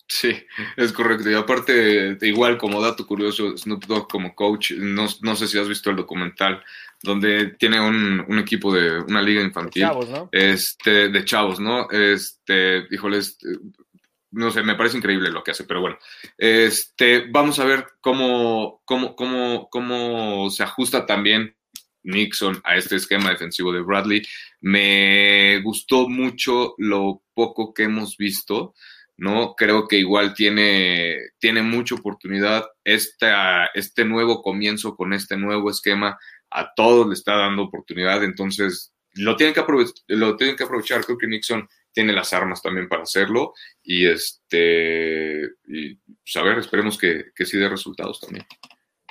Sí, 0.08 0.36
es 0.76 0.92
correcto. 0.92 1.30
Y 1.30 1.34
aparte, 1.34 2.16
igual 2.22 2.58
como 2.58 2.80
dato 2.80 3.06
curioso, 3.06 3.56
Snoop 3.56 3.86
Dogg 3.86 4.08
como 4.08 4.34
coach, 4.34 4.72
no, 4.72 5.06
no 5.22 5.36
sé 5.36 5.48
si 5.48 5.58
has 5.58 5.68
visto 5.68 5.90
el 5.90 5.96
documental, 5.96 6.62
donde 7.02 7.56
tiene 7.58 7.80
un, 7.80 8.24
un 8.28 8.38
equipo 8.38 8.72
de 8.72 9.00
una 9.00 9.20
liga 9.20 9.42
infantil. 9.42 9.82
De 9.82 9.88
chavos, 9.88 10.08
¿no? 10.08 10.28
Este, 10.30 11.08
de 11.08 11.24
chavos, 11.24 11.60
¿no? 11.60 11.90
Este, 11.90 12.86
híjoles, 12.90 13.38
no 14.30 14.50
sé, 14.50 14.62
me 14.62 14.76
parece 14.76 14.98
increíble 14.98 15.30
lo 15.30 15.42
que 15.42 15.50
hace, 15.50 15.64
pero 15.64 15.80
bueno. 15.80 15.98
Este, 16.38 17.26
vamos 17.30 17.58
a 17.58 17.64
ver 17.64 17.86
cómo, 18.00 18.82
cómo, 18.84 19.16
cómo, 19.16 19.68
cómo 19.70 20.50
se 20.50 20.62
ajusta 20.62 21.04
también 21.04 21.56
Nixon 22.04 22.60
a 22.64 22.76
este 22.76 22.96
esquema 22.96 23.30
defensivo 23.30 23.72
de 23.72 23.80
Bradley. 23.80 24.22
Me 24.60 25.60
gustó 25.62 26.08
mucho 26.08 26.74
lo 26.78 27.22
poco 27.34 27.74
que 27.74 27.84
hemos 27.84 28.16
visto. 28.16 28.74
¿No? 29.16 29.54
Creo 29.54 29.88
que 29.88 29.96
igual 29.96 30.34
tiene, 30.34 31.18
tiene 31.38 31.62
mucha 31.62 31.94
oportunidad. 31.94 32.64
Este 32.84 34.04
nuevo 34.04 34.42
comienzo 34.42 34.94
con 34.94 35.12
este 35.12 35.36
nuevo 35.36 35.70
esquema 35.70 36.18
a 36.50 36.72
todos 36.74 37.06
le 37.06 37.14
está 37.14 37.36
dando 37.36 37.62
oportunidad, 37.62 38.22
entonces 38.22 38.94
lo 39.14 39.36
tienen 39.36 39.54
que, 39.54 39.62
lo 40.08 40.36
tienen 40.36 40.56
que 40.56 40.64
aprovechar. 40.64 41.04
Creo 41.04 41.18
que 41.18 41.26
Nixon 41.26 41.68
tiene 41.92 42.12
las 42.12 42.32
armas 42.32 42.60
también 42.62 42.88
para 42.88 43.02
hacerlo 43.02 43.54
y 43.82 44.06
este, 44.06 45.42
y, 45.66 45.94
pues 45.94 46.36
a 46.36 46.42
ver, 46.42 46.58
esperemos 46.58 46.98
que, 46.98 47.26
que 47.34 47.46
sí 47.46 47.56
dé 47.56 47.68
resultados 47.68 48.20
también. 48.20 48.46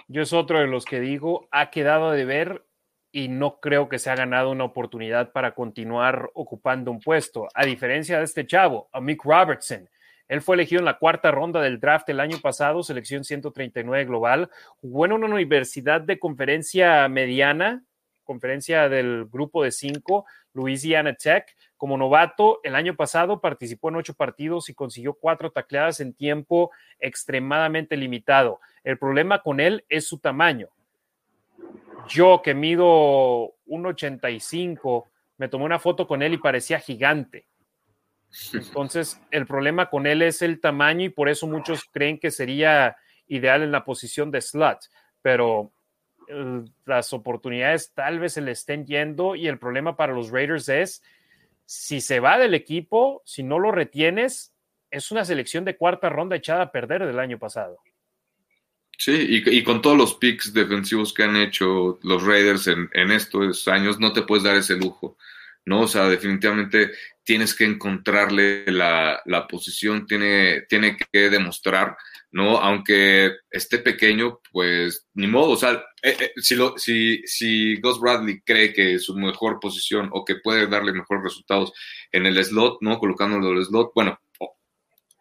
Yo 0.07 0.21
es 0.21 0.33
otro 0.33 0.59
de 0.59 0.67
los 0.67 0.85
que 0.85 0.99
digo, 0.99 1.47
ha 1.51 1.71
quedado 1.71 2.11
de 2.11 2.25
ver 2.25 2.65
y 3.11 3.27
no 3.27 3.59
creo 3.59 3.89
que 3.89 3.97
se 3.97 4.09
ha 4.11 4.15
ganado 4.15 4.51
una 4.51 4.65
oportunidad 4.65 5.31
para 5.31 5.55
continuar 5.55 6.29
ocupando 6.35 6.91
un 6.91 6.99
puesto. 6.99 7.47
A 7.55 7.65
diferencia 7.65 8.19
de 8.19 8.25
este 8.25 8.45
chavo, 8.45 8.89
a 8.91 9.01
Mick 9.01 9.23
Robertson, 9.23 9.89
él 10.27 10.41
fue 10.41 10.55
elegido 10.55 10.79
en 10.79 10.85
la 10.85 10.97
cuarta 10.97 11.31
ronda 11.31 11.61
del 11.61 11.79
draft 11.79 12.09
el 12.09 12.19
año 12.19 12.37
pasado, 12.41 12.81
selección 12.81 13.23
139 13.23 14.05
global. 14.05 14.49
Jugó 14.81 15.05
en 15.05 15.11
una 15.13 15.27
universidad 15.27 16.01
de 16.01 16.17
conferencia 16.17 17.07
mediana, 17.09 17.83
conferencia 18.23 18.89
del 18.89 19.25
grupo 19.25 19.63
de 19.63 19.71
cinco, 19.71 20.25
Louisiana 20.53 21.13
Tech. 21.13 21.55
Como 21.77 21.97
novato, 21.97 22.59
el 22.63 22.73
año 22.73 22.95
pasado 22.95 23.39
participó 23.39 23.89
en 23.89 23.97
ocho 23.97 24.15
partidos 24.15 24.69
y 24.69 24.73
consiguió 24.73 25.13
cuatro 25.13 25.51
tacleadas 25.51 25.99
en 25.99 26.13
tiempo 26.13 26.71
extremadamente 26.99 27.95
limitado. 27.95 28.59
El 28.83 28.97
problema 28.97 29.43
con 29.43 29.59
él 29.59 29.85
es 29.89 30.07
su 30.07 30.17
tamaño. 30.17 30.69
Yo, 32.07 32.41
que 32.41 32.55
mido 32.55 33.53
1,85, 33.67 35.05
me 35.37 35.49
tomé 35.49 35.65
una 35.65 35.79
foto 35.79 36.07
con 36.07 36.23
él 36.23 36.33
y 36.33 36.37
parecía 36.37 36.79
gigante 36.79 37.45
entonces, 38.53 39.19
el 39.31 39.45
problema 39.45 39.89
con 39.89 40.07
él 40.07 40.21
es 40.21 40.41
el 40.41 40.59
tamaño 40.59 41.05
y 41.05 41.09
por 41.09 41.29
eso 41.29 41.47
muchos 41.47 41.85
creen 41.91 42.19
que 42.19 42.31
sería 42.31 42.97
ideal 43.27 43.63
en 43.63 43.71
la 43.71 43.85
posición 43.85 44.31
de 44.31 44.41
slot, 44.41 44.79
pero 45.21 45.71
las 46.85 47.13
oportunidades 47.13 47.93
tal 47.93 48.19
vez 48.19 48.33
se 48.33 48.41
le 48.41 48.51
estén 48.51 48.85
yendo 48.85 49.35
y 49.35 49.47
el 49.47 49.59
problema 49.59 49.95
para 49.95 50.13
los 50.13 50.31
Raiders 50.31 50.69
es 50.69 51.03
si 51.65 52.01
se 52.01 52.19
va 52.19 52.37
del 52.37 52.53
equipo, 52.53 53.21
si 53.25 53.43
no 53.43 53.59
lo 53.59 53.71
retienes, 53.71 54.53
es 54.91 55.11
una 55.11 55.25
selección 55.25 55.65
de 55.65 55.77
cuarta 55.77 56.09
ronda 56.09 56.35
echada 56.35 56.63
a 56.63 56.71
perder 56.71 57.05
del 57.05 57.19
año 57.19 57.39
pasado. 57.39 57.79
Sí, 58.97 59.11
y, 59.11 59.57
y 59.57 59.63
con 59.63 59.81
todos 59.81 59.97
los 59.97 60.15
picks 60.15 60.53
defensivos 60.53 61.13
que 61.13 61.23
han 61.23 61.35
hecho 61.35 61.99
los 62.01 62.23
Raiders 62.23 62.67
en, 62.67 62.89
en 62.93 63.11
estos 63.11 63.67
años, 63.67 63.99
no 63.99 64.13
te 64.13 64.21
puedes 64.21 64.43
dar 64.43 64.55
ese 64.55 64.75
lujo. 64.75 65.17
¿No? 65.65 65.81
O 65.81 65.87
sea, 65.87 66.07
definitivamente 66.07 66.91
tienes 67.23 67.55
que 67.55 67.65
encontrarle 67.65 68.65
la, 68.67 69.21
la 69.25 69.47
posición, 69.47 70.05
tiene, 70.05 70.61
tiene 70.69 70.95
que 70.95 71.29
demostrar, 71.29 71.97
¿no? 72.31 72.57
Aunque 72.57 73.31
esté 73.49 73.79
pequeño, 73.79 74.39
pues 74.51 75.07
ni 75.15 75.25
modo, 75.27 75.51
o 75.51 75.57
sea, 75.57 75.83
eh, 76.03 76.15
eh, 76.19 76.31
si, 76.37 76.55
lo, 76.55 76.77
si, 76.77 77.23
si 77.25 77.77
Gus 77.81 77.99
Bradley 77.99 78.41
cree 78.41 78.73
que 78.73 78.99
su 78.99 79.15
mejor 79.15 79.59
posición 79.59 80.09
o 80.11 80.23
que 80.23 80.35
puede 80.35 80.67
darle 80.67 80.93
mejores 80.93 81.23
resultados 81.23 81.73
en 82.11 82.27
el 82.27 82.43
slot, 82.43 82.77
¿no? 82.81 82.99
Colocándolo 82.99 83.51
en 83.51 83.57
el 83.57 83.65
slot, 83.65 83.91
bueno, 83.95 84.19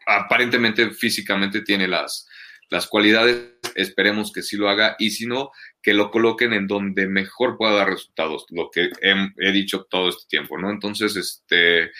aparentemente 0.06 0.90
físicamente 0.90 1.62
tiene 1.62 1.88
las, 1.88 2.28
las 2.68 2.86
cualidades, 2.86 3.53
esperemos 3.74 4.32
que 4.32 4.42
sí 4.42 4.56
lo 4.56 4.68
haga 4.68 4.96
y 4.98 5.10
si 5.10 5.26
no, 5.26 5.50
que 5.82 5.94
lo 5.94 6.10
coloquen 6.10 6.52
en 6.52 6.66
donde 6.66 7.06
mejor 7.06 7.56
pueda 7.56 7.74
dar 7.74 7.90
resultados, 7.90 8.46
lo 8.50 8.70
que 8.70 8.90
he, 9.00 9.52
dicho 9.52 9.86
todo 9.88 10.08
este 10.08 10.26
tiempo, 10.28 10.58
¿no? 10.58 10.70
Entonces, 10.70 11.16
este, 11.16 11.90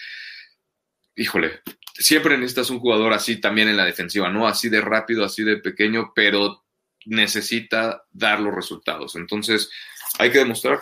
híjole, 1.15 1.61
siempre 1.93 2.37
necesitas 2.37 2.69
un 2.69 2.79
jugador 2.79 3.13
así 3.13 3.39
también 3.39 3.67
en 3.67 3.77
la 3.77 3.85
defensiva, 3.85 4.29
¿no? 4.29 4.47
Así 4.47 4.69
de 4.69 4.81
rápido, 4.81 5.23
así 5.23 5.43
de 5.43 5.57
pequeño, 5.57 6.11
pero 6.15 6.63
necesita 7.05 8.03
dar 8.11 8.39
los 8.39 8.53
resultados. 8.53 9.15
Entonces, 9.15 9.69
hay 10.17 10.31
que 10.31 10.39
demostrar. 10.39 10.79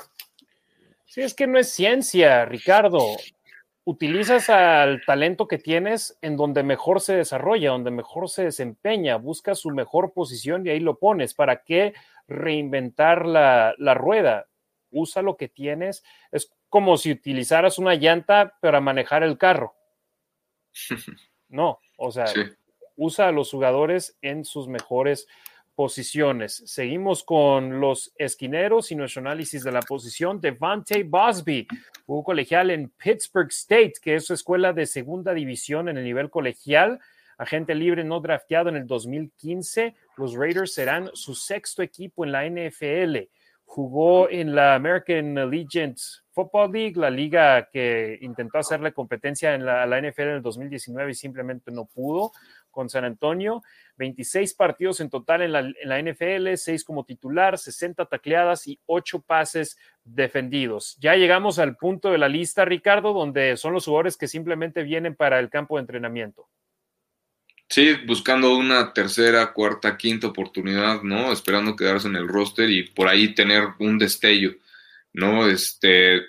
Sí, 1.05 1.21
es 1.21 1.33
que 1.33 1.47
no 1.47 1.59
es 1.59 1.71
ciencia, 1.71 2.45
Ricardo 2.45 3.17
utilizas 3.85 4.49
al 4.49 5.03
talento 5.05 5.47
que 5.47 5.57
tienes 5.57 6.17
en 6.21 6.37
donde 6.37 6.63
mejor 6.63 7.01
se 7.01 7.15
desarrolla, 7.15 7.71
donde 7.71 7.91
mejor 7.91 8.29
se 8.29 8.45
desempeña, 8.45 9.17
buscas 9.17 9.59
su 9.59 9.71
mejor 9.71 10.13
posición 10.13 10.65
y 10.65 10.69
ahí 10.69 10.79
lo 10.79 10.99
pones. 10.99 11.33
¿Para 11.33 11.63
qué 11.63 11.93
reinventar 12.27 13.25
la, 13.25 13.75
la 13.77 13.93
rueda? 13.93 14.47
Usa 14.91 15.21
lo 15.21 15.37
que 15.37 15.49
tienes. 15.49 16.03
Es 16.31 16.53
como 16.69 16.97
si 16.97 17.11
utilizaras 17.11 17.77
una 17.77 17.95
llanta 17.95 18.57
para 18.61 18.79
manejar 18.81 19.23
el 19.23 19.37
carro. 19.37 19.75
No, 21.49 21.79
o 21.97 22.11
sea, 22.11 22.25
sí. 22.25 22.41
usa 22.95 23.27
a 23.27 23.31
los 23.31 23.51
jugadores 23.51 24.17
en 24.23 24.43
sus 24.43 24.67
mejores 24.67 25.27
posiciones. 25.75 26.63
Seguimos 26.65 27.23
con 27.23 27.79
los 27.79 28.13
esquineros 28.17 28.91
y 28.91 28.95
nuestro 28.95 29.21
análisis 29.21 29.63
de 29.63 29.71
la 29.71 29.81
posición. 29.81 30.39
Devante 30.39 31.03
Bosby, 31.03 31.67
jugó 32.05 32.23
colegial 32.23 32.71
en 32.71 32.89
Pittsburgh 32.89 33.49
State, 33.51 33.93
que 34.01 34.15
es 34.15 34.25
su 34.25 34.33
escuela 34.33 34.73
de 34.73 34.85
segunda 34.85 35.33
división 35.33 35.89
en 35.89 35.97
el 35.97 36.03
nivel 36.03 36.29
colegial. 36.29 36.99
Agente 37.37 37.75
libre 37.75 38.03
no 38.03 38.19
drafteado 38.19 38.69
en 38.69 38.75
el 38.75 38.87
2015. 38.87 39.95
Los 40.17 40.35
Raiders 40.35 40.73
serán 40.73 41.09
su 41.13 41.33
sexto 41.35 41.81
equipo 41.81 42.23
en 42.23 42.31
la 42.31 42.45
NFL. 42.47 43.29
Jugó 43.65 44.29
en 44.29 44.53
la 44.53 44.75
American 44.75 45.37
Allegiant 45.37 45.97
Football 46.31 46.71
League, 46.71 46.93
la 46.95 47.09
liga 47.09 47.69
que 47.71 48.17
intentó 48.21 48.59
hacerle 48.59 48.91
competencia 48.91 49.55
en 49.55 49.65
la, 49.65 49.85
la 49.85 49.99
NFL 49.99 50.21
en 50.21 50.29
el 50.29 50.41
2019 50.41 51.11
y 51.11 51.15
simplemente 51.15 51.71
no 51.71 51.85
pudo 51.85 52.31
con 52.73 52.89
San 52.89 53.05
Antonio. 53.05 53.63
26 53.95 54.53
partidos 54.55 54.99
en 54.99 55.09
total 55.09 55.43
en 55.43 55.51
la, 55.53 56.01
NFL, 56.01 56.55
6 56.55 56.83
como 56.83 57.05
titular, 57.05 57.57
60 57.57 58.05
tacleadas 58.07 58.67
y 58.67 58.79
8 58.87 59.21
pases 59.21 59.77
defendidos. 60.03 60.97
Ya 60.99 61.15
llegamos 61.15 61.59
al 61.59 61.77
punto 61.77 62.11
de 62.11 62.17
la 62.17 62.27
lista, 62.27 62.65
Ricardo, 62.65 63.13
donde 63.13 63.55
son 63.55 63.73
los 63.73 63.85
jugadores 63.85 64.17
que 64.17 64.27
simplemente 64.27 64.83
vienen 64.83 65.15
para 65.15 65.39
el 65.39 65.49
campo 65.49 65.77
de 65.77 65.81
entrenamiento. 65.81 66.49
Sí, 67.69 67.93
buscando 68.05 68.55
una 68.55 68.93
tercera, 68.93 69.53
cuarta, 69.53 69.97
quinta 69.97 70.27
oportunidad, 70.27 71.01
¿no? 71.03 71.31
Esperando 71.31 71.75
quedarse 71.75 72.07
en 72.07 72.15
el 72.15 72.27
roster 72.27 72.69
y 72.69 72.89
por 72.89 73.07
ahí 73.07 73.33
tener 73.33 73.69
un 73.79 73.97
destello, 73.97 74.55
¿no? 75.13 75.47
Este, 75.47 76.21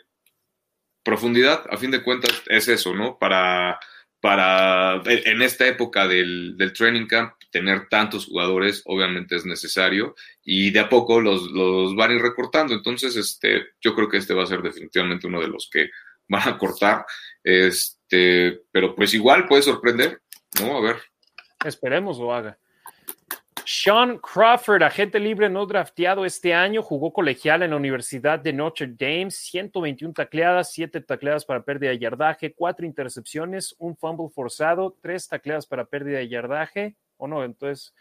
profundidad, 1.03 1.65
a 1.71 1.77
fin 1.77 1.91
de 1.91 2.03
cuentas, 2.03 2.43
es 2.47 2.69
eso, 2.69 2.95
¿no? 2.95 3.19
Para 3.19 3.79
para 4.25 5.03
en 5.05 5.43
esta 5.43 5.67
época 5.69 6.09
del, 6.09 6.57
del, 6.57 6.73
training 6.73 7.07
camp 7.07 7.35
tener 7.51 7.89
tantos 7.91 8.25
jugadores 8.25 8.81
obviamente 8.87 9.37
es 9.37 9.45
necesario 9.45 10.15
y 10.43 10.71
de 10.71 10.81
a 10.81 10.89
poco 10.89 11.21
los, 11.21 11.51
los 11.51 11.95
van 11.95 12.11
a 12.11 12.15
ir 12.15 12.23
recortando. 12.23 12.73
Entonces, 12.73 13.17
este, 13.17 13.67
yo 13.83 13.95
creo 13.95 14.09
que 14.09 14.17
este 14.17 14.33
va 14.33 14.45
a 14.45 14.47
ser 14.47 14.63
definitivamente 14.63 15.27
uno 15.27 15.43
de 15.43 15.49
los 15.49 15.69
que 15.71 15.91
van 16.29 16.49
a 16.49 16.57
cortar. 16.57 17.05
Este, 17.43 18.63
pero 18.73 18.95
pues 18.95 19.13
igual 19.13 19.47
puede 19.47 19.61
sorprender, 19.61 20.23
¿no? 20.59 20.79
A 20.79 20.81
ver. 20.81 20.97
Esperemos 21.63 22.17
lo 22.17 22.33
haga. 22.33 22.59
Sean 23.65 24.19
Crawford, 24.19 24.83
agente 24.83 25.19
libre 25.19 25.49
no 25.49 25.65
drafteado 25.67 26.25
este 26.25 26.53
año, 26.55 26.83
jugó 26.83 27.13
colegial 27.13 27.63
en 27.63 27.71
la 27.71 27.77
Universidad 27.77 28.39
de 28.39 28.53
Notre 28.53 28.87
Dame, 28.87 29.31
121 29.31 30.13
tacleadas, 30.13 30.73
7 30.73 31.01
tacleadas 31.01 31.45
para 31.45 31.65
pérdida 31.65 31.91
de 31.91 31.99
yardaje, 31.99 32.53
4 32.53 32.85
intercepciones, 32.85 33.75
un 33.79 33.97
fumble 33.97 34.29
forzado, 34.29 34.97
3 35.01 35.29
tacleadas 35.29 35.67
para 35.67 35.85
pérdida 35.85 36.19
de 36.19 36.29
yardaje, 36.29 36.97
o 37.17 37.27
no, 37.27 37.45
entonces 37.45 37.95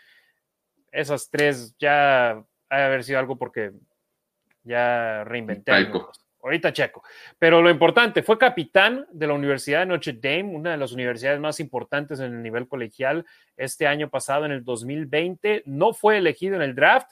esas 0.92 1.30
tres 1.30 1.76
ya 1.80 2.32
ha 2.70 2.78
de 2.78 2.84
haber 2.84 3.04
sido 3.04 3.20
algo 3.20 3.38
porque 3.38 3.72
ya 4.64 5.24
reinventé. 5.24 5.72
Ahorita 6.44 6.74
checo. 6.74 7.04
Pero 7.40 7.62
lo 7.62 7.70
importante, 7.70 8.22
fue 8.22 8.38
capitán 8.38 9.08
de 9.12 9.28
la 9.28 9.34
Universidad 9.34 9.80
de 9.80 9.86
Notre 9.86 10.14
Dame, 10.14 10.56
una 10.56 10.72
de 10.72 10.78
las 10.78 10.92
universidades 10.92 11.40
más 11.40 11.62
importantes 11.62 12.20
en 12.20 12.34
el 12.34 12.44
nivel 12.44 12.68
colegial 12.68 13.26
este 13.56 13.88
año 13.88 14.10
pasado, 14.10 14.46
en 14.46 14.52
el 14.52 14.64
2020. 14.66 15.64
No 15.66 15.94
fue 15.94 16.18
elegido 16.18 16.58
en 16.58 16.62
el 16.62 16.76
draft, 16.76 17.08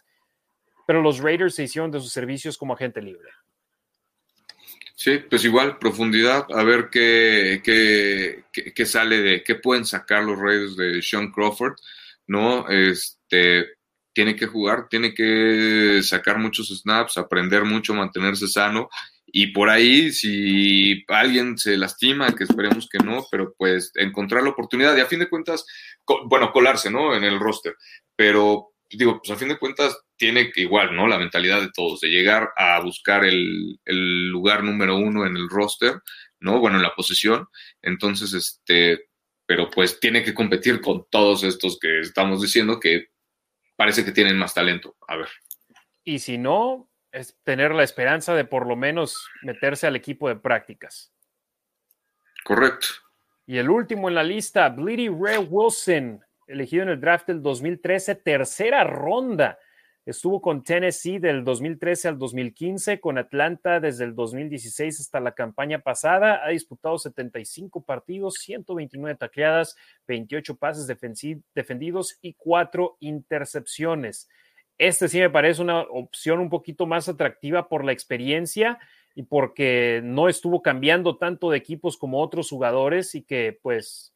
pero 0.85 1.01
los 1.01 1.19
Raiders 1.19 1.55
se 1.55 1.63
hicieron 1.63 1.91
de 1.91 2.01
sus 2.01 2.11
servicios 2.11 2.57
como 2.57 2.73
agente 2.73 3.01
libre. 3.01 3.29
Sí, 4.95 5.19
pues 5.29 5.45
igual, 5.45 5.79
profundidad, 5.79 6.45
a 6.51 6.63
ver 6.63 6.89
qué, 6.91 7.61
qué, 7.63 8.43
qué, 8.51 8.85
sale 8.85 9.21
de, 9.21 9.43
qué 9.43 9.55
pueden 9.55 9.85
sacar 9.85 10.23
los 10.23 10.37
Raiders 10.37 10.75
de 10.75 11.01
Sean 11.01 11.31
Crawford, 11.31 11.75
¿no? 12.27 12.67
Este, 12.69 13.65
tiene 14.13 14.35
que 14.35 14.45
jugar, 14.45 14.87
tiene 14.89 15.13
que 15.13 16.01
sacar 16.03 16.37
muchos 16.37 16.67
snaps, 16.67 17.17
aprender 17.17 17.63
mucho, 17.63 17.93
mantenerse 17.93 18.47
sano 18.47 18.89
y 19.33 19.47
por 19.47 19.69
ahí, 19.69 20.11
si 20.11 21.03
alguien 21.07 21.57
se 21.57 21.77
lastima, 21.77 22.35
que 22.35 22.43
esperemos 22.43 22.89
que 22.89 22.99
no, 22.99 23.25
pero 23.31 23.53
pues 23.57 23.91
encontrar 23.95 24.43
la 24.43 24.49
oportunidad 24.49 24.95
y 24.97 25.01
a 25.01 25.05
fin 25.05 25.19
de 25.19 25.29
cuentas, 25.29 25.65
bueno, 26.25 26.51
colarse, 26.51 26.91
¿no? 26.91 27.15
En 27.15 27.23
el 27.23 27.39
roster. 27.39 27.75
Pero 28.15 28.73
digo, 28.89 29.19
pues 29.19 29.31
a 29.31 29.39
fin 29.39 29.47
de 29.47 29.57
cuentas 29.57 29.97
tiene 30.17 30.51
igual, 30.55 30.95
¿no? 30.95 31.07
La 31.07 31.17
mentalidad 31.17 31.61
de 31.61 31.71
todos, 31.73 32.01
de 32.01 32.09
llegar 32.09 32.49
a 32.57 32.81
buscar 32.81 33.23
el, 33.23 33.79
el 33.85 34.27
lugar 34.27 34.63
número 34.63 34.97
uno 34.97 35.25
en 35.25 35.37
el 35.37 35.49
roster, 35.49 36.01
¿no? 36.41 36.59
Bueno, 36.59 36.77
en 36.77 36.83
la 36.83 36.93
posición. 36.93 37.47
Entonces, 37.81 38.33
este, 38.33 39.09
pero 39.45 39.69
pues 39.69 39.99
tiene 39.99 40.23
que 40.23 40.33
competir 40.33 40.81
con 40.81 41.05
todos 41.09 41.43
estos 41.43 41.79
que 41.79 42.01
estamos 42.01 42.41
diciendo 42.41 42.79
que 42.79 43.11
parece 43.77 44.03
que 44.03 44.11
tienen 44.11 44.37
más 44.37 44.53
talento. 44.53 44.97
A 45.07 45.15
ver. 45.15 45.29
Y 46.03 46.19
si 46.19 46.37
no, 46.37 46.90
es 47.11 47.37
tener 47.43 47.73
la 47.73 47.83
esperanza 47.83 48.33
de 48.33 48.45
por 48.45 48.67
lo 48.67 48.75
menos 48.75 49.29
meterse 49.41 49.87
al 49.87 49.95
equipo 49.95 50.29
de 50.29 50.35
prácticas. 50.35 51.13
Correcto. 52.43 52.87
Y 53.45 53.57
el 53.57 53.69
último 53.69 54.07
en 54.07 54.15
la 54.15 54.23
lista, 54.23 54.69
Bleedy 54.69 55.09
Ray 55.09 55.37
Wilson, 55.37 56.23
elegido 56.47 56.83
en 56.83 56.89
el 56.89 57.01
draft 57.01 57.27
del 57.27 57.41
2013, 57.41 58.15
tercera 58.15 58.83
ronda. 58.83 59.57
Estuvo 60.03 60.41
con 60.41 60.63
Tennessee 60.63 61.19
del 61.19 61.43
2013 61.43 62.07
al 62.07 62.17
2015, 62.17 62.99
con 62.99 63.19
Atlanta 63.19 63.79
desde 63.79 64.05
el 64.05 64.15
2016 64.15 64.99
hasta 64.99 65.19
la 65.19 65.33
campaña 65.33 65.79
pasada. 65.79 66.43
Ha 66.43 66.49
disputado 66.49 66.97
75 66.97 67.83
partidos, 67.83 68.35
129 68.35 69.15
tacleadas, 69.17 69.75
28 70.07 70.55
pases 70.55 70.87
defendidos 71.53 72.17
y 72.21 72.33
4 72.33 72.97
intercepciones. 72.99 74.27
Este 74.81 75.07
sí 75.09 75.19
me 75.19 75.29
parece 75.29 75.61
una 75.61 75.81
opción 75.81 76.39
un 76.39 76.49
poquito 76.49 76.87
más 76.87 77.07
atractiva 77.07 77.69
por 77.69 77.85
la 77.85 77.91
experiencia 77.91 78.79
y 79.13 79.21
porque 79.21 80.01
no 80.03 80.27
estuvo 80.27 80.63
cambiando 80.63 81.17
tanto 81.17 81.51
de 81.51 81.59
equipos 81.59 81.97
como 81.97 82.19
otros 82.19 82.49
jugadores 82.49 83.13
y 83.13 83.21
que 83.21 83.59
pues 83.61 84.11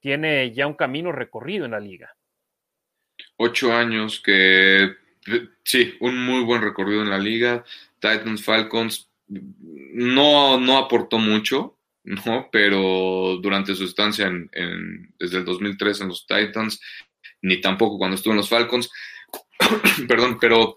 tiene 0.00 0.50
ya 0.52 0.66
un 0.66 0.74
camino 0.74 1.12
recorrido 1.12 1.66
en 1.66 1.70
la 1.70 1.78
liga. 1.78 2.16
Ocho 3.36 3.72
años 3.72 4.20
que 4.20 4.90
sí, 5.62 5.94
un 6.00 6.20
muy 6.24 6.42
buen 6.42 6.62
recorrido 6.62 7.02
en 7.02 7.10
la 7.10 7.18
liga. 7.18 7.64
Titans 8.00 8.42
Falcons 8.42 9.08
no, 9.28 10.58
no 10.58 10.78
aportó 10.78 11.18
mucho, 11.18 11.78
¿no? 12.02 12.48
Pero 12.50 13.38
durante 13.40 13.76
su 13.76 13.84
estancia 13.84 14.26
en, 14.26 15.14
desde 15.16 15.38
el 15.38 15.44
2003 15.44 16.00
en 16.00 16.08
los 16.08 16.26
Titans, 16.26 16.80
ni 17.40 17.60
tampoco 17.60 17.98
cuando 17.98 18.16
estuvo 18.16 18.32
en 18.32 18.38
los 18.38 18.48
Falcons, 18.48 18.90
Perdón, 20.08 20.38
pero 20.40 20.76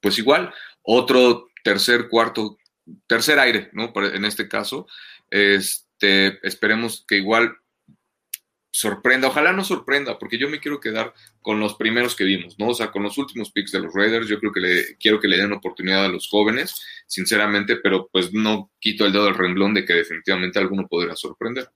pues 0.00 0.18
igual, 0.18 0.52
otro 0.82 1.48
tercer, 1.62 2.08
cuarto, 2.08 2.58
tercer 3.06 3.38
aire, 3.38 3.70
¿no? 3.72 3.92
En 3.96 4.24
este 4.24 4.48
caso, 4.48 4.86
este, 5.30 6.38
esperemos 6.46 7.04
que 7.06 7.16
igual 7.16 7.56
sorprenda, 8.76 9.28
ojalá 9.28 9.52
no 9.54 9.64
sorprenda, 9.64 10.18
porque 10.18 10.36
yo 10.36 10.50
me 10.50 10.60
quiero 10.60 10.80
quedar 10.80 11.14
con 11.40 11.58
los 11.58 11.76
primeros 11.76 12.14
que 12.14 12.24
vimos, 12.24 12.58
¿no? 12.58 12.68
O 12.68 12.74
sea, 12.74 12.90
con 12.90 13.02
los 13.02 13.16
últimos 13.16 13.50
picks 13.50 13.72
de 13.72 13.80
los 13.80 13.94
Raiders, 13.94 14.28
yo 14.28 14.38
creo 14.38 14.52
que 14.52 14.60
le 14.60 14.96
quiero 14.98 15.18
que 15.18 15.28
le 15.28 15.38
den 15.38 15.54
oportunidad 15.54 16.04
a 16.04 16.08
los 16.08 16.28
jóvenes, 16.28 16.84
sinceramente, 17.06 17.76
pero 17.76 18.08
pues 18.12 18.34
no 18.34 18.70
quito 18.78 19.06
el 19.06 19.12
dedo 19.12 19.24
del 19.24 19.34
renglón 19.34 19.72
de 19.72 19.86
que 19.86 19.94
definitivamente 19.94 20.58
alguno 20.58 20.86
podrá 20.86 21.16
sorprender. 21.16 21.70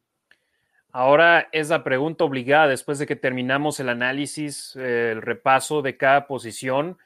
Ahora 0.93 1.49
es 1.53 1.69
la 1.69 1.85
pregunta 1.85 2.25
obligada 2.25 2.67
después 2.67 2.99
de 2.99 3.07
que 3.07 3.15
terminamos 3.15 3.79
el 3.79 3.89
análisis, 3.89 4.75
eh, 4.77 5.13
el 5.13 5.23
repaso 5.23 5.83
de 5.83 5.97
cada 5.97 6.27
posición, 6.27 6.99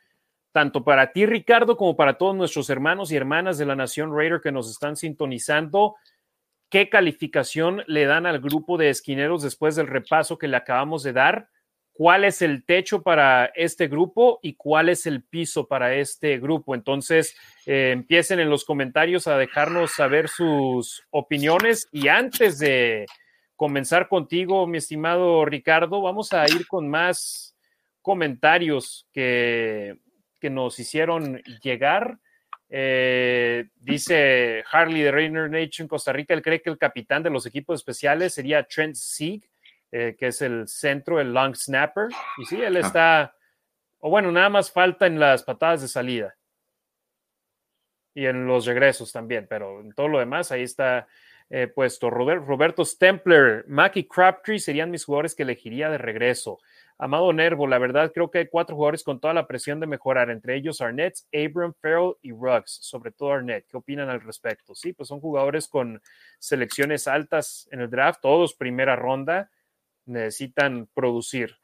tanto 0.52 0.85
para 0.85 1.12
ti, 1.12 1.27
Ricardo, 1.27 1.77
como 1.77 1.97
para 1.97 2.16
todos 2.16 2.35
nuestros 2.35 2.70
hermanos 2.70 3.12
y 3.12 3.16
hermanas 3.16 3.59
de 3.59 3.66
la 3.66 3.77
Nación 3.77 4.16
Raider 4.16 4.40
que 4.40 4.52
nos 4.52 4.70
están 4.70 4.97
sintonizando. 4.97 5.97
¿Qué 6.70 6.89
calificación 6.89 7.82
le 7.86 8.06
dan 8.06 8.24
al 8.24 8.40
grupo 8.40 8.78
de 8.78 8.89
esquineros 8.89 9.43
después 9.43 9.77
del 9.77 9.89
repaso 9.89 10.39
que 10.39 10.48
le 10.48 10.56
acabamos 10.56 11.02
de 11.02 11.12
dar? 11.12 11.48
¿Cuál 11.93 12.24
es 12.24 12.40
el 12.40 12.65
techo 12.65 13.02
para 13.02 13.47
este 13.55 13.86
grupo 13.86 14.40
y 14.43 14.55
cuál 14.55 14.89
es 14.89 15.06
el 15.06 15.23
piso 15.23 15.69
para 15.69 15.94
este 15.94 16.39
grupo? 16.39 16.74
Entonces, 16.74 17.36
eh, 17.66 17.90
empiecen 17.93 18.40
en 18.40 18.48
los 18.48 18.65
comentarios 18.65 19.28
a 19.28 19.36
dejarnos 19.36 19.93
saber 19.93 20.28
sus 20.28 21.05
opiniones 21.11 21.89
y 21.93 22.09
antes 22.09 22.59
de 22.59 23.06
comenzar 23.56 24.09
contigo, 24.09 24.66
mi 24.66 24.78
estimado 24.78 25.44
Ricardo. 25.44 26.02
Vamos 26.02 26.32
a 26.32 26.44
ir 26.47 26.66
con 26.66 26.89
más 26.89 27.56
comentarios 28.02 29.09
que, 29.12 29.98
que 30.40 30.51
nos 30.51 30.78
hicieron 30.78 31.43
llegar. 31.62 32.18
Eh, 32.68 33.68
dice 33.76 34.64
Harley 34.70 35.02
de 35.02 35.12
Rainer 35.12 35.48
Nation 35.51 35.86
Costa 35.86 36.12
Rica, 36.12 36.35
él 36.35 36.43
cree 36.43 36.60
que 36.60 36.70
el 36.70 36.78
capitán 36.78 37.22
de 37.22 37.31
los 37.31 37.47
equipos 37.47 37.81
especiales 37.81 38.35
sería 38.35 38.64
Trent 38.64 38.94
Sieg, 38.94 39.48
eh, 39.93 40.16
que 40.18 40.28
es 40.28 40.43
el 40.43 40.66
centro, 40.66 41.20
el 41.20 41.32
long 41.32 41.55
snapper. 41.55 42.09
Y 42.39 42.44
sí, 42.47 42.60
él 42.60 42.76
está, 42.76 43.35
o 44.01 44.10
bueno, 44.10 44.32
nada 44.32 44.48
más 44.48 44.70
falta 44.70 45.06
en 45.06 45.20
las 45.20 45.44
patadas 45.44 45.82
de 45.82 45.89
salida 45.89 46.36
y 48.14 48.26
en 48.26 48.47
los 48.47 48.66
regresos 48.66 49.12
también, 49.12 49.47
pero 49.48 49.81
en 49.81 49.93
todo 49.93 50.09
lo 50.09 50.18
demás 50.18 50.52
ahí 50.52 50.62
está 50.62 51.06
eh, 51.56 51.68
puesto. 51.68 52.10
Roberto 52.10 52.85
Stempler, 52.85 53.64
Mackie 53.68 54.09
Crabtree 54.09 54.59
serían 54.59 54.90
mis 54.90 55.05
jugadores 55.05 55.36
que 55.36 55.44
elegiría 55.44 55.89
de 55.89 55.98
regreso. 55.98 56.59
Amado 56.98 57.32
Nervo, 57.32 57.68
la 57.68 57.78
verdad 57.78 58.10
creo 58.12 58.28
que 58.28 58.39
hay 58.39 58.48
cuatro 58.48 58.74
jugadores 58.74 59.05
con 59.05 59.20
toda 59.20 59.35
la 59.35 59.47
presión 59.47 59.78
de 59.78 59.86
mejorar, 59.86 60.31
entre 60.31 60.56
ellos 60.56 60.81
Arnett, 60.81 61.14
Abram, 61.32 61.72
Farrell 61.81 62.14
y 62.22 62.32
Ruggs, 62.32 62.81
sobre 62.82 63.12
todo 63.12 63.35
Arnett. 63.35 63.68
¿Qué 63.68 63.76
opinan 63.76 64.09
al 64.09 64.20
respecto? 64.20 64.74
Sí, 64.74 64.94
pues 64.94 65.09
son 65.09 65.20
jugadores 65.20 65.68
con 65.68 66.02
selecciones 66.40 67.06
altas 67.06 67.68
en 67.70 67.82
el 67.82 67.89
draft, 67.89 68.20
todos 68.20 68.55
primera 68.55 68.97
ronda, 68.97 69.48
necesitan 70.06 70.89
producir. 70.93 71.55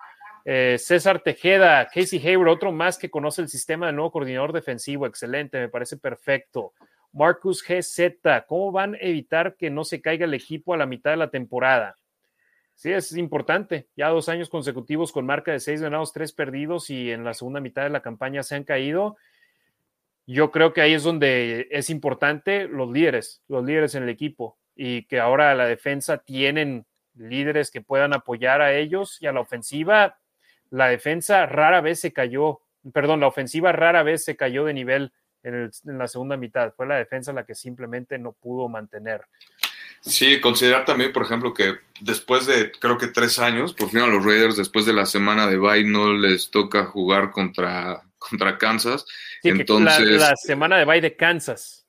Eh, 0.44 0.76
César 0.78 1.20
Tejeda, 1.20 1.88
Casey 1.92 2.24
Hayward, 2.24 2.48
otro 2.48 2.70
más 2.70 2.96
que 2.96 3.10
conoce 3.10 3.42
el 3.42 3.48
sistema 3.48 3.86
del 3.86 3.96
nuevo 3.96 4.12
coordinador 4.12 4.52
defensivo, 4.52 5.06
excelente, 5.06 5.58
me 5.58 5.68
parece 5.68 5.96
perfecto. 5.96 6.74
Marcus 7.12 7.62
GZ, 7.62 8.46
¿cómo 8.46 8.72
van 8.72 8.94
a 8.94 8.98
evitar 9.00 9.56
que 9.56 9.70
no 9.70 9.84
se 9.84 10.00
caiga 10.00 10.26
el 10.26 10.34
equipo 10.34 10.74
a 10.74 10.76
la 10.76 10.86
mitad 10.86 11.10
de 11.10 11.16
la 11.16 11.30
temporada? 11.30 11.96
Sí, 12.74 12.92
es 12.92 13.14
importante. 13.16 13.88
Ya 13.94 14.08
dos 14.08 14.28
años 14.28 14.48
consecutivos 14.48 15.12
con 15.12 15.26
marca 15.26 15.52
de 15.52 15.60
seis 15.60 15.82
ganados, 15.82 16.12
tres 16.12 16.32
perdidos 16.32 16.88
y 16.88 17.10
en 17.10 17.24
la 17.24 17.34
segunda 17.34 17.60
mitad 17.60 17.82
de 17.82 17.90
la 17.90 18.00
campaña 18.00 18.42
se 18.42 18.54
han 18.54 18.64
caído. 18.64 19.18
Yo 20.26 20.50
creo 20.50 20.72
que 20.72 20.80
ahí 20.80 20.94
es 20.94 21.02
donde 21.02 21.68
es 21.70 21.90
importante 21.90 22.68
los 22.68 22.90
líderes, 22.90 23.42
los 23.48 23.64
líderes 23.64 23.94
en 23.96 24.04
el 24.04 24.08
equipo 24.08 24.56
y 24.74 25.04
que 25.04 25.20
ahora 25.20 25.54
la 25.54 25.66
defensa 25.66 26.18
tienen 26.18 26.86
líderes 27.16 27.70
que 27.70 27.82
puedan 27.82 28.14
apoyar 28.14 28.62
a 28.62 28.72
ellos 28.72 29.18
y 29.20 29.26
a 29.26 29.32
la 29.32 29.40
ofensiva. 29.40 30.18
La 30.70 30.88
defensa 30.88 31.44
rara 31.44 31.82
vez 31.82 32.00
se 32.00 32.12
cayó, 32.12 32.60
perdón, 32.94 33.20
la 33.20 33.26
ofensiva 33.26 33.72
rara 33.72 34.02
vez 34.02 34.24
se 34.24 34.36
cayó 34.36 34.64
de 34.64 34.72
nivel 34.72 35.12
en, 35.42 35.70
la 35.84 36.08
segunda 36.08 36.36
mitad. 36.36 36.72
Fue 36.74 36.86
la 36.86 36.96
defensa 36.96 37.32
la 37.32 37.44
que 37.44 37.54
simplemente 37.54 38.18
no 38.18 38.32
pudo 38.32 38.68
mantener. 38.68 39.22
Sí, 40.02 40.40
considerar 40.40 40.84
también, 40.86 41.12
por 41.12 41.24
ejemplo, 41.24 41.52
que 41.52 41.76
después 42.00 42.46
de 42.46 42.72
creo 42.72 42.96
que 42.96 43.08
tres 43.08 43.38
años, 43.38 43.74
por 43.74 43.90
fin 43.90 44.00
a 44.00 44.06
los 44.06 44.24
Raiders, 44.24 44.56
después 44.56 44.86
de 44.86 44.94
la 44.94 45.04
semana 45.04 45.46
de 45.46 45.58
bye, 45.58 45.84
no 45.84 46.14
les 46.14 46.50
toca 46.50 46.86
jugar 46.86 47.30
contra, 47.30 48.02
contra 48.18 48.56
Kansas. 48.56 49.04
Entonces, 49.42 50.20
la, 50.20 50.34
semana 50.36 50.78
de 50.78 50.86
bye 50.86 51.00
de 51.02 51.16
Kansas. 51.16 51.86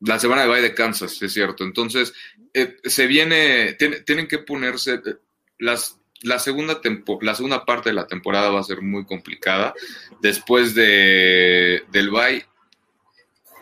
La 0.00 0.18
semana 0.18 0.42
de 0.42 0.48
bye 0.48 0.62
de 0.62 0.74
Kansas, 0.74 1.20
es 1.20 1.32
cierto. 1.32 1.64
Entonces, 1.64 2.14
eh, 2.54 2.76
se 2.84 3.06
viene, 3.06 3.74
tienen 3.74 4.28
que 4.28 4.38
ponerse, 4.38 4.94
eh, 4.94 5.16
las, 5.58 5.98
la, 6.22 6.38
segunda 6.38 6.80
tempo, 6.80 7.18
la 7.20 7.34
segunda 7.34 7.66
parte 7.66 7.90
de 7.90 7.94
la 7.94 8.06
temporada 8.06 8.50
va 8.50 8.60
a 8.60 8.64
ser 8.64 8.80
muy 8.80 9.04
complicada. 9.04 9.74
Después 10.20 10.74
de, 10.74 11.82
del 11.90 12.10
bye, 12.10 12.46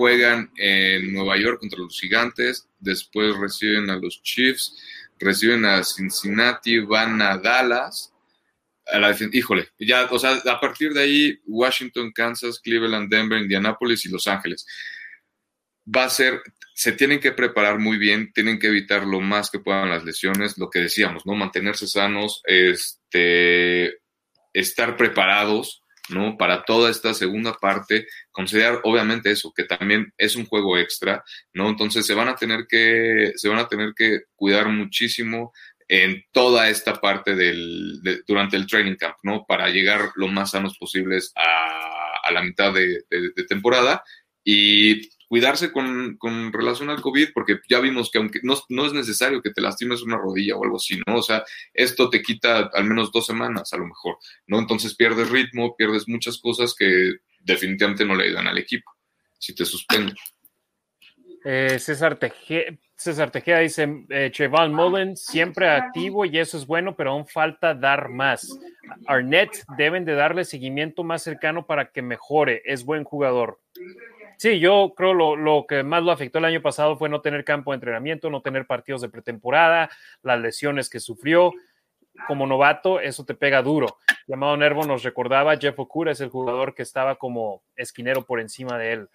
juegan 0.01 0.51
en 0.57 1.13
Nueva 1.13 1.37
York 1.37 1.61
contra 1.61 1.79
los 1.79 2.01
Gigantes, 2.01 2.67
después 2.79 3.37
reciben 3.37 3.91
a 3.91 3.97
los 3.97 4.23
Chiefs, 4.23 4.75
reciben 5.19 5.67
a 5.67 5.85
Cincinnati, 5.85 6.79
van 6.79 7.21
a 7.21 7.37
Dallas. 7.37 8.11
A 8.87 8.99
la, 8.99 9.15
híjole, 9.31 9.69
ya, 9.79 10.07
o 10.11 10.19
sea, 10.19 10.41
a 10.47 10.59
partir 10.59 10.95
de 10.95 11.03
ahí, 11.03 11.39
Washington, 11.47 12.13
Kansas, 12.13 12.61
Cleveland, 12.61 13.11
Denver, 13.11 13.43
Indianapolis 13.43 14.07
y 14.07 14.09
Los 14.09 14.27
Ángeles. 14.27 14.67
Va 15.95 16.05
a 16.05 16.11
ser, 16.11 16.41
se 16.75 16.93
tienen 16.93 17.21
que 17.21 17.33
preparar 17.33 17.79
muy 17.79 17.99
bien, 17.99 18.33
tienen 18.33 18.59
que 18.59 18.69
evitar 18.69 19.07
lo 19.07 19.21
más 19.21 19.51
que 19.51 19.59
puedan 19.59 19.91
las 19.91 20.03
lesiones, 20.03 20.57
lo 20.57 20.71
que 20.71 20.79
decíamos, 20.79 21.27
¿no? 21.27 21.35
Mantenerse 21.35 21.87
sanos, 21.87 22.41
este, 22.47 23.99
estar 24.55 24.97
preparados, 24.97 25.83
¿no? 26.09 26.37
Para 26.37 26.65
toda 26.65 26.91
esta 26.91 27.15
segunda 27.15 27.55
parte, 27.55 28.07
considerar 28.31 28.81
obviamente 28.85 29.31
eso, 29.31 29.53
que 29.55 29.65
también 29.65 30.13
es 30.17 30.37
un 30.37 30.47
juego 30.47 30.79
extra, 30.79 31.23
¿no? 31.53 31.69
Entonces 31.69 32.07
se 32.07 32.15
van 32.15 32.29
a 32.29 32.37
tener 32.37 32.67
que, 32.69 33.33
se 33.37 33.49
van 33.49 33.59
a 33.59 33.69
tener 33.69 33.93
que 33.95 34.23
cuidar 34.35 34.69
muchísimo 34.69 35.53
en 35.89 36.25
toda 36.33 36.69
esta 36.69 36.95
parte 37.01 37.35
del, 37.35 38.01
durante 38.27 38.57
el 38.57 38.67
training 38.67 38.97
camp, 38.97 39.17
¿no? 39.23 39.45
Para 39.47 39.69
llegar 39.69 40.13
lo 40.15 40.29
más 40.29 40.53
sanos 40.53 40.79
posibles 40.79 41.33
a, 41.37 42.21
a 42.23 42.33
la 42.33 42.43
mitad 42.43 42.73
de, 42.73 43.03
de 43.11 43.45
temporada 43.49 44.03
y 44.45 45.11
cuidarse 45.31 45.71
con, 45.71 46.17
con, 46.17 46.53
relación 46.53 46.91
al 46.91 47.01
COVID, 47.01 47.29
porque 47.33 47.61
ya 47.69 47.79
vimos 47.79 48.11
que 48.11 48.19
aunque 48.19 48.41
no, 48.43 48.57
no, 48.69 48.85
es 48.85 48.93
necesario 48.93 49.41
que 49.41 49.51
te 49.51 49.61
lastimes 49.61 50.03
una 50.03 50.17
rodilla 50.17 50.57
o 50.57 50.65
algo 50.65 50.75
así, 50.75 51.01
¿no? 51.07 51.19
O 51.19 51.23
sea, 51.23 51.45
esto 51.73 52.11
te 52.11 52.21
quita 52.21 52.69
al 52.73 52.85
menos 52.85 53.13
dos 53.13 53.27
semanas 53.27 53.73
a 53.73 53.77
lo 53.77 53.87
mejor, 53.87 54.17
¿no? 54.49 54.59
Entonces 54.59 54.97
pierdes 54.97 55.31
ritmo, 55.31 55.77
pierdes 55.77 56.09
muchas 56.09 56.37
cosas 56.39 56.75
que 56.77 57.13
definitivamente 57.39 58.05
no 58.05 58.17
le 58.17 58.25
ayudan 58.25 58.49
al 58.49 58.59
equipo 58.59 58.91
si 59.39 59.55
te 59.55 59.65
suspenden. 59.65 60.17
Eh, 61.45 61.79
César, 61.79 62.17
Tejeda, 62.17 62.77
César 62.97 63.31
Tejeda 63.31 63.61
dice, 63.61 64.05
eh, 64.09 64.31
Chevon 64.33 64.75
Mullen 64.75 65.17
siempre 65.17 65.69
activo 65.69 66.25
y 66.25 66.41
eso 66.41 66.59
es 66.59 66.67
bueno, 66.67 66.97
pero 66.97 67.13
aún 67.13 67.29
falta 67.29 67.73
dar 67.73 68.09
más. 68.09 68.59
Arnett 69.07 69.63
deben 69.79 70.05
de 70.05 70.15
darle 70.15 70.45
seguimiento 70.45 71.05
más 71.05 71.23
cercano 71.23 71.67
para 71.67 71.93
que 71.93 72.03
mejore, 72.03 72.63
es 72.65 72.85
buen 72.85 73.05
jugador. 73.05 73.61
Sí, 74.41 74.59
yo 74.59 74.95
creo 74.97 75.13
lo, 75.13 75.37
lo, 75.37 75.67
que 75.67 75.83
más 75.83 76.03
lo 76.03 76.13
afectó 76.13 76.39
el 76.39 76.47
año 76.47 76.63
pasado 76.63 76.97
fue 76.97 77.11
no 77.11 77.21
tener 77.21 77.45
campo 77.45 77.73
de 77.73 77.75
entrenamiento, 77.75 78.31
no 78.31 78.41
tener 78.41 78.67
partidos 78.67 79.03
de 79.03 79.11
pretemporada, 79.11 79.91
las 80.23 80.41
lesiones 80.41 80.89
que 80.89 80.99
sufrió. 80.99 81.53
Como 82.27 82.47
novato, 82.47 83.01
eso 83.01 83.27
te 83.27 83.35
pega 83.35 83.61
duro. 83.61 83.99
Llamado 84.27 84.57
Nervo 84.57 84.87
nos 84.87 85.03
recordaba, 85.03 85.59
Jeff 85.59 85.79
Okura 85.79 86.13
es 86.13 86.23
el 86.23 86.31
jugador 86.31 86.75
que 86.75 86.85
estaba 86.85 87.17
como 87.17 87.63
esquinero 87.77 88.25
por 88.25 88.41
encima 88.41 88.79
de 88.79 88.93
él. 88.95 89.09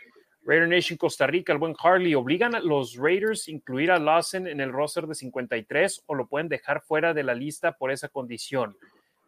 Raider 0.44 0.70
Nation 0.70 0.96
Costa 0.96 1.26
Rica, 1.26 1.52
el 1.52 1.58
buen 1.58 1.74
Harley, 1.80 2.14
¿obligan 2.14 2.54
a 2.54 2.60
los 2.60 2.96
Raiders 2.96 3.48
a 3.48 3.52
incluir 3.52 3.90
a 3.90 3.98
Lawson 3.98 4.46
en 4.46 4.62
el 4.62 4.72
roster 4.72 5.08
de 5.08 5.16
53 5.16 6.04
o 6.06 6.14
lo 6.14 6.28
pueden 6.28 6.50
dejar 6.50 6.84
fuera 6.84 7.16
de 7.16 7.24
la 7.24 7.34
lista 7.34 7.72
por 7.72 7.90
esa 7.90 8.10
condición? 8.10 8.78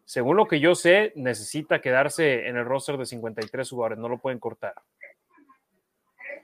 Según 0.05 0.37
lo 0.37 0.45
que 0.45 0.59
yo 0.59 0.75
sé, 0.75 1.11
necesita 1.15 1.81
quedarse 1.81 2.47
en 2.47 2.55
el 2.55 2.65
roster 2.65 2.97
de 2.97 3.07
53 3.07 3.67
jugadores, 3.67 3.97
no 3.97 4.09
lo 4.09 4.19
pueden 4.19 4.37
cortar. 4.37 4.75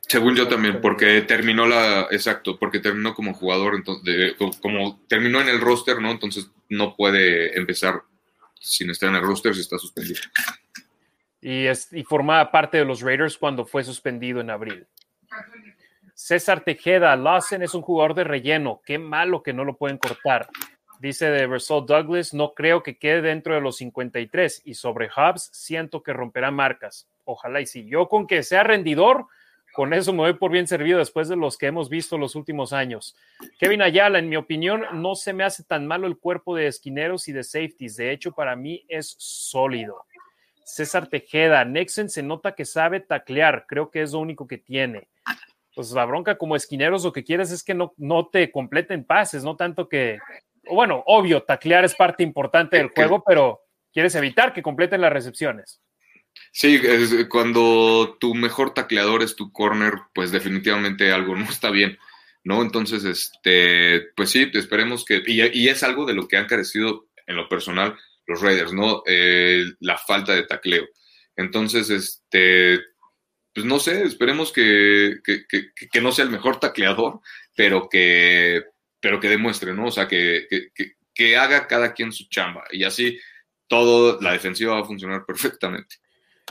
Según 0.08 0.36
yo 0.36 0.48
también, 0.48 0.82
porque 0.82 1.22
terminó 1.22 1.66
la, 1.66 2.08
exacto, 2.12 2.60
porque 2.60 2.80
terminó 2.80 3.14
como 3.14 3.34
jugador, 3.34 3.76
entonces, 3.76 4.36
como 4.62 5.02
terminó 5.08 5.42
en 5.42 5.50
el 5.50 5.62
roster, 5.62 6.02
¿no? 6.02 6.12
Entonces 6.12 6.52
no 6.70 6.96
puede 6.96 7.58
empezar 7.58 8.04
sin 8.60 8.90
estar 8.90 9.10
en 9.10 9.16
el 9.16 9.22
roster 9.22 9.56
si 9.56 9.62
está 9.62 9.78
suspendido. 9.78 10.22
Y, 11.42 11.66
es, 11.66 11.92
y 11.92 12.04
formaba 12.04 12.52
parte 12.52 12.78
de 12.78 12.86
los 12.86 13.02
Raiders 13.02 13.38
cuando 13.38 13.66
fue 13.66 13.84
suspendido 13.84 14.40
en 14.40 14.50
abril. 14.50 14.88
César 16.14 16.64
Tejeda, 16.64 17.16
Lawson 17.16 17.64
es 17.64 17.74
un 17.74 17.82
jugador 17.82 18.14
de 18.14 18.24
relleno, 18.24 18.82
qué 18.86 19.00
malo 19.00 19.42
que 19.42 19.52
no 19.52 19.66
lo 19.66 19.78
pueden 19.78 19.98
cortar. 19.98 20.48
Dice 21.00 21.26
de 21.26 21.48
Douglas, 21.48 22.34
no 22.34 22.54
creo 22.54 22.82
que 22.82 22.98
quede 22.98 23.22
dentro 23.22 23.56
de 23.56 23.62
los 23.62 23.78
53 23.78 24.62
y 24.64 24.76
sobre 24.76 25.08
Hubs 25.08 25.50
siento 25.52 26.02
que 26.02 26.14
romperá 26.14 26.50
marcas. 26.50 27.10
Ojalá 27.26 27.60
y 27.60 27.66
si 27.66 27.86
yo 27.86 28.08
con 28.08 28.26
que 28.26 28.42
sea 28.42 28.64
rendidor, 28.64 29.28
con 29.74 29.94
eso 29.94 30.14
me 30.14 30.20
voy 30.20 30.34
por 30.34 30.52
bien 30.52 30.68
servido 30.68 31.00
después 31.00 31.28
de 31.28 31.36
los 31.36 31.58
que 31.58 31.66
hemos 31.66 31.90
visto 31.90 32.18
los 32.18 32.36
últimos 32.36 32.74
años. 32.74 33.16
Kevin 33.60 33.82
Ayala, 33.82 34.20
en 34.20 34.30
mi 34.30 34.36
opinión, 34.36 34.86
no 34.94 35.16
se 35.16 35.34
me 35.34 35.44
hace 35.44 35.64
tan 35.64 35.88
malo 35.88 36.06
el 36.06 36.18
cuerpo 36.18 36.56
de 36.56 36.68
esquineros 36.68 37.28
y 37.28 37.34
de 37.34 37.44
safeties. 37.44 37.95
De 37.95 38.12
hecho, 38.12 38.34
para 38.34 38.56
mí 38.56 38.86
es 38.88 39.16
sólido. 39.18 40.06
César 40.64 41.08
Tejeda, 41.08 41.66
Nexen 41.66 42.10
se 42.10 42.24
nota 42.24 42.54
que 42.54 42.66
sabe 42.66 43.00
taclear, 43.00 43.66
creo 43.68 43.90
que 43.90 44.04
es 44.04 44.14
lo 44.14 44.20
único 44.20 44.48
que 44.48 44.60
tiene. 44.60 45.10
Pues 45.76 45.91
la 45.91 46.06
bronca 46.06 46.38
como 46.38 46.56
esquineros 46.56 47.04
lo 47.04 47.12
que 47.12 47.24
quieres 47.24 47.52
es 47.52 47.64
que 47.64 47.74
no, 47.74 47.94
no 47.98 48.28
te 48.28 48.52
completen 48.52 49.04
pases, 49.04 49.44
no 49.44 49.56
tanto 49.56 49.90
que, 49.90 50.20
bueno, 50.70 51.04
obvio, 51.08 51.41
taclear 51.44 51.84
es 51.84 51.95
parte 51.95 52.22
importante 52.22 52.78
del 52.78 52.90
juego, 52.90 53.24
pero 53.26 53.62
quieres 53.91 54.14
evitar 54.16 54.54
que 54.54 54.62
completen 54.62 55.02
las 55.02 55.12
recepciones. 55.12 55.82
Sí, 56.51 56.80
cuando 57.30 58.18
tu 58.19 58.35
mejor 58.35 58.73
tacleador 58.73 59.23
es 59.23 59.35
tu 59.35 59.51
corner, 59.51 59.93
pues 60.14 60.31
definitivamente 60.31 61.11
algo 61.11 61.35
no 61.35 61.45
está 61.45 61.72
bien, 61.72 61.97
¿no? 62.43 62.61
Entonces, 62.61 63.03
este, 63.05 64.11
pues 64.15 64.30
sí, 64.30 64.49
esperemos 64.53 65.03
que, 65.05 65.23
y, 65.26 65.68
es 65.68 65.84
algo 65.84 66.05
de 66.05 66.14
lo 66.14 66.27
que 66.27 66.38
han 66.38 66.47
carecido 66.47 67.07
en 67.26 67.38
lo 67.38 67.49
personal 67.49 67.97
los 68.26 68.41
Raiders, 68.41 68.72
¿no? 68.72 69.03
Eh, 69.05 69.65
la 69.80 69.97
falta 69.97 70.34
de 70.34 70.43
tacleo. 70.43 70.88
Entonces, 71.35 71.89
este, 71.89 72.80
pues 73.53 73.65
no 73.65 73.80
sé, 73.80 74.03
esperemos 74.03 74.51
que, 74.53 75.18
que, 75.23 76.01
no 76.01 76.11
sea 76.11 76.26
el 76.26 76.31
mejor 76.31 76.60
tacleador, 76.60 77.19
pero 77.55 77.89
que, 77.89 78.64
pero 78.99 79.19
que 79.19 79.30
demuestre, 79.30 79.73
¿no? 79.73 79.88
O 79.88 79.91
sea, 79.91 80.07
que, 80.07 80.47
que 81.14 81.38
haga 81.38 81.68
cada 81.68 81.93
quien 81.93 82.11
su 82.11 82.27
chamba 82.30 82.64
y 82.72 82.84
así 82.84 83.19
todo, 83.68 84.19
la 84.22 84.34
defensiva 84.34 84.76
va 84.76 84.81
a 84.81 84.85
funcionar 84.85 85.26
perfectamente. 85.26 85.95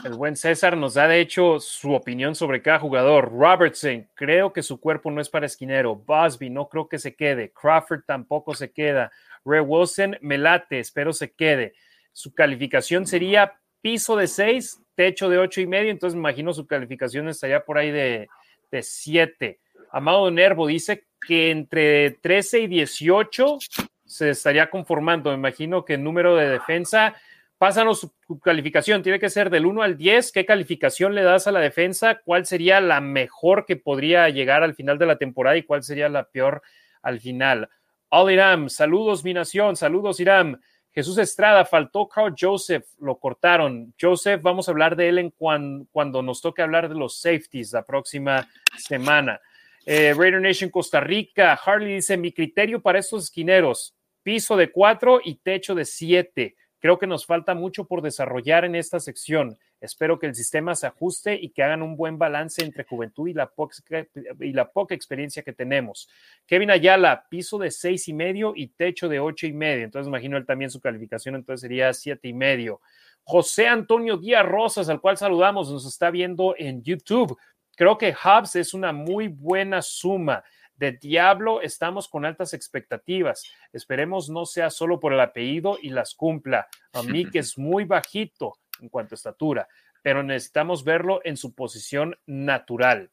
El 0.03 0.15
buen 0.15 0.35
César 0.35 0.75
nos 0.75 0.95
da 0.95 1.07
de 1.07 1.21
hecho 1.21 1.59
su 1.59 1.93
opinión 1.93 2.35
sobre 2.35 2.61
cada 2.61 2.79
jugador. 2.79 3.31
Robertson, 3.31 4.07
creo 4.15 4.51
que 4.51 4.61
su 4.61 4.79
cuerpo 4.79 5.11
no 5.11 5.21
es 5.21 5.29
para 5.29 5.45
esquinero. 5.45 5.95
Bosby, 5.95 6.49
no 6.49 6.67
creo 6.67 6.89
que 6.89 6.99
se 6.99 7.15
quede. 7.15 7.51
Crawford 7.51 8.01
tampoco 8.05 8.53
se 8.53 8.71
queda. 8.71 9.11
Ray 9.45 9.61
Wilson, 9.61 10.17
me 10.21 10.37
late, 10.37 10.79
espero 10.79 11.13
se 11.13 11.31
quede. 11.31 11.73
Su 12.11 12.33
calificación 12.33 13.05
sería 13.05 13.59
piso 13.81 14.15
de 14.17 14.27
6, 14.27 14.81
techo 14.95 15.29
de 15.29 15.37
ocho 15.37 15.61
y 15.61 15.67
medio, 15.67 15.91
entonces 15.91 16.15
me 16.15 16.21
imagino 16.21 16.53
su 16.53 16.67
calificación 16.67 17.27
estaría 17.27 17.63
por 17.63 17.77
ahí 17.77 17.91
de, 17.91 18.27
de 18.71 18.83
7. 18.83 19.59
Amado 19.91 20.29
Nervo 20.31 20.67
dice 20.67 21.05
que 21.25 21.51
entre 21.51 22.11
13 22.11 22.61
y 22.61 22.67
18 22.67 23.57
se 24.05 24.29
estaría 24.29 24.69
conformando. 24.69 25.29
Me 25.29 25.37
imagino 25.37 25.85
que 25.85 25.95
el 25.95 26.03
número 26.03 26.35
de 26.35 26.49
defensa 26.49 27.15
Pásanos 27.63 28.01
su 28.27 28.39
calificación, 28.41 29.01
tiene 29.03 29.21
que 29.21 29.29
ser 29.29 29.49
del 29.49 29.65
1 29.65 29.83
al 29.83 29.95
10. 29.95 30.33
¿Qué 30.33 30.45
calificación 30.45 31.15
le 31.15 31.23
das 31.23 31.47
a 31.47 31.51
la 31.53 31.61
defensa? 31.61 32.19
¿Cuál 32.21 32.45
sería 32.45 32.81
la 32.81 32.99
mejor 32.99 33.65
que 33.65 33.77
podría 33.77 34.27
llegar 34.27 34.63
al 34.63 34.75
final 34.75 34.97
de 34.97 35.05
la 35.05 35.17
temporada 35.17 35.55
y 35.55 35.63
cuál 35.63 35.81
sería 35.81 36.09
la 36.09 36.25
peor 36.25 36.61
al 37.01 37.21
final? 37.21 37.69
All 38.09 38.33
Iram, 38.33 38.67
saludos 38.67 39.23
mi 39.23 39.33
nación, 39.33 39.77
saludos 39.77 40.19
Iram. 40.19 40.59
Jesús 40.91 41.17
Estrada, 41.17 41.63
faltó 41.63 42.09
Carl 42.09 42.35
Joseph, 42.37 42.83
lo 42.99 43.17
cortaron. 43.17 43.93
Joseph, 43.97 44.41
vamos 44.41 44.67
a 44.67 44.71
hablar 44.71 44.97
de 44.97 45.07
él 45.07 45.19
en 45.19 45.29
cuando 45.29 46.21
nos 46.21 46.41
toque 46.41 46.63
hablar 46.63 46.89
de 46.89 46.95
los 46.95 47.21
safeties 47.21 47.71
la 47.71 47.85
próxima 47.85 48.45
semana. 48.77 49.39
Eh, 49.85 50.13
Raider 50.13 50.41
Nation 50.41 50.69
Costa 50.69 50.99
Rica, 50.99 51.53
Harley 51.53 51.93
dice, 51.93 52.17
mi 52.17 52.33
criterio 52.33 52.81
para 52.81 52.99
estos 52.99 53.23
esquineros, 53.23 53.95
piso 54.21 54.57
de 54.57 54.69
4 54.69 55.21
y 55.23 55.35
techo 55.35 55.73
de 55.73 55.85
7. 55.85 56.57
Creo 56.83 56.99
que 56.99 57.07
nos 57.07 57.25
falta 57.25 57.55
mucho 57.55 57.85
por 57.85 58.01
desarrollar 58.01 58.65
en 58.65 58.75
esta 58.75 58.99
sección. 58.99 59.57
Espero 59.79 60.19
que 60.19 60.25
el 60.25 60.35
sistema 60.35 60.75
se 60.75 60.85
ajuste 60.85 61.39
y 61.41 61.51
que 61.51 61.63
hagan 61.63 61.81
un 61.81 61.95
buen 61.95 62.17
balance 62.17 62.61
entre 62.61 62.83
juventud 62.83 63.29
y 63.29 63.33
la, 63.33 63.47
poca, 63.47 64.93
experiencia 64.93 65.43
que 65.43 65.53
tenemos. 65.53 66.09
Kevin 66.45 66.71
Ayala, 66.71 67.25
piso 67.29 67.57
de 67.57 67.71
seis 67.71 68.09
y 68.09 68.13
medio 68.13 68.51
y 68.53 68.67
techo 68.67 69.07
de 69.07 69.21
ocho 69.21 69.47
y 69.47 69.53
medio. 69.53 69.85
Entonces 69.85 70.09
imagino 70.09 70.35
él 70.35 70.45
también 70.45 70.69
su 70.69 70.81
calificación, 70.81 71.35
entonces 71.35 71.61
sería 71.61 71.93
siete 71.93 72.27
y 72.27 72.33
medio. 72.33 72.81
José 73.23 73.69
Antonio 73.69 74.17
Díaz 74.17 74.45
Rosas, 74.45 74.89
al 74.89 74.99
cual 74.99 75.15
saludamos, 75.15 75.71
nos 75.71 75.85
está 75.85 76.11
viendo 76.11 76.53
en 76.57 76.83
YouTube. 76.83 77.37
Creo 77.77 77.97
que 77.97 78.13
Hubs 78.13 78.57
es 78.57 78.73
una 78.73 78.91
muy 78.91 79.29
buena 79.29 79.81
suma 79.81 80.43
de 80.83 80.91
Diablo 80.91 81.61
estamos 81.61 82.09
con 82.09 82.25
altas 82.25 82.53
expectativas. 82.53 83.49
Esperemos 83.71 84.29
no 84.29 84.45
sea 84.45 84.69
solo 84.69 84.99
por 84.99 85.13
el 85.13 85.21
apellido 85.21 85.77
y 85.81 85.89
las 85.91 86.13
cumpla. 86.13 86.67
A 86.91 87.03
mí 87.03 87.25
que 87.29 87.39
es 87.39 87.57
muy 87.57 87.85
bajito 87.85 88.57
en 88.81 88.89
cuanto 88.89 89.15
a 89.15 89.17
estatura, 89.17 89.69
pero 90.01 90.23
necesitamos 90.23 90.83
verlo 90.83 91.21
en 91.23 91.37
su 91.37 91.55
posición 91.55 92.17
natural. 92.25 93.09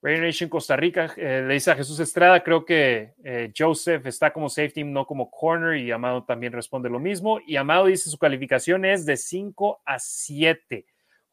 Raider 0.00 0.22
Nation 0.26 0.48
Costa 0.48 0.76
Rica 0.76 1.12
eh, 1.16 1.42
le 1.44 1.54
dice 1.54 1.72
a 1.72 1.74
Jesús 1.74 1.98
Estrada, 1.98 2.44
creo 2.44 2.64
que 2.64 3.14
eh, 3.24 3.52
Joseph 3.56 4.06
está 4.06 4.32
como 4.32 4.48
safety, 4.48 4.84
no 4.84 5.06
como 5.06 5.28
corner, 5.28 5.76
y 5.78 5.90
Amado 5.90 6.22
también 6.22 6.52
responde 6.52 6.88
lo 6.88 7.00
mismo. 7.00 7.40
Y 7.44 7.56
Amado 7.56 7.86
dice 7.86 8.10
su 8.10 8.18
calificación 8.18 8.84
es 8.84 9.04
de 9.04 9.16
5 9.16 9.82
a 9.84 9.98
7. 9.98 10.86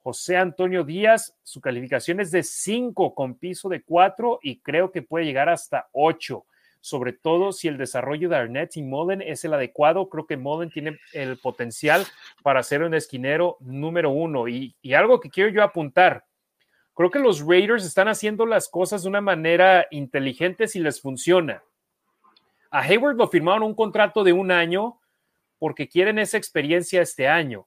José 0.03 0.38
Antonio 0.38 0.84
Díaz, 0.84 1.35
su 1.43 1.61
calificación 1.61 2.19
es 2.19 2.30
de 2.30 2.43
5 2.43 3.15
con 3.15 3.35
piso 3.35 3.69
de 3.69 3.81
4 3.81 4.39
y 4.43 4.59
creo 4.59 4.91
que 4.91 5.01
puede 5.01 5.25
llegar 5.25 5.49
hasta 5.49 5.88
8 5.93 6.45
sobre 6.84 7.13
todo 7.13 7.53
si 7.53 7.69
el 7.69 7.77
desarrollo 7.77 8.27
de 8.27 8.35
Arnett 8.35 8.75
y 8.75 8.81
Mullen 8.81 9.21
es 9.21 9.45
el 9.45 9.53
adecuado. 9.53 10.09
Creo 10.09 10.25
que 10.25 10.35
Mullen 10.35 10.69
tiene 10.69 10.99
el 11.13 11.38
potencial 11.38 12.05
para 12.43 12.61
ser 12.61 12.84
un 12.84 12.93
esquinero 12.93 13.55
número 13.61 14.11
uno. 14.11 14.49
Y, 14.49 14.75
y, 14.81 14.93
algo 14.93 15.21
que 15.21 15.30
quiero 15.30 15.49
yo 15.49 15.63
apuntar, 15.63 16.25
creo 16.93 17.09
que 17.09 17.19
los 17.19 17.39
Raiders 17.39 17.85
están 17.85 18.09
haciendo 18.09 18.45
las 18.45 18.67
cosas 18.67 19.03
de 19.03 19.07
una 19.07 19.21
manera 19.21 19.88
inteligente 19.91 20.67
si 20.67 20.81
les 20.81 20.99
funciona. 20.99 21.63
A 22.69 22.81
Hayward 22.81 23.15
lo 23.15 23.30
firmaron 23.30 23.63
un 23.63 23.75
contrato 23.75 24.21
de 24.25 24.34
un 24.34 24.51
año 24.51 24.99
porque 25.59 25.88
quieren 25.88 26.19
esa 26.19 26.35
experiencia 26.35 27.01
este 27.01 27.30
año, 27.30 27.65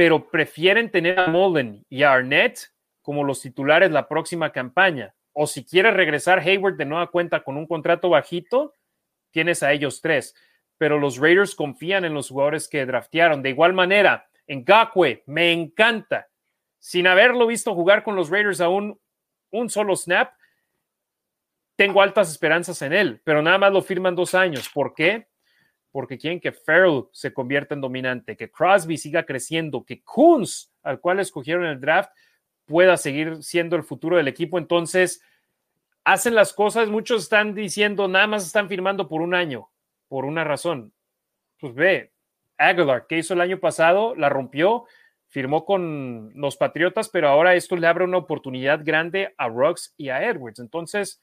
pero 0.00 0.30
prefieren 0.30 0.90
tener 0.90 1.20
a 1.20 1.26
Mullen 1.26 1.84
y 1.90 2.04
a 2.04 2.14
Arnett 2.14 2.72
como 3.02 3.22
los 3.22 3.42
titulares 3.42 3.90
la 3.90 4.08
próxima 4.08 4.50
campaña 4.50 5.14
o 5.34 5.46
si 5.46 5.62
quiere 5.62 5.90
regresar 5.90 6.38
Hayward 6.38 6.78
de 6.78 6.86
nueva 6.86 7.10
cuenta 7.10 7.44
con 7.44 7.58
un 7.58 7.66
contrato 7.66 8.08
bajito, 8.08 8.72
tienes 9.30 9.62
a 9.62 9.72
ellos 9.72 10.00
tres. 10.00 10.34
Pero 10.78 10.98
los 10.98 11.18
Raiders 11.18 11.54
confían 11.54 12.06
en 12.06 12.14
los 12.14 12.30
jugadores 12.30 12.66
que 12.66 12.86
draftearon. 12.86 13.42
De 13.42 13.50
igual 13.50 13.74
manera, 13.74 14.26
en 14.46 14.64
Gakwe, 14.64 15.22
me 15.26 15.52
encanta. 15.52 16.30
Sin 16.78 17.06
haberlo 17.06 17.46
visto 17.46 17.74
jugar 17.74 18.02
con 18.02 18.16
los 18.16 18.30
Raiders 18.30 18.62
aún 18.62 18.98
un 19.50 19.68
solo 19.68 19.96
snap, 19.96 20.32
tengo 21.76 22.00
altas 22.00 22.30
esperanzas 22.30 22.80
en 22.80 22.94
él, 22.94 23.20
pero 23.22 23.42
nada 23.42 23.58
más 23.58 23.70
lo 23.70 23.82
firman 23.82 24.16
dos 24.16 24.34
años. 24.34 24.70
¿Por 24.72 24.94
qué? 24.94 25.28
Porque 25.92 26.18
quieren 26.18 26.40
que 26.40 26.52
Farrell 26.52 27.04
se 27.12 27.32
convierta 27.32 27.74
en 27.74 27.80
dominante, 27.80 28.36
que 28.36 28.50
Crosby 28.50 28.96
siga 28.96 29.24
creciendo, 29.24 29.84
que 29.84 30.02
Kunz, 30.02 30.70
al 30.82 31.00
cual 31.00 31.20
escogieron 31.20 31.64
el 31.64 31.80
draft, 31.80 32.10
pueda 32.64 32.96
seguir 32.96 33.42
siendo 33.42 33.74
el 33.74 33.82
futuro 33.82 34.16
del 34.16 34.28
equipo. 34.28 34.56
Entonces, 34.56 35.22
hacen 36.04 36.34
las 36.34 36.52
cosas, 36.52 36.88
muchos 36.88 37.24
están 37.24 37.54
diciendo, 37.54 38.08
nada 38.08 38.28
más 38.28 38.46
están 38.46 38.68
firmando 38.68 39.08
por 39.08 39.20
un 39.20 39.34
año, 39.34 39.70
por 40.08 40.24
una 40.24 40.44
razón. 40.44 40.92
Pues 41.58 41.74
ve, 41.74 42.12
Aguilar, 42.56 43.06
que 43.06 43.18
hizo 43.18 43.34
el 43.34 43.40
año 43.40 43.58
pasado, 43.58 44.14
la 44.14 44.28
rompió, 44.28 44.84
firmó 45.26 45.64
con 45.64 46.32
los 46.34 46.56
Patriotas, 46.56 47.08
pero 47.08 47.28
ahora 47.28 47.54
esto 47.54 47.76
le 47.76 47.86
abre 47.86 48.04
una 48.04 48.18
oportunidad 48.18 48.80
grande 48.84 49.34
a 49.36 49.48
Rocks 49.48 49.94
y 49.96 50.08
a 50.08 50.24
Edwards. 50.24 50.60
Entonces, 50.60 51.20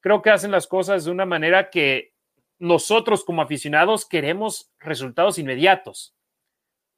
creo 0.00 0.22
que 0.22 0.30
hacen 0.30 0.50
las 0.50 0.66
cosas 0.66 1.04
de 1.04 1.10
una 1.10 1.26
manera 1.26 1.70
que 1.70 2.12
nosotros 2.58 3.24
como 3.24 3.42
aficionados 3.42 4.06
queremos 4.06 4.70
resultados 4.78 5.38
inmediatos, 5.38 6.14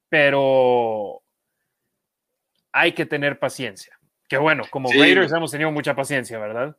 pero 0.09 1.23
hay 2.73 2.93
que 2.93 3.07
tener 3.07 3.39
paciencia. 3.39 3.99
Que 4.29 4.37
bueno, 4.37 4.65
como 4.71 4.93
Raiders 4.93 5.33
hemos 5.33 5.51
tenido 5.51 5.71
mucha 5.71 5.97
paciencia, 5.97 6.39
¿verdad? 6.39 6.77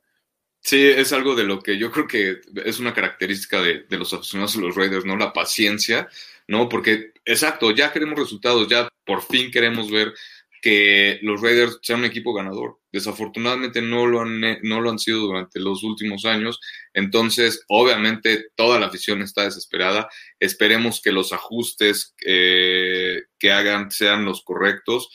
Sí, 0.61 0.85
es 0.85 1.13
algo 1.13 1.35
de 1.35 1.45
lo 1.45 1.59
que 1.61 1.77
yo 1.77 1.89
creo 1.91 2.05
que 2.05 2.41
es 2.65 2.79
una 2.79 2.93
característica 2.93 3.61
de, 3.61 3.85
los 3.89 4.13
aficionados 4.13 4.55
de 4.55 4.61
los 4.61 4.75
Raiders, 4.75 5.05
¿no? 5.05 5.15
La 5.15 5.33
paciencia, 5.33 6.09
¿no? 6.47 6.67
Porque, 6.67 7.13
exacto, 7.25 7.71
ya 7.71 7.91
queremos 7.91 8.19
resultados, 8.19 8.67
ya 8.67 8.87
por 9.05 9.21
fin 9.21 9.51
queremos 9.51 9.89
ver 9.89 10.13
que 10.61 11.19
los 11.21 11.41
Raiders 11.41 11.79
sean 11.81 11.99
un 11.99 12.05
equipo 12.05 12.33
ganador. 12.33 12.79
Desafortunadamente 12.91 13.81
no 13.81 14.05
lo 14.07 14.21
han, 14.21 14.41
no 14.63 14.81
lo 14.81 14.89
han 14.89 14.99
sido 14.99 15.19
durante 15.21 15.59
los 15.59 15.83
últimos 15.83 16.25
años. 16.25 16.59
Entonces, 16.93 17.63
obviamente, 17.67 18.47
toda 18.55 18.79
la 18.79 18.87
afición 18.87 19.21
está 19.21 19.43
desesperada. 19.43 20.09
Esperemos 20.39 21.01
que 21.01 21.11
los 21.11 21.33
ajustes 21.33 22.15
eh, 22.25 23.23
que 23.37 23.51
hagan 23.51 23.91
sean 23.91 24.25
los 24.25 24.43
correctos 24.43 25.09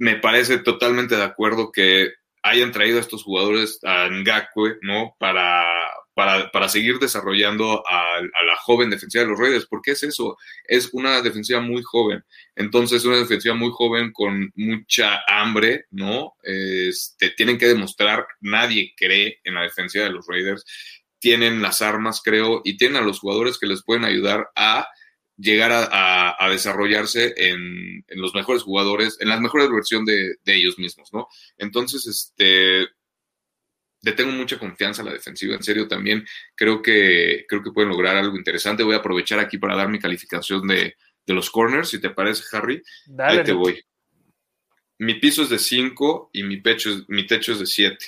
me 0.00 0.16
parece 0.16 0.58
totalmente 0.58 1.14
de 1.14 1.24
acuerdo 1.24 1.70
que 1.70 2.14
hayan 2.42 2.72
traído 2.72 2.96
a 2.96 3.02
estos 3.02 3.22
jugadores 3.22 3.78
a 3.84 4.08
Ngakwe, 4.08 4.78
¿no? 4.80 5.14
Para, 5.18 5.62
para, 6.52 6.68
seguir 6.68 6.98
desarrollando 6.98 7.82
a, 7.88 8.20
la 8.20 8.56
joven 8.56 8.90
defensiva 8.90 9.24
de 9.24 9.30
los 9.30 9.38
Raiders. 9.38 9.66
porque 9.66 9.92
es 9.92 10.02
eso? 10.02 10.36
Es 10.64 10.90
una 10.92 11.22
defensiva 11.22 11.60
muy 11.60 11.82
joven. 11.82 12.22
Entonces, 12.54 13.04
una 13.04 13.16
defensiva 13.16 13.54
muy 13.54 13.70
joven 13.72 14.12
con 14.12 14.52
mucha 14.54 15.20
hambre, 15.26 15.86
¿no? 15.90 16.34
Este, 16.42 17.30
tienen 17.30 17.56
que 17.56 17.68
demostrar, 17.68 18.26
nadie 18.40 18.92
cree 18.96 19.40
en 19.44 19.54
la 19.54 19.62
defensiva 19.62 20.04
de 20.04 20.10
los 20.10 20.26
Raiders. 20.26 20.64
Tienen 21.18 21.62
las 21.62 21.80
armas, 21.80 22.20
creo, 22.22 22.60
y 22.64 22.76
tienen 22.76 23.02
a 23.02 23.06
los 23.06 23.20
jugadores 23.20 23.58
que 23.58 23.66
les 23.66 23.82
pueden 23.82 24.04
ayudar 24.04 24.50
a 24.54 24.88
llegar 25.38 25.70
a, 25.72 26.50
desarrollarse 26.50 27.32
en, 27.34 28.04
los 28.08 28.34
mejores 28.34 28.62
jugadores, 28.62 29.16
en 29.20 29.28
la 29.30 29.40
mejor 29.40 29.72
versión 29.72 30.04
de, 30.04 30.36
ellos 30.44 30.78
mismos, 30.78 31.14
¿no? 31.14 31.28
Entonces, 31.56 32.06
este, 32.06 32.88
le 34.02 34.12
tengo 34.12 34.32
mucha 34.32 34.58
confianza 34.58 35.02
a 35.02 35.04
la 35.04 35.12
defensiva, 35.12 35.54
en 35.54 35.62
serio 35.62 35.86
también 35.86 36.26
creo 36.54 36.80
que, 36.80 37.44
creo 37.48 37.62
que 37.62 37.72
pueden 37.72 37.90
lograr 37.90 38.16
algo 38.16 38.36
interesante. 38.36 38.82
Voy 38.82 38.94
a 38.94 38.98
aprovechar 38.98 39.38
aquí 39.38 39.58
para 39.58 39.76
dar 39.76 39.88
mi 39.88 39.98
calificación 39.98 40.66
de, 40.66 40.96
los 41.26 41.48
corners, 41.48 41.90
si 41.90 42.00
te 42.00 42.10
parece, 42.10 42.42
Harry. 42.56 42.82
Ahí 43.18 43.44
te 43.44 43.52
voy. 43.52 43.80
Mi 44.98 45.14
piso 45.14 45.44
es 45.44 45.48
de 45.48 45.60
5 45.60 46.30
y 46.32 46.42
mi, 46.42 46.56
pecho 46.56 46.90
es, 46.90 47.08
mi 47.08 47.24
techo 47.24 47.52
es 47.52 47.60
de 47.60 47.66
7. 47.66 48.04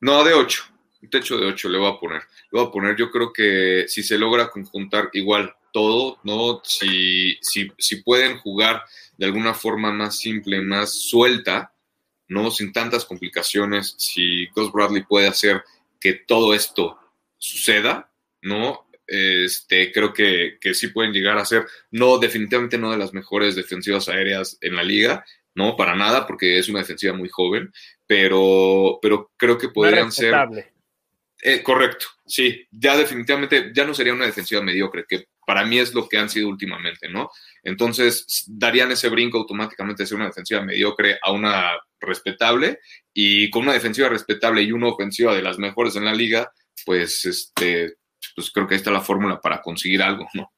No, 0.00 0.24
de 0.24 0.32
8. 0.32 0.64
Un 1.02 1.10
techo 1.10 1.36
de 1.36 1.46
8 1.46 1.68
le 1.68 1.78
voy 1.78 1.92
a 1.92 2.00
poner. 2.00 2.22
Le 2.50 2.58
voy 2.58 2.66
a 2.66 2.70
poner, 2.70 2.96
yo 2.96 3.10
creo 3.10 3.34
que 3.34 3.84
si 3.86 4.02
se 4.02 4.16
logra 4.16 4.48
conjuntar 4.48 5.10
igual 5.12 5.54
todo, 5.74 6.18
¿no? 6.24 6.62
Si, 6.64 7.36
si, 7.42 7.70
si 7.76 7.96
pueden 7.96 8.38
jugar 8.38 8.82
de 9.18 9.26
alguna 9.26 9.52
forma 9.52 9.92
más 9.92 10.18
simple, 10.18 10.62
más 10.62 10.92
suelta, 10.92 11.74
¿no? 12.30 12.50
Sin 12.50 12.72
tantas 12.72 13.04
complicaciones, 13.04 13.96
si 13.98 14.46
Gus 14.54 14.72
Bradley 14.72 15.02
puede 15.02 15.26
hacer 15.26 15.62
que 16.00 16.14
todo 16.14 16.54
esto 16.54 16.96
suceda, 17.36 18.10
¿no? 18.40 18.86
Este, 19.06 19.90
creo 19.90 20.14
que, 20.14 20.56
que 20.60 20.72
sí 20.72 20.88
pueden 20.88 21.12
llegar 21.12 21.36
a 21.38 21.44
ser, 21.44 21.66
no, 21.90 22.18
definitivamente 22.18 22.78
no 22.78 22.92
de 22.92 22.98
las 22.98 23.12
mejores 23.12 23.56
defensivas 23.56 24.08
aéreas 24.08 24.56
en 24.60 24.76
la 24.76 24.84
liga, 24.84 25.24
no, 25.56 25.76
para 25.76 25.96
nada, 25.96 26.28
porque 26.28 26.58
es 26.58 26.68
una 26.68 26.78
defensiva 26.78 27.12
muy 27.14 27.28
joven, 27.28 27.72
pero, 28.06 29.00
pero 29.02 29.32
creo 29.36 29.58
que 29.58 29.68
podrían 29.68 30.12
ser... 30.12 30.32
Eh, 31.42 31.62
correcto, 31.62 32.06
sí, 32.26 32.64
ya 32.70 32.96
definitivamente, 32.96 33.72
ya 33.74 33.84
no 33.84 33.94
sería 33.94 34.12
una 34.12 34.26
defensiva 34.26 34.62
mediocre, 34.62 35.04
que 35.08 35.24
para 35.50 35.64
mí 35.64 35.80
es 35.80 35.92
lo 35.94 36.08
que 36.08 36.16
han 36.16 36.30
sido 36.30 36.48
últimamente, 36.48 37.08
¿no? 37.08 37.28
Entonces, 37.64 38.44
darían 38.46 38.92
ese 38.92 39.08
brinco 39.08 39.38
automáticamente 39.38 40.04
de 40.04 40.06
ser 40.06 40.14
una 40.14 40.26
defensiva 40.26 40.62
mediocre 40.62 41.18
a 41.20 41.32
una 41.32 41.72
respetable 41.98 42.78
y 43.12 43.50
con 43.50 43.62
una 43.62 43.72
defensiva 43.72 44.08
respetable 44.08 44.62
y 44.62 44.70
una 44.70 44.86
ofensiva 44.86 45.34
de 45.34 45.42
las 45.42 45.58
mejores 45.58 45.96
en 45.96 46.04
la 46.04 46.14
liga, 46.14 46.52
pues, 46.86 47.24
este, 47.24 47.96
pues 48.36 48.52
creo 48.52 48.68
que 48.68 48.74
ahí 48.74 48.78
está 48.78 48.92
la 48.92 49.00
fórmula 49.00 49.40
para 49.40 49.60
conseguir 49.60 50.00
algo, 50.02 50.28
¿no? 50.34 50.52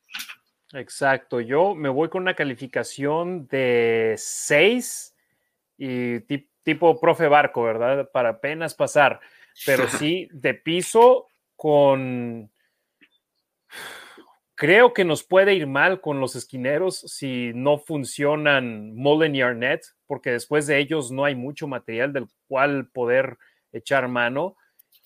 Exacto, 0.75 1.41
yo 1.41 1.75
me 1.75 1.89
voy 1.89 2.11
con 2.11 2.21
una 2.21 2.35
calificación 2.35 3.47
de 3.47 4.15
6 4.19 5.15
y 5.79 6.21
tipo 6.65 7.01
profe 7.01 7.29
barco, 7.29 7.63
¿verdad? 7.63 8.11
Para 8.13 8.29
apenas 8.29 8.75
pasar, 8.75 9.21
pero 9.65 9.89
sí 9.89 10.29
de 10.33 10.53
piso 10.53 11.29
con 11.57 12.53
Creo 14.63 14.95
que 14.95 15.05
nos 15.05 15.25
puede 15.25 15.55
ir 15.57 15.67
mal 15.67 16.01
con 16.01 16.21
los 16.21 16.37
esquineros 16.37 17.01
si 17.01 17.51
no 17.53 17.79
funcionan 17.79 18.95
Mullen 18.95 19.35
y 19.35 19.43
Arnett, 19.43 19.85
porque 20.07 20.31
después 20.31 20.69
de 20.69 20.79
ellos 20.79 21.11
no 21.11 21.25
hay 21.25 21.35
mucho 21.35 21.67
material 21.67 22.13
del 22.13 22.29
cual 22.47 22.89
poder 22.93 23.39
echar 23.73 24.07
mano. 24.07 24.57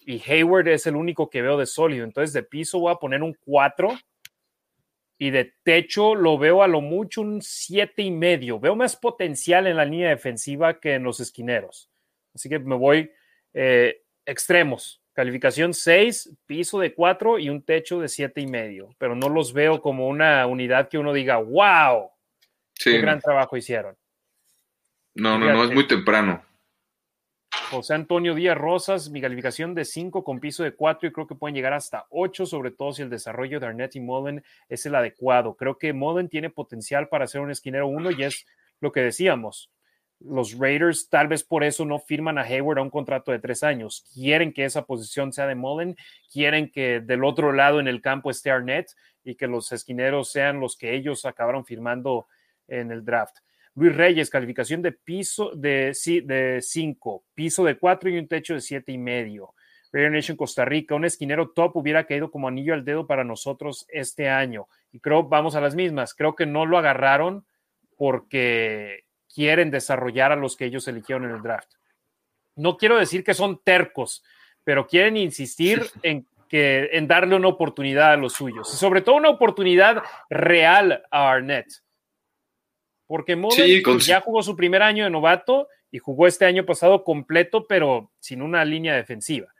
Y 0.00 0.22
Hayward 0.30 0.68
es 0.68 0.86
el 0.86 0.94
único 0.94 1.30
que 1.30 1.40
veo 1.40 1.56
de 1.56 1.64
sólido. 1.64 2.04
Entonces, 2.04 2.34
de 2.34 2.42
piso 2.42 2.80
voy 2.80 2.92
a 2.92 2.96
poner 2.96 3.22
un 3.22 3.34
4 3.46 3.98
y 5.16 5.30
de 5.30 5.54
techo 5.62 6.14
lo 6.14 6.36
veo 6.36 6.62
a 6.62 6.68
lo 6.68 6.82
mucho 6.82 7.22
un 7.22 7.40
siete 7.40 8.02
y 8.02 8.10
medio. 8.10 8.60
Veo 8.60 8.76
más 8.76 8.94
potencial 8.94 9.66
en 9.66 9.78
la 9.78 9.86
línea 9.86 10.10
defensiva 10.10 10.78
que 10.80 10.96
en 10.96 11.02
los 11.02 11.18
esquineros. 11.18 11.90
Así 12.34 12.50
que 12.50 12.58
me 12.58 12.76
voy 12.76 13.10
eh, 13.54 14.02
extremos. 14.26 15.00
Calificación 15.16 15.72
6, 15.72 16.36
piso 16.44 16.78
de 16.78 16.92
4 16.92 17.38
y 17.38 17.48
un 17.48 17.62
techo 17.62 18.00
de 18.00 18.08
siete 18.08 18.42
y 18.42 18.46
medio, 18.46 18.94
pero 18.98 19.16
no 19.16 19.30
los 19.30 19.54
veo 19.54 19.80
como 19.80 20.08
una 20.08 20.46
unidad 20.46 20.90
que 20.90 20.98
uno 20.98 21.14
diga, 21.14 21.38
wow, 21.38 22.10
qué 22.74 22.98
gran 22.98 23.22
trabajo 23.22 23.56
hicieron. 23.56 23.96
No, 25.14 25.38
no, 25.38 25.50
no, 25.50 25.64
es 25.64 25.72
muy 25.72 25.86
temprano. 25.86 26.44
José 27.70 27.94
Antonio 27.94 28.34
Díaz 28.34 28.58
Rosas, 28.58 29.08
mi 29.08 29.22
calificación 29.22 29.74
de 29.74 29.86
5 29.86 30.22
con 30.22 30.38
piso 30.38 30.64
de 30.64 30.74
4 30.74 31.08
y 31.08 31.12
creo 31.12 31.26
que 31.26 31.34
pueden 31.34 31.54
llegar 31.54 31.72
hasta 31.72 32.04
8, 32.10 32.44
sobre 32.44 32.70
todo 32.70 32.92
si 32.92 33.00
el 33.00 33.08
desarrollo 33.08 33.58
de 33.58 33.68
Arnett 33.68 33.96
y 33.96 34.00
Mullen 34.00 34.44
es 34.68 34.84
el 34.84 34.94
adecuado. 34.94 35.56
Creo 35.56 35.78
que 35.78 35.94
Mullen 35.94 36.28
tiene 36.28 36.50
potencial 36.50 37.08
para 37.08 37.26
ser 37.26 37.40
un 37.40 37.50
esquinero 37.50 37.88
1 37.88 38.10
y 38.10 38.24
es 38.24 38.44
lo 38.80 38.92
que 38.92 39.00
decíamos. 39.00 39.70
Los 40.20 40.58
Raiders 40.58 41.08
tal 41.08 41.28
vez 41.28 41.44
por 41.44 41.64
eso 41.64 41.84
no 41.84 41.98
firman 41.98 42.38
a 42.38 42.42
Hayward 42.42 42.78
a 42.78 42.82
un 42.82 42.90
contrato 42.90 43.32
de 43.32 43.38
tres 43.38 43.62
años. 43.62 44.04
Quieren 44.14 44.52
que 44.52 44.64
esa 44.64 44.86
posición 44.86 45.32
sea 45.32 45.46
de 45.46 45.54
Mullen, 45.54 45.96
quieren 46.32 46.70
que 46.70 47.00
del 47.00 47.24
otro 47.24 47.52
lado 47.52 47.80
en 47.80 47.88
el 47.88 48.00
campo 48.00 48.30
esté 48.30 48.50
Arnett 48.50 48.88
y 49.24 49.34
que 49.34 49.46
los 49.46 49.72
esquineros 49.72 50.30
sean 50.30 50.60
los 50.60 50.76
que 50.76 50.94
ellos 50.94 51.24
acabaron 51.24 51.64
firmando 51.64 52.26
en 52.68 52.90
el 52.90 53.04
draft. 53.04 53.36
Luis 53.74 53.94
Reyes, 53.94 54.30
calificación 54.30 54.80
de 54.80 54.92
piso 54.92 55.52
de, 55.54 55.92
de 56.24 56.58
cinco, 56.62 57.24
piso 57.34 57.62
de 57.64 57.76
cuatro 57.76 58.08
y 58.08 58.18
un 58.18 58.26
techo 58.26 58.54
de 58.54 58.60
siete 58.60 58.92
y 58.92 58.98
medio. 58.98 59.52
Raider 59.92 60.12
Nation 60.12 60.36
Costa 60.36 60.64
Rica, 60.64 60.94
un 60.94 61.04
esquinero 61.04 61.50
top 61.50 61.76
hubiera 61.76 62.06
caído 62.06 62.30
como 62.30 62.48
anillo 62.48 62.74
al 62.74 62.84
dedo 62.84 63.06
para 63.06 63.24
nosotros 63.24 63.86
este 63.88 64.28
año. 64.28 64.66
Y 64.92 65.00
creo, 65.00 65.24
vamos 65.24 65.56
a 65.56 65.60
las 65.60 65.74
mismas, 65.74 66.14
creo 66.14 66.34
que 66.34 66.46
no 66.46 66.66
lo 66.66 66.78
agarraron 66.78 67.46
porque 67.96 69.05
quieren 69.36 69.70
desarrollar 69.70 70.32
a 70.32 70.36
los 70.36 70.56
que 70.56 70.64
ellos 70.64 70.88
eligieron 70.88 71.26
en 71.26 71.32
el 71.32 71.42
draft. 71.42 71.74
No 72.54 72.78
quiero 72.78 72.96
decir 72.96 73.22
que 73.22 73.34
son 73.34 73.60
tercos, 73.62 74.24
pero 74.64 74.86
quieren 74.86 75.18
insistir 75.18 75.84
en 76.02 76.26
que 76.48 76.88
en 76.92 77.06
darle 77.06 77.36
una 77.36 77.48
oportunidad 77.48 78.12
a 78.12 78.16
los 78.16 78.32
suyos 78.32 78.72
y 78.72 78.78
sobre 78.78 79.02
todo 79.02 79.16
una 79.16 79.28
oportunidad 79.28 80.02
real 80.30 81.04
a 81.10 81.30
Arnett. 81.30 81.66
Porque 83.06 83.36
pues, 83.36 84.06
ya 84.06 84.22
jugó 84.22 84.42
su 84.42 84.56
primer 84.56 84.82
año 84.82 85.04
de 85.04 85.10
novato 85.10 85.68
y 85.90 85.98
jugó 85.98 86.26
este 86.26 86.46
año 86.46 86.64
pasado 86.64 87.04
completo, 87.04 87.66
pero 87.66 88.10
sin 88.18 88.40
una 88.40 88.64
línea 88.64 88.96
defensiva. 88.96 89.52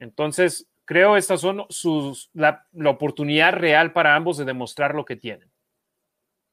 Entonces, 0.00 0.68
creo 0.84 1.16
estas 1.16 1.40
son 1.40 1.66
sus, 1.68 2.30
la, 2.32 2.66
la 2.72 2.90
oportunidad 2.90 3.52
real 3.52 3.92
para 3.92 4.16
ambos 4.16 4.38
de 4.38 4.44
demostrar 4.44 4.96
lo 4.96 5.04
que 5.04 5.14
tienen. 5.14 5.48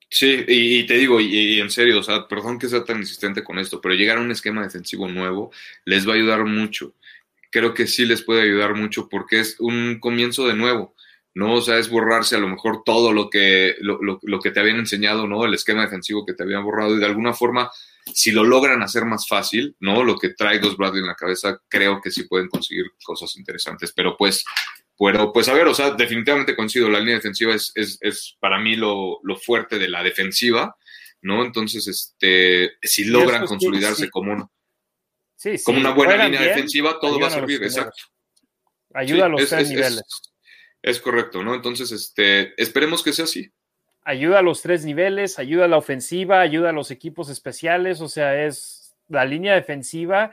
Sí, 0.09 0.45
y, 0.47 0.85
te 0.85 0.95
digo, 0.95 1.19
y, 1.19 1.59
en 1.59 1.69
serio, 1.69 1.99
o 1.99 2.03
sea, 2.03 2.27
perdón 2.27 2.59
que 2.59 2.69
sea 2.69 2.83
tan 2.83 2.97
insistente 2.97 3.43
con 3.43 3.59
esto, 3.59 3.81
pero 3.81 3.95
llegar 3.95 4.17
a 4.17 4.21
un 4.21 4.31
esquema 4.31 4.63
defensivo 4.63 5.07
nuevo 5.07 5.51
les 5.83 6.07
va 6.07 6.13
a 6.13 6.15
ayudar 6.15 6.45
mucho. 6.45 6.93
Creo 7.51 7.73
que 7.73 7.87
sí 7.87 8.05
les 8.05 8.21
puede 8.21 8.43
ayudar 8.43 8.75
mucho 8.75 9.09
porque 9.09 9.39
es 9.39 9.59
un 9.59 9.99
comienzo 9.99 10.47
de 10.47 10.55
nuevo, 10.55 10.95
¿no? 11.33 11.55
O 11.55 11.61
sea, 11.61 11.79
es 11.79 11.89
borrarse 11.89 12.35
a 12.35 12.39
lo 12.39 12.47
mejor 12.47 12.83
todo 12.85 13.13
lo 13.13 13.29
que, 13.29 13.75
lo, 13.79 13.99
lo, 14.01 14.39
que 14.39 14.51
te 14.51 14.59
habían 14.59 14.77
enseñado, 14.77 15.27
¿no? 15.27 15.45
El 15.45 15.53
esquema 15.53 15.81
defensivo 15.81 16.25
que 16.25 16.33
te 16.33 16.43
habían 16.43 16.63
borrado 16.63 16.95
y 16.95 16.99
de 16.99 17.05
alguna 17.05 17.33
forma, 17.33 17.71
si 18.13 18.31
lo 18.31 18.43
logran 18.43 18.83
hacer 18.83 19.05
más 19.05 19.27
fácil, 19.27 19.75
¿no? 19.79 20.03
Lo 20.03 20.17
que 20.17 20.29
trae 20.29 20.59
Dos 20.59 20.77
Bradley 20.77 21.01
en 21.01 21.07
la 21.07 21.15
cabeza, 21.15 21.59
creo 21.67 21.99
que 22.01 22.11
sí 22.11 22.23
pueden 22.23 22.47
conseguir 22.47 22.85
cosas 23.03 23.35
interesantes, 23.37 23.91
pero 23.93 24.15
pues 24.17 24.45
pero 24.97 25.33
pues 25.33 25.49
a 25.49 25.53
ver, 25.53 25.67
o 25.67 25.73
sea, 25.73 25.91
definitivamente 25.91 26.55
coincido, 26.55 26.89
la 26.89 26.99
línea 26.99 27.15
defensiva 27.15 27.53
es, 27.53 27.71
es, 27.75 27.97
es 28.01 28.37
para 28.39 28.59
mí 28.59 28.75
lo, 28.75 29.19
lo, 29.23 29.35
fuerte 29.35 29.77
de 29.77 29.89
la 29.89 30.01
defensiva, 30.01 30.77
¿no? 31.21 31.43
Entonces, 31.43 31.87
este, 31.87 32.73
si 32.81 33.05
logran 33.05 33.45
consolidarse 33.45 34.09
como, 34.09 34.51
como 35.65 35.79
una 35.79 35.91
buena 35.91 36.23
línea 36.25 36.41
defensiva, 36.41 36.97
todo 36.99 37.19
va 37.19 37.27
a 37.27 37.31
servir, 37.31 37.61
exacto. 37.63 38.03
Ayuda 38.93 39.25
a 39.25 39.29
los 39.29 39.49
tres 39.49 39.69
niveles. 39.69 40.03
Es, 40.81 41.01
correcto, 41.01 41.43
¿no? 41.43 41.55
Entonces, 41.55 41.91
este, 41.91 42.53
esperemos 42.61 43.03
que 43.03 43.11
sea 43.11 43.25
así. 43.25 43.51
Ayuda 44.03 44.39
a 44.39 44.43
los 44.43 44.61
tres 44.61 44.85
niveles, 44.85 45.39
ayuda 45.39 45.65
a 45.65 45.67
la 45.67 45.77
ofensiva, 45.77 46.39
ayuda 46.39 46.69
a 46.69 46.73
los 46.73 46.91
equipos 46.91 47.29
especiales, 47.29 47.99
o 47.99 48.07
sea, 48.07 48.45
es 48.45 48.95
la 49.09 49.25
línea 49.25 49.55
defensiva 49.55 50.31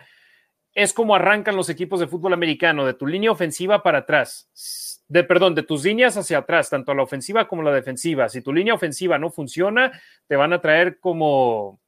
es 0.74 0.92
como 0.92 1.14
arrancan 1.14 1.56
los 1.56 1.68
equipos 1.68 2.00
de 2.00 2.06
fútbol 2.06 2.32
americano, 2.32 2.86
de 2.86 2.94
tu 2.94 3.06
línea 3.06 3.30
ofensiva 3.30 3.82
para 3.82 3.98
atrás, 3.98 5.02
de 5.08 5.24
perdón, 5.24 5.54
de 5.54 5.62
tus 5.62 5.84
líneas 5.84 6.16
hacia 6.16 6.38
atrás, 6.38 6.70
tanto 6.70 6.94
la 6.94 7.02
ofensiva 7.02 7.46
como 7.46 7.62
la 7.62 7.72
defensiva. 7.72 8.28
Si 8.28 8.40
tu 8.40 8.52
línea 8.52 8.74
ofensiva 8.74 9.18
no 9.18 9.30
funciona, 9.30 9.92
te 10.26 10.36
van 10.36 10.52
a 10.52 10.60
traer 10.60 10.98
como 10.98 11.80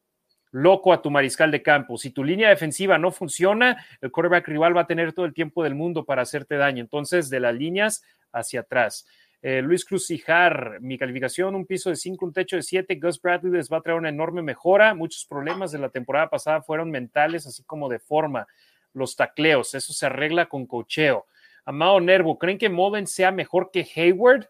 loco 0.51 0.93
a 0.93 1.03
tu 1.03 1.11
mariscal 1.11 1.51
de 1.51 1.63
campo. 1.63 1.97
Si 1.97 2.11
tu 2.11 2.23
línea 2.23 2.51
defensiva 2.51 2.99
no 2.99 3.11
funciona, 3.11 3.85
el 4.01 4.13
quarterback 4.13 4.47
rival 4.47 4.77
va 4.77 4.83
a 4.83 4.87
tener 4.87 5.13
todo 5.13 5.27
el 5.27 5.35
tiempo 5.35 5.65
del 5.65 5.75
mundo 5.75 6.05
para 6.05 6.23
hacerte 6.23 6.57
daño. 6.57 6.81
Entonces, 6.81 7.31
de 7.31 7.41
las 7.41 7.55
líneas 7.55 8.05
hacia 8.33 8.61
atrás. 8.61 9.07
Eh, 9.43 9.63
Luis 9.63 9.85
Crucijar, 9.85 10.79
mi 10.81 10.97
calificación, 10.97 11.55
un 11.55 11.67
piso 11.67 11.91
de 11.91 11.97
5, 11.97 12.25
un 12.25 12.33
techo 12.33 12.57
de 12.57 12.63
7. 12.63 12.99
Gus 13.03 13.21
Bradley 13.21 13.53
les 13.53 13.69
va 13.71 13.79
a 13.79 13.81
traer 13.81 13.99
una 13.99 14.09
enorme 14.11 14.43
mejora. 14.43 14.95
Muchos 14.95 15.27
problemas 15.27 15.73
de 15.73 15.79
la 15.79 15.89
temporada 15.89 16.31
pasada 16.31 16.63
fueron 16.63 16.91
mentales, 16.91 17.47
así 17.47 17.65
como 17.65 17.89
de 17.89 17.99
forma 17.99 18.47
los 18.95 19.17
tacleos. 19.17 19.75
Eso 19.75 19.93
se 19.93 20.07
arregla 20.07 20.47
con 20.47 20.67
cocheo. 20.67 21.27
Amado 21.65 22.01
Nervo, 22.01 22.39
¿creen 22.39 22.59
que 22.59 22.69
Mullen 22.69 23.07
sea 23.07 23.31
mejor 23.31 23.71
que 23.73 23.87
Hayward? 23.97 24.49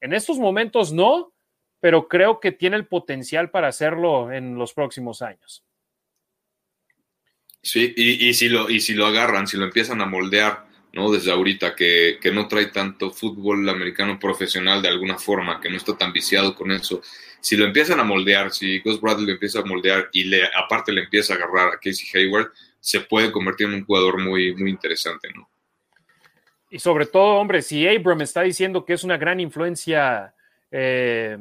En 0.00 0.12
estos 0.12 0.38
momentos 0.38 0.92
no, 0.92 1.32
pero 1.80 2.08
creo 2.08 2.40
que 2.40 2.52
tiene 2.52 2.76
el 2.76 2.86
potencial 2.86 3.50
para 3.50 3.68
hacerlo 3.68 4.32
en 4.32 4.56
los 4.56 4.72
próximos 4.72 5.22
años. 5.22 5.64
Sí, 7.62 7.92
y, 7.96 8.32
si, 8.34 8.48
lo, 8.48 8.70
y 8.70 8.80
si 8.80 8.94
lo 8.94 9.06
agarran, 9.06 9.48
si 9.48 9.56
lo 9.56 9.64
empiezan 9.64 10.00
a 10.00 10.06
moldear, 10.06 10.66
¿no? 10.92 11.10
Desde 11.10 11.32
ahorita, 11.32 11.74
que, 11.74 12.18
no 12.32 12.46
trae 12.46 12.66
tanto 12.66 13.10
fútbol 13.10 13.68
americano 13.68 14.18
profesional 14.18 14.80
de 14.80 14.88
alguna 14.88 15.18
forma, 15.18 15.60
que 15.60 15.68
no 15.68 15.76
está 15.76 15.96
tan 15.96 16.12
viciado 16.12 16.54
con 16.54 16.70
eso. 16.70 17.02
Si 17.40 17.56
lo 17.56 17.64
empiezan 17.64 17.98
a 17.98 18.04
moldear, 18.04 18.52
si 18.52 18.78
Gus 18.80 19.00
Bradley 19.00 19.26
lo 19.26 19.32
empieza 19.32 19.60
a 19.60 19.64
moldear 19.64 20.08
y 20.12 20.24
le, 20.24 20.44
aparte 20.56 20.92
le 20.92 21.02
empieza 21.02 21.34
a 21.34 21.36
agarrar 21.36 21.74
a 21.74 21.78
Casey 21.78 22.08
Hayward, 22.14 22.52
se 22.86 23.00
puede 23.00 23.32
convertir 23.32 23.66
en 23.66 23.74
un 23.74 23.84
jugador 23.84 24.22
muy, 24.22 24.54
muy 24.54 24.70
interesante, 24.70 25.28
¿no? 25.34 25.50
Y 26.70 26.78
sobre 26.78 27.06
todo, 27.06 27.34
hombre, 27.34 27.60
si 27.60 27.86
Abram 27.88 28.20
está 28.20 28.42
diciendo 28.42 28.84
que 28.84 28.92
es 28.92 29.02
una 29.02 29.16
gran 29.16 29.40
influencia 29.40 30.32
eh, 30.70 31.36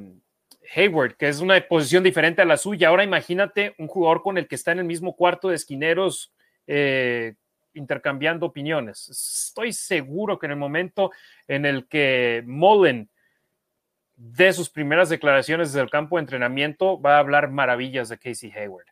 Hayward, 0.73 1.17
que 1.17 1.27
es 1.27 1.41
una 1.41 1.61
posición 1.61 2.03
diferente 2.03 2.41
a 2.41 2.45
la 2.45 2.57
suya, 2.57 2.87
ahora 2.87 3.03
imagínate 3.03 3.75
un 3.77 3.85
jugador 3.85 4.23
con 4.23 4.39
el 4.39 4.47
que 4.47 4.55
está 4.55 4.71
en 4.71 4.79
el 4.79 4.85
mismo 4.85 5.15
cuarto 5.15 5.49
de 5.49 5.55
esquineros 5.55 6.33
eh, 6.65 7.35
intercambiando 7.75 8.47
opiniones. 8.47 9.07
Estoy 9.07 9.71
seguro 9.71 10.39
que 10.39 10.47
en 10.47 10.53
el 10.53 10.57
momento 10.57 11.11
en 11.47 11.67
el 11.67 11.87
que 11.87 12.43
Mullen 12.47 13.07
de 14.15 14.51
sus 14.51 14.71
primeras 14.71 15.09
declaraciones 15.09 15.73
desde 15.73 15.83
el 15.83 15.91
campo 15.91 16.15
de 16.15 16.21
entrenamiento 16.21 16.99
va 16.99 17.17
a 17.17 17.19
hablar 17.19 17.51
maravillas 17.51 18.09
de 18.09 18.17
Casey 18.17 18.51
Hayward 18.51 18.87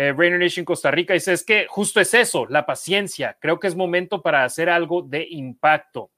eh, 0.00 0.14
Rainer 0.16 0.38
Nation 0.38 0.64
Costa 0.64 0.92
Rica 0.92 1.12
dice, 1.12 1.32
es 1.32 1.42
que 1.42 1.66
justo 1.68 2.00
es 2.00 2.14
eso, 2.14 2.46
la 2.46 2.64
paciencia. 2.64 3.36
Creo 3.40 3.58
que 3.58 3.66
es 3.66 3.74
momento 3.74 4.22
para 4.22 4.44
hacer 4.44 4.70
algo 4.70 5.02
de 5.02 5.26
impacto. 5.28 6.12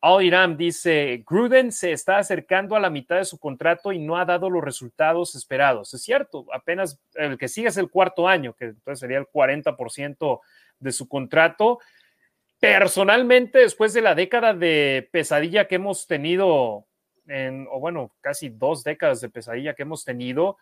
Al 0.00 0.22
Iram 0.22 0.56
dice, 0.56 1.24
Gruden 1.28 1.72
se 1.72 1.90
está 1.90 2.18
acercando 2.18 2.76
a 2.76 2.80
la 2.80 2.88
mitad 2.88 3.16
de 3.16 3.24
su 3.24 3.40
contrato 3.40 3.90
y 3.90 3.98
no 3.98 4.16
ha 4.16 4.24
dado 4.24 4.48
los 4.48 4.62
resultados 4.62 5.34
esperados. 5.34 5.92
Es 5.92 6.04
cierto, 6.04 6.46
apenas 6.52 7.00
el 7.14 7.36
que 7.36 7.48
sigue 7.48 7.66
es 7.66 7.76
el 7.78 7.90
cuarto 7.90 8.28
año, 8.28 8.54
que 8.54 8.66
entonces 8.66 9.00
sería 9.00 9.18
el 9.18 9.26
40% 9.26 10.40
de 10.78 10.92
su 10.92 11.08
contrato. 11.08 11.80
Personalmente, 12.60 13.58
después 13.58 13.92
de 13.92 14.02
la 14.02 14.14
década 14.14 14.54
de 14.54 15.08
pesadilla 15.10 15.66
que 15.66 15.74
hemos 15.74 16.06
tenido, 16.06 16.86
en, 17.26 17.66
o 17.72 17.80
bueno, 17.80 18.12
casi 18.20 18.50
dos 18.50 18.84
décadas 18.84 19.20
de 19.20 19.30
pesadilla 19.30 19.74
que 19.74 19.82
hemos 19.82 20.04
tenido, 20.04 20.58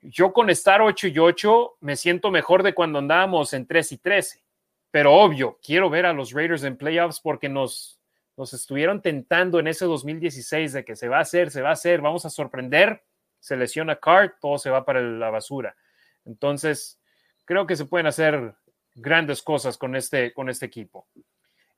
yo 0.00 0.32
con 0.32 0.50
estar 0.50 0.80
8 0.80 1.08
y 1.08 1.18
8 1.18 1.76
me 1.80 1.96
siento 1.96 2.30
mejor 2.30 2.62
de 2.62 2.74
cuando 2.74 2.98
andábamos 2.98 3.52
en 3.52 3.66
3 3.66 3.92
y 3.92 3.98
13. 3.98 4.42
Pero 4.90 5.14
obvio, 5.14 5.58
quiero 5.62 5.90
ver 5.90 6.06
a 6.06 6.12
los 6.12 6.32
Raiders 6.32 6.64
en 6.64 6.76
playoffs 6.76 7.20
porque 7.20 7.48
nos, 7.48 8.00
nos 8.36 8.52
estuvieron 8.54 9.02
tentando 9.02 9.58
en 9.58 9.66
ese 9.66 9.84
2016 9.84 10.72
de 10.72 10.84
que 10.84 10.96
se 10.96 11.08
va 11.08 11.18
a 11.18 11.22
hacer, 11.22 11.50
se 11.50 11.62
va 11.62 11.70
a 11.70 11.72
hacer, 11.72 12.00
vamos 12.00 12.24
a 12.24 12.30
sorprender. 12.30 13.02
Se 13.40 13.56
lesiona 13.56 13.96
Cart, 13.96 14.36
todo 14.40 14.58
se 14.58 14.70
va 14.70 14.84
para 14.84 15.00
la 15.00 15.30
basura. 15.30 15.76
Entonces, 16.24 16.98
creo 17.44 17.66
que 17.66 17.76
se 17.76 17.84
pueden 17.84 18.06
hacer 18.06 18.54
grandes 18.94 19.42
cosas 19.42 19.78
con 19.78 19.94
este, 19.94 20.32
con 20.32 20.48
este 20.48 20.66
equipo. 20.66 21.06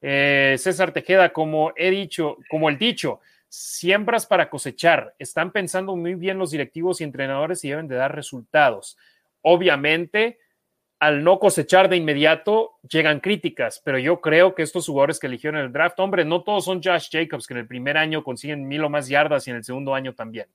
Eh, 0.01 0.57
César 0.59 0.93
Tejeda, 0.93 1.33
como 1.33 1.73
he 1.77 1.91
dicho, 1.91 2.39
como 2.49 2.69
el 2.69 2.79
dicho, 2.79 3.21
siembras 3.51 4.27
para 4.27 4.49
cosechar. 4.49 5.15
Están 5.19 5.51
pensando 5.51 5.97
muy 5.97 6.15
bien 6.15 6.39
los 6.39 6.53
directivos 6.53 7.01
y 7.01 7.05
entrenadores 7.05 7.65
y 7.65 7.69
deben 7.69 7.89
de 7.89 7.97
dar 7.97 8.15
resultados. 8.15 8.97
Obviamente, 9.43 10.39
al 11.01 11.25
no 11.25 11.41
cosechar 11.41 11.89
de 11.89 11.97
inmediato, 11.97 12.79
llegan 12.89 13.21
críticas, 13.21 13.83
pero 13.85 13.99
yo 13.99 14.21
creo 14.21 14.55
que 14.55 14.63
estos 14.63 14.87
jugadores 14.87 15.19
que 15.19 15.27
eligieron 15.27 15.61
el 15.61 15.73
draft, 15.73 15.99
hombre, 15.99 16.25
no 16.25 16.43
todos 16.45 16.65
son 16.65 16.81
Josh 16.83 17.09
Jacobs, 17.11 17.47
que 17.47 17.55
en 17.55 17.61
el 17.61 17.67
primer 17.67 17.99
año 17.99 18.23
consiguen 18.23 18.69
mil 18.69 18.85
o 18.85 18.89
más 18.89 19.09
yardas 19.09 19.47
y 19.47 19.51
en 19.51 19.57
el 19.57 19.65
segundo 19.65 19.95
año 19.95 20.15
también. 20.15 20.47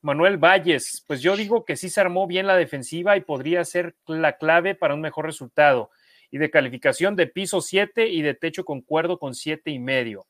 Manuel 0.00 0.38
Valles, 0.38 1.04
pues 1.06 1.22
yo 1.22 1.36
digo 1.36 1.64
que 1.64 1.76
sí 1.76 1.88
se 1.88 2.00
armó 2.00 2.26
bien 2.26 2.48
la 2.48 2.56
defensiva 2.56 3.16
y 3.16 3.20
podría 3.20 3.64
ser 3.64 3.94
la 4.08 4.36
clave 4.36 4.74
para 4.74 4.94
un 4.94 5.00
mejor 5.00 5.26
resultado. 5.26 5.90
Y 6.32 6.38
de 6.38 6.50
calificación 6.50 7.14
de 7.14 7.28
piso 7.28 7.60
7 7.60 8.08
y 8.08 8.22
de 8.22 8.34
techo 8.34 8.64
concuerdo 8.64 9.20
con 9.20 9.34
siete 9.34 9.70
y 9.70 9.78
medio. 9.78 10.26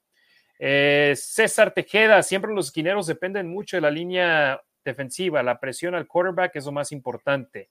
Eh, 0.65 1.15
César 1.17 1.75
Tejeda, 1.75 2.23
siempre 2.23 2.55
los 2.55 2.67
esquineros 2.67 3.09
dependen 3.09 3.49
mucho 3.49 3.77
de 3.77 3.81
la 3.81 3.91
línea 3.91 4.63
defensiva, 4.85 5.43
la 5.43 5.59
presión 5.59 5.97
al 5.97 6.07
quarterback 6.07 6.55
es 6.55 6.67
lo 6.67 6.71
más 6.71 6.93
importante. 6.93 7.71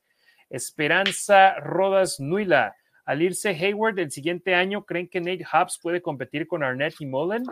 Esperanza 0.50 1.56
Rodas 1.56 2.20
Nuila, 2.20 2.76
al 3.06 3.22
irse 3.22 3.52
Hayward 3.52 3.98
el 3.98 4.12
siguiente 4.12 4.56
año, 4.56 4.84
¿creen 4.84 5.08
que 5.08 5.22
Nate 5.22 5.46
Hobbs 5.46 5.80
puede 5.82 6.02
competir 6.02 6.48
con 6.48 6.64
Arnett 6.64 6.96
y 7.00 7.06
Mullen? 7.06 7.46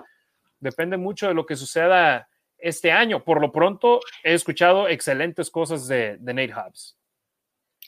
Depende 0.59 0.97
mucho 0.97 1.29
de 1.29 1.33
lo 1.33 1.45
que 1.45 1.55
suceda 1.55 2.27
este 2.57 2.91
año. 2.91 3.23
Por 3.23 3.39
lo 3.39 3.53
pronto, 3.53 4.01
he 4.25 4.33
escuchado 4.33 4.89
excelentes 4.89 5.49
cosas 5.49 5.87
de, 5.87 6.17
de 6.19 6.33
Nate 6.33 6.53
Hobbs. 6.53 6.98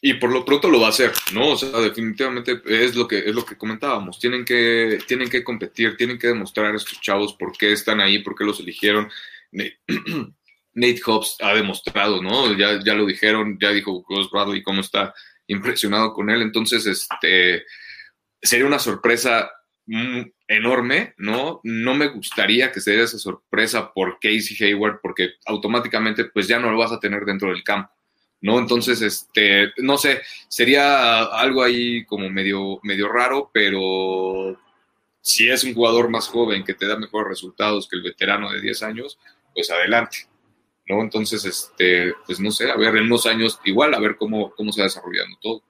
Y 0.04 0.16
por 0.16 0.32
lo 0.32 0.44
pronto 0.44 0.68
lo 0.68 0.82
va 0.82 0.88
a 0.88 0.90
hacer, 0.90 1.12
¿no? 1.32 1.50
O 1.50 1.58
sea, 1.58 1.70
definitivamente 1.80 2.60
es 2.66 2.96
lo 2.96 3.08
que 3.08 3.20
es 3.20 3.36
lo 3.36 3.46
que 3.46 3.56
comentábamos. 3.56 4.20
Tienen 4.20 4.44
que 4.44 4.98
tienen 5.08 5.30
que 5.30 5.44
competir, 5.44 5.96
tienen 5.96 6.18
que 6.18 6.28
demostrar 6.28 6.74
a 6.74 6.76
estos 6.76 7.00
chavos 7.00 7.34
por 7.34 7.56
qué 7.56 7.72
están 7.72 8.02
ahí, 8.02 8.20
por 8.20 8.36
qué 8.36 8.44
los 8.44 8.60
eligieron. 8.60 9.10
Nate 10.74 11.02
Hobbs 11.06 11.38
ha 11.42 11.54
demostrado, 11.54 12.22
¿no? 12.22 12.58
Ya, 12.58 12.80
ya 12.84 12.96
lo 12.96 13.06
dijeron, 13.06 13.58
ya 13.62 13.70
dijo 13.72 14.04
Gus 14.08 14.32
Bradley 14.32 14.64
cómo 14.64 14.82
está 14.82 15.14
impresionado 15.46 16.14
con 16.14 16.30
él. 16.32 16.42
Entonces, 16.42 16.88
este 16.88 17.66
sería 18.42 18.66
una 18.66 18.80
sorpresa 18.80 19.52
enorme, 20.48 21.14
¿no? 21.18 21.60
No 21.64 21.94
me 21.94 22.08
gustaría 22.08 22.72
que 22.72 22.80
se 22.80 22.92
diera 22.92 23.06
esa 23.06 23.20
sorpresa 23.20 23.94
por 23.94 24.18
Casey 24.20 24.56
Hayward, 24.62 25.00
porque 25.02 25.34
automáticamente 25.46 26.26
pues 26.26 26.48
ya 26.48 26.60
no 26.60 26.72
lo 26.72 26.78
vas 26.78 26.92
a 26.92 27.00
tener 27.00 27.24
dentro 27.26 27.50
del 27.50 27.64
campo. 27.64 27.92
¿No? 28.42 28.60
Entonces, 28.60 29.02
este, 29.02 29.72
no 29.78 29.98
sé, 29.98 30.22
sería 30.48 31.24
algo 31.24 31.64
ahí 31.64 32.04
como 32.06 32.30
medio, 32.30 32.80
medio 32.84 33.08
raro, 33.08 33.50
pero 33.54 34.58
si 35.22 35.50
es 35.50 35.64
un 35.64 35.74
jugador 35.74 36.10
más 36.10 36.28
joven 36.28 36.64
que 36.64 36.74
te 36.74 36.88
da 36.88 36.98
mejores 36.98 37.30
resultados 37.30 37.88
que 37.88 37.96
el 37.96 38.04
veterano 38.04 38.52
de 38.52 38.62
10 38.62 38.84
años, 38.84 39.20
pues 39.54 39.70
adelante, 39.70 40.28
¿no? 40.88 41.02
Entonces, 41.02 41.46
este, 41.46 42.14
pues 42.26 42.40
no 42.40 42.52
sé, 42.52 42.72
a 42.72 42.76
ver, 42.76 42.96
en 42.98 43.04
unos 43.04 43.26
años 43.28 43.60
igual, 43.64 43.94
a 43.94 44.00
ver 44.00 44.16
cómo, 44.18 44.52
cómo 44.56 44.72
se 44.72 44.82
va 44.82 44.86
desarrollando 44.86 45.38
todo. 45.40 45.64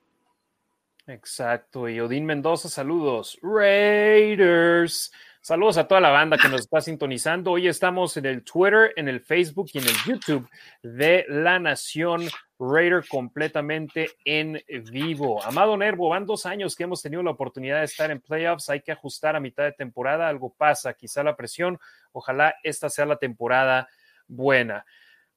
Exacto, 1.08 1.90
y 1.90 2.00
Odín 2.00 2.26
Mendoza, 2.26 2.70
saludos. 2.70 3.38
Raiders. 3.42 5.12
Saludos 5.44 5.78
a 5.78 5.88
toda 5.88 6.00
la 6.00 6.12
banda 6.12 6.38
que 6.38 6.48
nos 6.48 6.62
está 6.62 6.82
sintonizando. 6.82 7.54
Hoy 7.54 7.68
estamos 7.68 8.16
en 8.16 8.28
el 8.28 8.44
Twitter, 8.44 8.94
en 8.96 9.08
el 9.08 9.22
Facebook 9.22 9.72
y 9.74 9.80
en 9.80 9.86
el 9.86 9.96
YouTube 10.06 10.48
de 10.84 11.26
La 11.30 11.58
Nación 11.58 12.30
Raider 12.60 13.04
completamente 13.08 14.12
en 14.24 14.62
vivo. 14.92 15.44
Amado 15.44 15.76
Nervo, 15.78 16.10
van 16.10 16.28
dos 16.28 16.46
años 16.46 16.76
que 16.76 16.84
hemos 16.84 17.02
tenido 17.02 17.24
la 17.24 17.32
oportunidad 17.32 17.80
de 17.80 17.86
estar 17.86 18.12
en 18.12 18.22
playoffs. 18.22 18.70
Hay 18.70 18.82
que 18.82 18.92
ajustar 18.92 19.36
a 19.36 19.40
mitad 19.40 19.64
de 19.64 19.72
temporada. 19.72 20.28
Algo 20.28 20.54
pasa, 20.54 20.94
quizá 20.94 21.24
la 21.24 21.36
presión. 21.36 21.80
Ojalá 22.12 22.54
esta 22.62 22.88
sea 22.88 23.08
la 23.08 23.16
temporada 23.16 23.90
buena. 24.28 24.86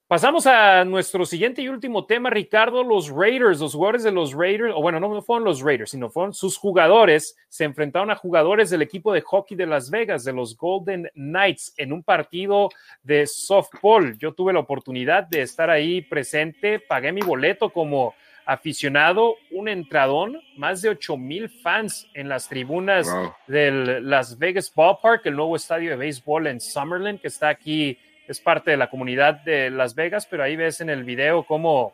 Pasamos 0.06 0.47
a 0.47 0.85
nuestro 0.85 1.24
siguiente 1.24 1.62
y 1.62 1.68
último 1.68 2.05
tema, 2.05 2.28
Ricardo. 2.28 2.85
Los 2.85 3.09
Raiders, 3.09 3.59
los 3.59 3.72
jugadores 3.72 4.02
de 4.02 4.12
los 4.12 4.35
Raiders, 4.35 4.74
o 4.76 4.82
bueno, 4.82 5.01
no 5.01 5.22
fueron 5.22 5.44
los 5.44 5.62
Raiders, 5.62 5.93
sino 5.93 6.10
fueron 6.10 6.35
sus 6.35 6.59
jugadores, 6.59 7.35
se 7.48 7.64
enfrentaron 7.64 8.10
a 8.10 8.14
jugadores 8.14 8.68
del 8.68 8.82
equipo 8.82 9.14
de 9.14 9.22
hockey 9.22 9.56
de 9.56 9.64
Las 9.64 9.90
Vegas, 9.90 10.22
de 10.22 10.35
los 10.35 10.59
Golden 10.59 11.10
Knights, 11.14 11.72
en 11.78 11.90
un 11.90 12.02
partido 12.02 12.68
de 13.02 13.26
softball. 13.26 14.18
Yo 14.18 14.35
tuve 14.35 14.52
la 14.52 14.60
oportunidad 14.60 15.26
de 15.26 15.40
estar 15.40 15.70
ahí 15.70 16.02
presente, 16.02 16.81
pagué 16.81 17.10
mi 17.10 17.22
boleto 17.22 17.70
como 17.70 18.14
aficionado, 18.44 19.36
un 19.52 19.68
entradón, 19.68 20.39
más 20.59 20.82
de 20.82 20.90
8 20.90 21.16
mil 21.16 21.48
fans 21.48 22.10
en 22.12 22.28
las 22.28 22.47
tribunas 22.47 23.09
del 23.47 24.06
Las 24.06 24.39
Vegas 24.39 24.70
Ballpark, 24.74 25.22
el 25.24 25.36
nuevo 25.36 25.56
estadio 25.56 25.89
de 25.89 25.97
béisbol 25.97 26.48
en 26.48 26.60
Summerlin, 26.60 27.16
que 27.16 27.28
está 27.28 27.48
aquí 27.48 27.98
es 28.26 28.40
parte 28.40 28.70
de 28.70 28.76
la 28.76 28.88
comunidad 28.88 29.34
de 29.44 29.70
Las 29.70 29.94
Vegas, 29.94 30.26
pero 30.26 30.42
ahí 30.42 30.56
ves 30.56 30.80
en 30.80 30.90
el 30.90 31.05
video 31.05 31.44
cómo 31.44 31.92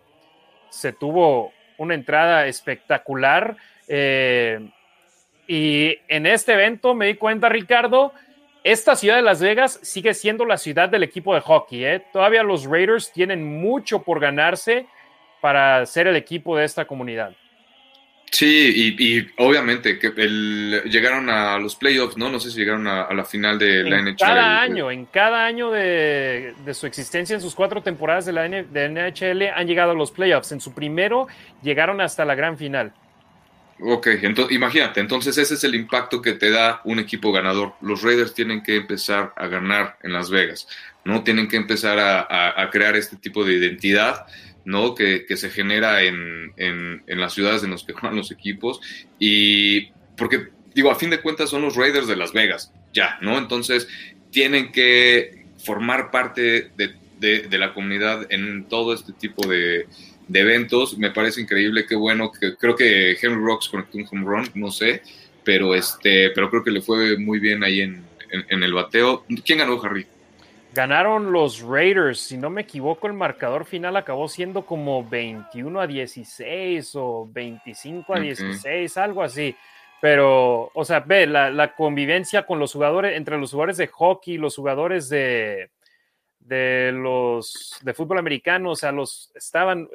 se 0.69 0.93
tuvo 0.93 1.53
una 1.79 1.95
entrada 1.95 2.47
espectacular. 2.47 3.57
Eh, 3.89 4.61
y 5.47 5.97
en 6.09 6.27
este 6.27 6.53
evento 6.53 6.95
me 6.95 7.07
di 7.07 7.15
cuenta, 7.15 7.49
Ricardo, 7.49 8.13
esta 8.63 8.95
ciudad 8.95 9.17
de 9.17 9.23
Las 9.23 9.41
Vegas 9.41 9.81
sigue 9.83 10.15
siendo 10.15 10.45
la 10.45 10.59
ciudad 10.59 10.89
del 10.89 11.03
equipo 11.03 11.35
de 11.35 11.41
hockey. 11.41 11.85
¿eh? 11.85 12.05
Todavía 12.13 12.43
los 12.43 12.67
Raiders 12.67 13.11
tienen 13.13 13.45
mucho 13.45 14.03
por 14.03 14.21
ganarse 14.21 14.87
para 15.41 15.85
ser 15.87 16.07
el 16.07 16.17
equipo 16.17 16.57
de 16.57 16.65
esta 16.67 16.85
comunidad. 16.85 17.35
Sí, 18.31 18.95
y, 18.97 19.29
obviamente 19.39 19.99
que 19.99 20.11
llegaron 20.85 21.29
a 21.29 21.59
los 21.59 21.75
playoffs, 21.75 22.17
¿no? 22.17 22.31
No 22.31 22.39
sé 22.39 22.51
si 22.51 22.59
llegaron 22.59 22.87
a, 22.87 23.13
la 23.13 23.25
final 23.25 23.59
de 23.59 23.83
la 23.83 24.01
NHL. 24.01 24.17
Cada 24.17 24.63
año, 24.63 24.91
en 24.91 25.07
cada 25.07 25.45
año 25.45 25.71
de, 25.73 26.55
su 26.73 26.87
existencia, 26.87 27.35
en 27.35 27.43
sus 27.43 27.57
cuatro 27.57 27.83
temporadas 27.83 28.27
de 28.27 28.33
la 28.33 28.49
NHL, 28.49 29.43
han 29.53 29.67
llegado 29.67 29.91
a 29.91 29.95
los 29.95 30.13
playoffs. 30.13 30.53
En 30.53 30.61
su 30.61 30.73
primero 30.73 31.27
llegaron 31.63 32.01
hasta 32.01 32.25
la 32.25 32.37
gran 32.37 32.57
final. 32.57 32.93
Ok, 33.83 34.09
entonces, 34.23 34.55
imagínate, 34.55 35.01
entonces 35.01 35.37
ese 35.39 35.55
es 35.55 35.65
el 35.65 35.75
impacto 35.75 36.21
que 36.21 36.35
te 36.35 36.51
da 36.51 36.83
un 36.85 36.99
equipo 37.01 37.33
ganador. 37.33 37.75
Los 37.81 38.03
Raiders 38.03 38.35
tienen 38.35 38.63
que 38.63 38.77
empezar 38.77 39.33
a 39.37 39.49
ganar 39.49 39.97
en 40.03 40.13
Las 40.13 40.31
Vegas, 40.31 40.69
¿no? 41.05 41.25
Tienen 41.25 41.49
que 41.49 41.57
empezar 41.57 41.99
a 41.99 42.69
crear 42.71 42.95
este 42.95 43.17
tipo 43.17 43.45
de 43.45 43.55
identidad 43.55 44.27
¿no? 44.65 44.95
Que, 44.95 45.25
se 45.37 45.51
genera 45.51 46.03
en, 46.03 47.03
las 47.07 47.35
ciudades 47.35 47.63
en 47.63 47.71
las 47.71 47.85
que 47.85 47.93
juegan 47.93 48.17
los 48.17 48.31
equipos. 48.31 48.81
Y 49.19 49.89
porque, 50.17 50.49
digo, 50.75 50.91
a 50.91 50.97
fin 50.97 51.11
de 51.11 51.21
cuentas 51.21 51.51
son 51.51 51.63
los 51.63 51.77
Raiders 51.77 52.07
de 52.07 52.17
Las 52.17 52.33
Vegas, 52.33 52.73
ya, 52.93 53.19
¿no? 53.21 53.39
Entonces 53.39 53.89
tienen 54.31 54.73
que 54.73 55.45
formar 55.59 56.11
parte 56.11 56.71
de, 56.77 57.59
la 57.59 57.75
comunidad 57.75 58.27
en 58.31 58.65
todo 58.65 58.95
este 58.95 59.13
tipo 59.13 59.47
de, 59.47 59.87
eventos. 60.33 60.97
Me 60.99 61.11
parece 61.11 61.41
increíble, 61.41 61.87
qué 61.87 61.97
bueno, 61.97 62.31
que 62.33 62.55
creo 62.57 62.77
que 62.77 63.13
Henry 63.13 63.43
Rocks 63.43 63.69
conectó 63.69 63.99
un 63.99 64.07
home 64.11 64.25
run, 64.25 64.51
no 64.55 64.71
sé, 64.71 65.03
pero, 65.45 65.75
este, 65.75 66.31
pero 66.31 66.51
creo 66.51 66.63
que 66.63 66.71
le 66.71 66.83
fue 66.83 67.19
muy 67.19 67.41
bien 67.41 67.65
ahí 67.65 67.81
en, 67.81 68.05
en 68.31 68.63
el 68.63 68.73
bateo. 68.73 69.25
¿Quién 69.45 69.59
ganó, 69.59 69.83
Harry? 69.83 70.07
Ganaron 70.73 71.33
los 71.33 71.63
Raiders, 71.63 72.21
si 72.21 72.37
no 72.39 72.49
me 72.49 72.61
equivoco, 72.61 73.09
el 73.09 73.13
marcador 73.13 73.65
final 73.65 73.97
acabó 73.97 74.29
siendo 74.29 74.65
como 74.65 75.05
21 75.05 75.81
a 75.81 75.87
16 75.87 76.93
o 76.95 77.29
25 77.29 78.15
a 78.15 78.21
16, 78.21 78.97
algo 78.97 79.23
así. 79.25 79.57
Pero, 80.01 80.71
o 80.73 80.85
sea, 80.85 81.01
ve 81.01 81.27
la, 81.27 81.75
convivencia 81.75 82.47
con 82.47 82.61
los 82.61 82.73
jugadores, 82.73 83.17
entre 83.17 83.37
los 83.37 83.51
jugadores 83.51 83.79
de 83.79 83.89
hockey, 83.89 84.39
los 84.39 84.55
jugadores 84.55 85.09
de, 85.09 85.71
de 86.39 86.93
los 86.95 87.77
de 87.83 87.93
fútbol 87.93 88.19
americano, 88.19 88.71
o 88.71 88.77
sea, 88.77 88.93
los 88.93 89.33
estaban 89.35 89.89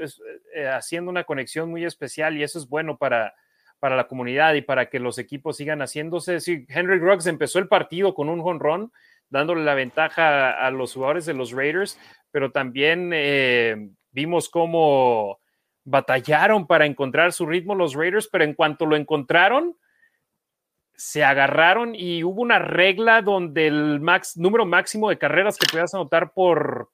eh, 0.53 0.67
haciendo 0.67 1.09
una 1.09 1.23
conexión 1.23 1.69
muy 1.69 1.85
especial 1.85 2.37
y 2.37 2.43
eso 2.43 2.59
es 2.59 2.67
bueno 2.67 2.97
para, 2.97 3.33
para 3.79 3.95
la 3.95 4.07
comunidad 4.07 4.53
y 4.55 4.61
para 4.61 4.89
que 4.89 4.99
los 4.99 5.17
equipos 5.19 5.55
sigan 5.55 5.79
haciéndose. 5.79 6.41
Sí, 6.41 6.65
Henry 6.67 6.99
Ruggs 6.99 7.27
empezó 7.27 7.59
el 7.59 7.69
partido 7.69 8.13
con 8.13 8.27
un 8.27 8.41
jonrón 8.41 8.91
dándole 9.29 9.63
la 9.63 9.73
ventaja 9.73 10.51
a 10.51 10.71
los 10.71 10.93
jugadores 10.93 11.25
de 11.25 11.33
los 11.33 11.51
Raiders, 11.51 11.99
pero 12.31 12.51
también 12.51 13.11
eh, 13.13 13.89
vimos 14.11 14.49
cómo 14.49 15.39
batallaron 15.83 16.67
para 16.67 16.85
encontrar 16.85 17.31
su 17.31 17.45
ritmo 17.45 17.75
los 17.75 17.93
Raiders, 17.93 18.27
pero 18.27 18.43
en 18.43 18.53
cuanto 18.53 18.85
lo 18.85 18.95
encontraron, 18.95 19.77
se 20.95 21.23
agarraron 21.23 21.93
y 21.95 22.23
hubo 22.23 22.41
una 22.41 22.59
regla 22.59 23.21
donde 23.21 23.67
el 23.67 23.99
max, 23.99 24.37
número 24.37 24.65
máximo 24.65 25.09
de 25.09 25.17
carreras 25.17 25.57
que 25.57 25.67
podías 25.69 25.93
anotar 25.93 26.33
por 26.33 26.89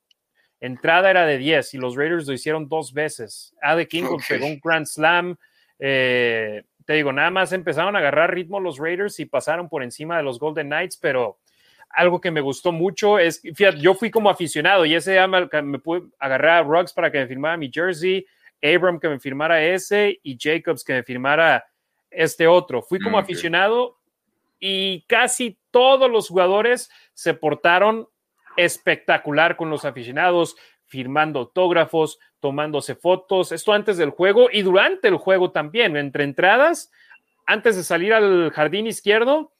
entrada 0.60 1.10
era 1.10 1.26
de 1.26 1.38
10 1.38 1.74
y 1.74 1.78
los 1.78 1.96
Raiders 1.96 2.28
lo 2.28 2.34
hicieron 2.34 2.68
dos 2.68 2.94
veces. 2.94 3.56
Ade 3.62 3.88
King 3.88 4.06
pegó 4.28 4.46
un 4.46 4.60
Grand 4.64 4.86
Slam. 4.86 5.36
Eh, 5.80 6.64
te 6.86 6.94
digo, 6.94 7.14
nada 7.14 7.32
más 7.32 7.54
empezaron 7.54 7.96
a 7.96 8.00
agarrar 8.00 8.34
ritmo 8.34 8.60
los 8.60 8.78
Raiders 8.78 9.20
y 9.20 9.26
pasaron 9.26 9.70
por 9.70 9.84
encima 9.84 10.18
de 10.18 10.24
los 10.24 10.40
Golden 10.40 10.68
Knights, 10.68 10.98
pero 10.98 11.40
algo 11.94 12.22
que 12.22 12.32
me 12.32 12.42
gustó 12.42 12.72
mucho 12.72 13.20
es, 13.20 13.42
fíjate, 13.42 13.80
yo 13.80 13.94
fui 13.94 14.10
como 14.12 14.30
aficionado 14.30 14.86
y 14.86 14.96
ese 14.96 15.12
día 15.12 15.28
me, 15.28 15.48
me 15.62 15.80
pude 15.80 16.04
agarrar 16.20 16.60
a 16.60 16.64
Ruggs 16.64 16.94
para 16.94 17.12
que 17.12 17.20
me 17.20 17.28
firmara 17.28 17.58
mi 17.58 17.72
jersey, 17.72 18.26
Abram 18.64 19.00
que 19.00 19.10
me 19.10 19.20
firmara 19.20 19.64
ese 19.64 20.20
y 20.24 20.38
Jacobs 20.40 20.84
que 20.84 20.94
me 20.94 21.04
firmara 21.04 21.66
este 22.10 22.48
otro. 22.48 22.82
Fui 22.82 23.00
como 23.00 23.18
aficionado 23.18 23.98
y 24.60 25.02
casi 25.08 25.58
todos 25.72 26.10
los 26.10 26.28
jugadores 26.28 26.92
se 27.14 27.34
portaron 27.34 28.08
espectacular 28.58 29.56
con 29.56 29.70
los 29.70 29.86
aficionados, 29.86 30.56
firmando 30.86 31.40
autógrafos, 31.40 32.20
tomándose 32.40 32.96
fotos, 32.96 33.52
esto 33.52 33.72
antes 33.72 33.98
del 33.98 34.10
juego 34.10 34.50
y 34.52 34.62
durante 34.62 35.08
el 35.08 35.16
juego 35.16 35.52
también, 35.52 35.96
entre 35.96 36.26
entradas, 36.26 36.92
antes 37.46 37.76
de 37.76 37.84
salir 37.84 38.14
al 38.14 38.52
jardín 38.52 38.88
izquierdo, 38.88 39.54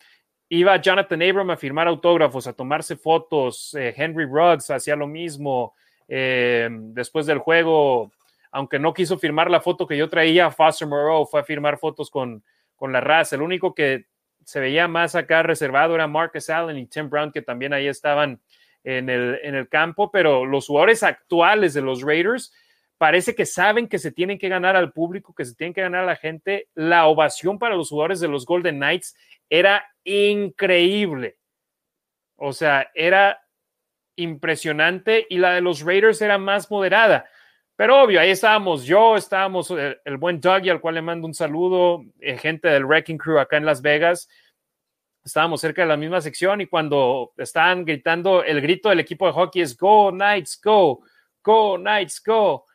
iba 0.54 0.76
Jonathan 0.76 1.22
Abram 1.22 1.50
a 1.50 1.56
firmar 1.56 1.88
autógrafos, 1.88 2.46
a 2.46 2.52
tomarse 2.52 2.98
fotos, 2.98 3.74
eh, 3.74 3.94
Henry 3.96 4.26
Ruggs 4.26 4.70
hacía 4.70 4.98
lo 4.98 5.08
mismo, 5.08 5.74
eh, 6.10 6.68
después 6.70 7.26
del 7.26 7.38
juego, 7.38 8.12
aunque 8.52 8.78
no 8.78 8.94
quiso 8.94 9.18
firmar 9.18 9.50
la 9.50 9.62
foto 9.62 9.88
que 9.88 9.96
yo 9.96 10.10
traía, 10.10 10.52
Foster 10.52 10.90
Moreau 10.90 11.26
fue 11.26 11.40
a 11.40 11.44
firmar 11.46 11.78
fotos 11.78 12.10
con, 12.10 12.44
con 12.76 12.92
la 12.92 13.00
raza, 13.00 13.38
el 13.38 13.44
único 13.44 13.74
que 13.74 14.08
se 14.44 14.60
veía 14.60 14.90
más 14.90 15.16
acá 15.16 15.42
reservado 15.42 15.96
era 15.96 16.06
Marcus 16.06 16.50
Allen 16.50 16.78
y 16.78 16.86
Tim 16.86 17.10
Brown, 17.10 17.32
que 17.32 17.42
también 17.42 17.72
ahí 17.72 17.88
estaban 17.88 18.42
en 18.84 19.10
el, 19.10 19.40
en 19.44 19.56
el 19.56 19.70
campo, 19.70 20.12
pero 20.12 20.46
los 20.46 20.68
jugadores 20.68 21.02
actuales 21.02 21.74
de 21.74 21.82
los 21.82 22.02
Raiders 22.02 22.54
parece 22.98 23.36
que 23.36 23.46
saben 23.46 23.88
que 23.88 24.00
se 24.00 24.12
tienen 24.12 24.38
que 24.38 24.50
ganar 24.50 24.76
al 24.76 24.92
público, 24.92 25.34
que 25.34 25.46
se 25.46 25.56
tienen 25.56 25.74
que 25.74 25.82
ganar 25.82 26.04
a 26.04 26.08
la 26.08 26.16
gente. 26.18 26.68
La 26.76 27.06
ovación 27.06 27.58
para 27.58 27.76
los 27.76 27.88
jugadores 27.88 28.20
de 28.20 28.28
los 28.28 28.46
Golden 28.46 28.76
Knights 28.76 29.16
era 29.50 29.91
increíble. 30.04 31.38
O 32.36 32.54
sea, 32.54 32.90
era 32.96 33.40
impresionante 34.16 35.26
y 35.30 35.38
la 35.38 35.54
de 35.54 35.62
los 35.62 35.82
Raiders 35.82 36.22
era 36.22 36.38
más 36.38 36.70
moderada. 36.70 37.26
Pero 37.76 38.02
obvio, 38.02 38.20
ahí 38.20 38.30
estábamos 38.30 38.86
yo, 38.86 39.16
estábamos 39.16 39.72
el, 39.72 40.00
el 40.06 40.18
buen 40.18 40.40
Dougie, 40.40 40.70
al 40.72 40.82
cual 40.82 40.96
le 40.96 41.02
mando 41.02 41.26
un 41.26 41.34
saludo, 41.34 42.04
eh, 42.20 42.38
gente 42.38 42.68
del 42.68 42.86
Wrecking 42.86 43.18
Crew 43.18 43.40
acá 43.40 43.58
en 43.58 43.66
Las 43.66 43.82
Vegas. 43.82 44.30
Estábamos 45.24 45.62
cerca 45.62 45.84
de 45.84 45.88
la 45.88 45.98
misma 45.98 46.22
sección 46.22 46.62
y 46.62 46.68
cuando 46.68 47.32
estaban 47.38 47.86
gritando, 47.86 48.44
el 48.44 48.62
grito 48.62 48.90
del 48.90 49.00
equipo 49.00 49.26
de 49.28 49.34
hockey 49.34 49.62
es 49.62 49.78
Go 49.78 50.12
Knights, 50.12 50.60
Go, 50.64 51.02
Go 51.44 51.78
Knights, 51.78 52.22
Go. 52.24 52.66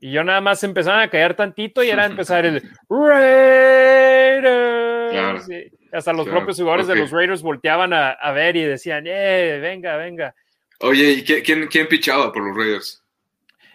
Y 0.00 0.12
yo 0.12 0.22
nada 0.22 0.40
más 0.40 0.62
empezaban 0.62 1.00
a 1.00 1.10
caer 1.10 1.34
tantito 1.34 1.82
y 1.82 1.90
era 1.90 2.06
empezar 2.06 2.46
el 2.46 2.62
Raiders. 2.88 4.48
Claro. 5.12 5.40
Hasta 5.92 6.12
los 6.12 6.24
Claro, 6.24 6.40
propios 6.40 6.58
jugadores 6.58 6.86
de 6.86 6.96
los 6.96 7.10
Raiders 7.10 7.42
volteaban 7.42 7.92
a, 7.92 8.10
a 8.10 8.32
ver 8.32 8.56
y 8.56 8.64
decían, 8.64 9.04
eh, 9.06 9.58
venga, 9.60 9.96
venga. 9.96 10.34
Oye, 10.80 11.10
¿y 11.12 11.24
quién, 11.24 11.66
quién 11.66 11.88
pichaba 11.88 12.32
por 12.32 12.42
los 12.46 12.56
Raiders? 12.56 13.02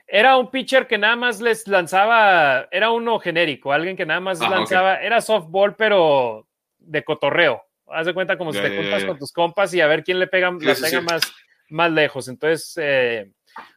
Era 0.07 0.37
un 0.37 0.51
pitcher 0.51 0.85
que 0.85 0.97
nada 0.97 1.15
más 1.15 1.41
les 1.41 1.67
lanzaba, 1.67 2.67
era 2.71 2.91
uno 2.91 3.19
genérico, 3.19 3.73
alguien 3.73 3.95
que 3.95 4.05
nada 4.05 4.19
más 4.19 4.41
Ah, 4.41 4.49
lanzaba, 4.49 4.97
era 5.01 5.21
softball, 5.21 5.75
pero 5.75 6.45
de 6.77 7.03
cotorreo. 7.03 7.63
Haz 7.87 8.05
de 8.05 8.13
cuenta 8.13 8.37
como 8.37 8.53
si 8.53 8.61
te 8.61 8.75
juntas 8.75 9.05
con 9.05 9.17
tus 9.17 9.31
compas 9.31 9.73
y 9.73 9.81
a 9.81 9.87
ver 9.87 10.03
quién 10.03 10.19
le 10.19 10.27
pega, 10.27 10.51
Sí, 10.59 10.65
la 10.65 10.75
sí, 10.75 10.81
pega 10.83 10.99
sí. 10.99 11.05
más, 11.05 11.21
más 11.69 11.91
lejos. 11.91 12.27
Entonces, 12.27 12.73
eh, 12.81 13.31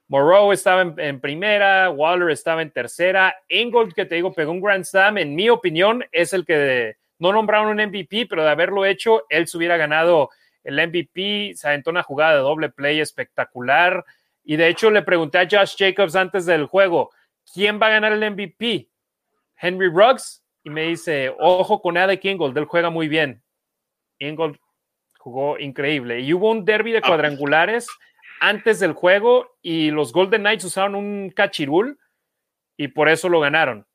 Moreau 0.08 0.52
estaba 0.52 0.82
en, 0.82 0.94
en 0.98 1.20
primera, 1.20 1.90
Waller 1.90 2.30
estaba 2.30 2.62
en 2.62 2.70
tercera, 2.70 3.34
Ingold, 3.48 3.94
que 3.94 4.04
te 4.04 4.16
digo, 4.16 4.32
pegó 4.32 4.52
un 4.52 4.60
Grand 4.60 4.84
Slam, 4.84 5.18
en 5.18 5.34
mi 5.34 5.48
opinión, 5.48 6.04
es 6.12 6.32
el 6.32 6.44
que 6.44 6.96
no 7.18 7.32
nombraron 7.32 7.68
un 7.68 7.86
MVP, 7.86 8.26
pero 8.28 8.42
de 8.44 8.50
haberlo 8.50 8.84
hecho, 8.84 9.24
él 9.28 9.46
se 9.46 9.56
hubiera 9.56 9.76
ganado 9.76 10.30
el 10.64 10.76
MVP, 10.86 11.52
se 11.54 11.68
aventó 11.68 11.90
una 11.90 12.02
jugada 12.02 12.34
de 12.34 12.40
doble 12.40 12.68
play 12.70 13.00
espectacular. 13.00 14.04
Y 14.44 14.56
de 14.56 14.68
hecho 14.68 14.90
le 14.90 15.02
pregunté 15.02 15.38
a 15.38 15.48
Josh 15.50 15.76
Jacobs 15.78 16.16
antes 16.16 16.46
del 16.46 16.66
juego, 16.66 17.10
¿quién 17.52 17.80
va 17.80 17.86
a 17.86 17.90
ganar 17.90 18.12
el 18.12 18.30
MVP? 18.30 18.88
Henry 19.56 19.88
Ruggs. 19.88 20.42
Y 20.64 20.70
me 20.70 20.82
dice, 20.82 21.32
ojo 21.38 21.80
con 21.80 21.96
Alec 21.96 22.24
Ingold, 22.24 22.58
él 22.58 22.64
juega 22.64 22.90
muy 22.90 23.06
bien. 23.06 23.40
Ingold 24.18 24.56
jugó 25.18 25.58
increíble. 25.60 26.20
Y 26.20 26.34
hubo 26.34 26.50
un 26.50 26.64
derby 26.64 26.90
de 26.90 26.98
Ah. 26.98 27.06
cuadrangulares 27.06 27.86
antes 28.40 28.80
del 28.80 28.92
juego 28.92 29.56
y 29.62 29.90
los 29.92 30.12
Golden 30.12 30.42
Knights 30.42 30.64
usaron 30.64 30.94
un 30.96 31.30
cachirul 31.30 31.98
y 32.76 32.88
por 32.88 33.08
eso 33.08 33.28
lo 33.28 33.40
ganaron. 33.40 33.86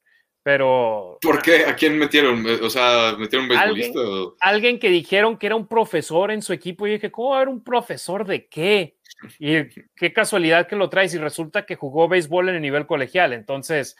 Pero 0.43 1.19
¿Por 1.21 1.41
qué? 1.41 1.65
¿A 1.65 1.75
quién 1.75 1.97
metieron? 1.99 2.43
O 2.63 2.69
sea, 2.69 3.15
¿metieron 3.17 3.49
un 3.49 3.55
Alguien- 3.57 3.93
beisbolista? 3.93 3.99
o- 4.29 4.35
alguien 4.39 4.79
que 4.79 4.89
dijeron 4.89 5.37
que 5.37 5.45
era 5.45 5.55
un 5.55 5.67
profesor 5.67 6.31
en 6.31 6.41
su 6.41 6.51
equipo. 6.51 6.87
Y 6.87 6.93
dije, 6.93 7.11
¿cómo 7.11 7.29
va 7.29 7.35
a 7.35 7.39
haber 7.41 7.49
un 7.49 7.63
profesor 7.63 8.25
de 8.25 8.47
qué? 8.47 8.95
Y 9.37 9.65
qué 9.95 10.11
casualidad 10.13 10.67
que 10.67 10.75
lo 10.75 10.89
traes 10.89 11.13
y 11.13 11.19
resulta 11.19 11.65
que 11.65 11.75
jugó 11.75 12.07
béisbol 12.07 12.49
en 12.49 12.55
el 12.55 12.61
nivel 12.61 12.87
colegial. 12.87 13.33
Entonces, 13.33 13.95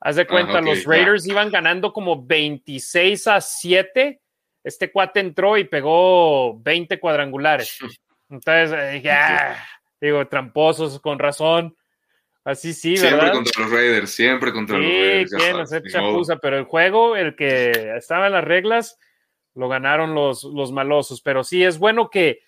haz 0.00 0.16
de 0.16 0.26
cuenta, 0.26 0.58
ok, 0.58 0.64
los. 0.64 0.84
Raiders 0.84 1.26
iban 1.28 1.50
ganando 1.52 1.92
como 1.92 2.26
26 2.26 3.28
a 3.28 3.40
7. 3.40 4.20
Este 4.64 4.90
cuate 4.90 5.20
entró 5.20 5.56
y 5.56 5.64
pegó 5.64 6.58
20 6.58 6.98
cuadrangulares. 6.98 7.78
Entonces, 8.28 8.72
eh, 8.76 8.90
dije, 8.94 9.10
ah, 9.12 9.56
digo, 10.00 10.26
tramposos, 10.26 10.98
con 11.00 11.20
razón. 11.20 11.76
Así 12.46 12.72
sí, 12.74 12.96
Siempre 12.96 13.16
¿verdad? 13.16 13.32
contra 13.34 13.62
los 13.64 13.72
Raiders, 13.72 14.10
siempre 14.10 14.52
contra 14.52 14.78
los 14.78 14.86
Raiders. 14.86 15.32
ya 15.32 15.38
quién 15.38 15.66
sabes, 15.66 15.92
chapuza, 15.92 16.36
pero 16.36 16.56
el 16.56 16.62
juego, 16.62 17.16
el 17.16 17.34
que 17.34 17.92
estaba 17.96 18.28
en 18.28 18.34
las 18.34 18.44
reglas, 18.44 19.00
lo 19.56 19.68
ganaron 19.68 20.14
los, 20.14 20.44
los 20.44 20.70
malosos. 20.70 21.20
Pero 21.22 21.42
sí, 21.42 21.64
es 21.64 21.80
bueno 21.80 22.08
que, 22.08 22.42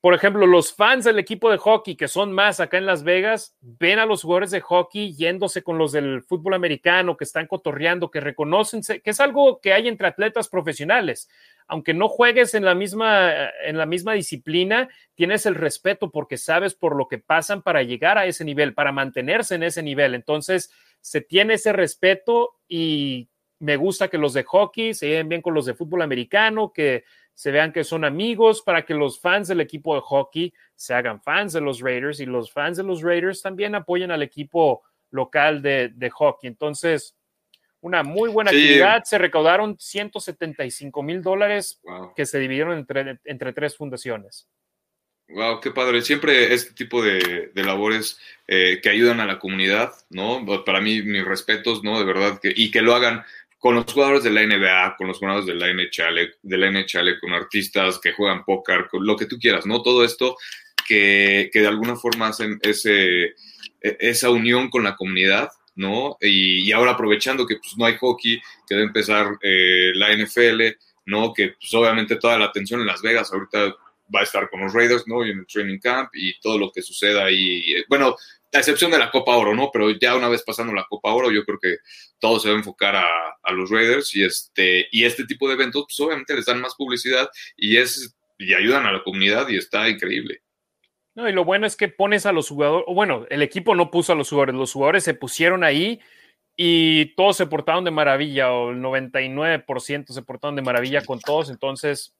por 0.00 0.14
ejemplo, 0.14 0.46
los 0.46 0.72
fans 0.72 1.04
del 1.04 1.18
equipo 1.18 1.50
de 1.50 1.58
hockey, 1.58 1.96
que 1.96 2.06
son 2.06 2.32
más 2.32 2.60
acá 2.60 2.78
en 2.78 2.86
Las 2.86 3.02
Vegas, 3.02 3.56
ven 3.60 3.98
a 3.98 4.06
los 4.06 4.22
jugadores 4.22 4.50
de 4.50 4.60
hockey 4.60 5.14
yéndose 5.14 5.62
con 5.62 5.78
los 5.78 5.90
del 5.90 6.22
fútbol 6.22 6.54
americano, 6.54 7.16
que 7.16 7.24
están 7.24 7.46
cotorreando, 7.46 8.10
que 8.10 8.20
reconocen, 8.20 8.82
que 8.82 9.10
es 9.10 9.20
algo 9.20 9.60
que 9.60 9.72
hay 9.72 9.88
entre 9.88 10.06
atletas 10.06 10.48
profesionales. 10.48 11.28
Aunque 11.66 11.94
no 11.94 12.08
juegues 12.08 12.54
en 12.54 12.64
la 12.64 12.74
misma, 12.74 13.32
en 13.64 13.78
la 13.78 13.86
misma 13.86 14.12
disciplina, 14.12 14.88
tienes 15.14 15.46
el 15.46 15.56
respeto 15.56 16.10
porque 16.10 16.36
sabes 16.36 16.74
por 16.74 16.94
lo 16.94 17.08
que 17.08 17.18
pasan 17.18 17.62
para 17.62 17.82
llegar 17.82 18.18
a 18.18 18.26
ese 18.26 18.44
nivel, 18.44 18.74
para 18.74 18.92
mantenerse 18.92 19.56
en 19.56 19.64
ese 19.64 19.82
nivel. 19.82 20.14
Entonces, 20.14 20.70
se 21.00 21.20
tiene 21.20 21.54
ese 21.54 21.72
respeto 21.72 22.56
y 22.68 23.28
me 23.58 23.76
gusta 23.76 24.08
que 24.08 24.18
los 24.18 24.34
de 24.34 24.44
hockey 24.44 24.94
se 24.94 25.08
lleven 25.08 25.28
bien 25.28 25.42
con 25.42 25.54
los 25.54 25.66
de 25.66 25.74
fútbol 25.74 26.02
americano, 26.02 26.72
que 26.72 27.04
se 27.36 27.50
vean 27.50 27.70
que 27.70 27.84
son 27.84 28.04
amigos, 28.04 28.62
para 28.62 28.84
que 28.86 28.94
los 28.94 29.20
fans 29.20 29.46
del 29.48 29.60
equipo 29.60 29.94
de 29.94 30.00
hockey 30.00 30.54
se 30.74 30.94
hagan 30.94 31.20
fans 31.22 31.52
de 31.52 31.60
los 31.60 31.80
Raiders 31.80 32.18
y 32.20 32.24
los 32.26 32.50
fans 32.50 32.78
de 32.78 32.82
los 32.82 33.02
Raiders 33.02 33.42
también 33.42 33.74
apoyen 33.74 34.10
al 34.10 34.22
equipo 34.22 34.82
local 35.10 35.60
de, 35.60 35.90
de 35.94 36.08
hockey. 36.10 36.48
Entonces, 36.48 37.14
una 37.82 38.02
muy 38.02 38.30
buena 38.30 38.50
Sí. 38.50 38.56
actividad. 38.56 39.04
Se 39.04 39.18
recaudaron 39.18 39.76
175 39.78 41.02
mil 41.02 41.22
dólares 41.22 41.78
Wow. 41.84 42.14
que 42.14 42.24
se 42.24 42.38
dividieron 42.38 42.78
entre, 42.78 43.18
entre 43.24 43.52
tres 43.52 43.76
fundaciones. 43.76 44.48
Wow, 45.28 45.60
qué 45.60 45.72
padre. 45.72 46.00
Siempre 46.02 46.54
este 46.54 46.72
tipo 46.72 47.02
de, 47.02 47.50
de 47.52 47.64
labores 47.64 48.18
eh, 48.46 48.80
que 48.82 48.88
ayudan 48.88 49.20
a 49.20 49.26
la 49.26 49.38
comunidad, 49.38 49.92
¿no? 50.08 50.44
Para 50.64 50.80
mí, 50.80 51.02
mis 51.02 51.24
respetos, 51.24 51.82
¿no? 51.84 51.98
De 51.98 52.04
verdad, 52.06 52.38
que, 52.40 52.52
y 52.54 52.70
que 52.70 52.80
lo 52.80 52.94
hagan 52.94 53.24
con 53.58 53.74
los 53.74 53.92
jugadores 53.92 54.22
de 54.24 54.30
la 54.30 54.42
NBA, 54.42 54.96
con 54.96 55.08
los 55.08 55.18
jugadores 55.18 55.46
de 55.46 55.54
la 55.54 55.68
NHL, 55.72 56.34
de 56.42 56.58
la 56.58 56.66
NHL, 56.70 57.18
con 57.20 57.32
artistas 57.32 57.98
que 57.98 58.12
juegan 58.12 58.44
póker, 58.44 58.86
con 58.88 59.06
lo 59.06 59.16
que 59.16 59.26
tú 59.26 59.38
quieras, 59.38 59.66
¿no? 59.66 59.82
Todo 59.82 60.04
esto 60.04 60.36
que, 60.86 61.50
que 61.52 61.60
de 61.60 61.66
alguna 61.66 61.96
forma 61.96 62.28
hacen 62.28 62.58
ese, 62.62 63.24
e- 63.24 63.34
esa 63.80 64.30
unión 64.30 64.68
con 64.70 64.84
la 64.84 64.94
comunidad, 64.94 65.50
¿no? 65.74 66.16
Y, 66.20 66.60
y 66.68 66.72
ahora 66.72 66.92
aprovechando 66.92 67.46
que 67.46 67.56
pues, 67.56 67.76
no 67.76 67.86
hay 67.86 67.96
hockey, 67.96 68.40
que 68.68 68.74
debe 68.74 68.86
empezar 68.86 69.36
eh, 69.42 69.92
la 69.94 70.12
NFL, 70.12 70.62
¿no? 71.06 71.32
Que 71.34 71.54
pues, 71.58 71.72
obviamente 71.74 72.16
toda 72.16 72.38
la 72.38 72.46
atención 72.46 72.80
en 72.80 72.86
Las 72.86 73.02
Vegas 73.02 73.32
ahorita 73.32 73.74
va 74.14 74.20
a 74.20 74.24
estar 74.24 74.48
con 74.48 74.60
los 74.60 74.72
Raiders, 74.72 75.08
¿no? 75.08 75.26
Y 75.26 75.30
en 75.30 75.40
el 75.40 75.46
training 75.46 75.78
camp 75.80 76.10
y 76.14 76.38
todo 76.40 76.58
lo 76.58 76.70
que 76.70 76.82
suceda 76.82 77.24
ahí. 77.24 77.74
eh, 77.74 77.84
Bueno, 77.88 78.14
a 78.52 78.58
excepción 78.58 78.90
de 78.90 78.98
la 78.98 79.10
Copa 79.10 79.36
Oro, 79.36 79.54
¿no? 79.54 79.70
Pero 79.72 79.90
ya 79.90 80.14
una 80.16 80.28
vez 80.28 80.42
pasando 80.42 80.72
la 80.72 80.86
Copa 80.88 81.12
Oro, 81.12 81.30
yo 81.30 81.44
creo 81.44 81.58
que 81.60 81.76
todo 82.26 82.40
se 82.40 82.48
va 82.48 82.54
a 82.54 82.58
enfocar 82.58 82.96
a, 82.96 83.52
los 83.52 83.70
Raiders 83.70 84.12
y 84.16 84.24
este, 84.24 84.88
y 84.90 85.04
este 85.04 85.24
tipo 85.24 85.46
de 85.46 85.54
eventos, 85.54 85.84
pues 85.84 86.00
obviamente 86.00 86.34
les 86.34 86.46
dan 86.46 86.60
más 86.60 86.74
publicidad 86.74 87.28
y 87.56 87.76
es 87.76 88.16
y 88.38 88.52
ayudan 88.54 88.84
a 88.84 88.92
la 88.92 89.04
comunidad 89.04 89.48
y 89.48 89.56
está 89.56 89.88
increíble. 89.88 90.42
No, 91.14 91.28
y 91.28 91.32
lo 91.32 91.44
bueno 91.44 91.64
es 91.64 91.76
que 91.76 91.86
pones 91.86 92.26
a 92.26 92.32
los 92.32 92.48
jugadores, 92.48 92.84
o 92.88 92.94
bueno, 92.94 93.24
el 93.30 93.42
equipo 93.42 93.76
no 93.76 93.92
puso 93.92 94.12
a 94.12 94.16
los 94.16 94.28
jugadores, 94.28 94.56
los 94.56 94.72
jugadores 94.72 95.04
se 95.04 95.14
pusieron 95.14 95.62
ahí 95.62 96.00
y 96.56 97.14
todos 97.14 97.36
se 97.36 97.46
portaron 97.46 97.84
de 97.84 97.92
maravilla, 97.92 98.50
o 98.52 98.70
el 98.70 98.78
99% 98.78 100.08
se 100.08 100.22
portaron 100.22 100.56
de 100.56 100.62
maravilla 100.62 101.04
con 101.04 101.20
todos, 101.20 101.48
entonces 101.48 102.14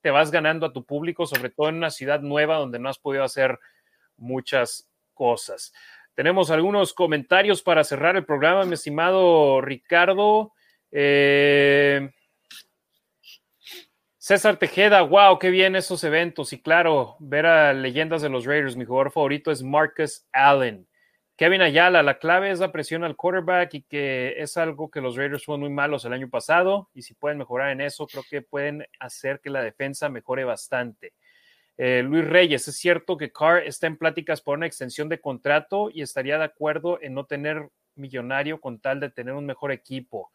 te 0.00 0.10
vas 0.10 0.30
ganando 0.30 0.64
a 0.64 0.72
tu 0.72 0.84
público, 0.86 1.26
sobre 1.26 1.50
todo 1.50 1.68
en 1.68 1.76
una 1.76 1.90
ciudad 1.90 2.22
nueva 2.22 2.56
donde 2.56 2.78
no 2.78 2.88
has 2.88 2.98
podido 2.98 3.22
hacer 3.22 3.58
muchas 4.16 4.88
cosas. 5.12 5.74
Tenemos 6.14 6.50
algunos 6.50 6.92
comentarios 6.92 7.62
para 7.62 7.84
cerrar 7.84 8.16
el 8.16 8.24
programa, 8.24 8.64
mi 8.64 8.74
estimado 8.74 9.60
Ricardo. 9.60 10.52
Eh, 10.90 12.10
César 14.18 14.58
Tejeda, 14.58 15.02
wow, 15.02 15.38
qué 15.38 15.50
bien 15.50 15.74
esos 15.76 16.04
eventos. 16.04 16.52
Y 16.52 16.60
claro, 16.60 17.16
ver 17.20 17.46
a 17.46 17.72
leyendas 17.72 18.22
de 18.22 18.28
los 18.28 18.44
Raiders. 18.44 18.76
Mi 18.76 18.84
jugador 18.84 19.10
favorito 19.10 19.50
es 19.50 19.62
Marcus 19.62 20.26
Allen. 20.32 20.86
Kevin 21.36 21.62
Ayala, 21.62 22.02
la 22.02 22.18
clave 22.18 22.50
es 22.50 22.58
la 22.58 22.70
presión 22.70 23.02
al 23.02 23.16
quarterback 23.16 23.72
y 23.72 23.82
que 23.82 24.34
es 24.36 24.58
algo 24.58 24.90
que 24.90 25.00
los 25.00 25.16
Raiders 25.16 25.46
fueron 25.46 25.62
muy 25.62 25.70
malos 25.70 26.04
el 26.04 26.12
año 26.12 26.28
pasado. 26.28 26.90
Y 26.92 27.00
si 27.00 27.14
pueden 27.14 27.38
mejorar 27.38 27.70
en 27.70 27.80
eso, 27.80 28.06
creo 28.06 28.22
que 28.28 28.42
pueden 28.42 28.86
hacer 28.98 29.40
que 29.40 29.48
la 29.48 29.62
defensa 29.62 30.10
mejore 30.10 30.44
bastante. 30.44 31.14
Eh, 31.82 32.02
Luis 32.02 32.26
Reyes, 32.26 32.68
es 32.68 32.76
cierto 32.76 33.16
que 33.16 33.32
Carr 33.32 33.62
está 33.66 33.86
en 33.86 33.96
pláticas 33.96 34.42
por 34.42 34.58
una 34.58 34.66
extensión 34.66 35.08
de 35.08 35.18
contrato 35.18 35.88
y 35.90 36.02
estaría 36.02 36.36
de 36.36 36.44
acuerdo 36.44 36.98
en 37.00 37.14
no 37.14 37.24
tener 37.24 37.70
millonario 37.94 38.60
con 38.60 38.80
tal 38.80 39.00
de 39.00 39.08
tener 39.08 39.32
un 39.32 39.46
mejor 39.46 39.72
equipo. 39.72 40.30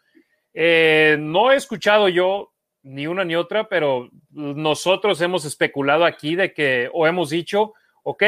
Eh, 0.55 1.17
no 1.19 1.51
he 1.51 1.55
escuchado 1.55 2.09
yo 2.09 2.51
ni 2.81 3.05
una 3.05 3.23
ni 3.23 3.35
otra, 3.35 3.69
pero 3.69 4.09
nosotros 4.31 5.21
hemos 5.21 5.45
especulado 5.45 6.03
aquí 6.03 6.35
de 6.35 6.51
que, 6.51 6.89
o 6.91 7.05
hemos 7.05 7.29
dicho, 7.29 7.75
ok, 8.01 8.23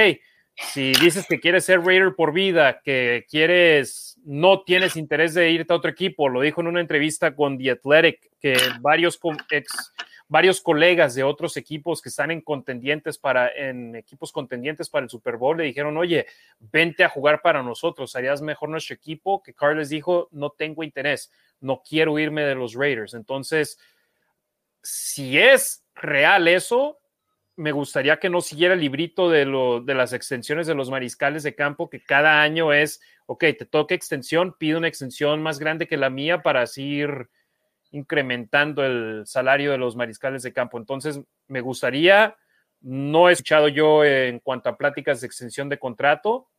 si 0.53 0.91
dices 0.93 1.25
que 1.27 1.39
quieres 1.39 1.65
ser 1.65 1.81
Raider 1.81 2.13
por 2.13 2.31
vida, 2.31 2.81
que 2.83 3.25
quieres, 3.27 4.19
no 4.25 4.61
tienes 4.61 4.95
interés 4.95 5.33
de 5.33 5.49
irte 5.49 5.73
a 5.73 5.77
otro 5.77 5.89
equipo, 5.89 6.29
lo 6.29 6.41
dijo 6.41 6.61
en 6.61 6.67
una 6.67 6.81
entrevista 6.81 7.35
con 7.35 7.57
The 7.57 7.71
Athletic, 7.71 8.29
que 8.39 8.57
varios 8.79 9.19
ex, 9.49 9.91
varios 10.27 10.59
colegas 10.61 11.15
de 11.15 11.23
otros 11.23 11.55
equipos 11.57 12.01
que 12.01 12.09
están 12.09 12.31
en 12.31 12.41
contendientes 12.41 13.17
para, 13.17 13.49
en 13.49 13.95
equipos 13.95 14.31
contendientes 14.31 14.89
para 14.89 15.05
el 15.05 15.09
Super 15.09 15.37
Bowl, 15.37 15.57
le 15.57 15.63
dijeron, 15.63 15.95
oye, 15.97 16.25
vente 16.59 17.03
a 17.03 17.09
jugar 17.09 17.41
para 17.41 17.63
nosotros, 17.63 18.15
harías 18.15 18.41
mejor 18.41 18.69
nuestro 18.69 18.95
equipo, 18.95 19.41
que 19.41 19.53
Carl 19.53 19.77
les 19.77 19.89
dijo, 19.89 20.27
no 20.31 20.49
tengo 20.49 20.83
interés, 20.83 21.31
no 21.61 21.81
quiero 21.87 22.19
irme 22.19 22.43
de 22.43 22.55
los 22.55 22.73
Raiders. 22.73 23.13
Entonces, 23.13 23.79
si 24.83 25.37
es 25.37 25.85
real 25.95 26.47
eso, 26.47 26.99
me 27.55 27.71
gustaría 27.71 28.19
que 28.19 28.29
no 28.29 28.41
siguiera 28.41 28.73
el 28.73 28.81
librito 28.81 29.29
de, 29.29 29.45
lo, 29.45 29.81
de 29.81 29.95
las 29.95 30.13
extensiones 30.13 30.67
de 30.67 30.75
los 30.75 30.91
mariscales 30.91 31.43
de 31.43 31.55
campo, 31.55 31.89
que 31.89 32.03
cada 32.03 32.41
año 32.41 32.73
es, 32.73 33.01
ok, 33.25 33.45
te 33.57 33.65
toca 33.65 33.95
extensión, 33.95 34.55
pide 34.59 34.75
una 34.75 34.87
extensión 34.87 35.41
más 35.41 35.57
grande 35.57 35.87
que 35.87 35.97
la 35.97 36.09
mía 36.09 36.43
para 36.43 36.61
así 36.61 36.83
ir 36.83 37.29
incrementando 37.91 38.85
el 38.85 39.23
salario 39.25 39.71
de 39.71 39.77
los 39.77 39.95
mariscales 39.95 40.43
de 40.43 40.53
campo. 40.53 40.77
Entonces, 40.77 41.21
me 41.47 41.61
gustaría, 41.61 42.35
no 42.81 43.29
he 43.29 43.33
escuchado 43.33 43.67
yo 43.67 44.03
en 44.03 44.39
cuanto 44.39 44.69
a 44.69 44.77
pláticas 44.77 45.21
de 45.21 45.27
extensión 45.27 45.69
de 45.69 45.79
contrato, 45.79 46.49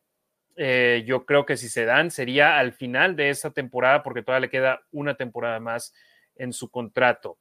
eh, 0.56 1.04
yo 1.06 1.24
creo 1.24 1.46
que 1.46 1.56
si 1.56 1.68
se 1.68 1.84
dan 1.84 2.10
sería 2.10 2.58
al 2.58 2.72
final 2.72 3.14
de 3.14 3.30
esta 3.30 3.50
temporada, 3.50 4.02
porque 4.02 4.22
todavía 4.22 4.46
le 4.46 4.50
queda 4.50 4.80
una 4.90 5.14
temporada 5.14 5.60
más 5.60 5.94
en 6.34 6.52
su 6.52 6.68
contrato. 6.68 7.38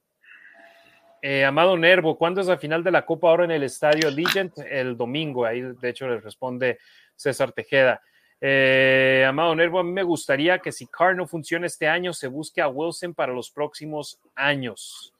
Eh, 1.20 1.44
Amado 1.44 1.76
Nervo, 1.76 2.16
¿cuándo 2.16 2.40
es 2.40 2.46
la 2.46 2.58
final 2.58 2.84
de 2.84 2.92
la 2.92 3.04
Copa 3.04 3.28
ahora 3.28 3.44
en 3.44 3.50
el 3.50 3.64
estadio 3.64 4.08
Legend? 4.08 4.52
El 4.70 4.96
domingo, 4.96 5.44
ahí 5.44 5.62
de 5.62 5.88
hecho 5.88 6.08
le 6.08 6.20
responde 6.20 6.78
César 7.16 7.50
Tejeda. 7.50 8.00
Eh, 8.40 9.24
Amado 9.26 9.54
Nervo, 9.54 9.80
a 9.80 9.84
mí 9.84 9.90
me 9.90 10.02
gustaría 10.02 10.58
que 10.58 10.72
si 10.72 10.86
Carr 10.86 11.16
no 11.16 11.26
funciona 11.26 11.66
este 11.66 11.88
año, 11.88 12.12
se 12.12 12.28
busque 12.28 12.60
a 12.60 12.68
Wilson 12.68 13.14
para 13.14 13.32
los 13.32 13.50
próximos 13.50 14.20
años. 14.34 15.12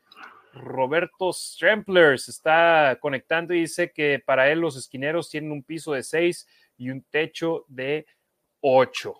Roberto 0.55 1.33
Strempler 1.33 2.19
se 2.19 2.31
está 2.31 2.97
conectando 3.01 3.55
y 3.55 3.61
dice 3.61 3.93
que 3.93 4.23
para 4.25 4.51
él 4.51 4.61
los 4.61 4.77
esquineros 4.77 5.31
tienen 5.31 5.53
un 5.53 5.63
piso 5.63 5.93
de 5.93 6.03
6 6.03 6.47
y 6.79 6.91
un 6.91 7.03
techo 7.03 7.65
de 7.69 8.07
8. 8.61 9.15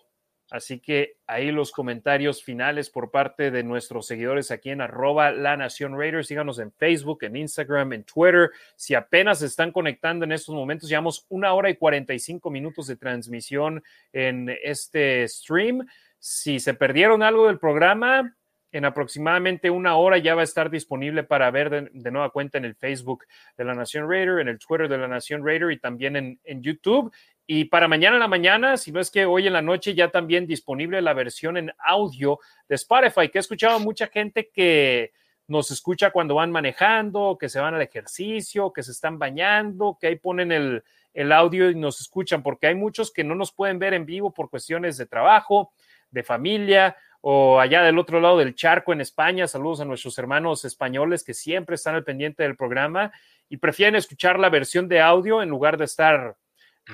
Así 0.51 0.81
que 0.81 1.17
ahí 1.27 1.51
los 1.51 1.73
comentarios 1.73 2.43
finales 2.43 2.89
por 2.89 3.11
parte 3.11 3.51
de 3.51 3.63
nuestros 3.63 4.07
seguidores 4.07 4.51
aquí 4.51 4.71
en 4.71 4.81
arroba 4.81 5.31
La 5.31 5.57
Nación 5.59 5.99
Raiders. 5.99 6.27
Síganos 6.27 6.59
en 6.59 6.73
Facebook, 6.73 7.23
en 7.25 7.37
Instagram, 7.37 7.93
en 7.93 8.05
Twitter. 8.05 8.51
Si 8.75 8.95
apenas 8.95 9.43
están 9.43 9.73
conectando 9.73 10.25
en 10.25 10.33
estos 10.33 10.55
momentos, 10.55 10.89
llevamos 10.89 11.27
una 11.29 11.53
hora 11.53 11.69
y 11.69 11.77
45 11.77 12.51
minutos 12.51 12.87
de 12.87 12.97
transmisión 12.97 13.83
en 14.13 14.49
este 14.63 15.29
stream. 15.29 15.87
Si 16.19 16.61
se 16.61 16.73
perdieron 16.73 17.23
algo 17.23 17.47
del 17.47 17.59
programa, 17.59 18.35
en 18.73 18.85
aproximadamente 18.87 19.69
una 19.71 19.97
hora 19.97 20.17
ya 20.17 20.35
va 20.35 20.41
a 20.41 20.45
estar 20.45 20.71
disponible 20.71 21.25
para 21.25 21.51
ver 21.51 21.91
de, 21.93 22.11
nueva 22.11 22.31
cuenta 22.31 22.57
en 22.57 22.65
el 22.65 22.75
Facebook 22.75 23.25
de 23.57 23.65
la 23.65 23.75
Nación 23.75 24.09
Raider, 24.09 24.41
en 24.41 24.49
el 24.49 24.59
Twitter 24.59 24.89
de 24.89 24.99
la 24.99 25.09
Nación 25.09 25.45
Raider 25.45 25.71
y 25.73 25.79
también 25.79 26.39
en 26.43 26.63
YouTube. 26.63 27.13
Y 27.51 27.65
para 27.65 27.89
mañana 27.89 28.17
en 28.17 28.21
la 28.21 28.29
mañana, 28.29 28.77
si 28.77 28.93
no 28.93 29.01
es 29.01 29.11
que 29.11 29.25
hoy 29.25 29.47
en 29.47 29.55
la 29.55 29.63
noche, 29.63 29.95
ya 29.95 30.11
también 30.11 30.47
disponible 30.47 31.01
la 31.01 31.15
versión 31.15 31.57
en 31.57 31.73
audio 31.79 32.41
de 32.69 32.75
Spotify, 32.75 33.31
que 33.31 33.39
he 33.39 33.41
escuchado 33.41 33.81
mucha 33.81 34.09
gente 34.09 34.51
que 34.51 35.13
nos 35.47 35.71
escucha 35.71 36.11
cuando 36.11 36.35
van 36.35 36.53
manejando, 36.53 37.39
que 37.41 37.49
se 37.49 37.59
van 37.59 37.73
al 37.73 37.81
ejercicio, 37.81 38.71
que 38.71 38.83
se 38.83 38.93
están 38.93 39.19
bañando, 39.19 39.97
que 39.99 40.09
ahí 40.09 40.17
ponen 40.17 40.53
el, 40.53 40.85
el 41.15 41.33
audio 41.33 41.71
y 41.71 41.75
nos 41.75 42.03
escuchan, 42.03 42.43
porque 42.43 42.67
hay 42.67 42.75
muchos 42.75 43.11
que 43.11 43.25
no 43.25 43.35
nos 43.35 43.51
pueden 43.51 43.79
ver 43.79 43.95
en 43.95 44.05
vivo 44.05 44.31
por 44.35 44.51
cuestiones 44.51 44.99
de 44.99 45.07
trabajo, 45.07 45.73
de 46.11 46.23
familia 46.23 46.99
o 47.23 47.59
allá 47.59 47.83
del 47.83 47.99
otro 47.99 48.21
lado 48.21 48.37
del 48.37 48.55
charco 48.57 48.93
en 48.93 49.01
España. 49.01 49.49
Saludos 49.49 49.81
a 49.81 49.87
nuestros 49.87 50.19
hermanos 50.19 50.67
españoles 50.67 51.25
que 51.25 51.33
siempre 51.33 51.77
están 51.77 51.95
al 51.95 52.05
pendiente 52.05 52.43
del 52.43 52.57
programa 52.57 53.11
y 53.49 53.57
prefieren 53.57 53.95
escuchar 53.95 54.39
la 54.39 54.51
versión 54.51 54.87
de 54.87 55.01
audio 55.01 55.41
en 55.41 55.49
lugar 55.49 55.79
de 55.79 55.87
estar 55.87 56.37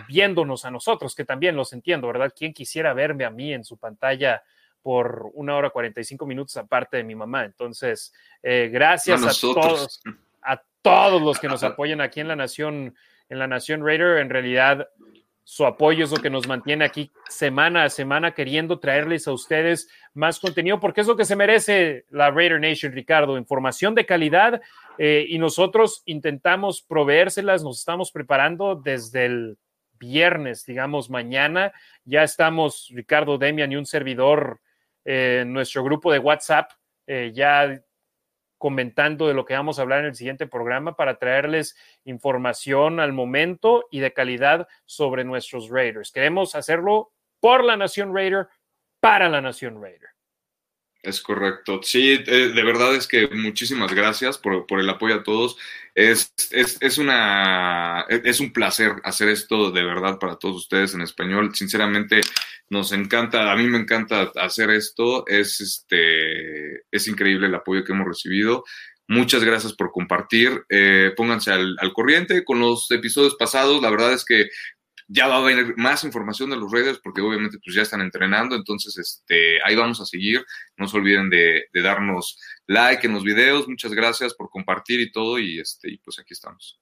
viéndonos 0.09 0.65
a 0.65 0.71
nosotros, 0.71 1.15
que 1.15 1.25
también 1.25 1.57
los 1.57 1.73
entiendo, 1.73 2.07
¿verdad? 2.07 2.33
¿Quién 2.37 2.53
quisiera 2.53 2.93
verme 2.95 3.25
a 3.25 3.31
mí 3.31 3.53
en 3.53 3.65
su 3.65 3.77
pantalla 3.77 4.43
por 4.83 5.31
una 5.35 5.57
hora 5.57 5.71
45 5.71 6.27
minutos 6.27 6.57
aparte 6.57 6.97
de 6.97 7.05
mi 7.05 7.15
mamá? 7.15 7.45
Entonces, 7.45 8.13
eh, 8.43 8.69
gracias 8.73 9.25
a, 9.25 9.41
todos, 9.41 10.01
a 10.43 10.63
todos 10.83 11.23
los 11.23 11.39
que 11.39 11.49
nos 11.49 11.63
apoyan 11.65 12.01
aquí 12.01 12.21
en 12.21 12.29
la 12.29 12.37
Nación, 12.37 12.95
en 13.29 13.39
la 13.39 13.47
Nación 13.47 13.85
Raider. 13.85 14.19
En 14.19 14.31
realidad, 14.31 14.89
su 15.45 15.67
apoyo 15.67 16.05
es 16.05 16.11
lo 16.11 16.17
que 16.17 16.31
nos 16.31 16.49
mantiene 16.49 16.87
aquí 16.87 17.13
semana 17.29 17.85
a 17.85 17.91
semana 17.91 18.33
queriendo 18.33 18.79
traerles 18.79 19.29
a 19.29 19.33
ustedes 19.33 19.89
más 20.15 20.41
contenido, 20.41 20.81
porque 20.81 21.03
es 21.03 21.07
lo 21.07 21.17
que 21.17 21.27
se 21.27 21.37
merece 21.37 22.07
la 22.11 22.31
Raider 22.31 22.59
Nation, 22.59 22.93
Ricardo, 22.93 23.37
información 23.37 23.95
de 23.95 24.07
calidad 24.07 24.63
eh, 24.97 25.27
y 25.29 25.39
nosotros 25.39 26.03
intentamos 26.07 26.81
proveérselas, 26.81 27.63
nos 27.63 27.79
estamos 27.79 28.11
preparando 28.11 28.75
desde 28.75 29.27
el 29.27 29.59
viernes, 29.99 30.65
digamos, 30.65 31.11
mañana. 31.11 31.73
Ya 32.05 32.23
estamos, 32.23 32.89
Ricardo 32.93 33.39
Demian 33.39 33.73
y 33.73 33.77
un 33.77 33.87
servidor 33.87 34.61
eh, 35.05 35.41
en 35.43 35.53
nuestro 35.53 35.85
grupo 35.85 36.13
de 36.13 36.19
WhatsApp, 36.19 36.71
eh, 37.07 37.33
ya 37.35 37.83
comentando 38.59 39.29
de 39.29 39.35
lo 39.35 39.45
que 39.45 39.55
vamos 39.55 39.79
a 39.79 39.83
hablar 39.83 40.01
en 40.01 40.07
el 40.07 40.15
siguiente 40.15 40.47
programa 40.47 40.97
para 40.97 41.19
traerles 41.19 41.77
información 42.05 42.99
al 42.99 43.13
momento 43.13 43.87
y 43.91 44.01
de 44.01 44.13
calidad 44.13 44.67
sobre 44.87 45.25
nuestros 45.25 45.69
Raiders. 45.69 46.11
Queremos 46.11 46.55
hacerlo 46.55 47.13
por 47.41 47.63
la 47.63 47.77
Nación 47.77 48.15
Raider, 48.15 48.49
para 49.01 49.29
la 49.29 49.43
Nación 49.43 49.83
Raider. 49.83 50.09
Es 51.03 51.21
correcto. 51.21 51.83
Sí, 51.83 52.25
eh, 52.27 52.53
de 52.55 52.65
verdad 52.65 52.95
es 52.95 53.07
que 53.07 53.29
muchísimas 53.29 53.93
gracias 53.93 54.39
por, 54.39 54.67
por 54.67 54.81
el 54.81 54.89
apoyo 54.89 55.17
a 55.17 55.23
todos. 55.23 55.59
Es, 55.95 56.35
es, 56.51 56.77
es, 56.81 56.99
una, 56.99 58.05
es 58.09 58.41
un 58.41 58.53
placer 58.53 58.95
hacer 59.05 59.29
esto 59.29 59.71
de 59.71 59.85
verdad 59.85 60.19
para 60.19 60.37
todos 60.37 60.57
ustedes 60.57 60.95
en 60.95 61.03
español. 61.03 61.55
Sinceramente, 61.55 62.21
nos 62.69 62.91
encanta, 62.93 63.53
a 63.53 63.57
mí 63.57 63.65
me 63.69 63.79
encanta 63.79 64.33
hacer 64.37 64.71
esto. 64.71 65.25
Es, 65.27 65.61
este, 65.61 66.83
es 66.91 67.07
increíble 67.07 67.47
el 67.47 67.55
apoyo 67.55 67.85
que 67.85 67.93
hemos 67.93 68.09
recibido. 68.09 68.65
Muchas 69.07 69.45
gracias 69.45 69.75
por 69.75 69.93
compartir. 69.93 70.65
Eh, 70.69 71.13
pónganse 71.17 71.53
al, 71.53 71.77
al, 71.79 71.93
corriente 71.93 72.43
con 72.43 72.59
los 72.59 72.91
episodios 72.91 73.37
pasados. 73.37 73.81
La 73.83 73.91
verdad 73.91 74.15
es 74.15 74.25
que 74.25 74.49
ya 75.09 75.27
va 75.29 75.37
a 75.37 75.39
haber 75.39 75.77
más 75.77 76.05
información 76.05 76.51
de 76.51 76.57
los 76.57 76.73
Raiders 76.73 77.01
porque 77.03 77.21
obviamente 77.21 77.59
pues 77.63 77.77
ya 77.77 77.83
están 77.83 78.01
entrenando, 78.01 78.57
entonces 78.57 78.97
este, 78.97 79.59
ahí 79.65 79.75
vamos 79.75 80.01
a 80.01 80.07
seguir. 80.07 80.45
No 80.77 80.89
se 80.89 80.97
olviden 80.97 81.31
de, 81.31 81.65
darnos 81.83 82.39
like 82.67 83.07
en 83.07 83.15
los 83.15 83.25
videos. 83.25 83.69
Muchas 83.69 83.93
gracias 83.93 84.35
por 84.35 84.49
compartir 84.51 85.01
y 85.01 85.13
todo 85.13 85.39
y, 85.39 85.61
este, 85.61 85.91
y 85.91 85.99
pues 85.99 86.19
aquí 86.19 86.33
estamos. 86.33 86.81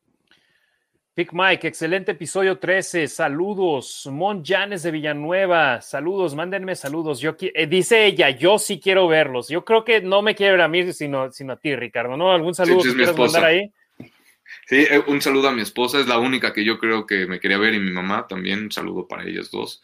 Pick 1.15 1.35
Mike, 1.35 1.69
excelente 1.69 2.13
episodio 2.13 2.59
13. 2.59 3.07
Saludos. 3.07 4.09
Mon 4.11 4.43
Janes 4.43 4.83
de 4.83 4.91
Villanueva. 4.91 5.83
Saludos, 5.83 6.35
mándenme 6.35 6.75
saludos. 6.75 7.21
Yo, 7.21 7.37
eh, 7.39 7.67
dice 7.67 8.07
ella, 8.07 8.31
yo 8.31 8.59
sí 8.59 8.81
quiero 8.81 9.07
verlos. 9.09 9.49
Yo 9.49 9.63
creo 9.63 9.85
que 9.85 10.01
no 10.01 10.23
me 10.23 10.35
quiere 10.35 10.53
ver 10.53 10.63
a 10.63 10.69
mí, 10.69 10.91
sino, 10.95 11.31
sino 11.31 11.53
a 11.53 11.57
ti, 11.59 11.77
Ricardo. 11.77 12.17
¿No? 12.17 12.33
¿Algún 12.33 12.55
saludo 12.55 12.83
que 12.83 12.95
quieras 12.95 13.19
mandar 13.19 13.45
ahí? 13.45 13.71
Sí, 14.67 14.87
eh, 14.89 15.03
un 15.07 15.21
saludo 15.21 15.49
a 15.49 15.53
mi 15.53 15.63
esposa, 15.63 16.01
es 16.01 16.07
la 16.07 16.19
única 16.19 16.53
que 16.53 16.65
yo 16.65 16.79
creo 16.79 17.07
que 17.07 17.27
me 17.27 17.41
quería 17.41 17.59
ver 17.59 17.75
y 17.75 17.81
mi 17.81 17.91
mamá 17.91 18.27
también, 18.27 18.65
un 18.65 18.73
saludo 18.73 19.07
para 19.09 19.25
ellas 19.25 19.51
dos. 19.51 19.83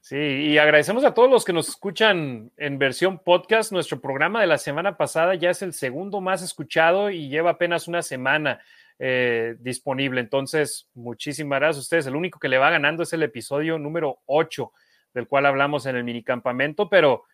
Sí, 0.00 0.16
y 0.16 0.58
agradecemos 0.58 1.04
a 1.04 1.14
todos 1.14 1.30
los 1.30 1.44
que 1.44 1.52
nos 1.52 1.68
escuchan 1.68 2.50
en 2.56 2.78
versión 2.78 3.20
podcast. 3.20 3.70
Nuestro 3.70 4.00
programa 4.00 4.40
de 4.40 4.48
la 4.48 4.58
semana 4.58 4.96
pasada 4.96 5.36
ya 5.36 5.50
es 5.50 5.62
el 5.62 5.72
segundo 5.72 6.20
más 6.20 6.42
escuchado 6.42 7.08
y 7.10 7.28
lleva 7.28 7.52
apenas 7.52 7.86
una 7.86 8.02
semana 8.02 8.60
eh, 8.98 9.54
disponible. 9.60 10.20
Entonces, 10.20 10.88
muchísimas 10.94 11.60
gracias 11.60 11.76
a 11.76 11.80
ustedes. 11.80 12.06
El 12.08 12.16
único 12.16 12.40
que 12.40 12.48
le 12.48 12.58
va 12.58 12.70
ganando 12.70 13.04
es 13.04 13.12
el 13.12 13.22
episodio 13.22 13.78
número 13.78 14.18
8, 14.26 14.72
del 15.14 15.28
cual 15.28 15.46
hablamos 15.46 15.86
en 15.86 15.94
el 15.94 16.02
minicampamento, 16.02 16.88
pero 16.88 17.24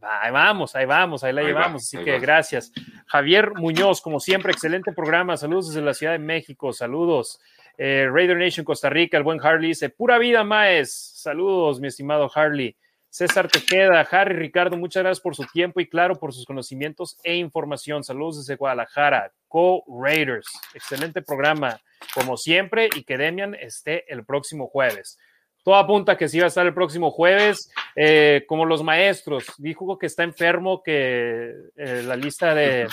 Ahí 0.00 0.30
vamos, 0.30 0.74
ahí 0.76 0.86
vamos, 0.86 1.24
ahí 1.24 1.32
la 1.32 1.42
llevamos. 1.42 1.82
así 1.82 1.98
que 2.04 2.18
gracias. 2.18 2.72
Javier 3.06 3.52
Muñoz, 3.54 4.00
como 4.00 4.20
siempre, 4.20 4.52
excelente 4.52 4.92
programa. 4.92 5.36
Saludos 5.36 5.68
desde 5.68 5.82
la 5.82 5.94
Ciudad 5.94 6.12
de 6.12 6.18
México. 6.18 6.72
Saludos. 6.72 7.40
Eh, 7.76 8.08
Raider 8.10 8.36
Nation 8.36 8.64
Costa 8.64 8.90
Rica, 8.90 9.16
el 9.16 9.22
buen 9.22 9.40
Harley 9.40 9.68
dice: 9.68 9.88
Pura 9.88 10.18
vida, 10.18 10.44
Maes. 10.44 10.92
Saludos, 10.92 11.80
mi 11.80 11.88
estimado 11.88 12.30
Harley. 12.34 12.76
César 13.10 13.48
Tejeda, 13.48 14.00
Harry, 14.10 14.34
Ricardo, 14.34 14.76
muchas 14.76 15.02
gracias 15.02 15.22
por 15.22 15.34
su 15.34 15.46
tiempo 15.46 15.80
y 15.80 15.88
claro, 15.88 16.16
por 16.16 16.34
sus 16.34 16.44
conocimientos 16.44 17.16
e 17.24 17.36
información. 17.36 18.04
Saludos 18.04 18.38
desde 18.38 18.56
Guadalajara, 18.56 19.32
Co-Raiders. 19.48 20.46
Excelente 20.74 21.22
programa, 21.22 21.80
como 22.14 22.36
siempre, 22.36 22.90
y 22.94 23.04
que 23.04 23.16
Demian 23.16 23.54
esté 23.54 24.12
el 24.12 24.26
próximo 24.26 24.66
jueves 24.66 25.18
todo 25.62 25.76
apunta 25.76 26.16
que 26.16 26.28
sí 26.28 26.38
va 26.38 26.46
a 26.46 26.48
estar 26.48 26.66
el 26.66 26.74
próximo 26.74 27.10
jueves, 27.10 27.70
eh, 27.94 28.44
como 28.46 28.64
los 28.64 28.82
maestros. 28.82 29.44
Dijo 29.58 29.98
que 29.98 30.06
está 30.06 30.22
enfermo, 30.22 30.82
que 30.82 31.54
eh, 31.76 32.02
la 32.04 32.16
lista 32.16 32.54
de 32.54 32.88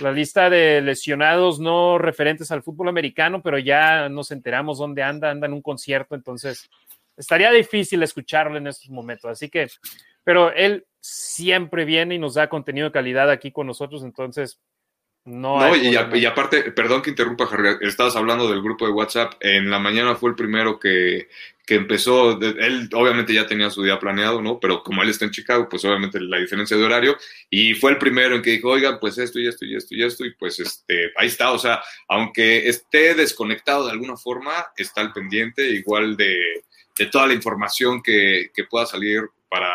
la 0.00 0.12
lista 0.12 0.48
de 0.48 0.80
lesionados 0.80 1.60
no 1.60 1.98
referentes 1.98 2.50
al 2.50 2.62
fútbol 2.62 2.88
americano, 2.88 3.42
pero 3.42 3.58
ya 3.58 4.08
nos 4.08 4.30
enteramos 4.30 4.78
dónde 4.78 5.02
anda, 5.02 5.30
anda 5.30 5.46
en 5.46 5.52
un 5.52 5.62
concierto, 5.62 6.14
entonces 6.14 6.70
estaría 7.16 7.50
difícil 7.50 8.02
escucharlo 8.02 8.56
en 8.56 8.66
estos 8.66 8.88
momentos. 8.90 9.30
Así 9.30 9.50
que, 9.50 9.68
pero 10.24 10.52
él 10.52 10.86
siempre 11.00 11.84
viene 11.84 12.14
y 12.14 12.18
nos 12.18 12.34
da 12.34 12.48
contenido 12.48 12.86
de 12.86 12.92
calidad 12.92 13.30
aquí 13.30 13.52
con 13.52 13.66
nosotros, 13.66 14.02
entonces 14.02 14.58
No, 15.30 15.76
y, 15.76 15.94
aparte, 16.26 16.72
perdón 16.72 17.02
que 17.02 17.10
interrumpa, 17.10 17.44
Harry, 17.44 17.76
estabas 17.82 18.16
hablando 18.16 18.50
del 18.50 18.62
grupo 18.62 18.84
de 18.84 18.90
WhatsApp. 18.90 19.34
En 19.38 19.70
la 19.70 19.78
mañana 19.78 20.16
fue 20.16 20.30
el 20.30 20.34
primero 20.34 20.80
que, 20.80 21.28
que 21.64 21.76
empezó. 21.76 22.40
Él 22.40 22.90
obviamente 22.92 23.32
ya 23.32 23.46
tenía 23.46 23.70
su 23.70 23.84
día 23.84 24.00
planeado, 24.00 24.42
¿no? 24.42 24.58
Pero 24.58 24.82
como 24.82 25.04
él 25.04 25.08
está 25.08 25.26
en 25.26 25.30
Chicago, 25.30 25.68
pues 25.68 25.84
obviamente 25.84 26.18
la 26.18 26.38
diferencia 26.38 26.76
de 26.76 26.82
horario. 26.82 27.16
Y 27.48 27.74
fue 27.74 27.92
el 27.92 27.98
primero 27.98 28.34
en 28.34 28.42
que 28.42 28.50
dijo, 28.50 28.70
oigan, 28.70 28.98
pues 28.98 29.18
esto 29.18 29.38
y 29.38 29.46
esto 29.46 29.64
y 29.64 29.76
esto 29.76 29.94
y 29.94 30.02
esto. 30.02 30.24
Y 30.24 30.34
pues 30.34 30.58
este, 30.58 31.12
ahí 31.16 31.28
está. 31.28 31.52
O 31.52 31.60
sea, 31.60 31.80
aunque 32.08 32.68
esté 32.68 33.14
desconectado 33.14 33.86
de 33.86 33.92
alguna 33.92 34.16
forma, 34.16 34.72
está 34.76 35.00
al 35.00 35.12
pendiente, 35.12 35.64
igual 35.70 36.16
de, 36.16 36.64
de 36.96 37.06
toda 37.06 37.28
la 37.28 37.34
información 37.34 38.02
que, 38.02 38.50
que 38.52 38.64
pueda 38.64 38.84
salir 38.84 39.22
para, 39.48 39.70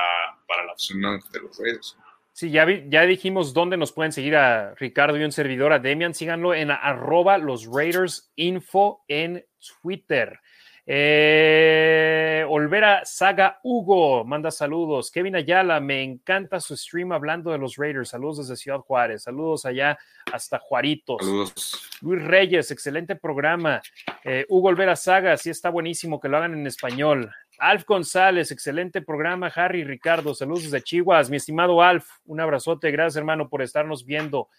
para 0.46 0.66
la 0.66 0.74
opción 0.74 1.00
de 1.02 1.40
los 1.40 1.58
redes. 1.58 1.96
Sí, 2.36 2.52
ya, 2.52 2.68
ya 2.90 3.04
dijimos 3.04 3.54
dónde 3.54 3.78
nos 3.78 3.94
pueden 3.94 4.12
seguir 4.12 4.36
a 4.36 4.76
Ricardo 4.76 5.18
y 5.18 5.24
un 5.24 5.32
servidor, 5.32 5.72
a 5.72 5.80
Demian. 5.80 6.14
Síganlo 6.14 6.54
en 6.54 6.70
arroba 6.70 7.38
los 7.38 7.66
Raiders 7.66 8.30
Info 8.36 9.06
en 9.08 9.46
Twitter. 9.82 10.42
Eh, 10.86 12.46
Olvera 12.50 13.06
Saga 13.06 13.62
Hugo 13.64 14.26
manda 14.26 14.52
saludos. 14.52 15.12
Kevin 15.12 15.38
Ayala, 15.38 15.80
me 15.80 16.04
encanta 16.04 16.60
su 16.60 16.76
stream 16.76 17.14
hablando 17.14 17.52
de 17.52 17.58
los 17.58 17.78
Raiders. 17.78 18.10
Saludos 18.10 18.40
desde 18.40 18.58
Ciudad 18.58 18.80
Juárez. 18.80 19.24
Saludos 19.24 19.66
allá 19.66 19.98
hasta 20.30 20.60
Juaritos. 20.60 21.22
Saludos. 21.22 21.90
Luis 22.02 22.22
Reyes, 22.22 22.70
excelente 22.70 23.16
programa. 23.16 23.82
Eh, 24.26 24.46
Hugo 24.50 24.68
Olvera 24.68 24.98
Saga, 24.98 25.38
sí 25.38 25.50
está 25.50 25.70
buenísimo 25.70 26.20
que 26.20 26.28
lo 26.28 26.36
hagan 26.36 26.54
en 26.54 26.68
español. 26.68 27.32
Alf 27.60 27.86
González, 27.86 28.52
excelente 28.52 29.02
programa, 29.02 29.52
Harry 29.56 29.84
Ricardo, 29.84 30.34
saludos 30.34 30.64
desde 30.64 30.82
Chihuahua, 30.82 31.28
mi 31.30 31.38
estimado 31.38 31.82
Alf, 31.82 32.06
un 32.26 32.40
abrazote, 32.40 32.92
gracias 32.92 33.18
hermano 33.18 33.48
por 33.50 33.62
estarnos 33.62 34.06
viendo. 34.06 34.50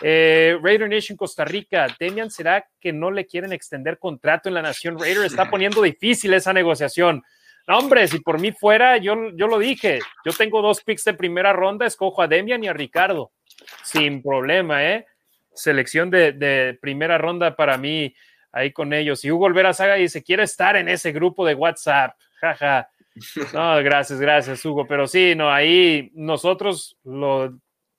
Eh, 0.00 0.56
Raider 0.62 0.88
Nation 0.88 1.16
Costa 1.16 1.44
Rica, 1.44 1.86
Demian, 1.98 2.30
¿será 2.30 2.66
que 2.80 2.92
no 2.92 3.10
le 3.10 3.26
quieren 3.26 3.52
extender 3.52 3.98
contrato 3.98 4.48
en 4.48 4.54
la 4.54 4.62
Nación 4.62 4.98
Raider? 4.98 5.24
Está 5.24 5.50
poniendo 5.50 5.82
difícil 5.82 6.34
esa 6.34 6.52
negociación. 6.52 7.22
No, 7.66 7.78
hombre, 7.78 8.06
si 8.08 8.20
por 8.20 8.40
mí 8.40 8.52
fuera, 8.52 8.98
yo, 8.98 9.30
yo 9.34 9.46
lo 9.46 9.58
dije, 9.58 10.00
yo 10.24 10.32
tengo 10.32 10.60
dos 10.60 10.82
picks 10.82 11.04
de 11.04 11.14
primera 11.14 11.52
ronda, 11.52 11.86
escojo 11.86 12.22
a 12.22 12.28
Demian 12.28 12.62
y 12.62 12.68
a 12.68 12.72
Ricardo, 12.72 13.32
sin 13.82 14.22
problema, 14.22 14.84
¿eh? 14.84 15.06
Selección 15.54 16.10
de, 16.10 16.32
de 16.32 16.78
primera 16.80 17.16
ronda 17.16 17.56
para 17.56 17.78
mí 17.78 18.14
ahí 18.54 18.72
con 18.72 18.92
ellos. 18.92 19.24
Y 19.24 19.32
Hugo 19.32 19.46
Olvera 19.46 19.74
Saga 19.74 19.94
dice, 19.94 20.22
quiere 20.22 20.44
estar 20.44 20.76
en 20.76 20.88
ese 20.88 21.12
grupo 21.12 21.44
de 21.44 21.54
WhatsApp 21.54 22.16
jaja. 22.40 22.88
No, 23.52 23.80
gracias, 23.84 24.20
gracias, 24.20 24.64
Hugo. 24.64 24.88
Pero 24.88 25.06
sí, 25.06 25.36
no, 25.36 25.48
ahí 25.48 26.10
nosotros 26.14 26.98
lo 27.04 27.56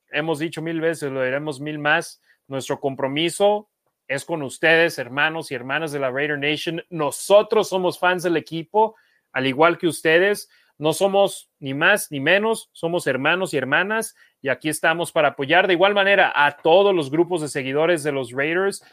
hemos 0.10 0.40
dicho 0.40 0.62
mil 0.62 0.82
veces, 0.82 1.10
lo 1.10 1.24
diremos 1.24 1.62
mil 1.62 1.80
más. 1.80 2.22
Nuestro 2.48 2.82
compromiso 2.82 3.70
es 4.10 4.26
con 4.26 4.44
ustedes, 4.44 5.00
hermanos 5.00 5.52
y 5.52 5.56
hermanas 5.56 5.94
de 5.94 6.00
la 6.00 6.12
Raider 6.12 6.38
Nation. 6.38 6.84
Nosotros 6.90 7.70
somos 7.70 7.98
fans 7.98 8.24
del 8.24 8.36
equipo, 8.36 8.98
al 9.32 9.48
igual 9.48 9.78
que 9.78 9.88
ustedes. 9.88 10.50
No 10.78 10.92
somos 10.92 11.50
ni 11.60 11.74
más 11.74 12.12
ni 12.12 12.20
menos, 12.20 12.70
somos 12.74 13.08
hermanos 13.08 13.54
y 13.54 13.58
hermanas 13.58 14.16
y 14.42 14.50
aquí 14.50 14.68
estamos 14.68 15.14
para 15.14 15.30
apoyar 15.30 15.68
de 15.68 15.74
igual 15.74 15.94
manera 15.94 16.34
a 16.36 16.58
todos 16.58 16.94
los 16.94 17.10
grupos 17.10 17.40
de 17.40 17.48
seguidores 17.48 18.04
de 18.04 18.12
los 18.12 18.32
Raiders 18.34 18.84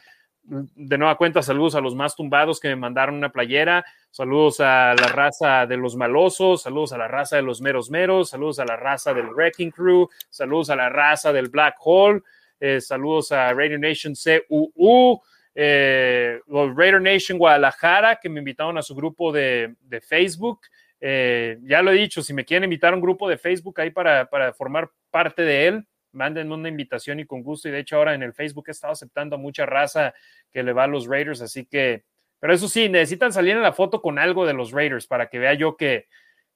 de 0.45 0.99
nueva 0.99 1.17
cuenta, 1.17 1.43
saludos 1.43 1.75
a 1.75 1.81
los 1.81 1.95
más 1.95 2.17
tumbados 2.17 2.59
que 2.59 2.69
me 2.69 2.77
mandaron 2.77 3.15
una 3.15 3.31
playera, 3.31 3.85
saludos 4.11 4.61
a 4.61 4.95
la 4.95 5.09
raza 5.09 5.67
de 5.67 5.77
los 5.77 5.95
malosos, 5.97 6.63
saludos 6.63 6.93
a 6.93 6.99
la 6.99 7.09
raza 7.09 7.37
de 7.37 7.43
los 7.43 7.61
meros 7.61 7.91
meros, 7.91 8.31
saludos 8.31 8.59
a 8.59 8.65
la 8.65 8.77
raza 8.77 9.15
del 9.15 9.29
Wrecking 9.29 9.71
Crew, 9.71 10.09
saludos 10.31 10.71
a 10.71 10.77
la 10.77 10.89
raza 10.89 11.33
del 11.33 11.49
Black 11.49 11.77
Hole, 11.81 12.23
eh, 12.59 12.81
saludos 12.81 13.31
a 13.33 13.53
Radio 13.53 13.79
Nation 13.79 14.15
CUU, 14.15 15.21
eh, 15.55 16.41
Raider 16.49 17.01
Nation 17.01 17.39
Guadalajara 17.39 18.17
que 18.17 18.29
me 18.29 18.41
invitaron 18.41 18.79
a 18.79 18.83
su 18.83 18.95
grupo 18.95 19.33
de, 19.33 19.75
Facebook. 20.07 20.61
Eh, 21.01 21.59
ya 21.63 21.83
lo 21.83 21.91
he 21.91 21.95
dicho, 21.95 22.23
si 22.23 22.33
me 22.33 22.45
quieren 22.45 22.65
invitar 22.65 22.93
a 22.93 22.97
un 22.97 23.03
grupo 23.03 23.29
de 23.29 23.37
Facebook 23.37 23.81
ahí 23.81 23.91
para, 23.91 24.27
para 24.27 24.53
formar 24.53 24.91
parte 25.11 25.43
de 25.43 25.67
él, 25.67 25.87
mándenme 26.13 26.55
una 26.55 26.69
invitación 26.69 27.21
y 27.21 27.27
con 27.27 27.43
gusto. 27.43 27.69
Y 27.69 27.73
de 27.73 27.81
hecho, 27.81 27.97
ahora 27.97 28.15
en 28.15 28.23
el 28.23 28.33
Facebook 28.33 28.65
he 28.69 28.71
estado 28.73 28.93
aceptando 28.93 29.37
a 29.37 29.39
mucha 29.39 29.67
raza 29.67 30.15
que 30.51 30.63
le 30.63 30.73
va 30.73 30.85
a 30.85 30.87
los 30.87 31.07
Raiders, 31.07 31.41
así 31.41 31.67
que, 31.67 32.05
pero 32.39 32.55
eso 32.55 32.69
sí, 32.69 32.89
necesitan 32.89 33.33
salir 33.33 33.57
en 33.57 33.63
la 33.63 33.73
foto 33.73 34.03
con 34.03 34.19
algo 34.19 34.47
de 34.47 34.53
los 34.53 34.73
Raiders 34.73 35.07
para 35.07 35.29
que 35.29 35.39
vea 35.39 35.55
yo 35.55 35.77
que, 35.77 36.09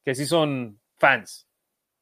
que 0.05 0.15
sí 0.15 0.27
son 0.27 0.81
fans. 0.99 1.47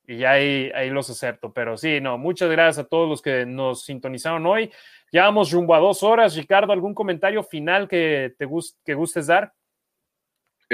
Y 0.06 0.18
ya 0.18 0.32
ahí, 0.32 0.70
ahí 0.74 0.90
los 0.90 1.08
acepto. 1.08 1.52
Pero 1.52 1.76
sí, 1.76 2.00
no, 2.00 2.18
muchas 2.18 2.50
gracias 2.50 2.84
a 2.84 2.88
todos 2.88 3.08
los 3.08 3.22
que 3.22 3.46
nos 3.46 3.84
sintonizaron 3.84 4.46
hoy. 4.46 4.70
Ya 5.12 5.24
vamos 5.24 5.52
rumbo 5.52 5.74
a 5.74 5.78
dos 5.78 6.02
horas. 6.02 6.36
Ricardo, 6.36 6.72
¿algún 6.72 6.94
comentario 6.94 7.42
final 7.42 7.88
que 7.88 8.34
te 8.38 8.46
que 8.84 8.94
gustes 8.94 9.26
dar? 9.26 9.52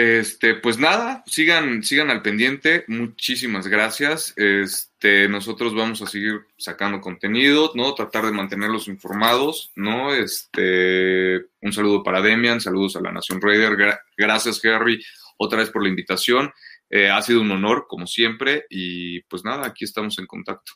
Este, 0.01 0.55
pues 0.55 0.78
nada, 0.78 1.22
sigan, 1.27 1.82
sigan 1.82 2.09
al 2.09 2.22
pendiente. 2.22 2.85
Muchísimas 2.89 3.68
gracias. 3.68 4.32
Este, 4.35 5.28
nosotros 5.28 5.74
vamos 5.74 6.01
a 6.01 6.06
seguir 6.06 6.40
sacando 6.56 7.02
contenido, 7.02 7.72
¿no? 7.74 7.93
Tratar 7.93 8.24
de 8.24 8.32
mantenerlos 8.32 8.89
informados, 8.89 9.72
¿no? 9.77 10.14
Este, 10.14 11.44
un 11.60 11.72
saludo 11.74 12.02
para 12.02 12.22
Demian, 12.22 12.62
saludos 12.62 12.97
a 12.97 13.02
la 13.02 13.12
Nación 13.12 13.43
Raider. 13.43 13.77
gracias, 14.16 14.64
Harry, 14.64 15.05
otra 15.36 15.59
vez 15.59 15.68
por 15.68 15.82
la 15.82 15.90
invitación. 15.90 16.51
Eh, 16.89 17.10
ha 17.10 17.20
sido 17.20 17.43
un 17.43 17.51
honor, 17.51 17.85
como 17.86 18.06
siempre, 18.06 18.64
y 18.70 19.20
pues 19.24 19.44
nada, 19.44 19.66
aquí 19.66 19.85
estamos 19.85 20.18
en 20.18 20.27
contacto. 20.27 20.72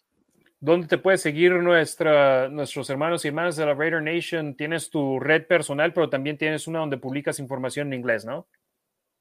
¿Dónde 0.61 0.87
te 0.87 0.99
puede 0.99 1.17
seguir 1.17 1.53
nuestros 1.53 2.91
hermanos 2.91 3.25
y 3.25 3.29
hermanas 3.29 3.57
de 3.57 3.65
la 3.65 3.73
Raider 3.73 4.03
Nation? 4.03 4.55
Tienes 4.55 4.91
tu 4.91 5.19
red 5.19 5.47
personal, 5.47 5.95
pero 5.95 6.11
también 6.11 6.37
tienes 6.37 6.67
una 6.67 6.81
donde 6.81 6.99
publicas 6.99 7.39
información 7.39 7.87
en 7.87 8.01
inglés, 8.01 8.27
¿no? 8.27 8.47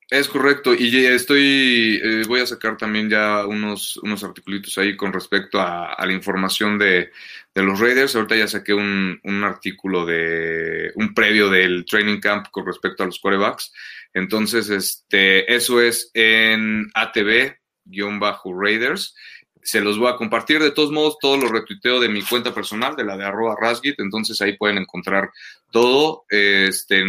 Es 0.10 0.28
correcto, 0.28 0.74
y 0.76 1.06
estoy, 1.06 2.00
eh, 2.04 2.24
voy 2.28 2.42
a 2.42 2.46
sacar 2.46 2.78
también 2.78 3.10
ya 3.10 3.48
unos, 3.48 3.98
unos 3.98 4.24
articulitos 4.24 4.78
ahí 4.78 4.96
con 4.96 5.14
respecto 5.14 5.60
a, 5.60 5.96
la 6.06 6.14
información 6.14 6.78
de, 6.78 7.12
los 7.56 7.80
Raiders. 7.80 8.16
Ahorita 8.16 8.36
ya 8.36 8.48
saqué 8.48 8.74
un, 8.74 9.20
un, 9.24 9.44
artículo 9.44 10.06
de 10.06 10.92
un 10.96 11.14
previo 11.14 11.50
del 11.50 11.86
training 11.86 12.20
camp 12.20 12.48
con 12.52 12.66
respecto 12.66 13.04
a 13.04 13.06
los 13.06 13.20
quarterbacks. 13.20 13.72
Entonces, 14.14 14.70
este, 14.70 15.54
eso 15.54 15.82
es 15.82 16.12
en 16.14 16.90
ATV-Raiders. 16.94 19.16
Se 19.64 19.82
los 19.82 19.98
voy 19.98 20.12
a 20.12 20.18
compartir. 20.18 20.62
De 20.62 20.72
todos 20.72 20.92
modos, 20.92 21.18
todo 21.20 21.38
lo 21.38 21.48
retuiteo 21.48 22.00
de 22.00 22.10
mi 22.10 22.22
cuenta 22.22 22.54
personal, 22.54 22.96
de 22.96 23.06
la 23.06 23.18
de 23.18 23.26
arroba 23.26 23.56
Rasgit. 23.60 24.00
Entonces 24.00 24.40
ahí 24.42 24.58
pueden 24.58 24.78
encontrar 24.78 25.32
todo. 25.72 26.26
Este, 26.30 27.04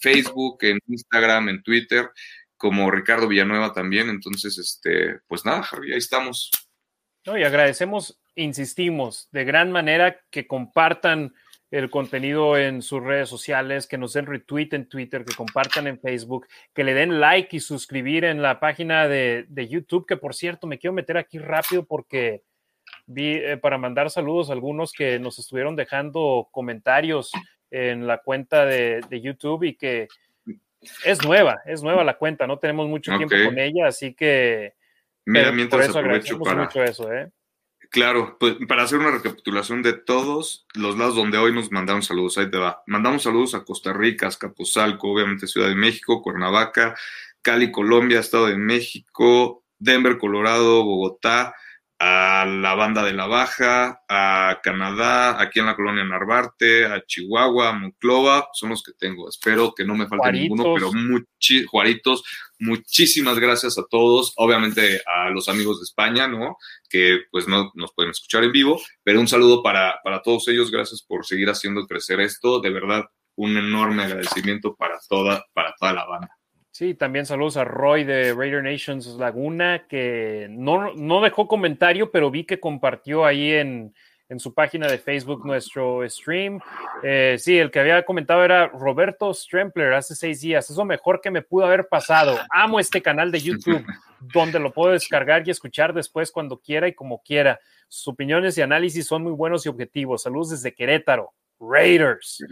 Facebook, 0.00 0.58
en 0.62 0.78
Instagram, 0.88 1.48
en 1.48 1.62
Twitter, 1.62 2.10
como 2.56 2.90
Ricardo 2.90 3.28
Villanueva 3.28 3.72
también. 3.72 4.08
Entonces, 4.08 4.58
este, 4.58 5.20
pues 5.26 5.44
nada, 5.44 5.62
Javi, 5.62 5.92
ahí 5.92 5.98
estamos. 5.98 6.50
No, 7.26 7.36
y 7.38 7.44
agradecemos, 7.44 8.20
insistimos, 8.34 9.28
de 9.30 9.44
gran 9.44 9.70
manera 9.70 10.20
que 10.30 10.46
compartan 10.46 11.34
el 11.70 11.88
contenido 11.88 12.58
en 12.58 12.82
sus 12.82 13.02
redes 13.02 13.28
sociales, 13.28 13.86
que 13.86 13.98
nos 13.98 14.14
den 14.14 14.26
retweet 14.26 14.70
en 14.72 14.88
Twitter, 14.88 15.24
que 15.24 15.34
compartan 15.34 15.86
en 15.86 16.00
Facebook, 16.00 16.48
que 16.74 16.82
le 16.82 16.94
den 16.94 17.20
like 17.20 17.56
y 17.56 17.60
suscribir 17.60 18.24
en 18.24 18.42
la 18.42 18.58
página 18.58 19.06
de, 19.06 19.46
YouTube, 19.68 20.06
que 20.06 20.16
por 20.16 20.34
cierto 20.34 20.66
me 20.66 20.78
quiero 20.78 20.94
meter 20.94 21.16
aquí 21.16 21.38
rápido 21.38 21.84
porque 21.84 22.42
vi 23.06 23.34
eh, 23.34 23.56
para 23.56 23.78
mandar 23.78 24.10
saludos 24.10 24.50
a 24.50 24.52
algunos 24.52 24.92
que 24.92 25.18
nos 25.20 25.38
estuvieron 25.38 25.76
dejando 25.76 26.48
comentarios 26.50 27.30
en 27.70 28.06
la 28.06 28.18
cuenta 28.18 28.64
de, 28.64 29.02
YouTube 29.10 29.64
y 29.64 29.74
que 29.74 30.08
es 31.04 31.24
nueva, 31.24 31.60
es 31.66 31.82
nueva 31.82 32.04
la 32.04 32.16
cuenta, 32.16 32.46
no 32.46 32.58
tenemos 32.58 32.88
mucho 32.88 33.16
tiempo 33.16 33.36
con 33.44 33.58
ella, 33.58 33.86
así 33.86 34.14
que... 34.14 34.74
Mira, 35.26 35.52
mientras 35.52 35.94
aprovecho 35.94 36.38
para... 36.38 36.68
eso, 36.84 37.12
¿eh? 37.12 37.30
Claro, 37.90 38.36
pues 38.38 38.54
para 38.68 38.84
hacer 38.84 39.00
una 39.00 39.10
recapitulación 39.10 39.82
de 39.82 39.94
todos 39.94 40.64
los 40.74 40.96
lados 40.96 41.16
donde 41.16 41.38
hoy 41.38 41.52
nos 41.52 41.72
mandaron 41.72 42.02
saludos, 42.02 42.38
ahí 42.38 42.48
te 42.48 42.56
va. 42.56 42.84
Mandamos 42.86 43.24
saludos 43.24 43.54
a 43.54 43.64
Costa 43.64 43.92
Rica, 43.92 44.28
Azcapotzalco, 44.28 45.10
obviamente 45.10 45.48
Ciudad 45.48 45.68
de 45.68 45.74
México, 45.74 46.22
Cuernavaca, 46.22 46.94
Cali, 47.42 47.72
Colombia, 47.72 48.20
Estado 48.20 48.46
de 48.46 48.56
México, 48.56 49.64
Denver, 49.76 50.18
Colorado, 50.18 50.84
Bogotá, 50.84 51.56
a 52.02 52.46
la 52.46 52.74
banda 52.74 53.04
de 53.04 53.12
la 53.12 53.26
Baja, 53.26 54.02
a 54.08 54.58
Canadá, 54.62 55.38
aquí 55.38 55.60
en 55.60 55.66
la 55.66 55.76
colonia 55.76 56.02
Narvarte, 56.02 56.86
a 56.86 57.04
Chihuahua, 57.04 57.68
a 57.68 57.72
Monclova, 57.74 58.48
son 58.54 58.70
los 58.70 58.82
que 58.82 58.92
tengo. 58.94 59.28
Espero 59.28 59.74
que 59.74 59.84
no 59.84 59.94
me 59.94 60.06
falte 60.06 60.32
ninguno, 60.32 60.72
pero 60.72 60.94
muchi 60.94 61.62
Juaritos, 61.66 62.24
muchísimas 62.58 63.38
gracias 63.38 63.76
a 63.76 63.84
todos, 63.84 64.32
obviamente 64.36 65.02
a 65.06 65.28
los 65.28 65.50
amigos 65.50 65.78
de 65.78 65.84
España, 65.84 66.26
¿no? 66.26 66.56
Que 66.88 67.24
pues 67.30 67.46
no 67.46 67.70
nos 67.74 67.92
pueden 67.92 68.12
escuchar 68.12 68.44
en 68.44 68.52
vivo, 68.52 68.80
pero 69.04 69.20
un 69.20 69.28
saludo 69.28 69.62
para, 69.62 70.00
para 70.02 70.22
todos 70.22 70.48
ellos, 70.48 70.70
gracias 70.70 71.02
por 71.02 71.26
seguir 71.26 71.50
haciendo 71.50 71.86
crecer 71.86 72.18
esto, 72.20 72.60
de 72.60 72.70
verdad, 72.70 73.04
un 73.36 73.58
enorme 73.58 74.04
agradecimiento 74.04 74.74
para 74.74 74.98
toda, 75.06 75.44
para 75.52 75.74
toda 75.78 75.92
la 75.92 76.06
banda. 76.06 76.39
Sí, 76.72 76.94
también 76.94 77.26
saludos 77.26 77.56
a 77.56 77.64
Roy 77.64 78.04
de 78.04 78.32
Raider 78.32 78.62
Nations 78.62 79.06
Laguna, 79.18 79.86
que 79.88 80.46
no, 80.50 80.94
no 80.94 81.20
dejó 81.20 81.48
comentario, 81.48 82.10
pero 82.10 82.30
vi 82.30 82.44
que 82.44 82.60
compartió 82.60 83.24
ahí 83.26 83.52
en, 83.52 83.92
en 84.30 84.38
su 84.38 84.54
página 84.54 84.86
de 84.86 84.98
Facebook 84.98 85.44
nuestro 85.44 86.08
stream. 86.08 86.60
Eh, 87.02 87.36
sí, 87.38 87.58
el 87.58 87.70
que 87.72 87.80
había 87.80 88.04
comentado 88.04 88.44
era 88.44 88.68
Roberto 88.68 89.34
Strempler 89.34 89.92
hace 89.92 90.14
seis 90.14 90.40
días. 90.40 90.70
Es 90.70 90.76
lo 90.76 90.84
mejor 90.84 91.20
que 91.20 91.32
me 91.32 91.42
pudo 91.42 91.66
haber 91.66 91.88
pasado. 91.88 92.38
Amo 92.50 92.78
este 92.78 93.02
canal 93.02 93.32
de 93.32 93.40
YouTube 93.40 93.84
donde 94.20 94.60
lo 94.60 94.72
puedo 94.72 94.92
descargar 94.92 95.46
y 95.46 95.50
escuchar 95.50 95.92
después 95.92 96.30
cuando 96.30 96.58
quiera 96.58 96.86
y 96.86 96.94
como 96.94 97.20
quiera. 97.22 97.58
Sus 97.88 98.06
opiniones 98.06 98.56
y 98.56 98.62
análisis 98.62 99.04
son 99.06 99.24
muy 99.24 99.32
buenos 99.32 99.66
y 99.66 99.68
objetivos. 99.68 100.22
Saludos 100.22 100.50
desde 100.50 100.72
Querétaro. 100.72 101.32
Raiders. 101.58 102.44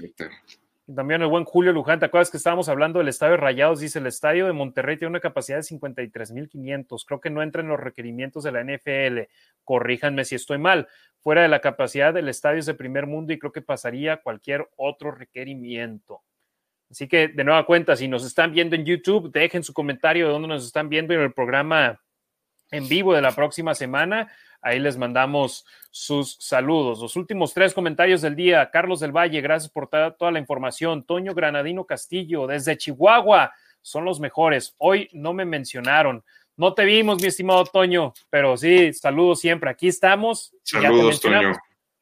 También 0.95 1.21
el 1.21 1.29
buen 1.29 1.45
Julio 1.45 1.73
Luján, 1.73 1.99
¿te 1.99 2.07
acuerdas 2.07 2.31
que 2.31 2.39
estábamos 2.39 2.71
hablando 2.71 2.99
del 2.99 3.09
estadio 3.09 3.33
de 3.33 3.37
Rayados? 3.37 3.81
Dice, 3.81 3.99
el 3.99 4.07
estadio 4.07 4.47
de 4.47 4.55
Monterrey 4.55 4.97
tiene 4.97 5.11
una 5.11 5.21
capacidad 5.21 5.59
de 5.59 5.63
53.500. 5.63 7.05
Creo 7.07 7.21
que 7.21 7.29
no 7.29 7.43
entra 7.43 7.61
en 7.61 7.69
los 7.69 7.79
requerimientos 7.79 8.43
de 8.43 8.53
la 8.53 8.65
NFL. 8.65 9.31
Corríjanme 9.65 10.25
si 10.25 10.35
estoy 10.35 10.57
mal. 10.57 10.89
Fuera 11.21 11.43
de 11.43 11.49
la 11.49 11.61
capacidad 11.61 12.15
del 12.15 12.31
estadio 12.31 12.61
es 12.61 12.67
de 12.67 12.73
primer 12.73 13.07
mundo 13.07 13.35
y 13.35 13.39
creo 13.39 13.53
que 13.53 13.61
pasaría 13.61 14.17
cualquier 14.17 14.67
otro 14.77 15.11
requerimiento. 15.11 16.23
Así 16.91 17.07
que, 17.07 17.29
de 17.29 17.45
nueva 17.45 17.67
cuenta, 17.67 17.95
si 17.95 18.09
nos 18.09 18.25
están 18.25 18.53
viendo 18.53 18.75
en 18.75 18.87
YouTube, 18.87 19.31
dejen 19.31 19.63
su 19.63 19.75
comentario 19.75 20.27
de 20.27 20.33
dónde 20.33 20.49
nos 20.49 20.65
están 20.65 20.89
viendo 20.89 21.13
en 21.13 21.21
el 21.21 21.35
programa 21.35 22.01
en 22.71 22.89
vivo 22.89 23.15
de 23.15 23.21
la 23.21 23.33
próxima 23.33 23.75
semana. 23.75 24.33
Ahí 24.61 24.79
les 24.79 24.97
mandamos 24.97 25.65
sus 25.91 26.37
saludos. 26.41 27.01
Los 27.01 27.17
últimos 27.17 27.55
tres 27.55 27.75
comentarios 27.75 28.23
del 28.23 28.37
día. 28.37 28.71
Carlos 28.71 29.01
del 29.01 29.17
Valle, 29.17 29.41
gracias 29.41 29.71
por 29.71 29.89
toda 29.89 30.31
la 30.31 30.39
información. 30.39 31.05
Toño 31.05 31.35
Granadino 31.35 31.85
Castillo, 31.85 32.47
desde 32.47 32.77
Chihuahua, 32.77 33.53
son 33.83 34.05
los 34.05 34.21
mejores. 34.21 34.75
Hoy 34.79 35.09
no 35.13 35.33
me 35.33 35.45
mencionaron. 35.45 36.25
No 36.57 36.75
te 36.75 36.85
vimos, 36.85 37.23
mi 37.23 37.29
estimado 37.29 37.65
Toño, 37.65 38.13
pero 38.31 38.57
sí, 38.57 38.93
saludos 38.93 39.41
siempre. 39.41 39.71
Aquí 39.71 39.89
estamos. 39.89 40.53
Saludos, 40.65 41.21
Toño. 41.21 41.53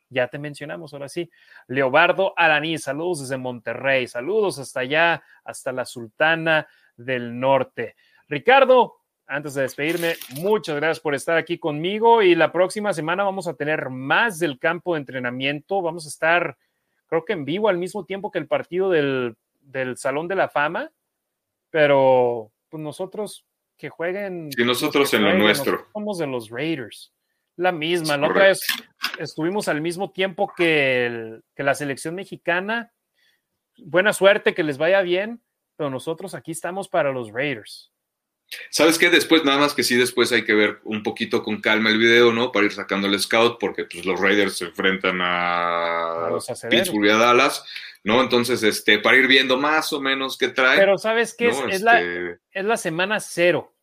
Ya 0.08 0.28
te 0.28 0.38
mencionamos, 0.38 0.92
ahora 0.92 1.08
sí. 1.08 1.28
Leobardo 1.66 2.32
Araní, 2.36 2.78
saludos 2.78 3.20
desde 3.20 3.36
Monterrey. 3.36 4.06
Saludos 4.06 4.58
hasta 4.58 4.80
allá, 4.80 5.22
hasta 5.44 5.72
la 5.72 5.84
Sultana 5.84 6.66
del 6.96 7.38
Norte. 7.38 7.96
Ricardo, 8.28 9.00
antes 9.26 9.54
de 9.54 9.62
despedirme, 9.62 10.14
muchas 10.36 10.76
gracias 10.76 11.00
por 11.00 11.14
estar 11.14 11.36
aquí 11.36 11.58
conmigo 11.58 12.22
y 12.22 12.34
la 12.34 12.52
próxima 12.52 12.92
semana 12.92 13.24
vamos 13.24 13.48
a 13.48 13.54
tener 13.54 13.90
más 13.90 14.38
del 14.38 14.58
campo 14.58 14.94
de 14.94 15.00
entrenamiento. 15.00 15.82
Vamos 15.82 16.06
a 16.06 16.08
estar, 16.08 16.56
creo 17.06 17.24
que 17.24 17.32
en 17.32 17.44
vivo 17.44 17.68
al 17.68 17.78
mismo 17.78 18.04
tiempo 18.04 18.30
que 18.30 18.38
el 18.38 18.46
partido 18.46 18.90
del, 18.90 19.36
Salón 19.96 20.28
de 20.28 20.36
la 20.36 20.48
Fama, 20.48 20.92
pero 21.70 22.52
pues 22.68 22.82
nosotros 22.82 23.44
que 23.76 23.88
jueguen. 23.88 24.50
Y 24.56 24.64
nosotros 24.64 25.12
en 25.14 25.24
lo 25.24 25.34
nuestro. 25.34 25.86
Somos 25.92 26.18
de 26.18 26.26
los 26.26 26.48
Raiders. 26.48 27.12
La 27.56 27.72
misma, 27.72 28.16
la 28.16 28.28
otra 28.28 28.48
vez 28.48 28.60
estuvimos 29.18 29.66
al 29.66 29.80
mismo 29.80 30.12
tiempo 30.12 30.52
que, 30.54 31.40
que 31.54 31.62
la 31.62 31.74
selección 31.74 32.14
mexicana. 32.14 32.92
Buena 33.78 34.12
suerte, 34.12 34.54
que 34.54 34.62
les 34.62 34.78
vaya 34.78 35.00
bien, 35.00 35.42
pero 35.76 35.90
nosotros 35.90 36.34
aquí 36.34 36.52
estamos 36.52 36.88
para 36.88 37.12
los 37.12 37.32
Raiders. 37.32 37.90
¿Sabes 38.70 38.98
qué? 38.98 39.10
Después, 39.10 39.44
nada 39.44 39.58
más 39.58 39.74
que 39.74 39.82
sí, 39.82 39.96
después 39.96 40.32
hay 40.32 40.44
que 40.44 40.54
ver 40.54 40.80
un 40.84 41.02
poquito 41.02 41.42
con 41.42 41.60
calma 41.60 41.90
el 41.90 41.98
video, 41.98 42.32
¿no? 42.32 42.52
Para 42.52 42.66
ir 42.66 42.72
sacando 42.72 43.06
el 43.06 43.18
scout, 43.20 43.58
porque 43.58 43.84
pues, 43.84 44.04
los 44.04 44.20
Raiders 44.20 44.58
se 44.58 44.66
enfrentan 44.66 45.18
a, 45.20 46.28
Pittsburgh 46.70 47.06
y 47.06 47.10
a 47.10 47.16
Dallas, 47.16 47.64
¿no? 48.04 48.22
Entonces, 48.22 48.62
este, 48.62 48.98
para 48.98 49.16
ir 49.16 49.26
viendo 49.26 49.56
más 49.56 49.92
o 49.92 50.00
menos 50.00 50.38
qué 50.38 50.48
trae. 50.48 50.78
Pero 50.78 50.96
¿sabes 50.96 51.34
qué? 51.34 51.48
Es, 51.48 51.82
la, 51.82 52.00
este 52.00 52.40
es 52.52 52.64
la 52.64 52.76
semana 52.76 53.20
cero 53.20 53.74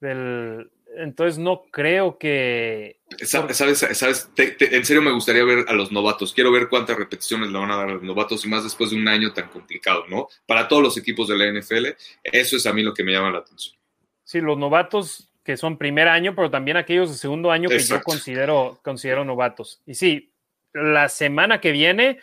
del, 0.00 0.70
entonces 0.96 1.38
no 1.38 1.64
creo 1.70 2.18
que. 2.18 3.00
¿Sabes? 3.22 3.56
sabes, 3.56 4.28
en 4.36 4.84
serio 4.84 5.02
me 5.02 5.12
gustaría 5.12 5.44
ver 5.44 5.64
a 5.68 5.72
los 5.72 5.92
novatos. 5.92 6.32
Quiero 6.32 6.52
ver 6.52 6.68
cuántas 6.68 6.96
repeticiones 6.96 7.50
le 7.50 7.58
van 7.58 7.70
a 7.70 7.76
dar 7.76 7.88
a 7.88 7.94
los 7.94 8.02
novatos 8.02 8.44
y 8.44 8.48
más 8.48 8.64
después 8.64 8.90
de 8.90 8.96
un 8.96 9.08
año 9.08 9.32
tan 9.32 9.48
complicado, 9.48 10.04
¿no? 10.08 10.28
Para 10.46 10.68
todos 10.68 10.82
los 10.82 10.96
equipos 10.96 11.28
de 11.28 11.36
la 11.36 11.60
NFL, 11.60 11.88
eso 12.24 12.56
es 12.56 12.66
a 12.66 12.72
mí 12.72 12.82
lo 12.82 12.94
que 12.94 13.04
me 13.04 13.12
llama 13.12 13.30
la 13.30 13.38
atención. 13.38 13.76
Sí, 14.24 14.40
los 14.40 14.58
novatos 14.58 15.28
que 15.44 15.56
son 15.56 15.76
primer 15.76 16.08
año, 16.08 16.34
pero 16.34 16.50
también 16.50 16.76
aquellos 16.76 17.10
de 17.10 17.16
segundo 17.16 17.50
año 17.50 17.68
que 17.68 17.78
yo 17.78 18.02
considero, 18.02 18.78
considero 18.82 19.24
novatos. 19.24 19.80
Y 19.86 19.94
sí, 19.94 20.32
la 20.72 21.08
semana 21.08 21.60
que 21.60 21.72
viene 21.72 22.18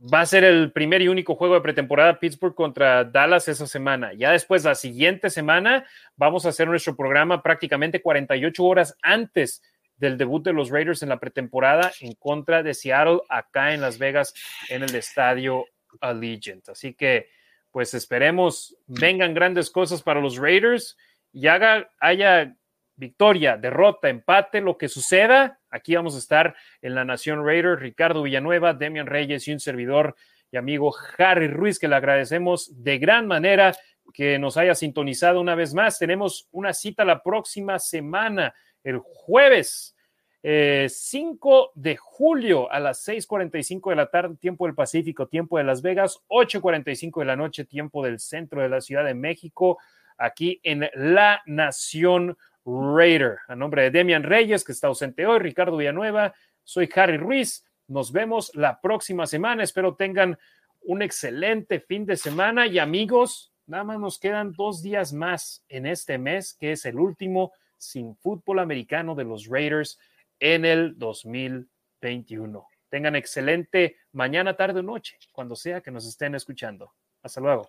va 0.00 0.20
a 0.20 0.26
ser 0.26 0.44
el 0.44 0.72
primer 0.72 1.02
y 1.02 1.08
único 1.08 1.34
juego 1.34 1.54
de 1.54 1.60
pretemporada 1.60 2.20
Pittsburgh 2.20 2.54
contra 2.54 3.04
Dallas 3.04 3.48
esa 3.48 3.66
semana. 3.66 4.12
Ya 4.12 4.30
después, 4.30 4.64
la 4.64 4.74
siguiente 4.74 5.30
semana, 5.30 5.84
vamos 6.16 6.46
a 6.46 6.50
hacer 6.50 6.68
nuestro 6.68 6.96
programa 6.96 7.42
prácticamente 7.42 8.00
48 8.00 8.64
horas 8.64 8.96
antes 9.02 9.62
del 9.96 10.16
debut 10.16 10.44
de 10.44 10.52
los 10.52 10.70
Raiders 10.70 11.02
en 11.02 11.08
la 11.08 11.18
pretemporada 11.18 11.92
en 12.00 12.14
contra 12.14 12.62
de 12.62 12.74
Seattle 12.74 13.20
acá 13.28 13.74
en 13.74 13.80
Las 13.80 13.98
Vegas 13.98 14.32
en 14.68 14.82
el 14.82 14.94
estadio 14.94 15.64
Allegiant. 16.00 16.68
Así 16.68 16.94
que, 16.94 17.28
pues 17.72 17.94
esperemos 17.94 18.76
vengan 18.86 19.34
grandes 19.34 19.70
cosas 19.70 20.02
para 20.02 20.20
los 20.20 20.36
Raiders 20.36 20.96
y 21.32 21.48
haga, 21.48 21.90
haya 21.98 22.56
victoria, 22.98 23.56
derrota, 23.56 24.08
empate, 24.08 24.60
lo 24.60 24.76
que 24.76 24.88
suceda, 24.88 25.60
aquí 25.70 25.94
vamos 25.94 26.14
a 26.16 26.18
estar 26.18 26.56
en 26.82 26.94
la 26.94 27.04
Nación 27.04 27.44
Raider, 27.44 27.78
Ricardo 27.78 28.22
Villanueva, 28.22 28.74
Demian 28.74 29.06
Reyes 29.06 29.46
y 29.48 29.52
un 29.52 29.60
servidor 29.60 30.16
y 30.50 30.56
amigo 30.56 30.94
Harry 31.16 31.48
Ruiz, 31.48 31.78
que 31.78 31.88
le 31.88 31.94
agradecemos 31.94 32.82
de 32.82 32.98
gran 32.98 33.26
manera 33.26 33.74
que 34.12 34.38
nos 34.38 34.56
haya 34.56 34.74
sintonizado 34.74 35.40
una 35.40 35.54
vez 35.54 35.74
más. 35.74 35.98
Tenemos 35.98 36.48
una 36.50 36.72
cita 36.72 37.04
la 37.04 37.22
próxima 37.22 37.78
semana, 37.78 38.54
el 38.82 38.98
jueves 38.98 39.94
5 40.42 40.42
eh, 40.42 41.70
de 41.74 41.96
julio 41.96 42.70
a 42.70 42.80
las 42.80 43.06
6:45 43.06 43.90
de 43.90 43.96
la 43.96 44.10
tarde, 44.10 44.36
tiempo 44.36 44.66
del 44.66 44.74
Pacífico, 44.74 45.26
tiempo 45.26 45.58
de 45.58 45.64
Las 45.64 45.82
Vegas, 45.82 46.18
8:45 46.28 47.20
de 47.20 47.26
la 47.26 47.36
noche, 47.36 47.64
tiempo 47.64 48.04
del 48.04 48.18
centro 48.18 48.62
de 48.62 48.68
la 48.68 48.80
Ciudad 48.80 49.04
de 49.04 49.14
México, 49.14 49.78
aquí 50.16 50.60
en 50.62 50.88
La 50.94 51.42
Nación 51.46 52.36
Raider. 52.68 53.38
A 53.48 53.56
nombre 53.56 53.82
de 53.82 53.90
Demian 53.90 54.22
Reyes, 54.22 54.64
que 54.64 54.72
está 54.72 54.88
ausente 54.88 55.26
hoy, 55.26 55.38
Ricardo 55.38 55.76
Villanueva, 55.76 56.34
soy 56.64 56.88
Harry 56.94 57.16
Ruiz. 57.16 57.64
Nos 57.86 58.12
vemos 58.12 58.54
la 58.54 58.80
próxima 58.80 59.26
semana. 59.26 59.62
Espero 59.62 59.94
tengan 59.94 60.38
un 60.82 61.02
excelente 61.02 61.80
fin 61.80 62.04
de 62.06 62.16
semana 62.16 62.66
y 62.66 62.78
amigos, 62.78 63.52
nada 63.66 63.84
más 63.84 63.98
nos 63.98 64.18
quedan 64.18 64.52
dos 64.52 64.82
días 64.82 65.12
más 65.12 65.64
en 65.68 65.86
este 65.86 66.18
mes, 66.18 66.54
que 66.54 66.72
es 66.72 66.84
el 66.84 66.98
último 66.98 67.52
sin 67.76 68.16
fútbol 68.16 68.58
americano 68.58 69.14
de 69.14 69.24
los 69.24 69.46
Raiders 69.46 69.98
en 70.40 70.64
el 70.64 70.98
2021. 70.98 72.66
Tengan 72.88 73.16
excelente 73.16 73.96
mañana, 74.12 74.56
tarde 74.56 74.80
o 74.80 74.82
noche, 74.82 75.18
cuando 75.32 75.54
sea 75.54 75.80
que 75.80 75.90
nos 75.90 76.06
estén 76.06 76.34
escuchando. 76.34 76.92
Hasta 77.22 77.40
luego. 77.40 77.68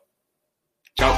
Chao. 0.95 1.13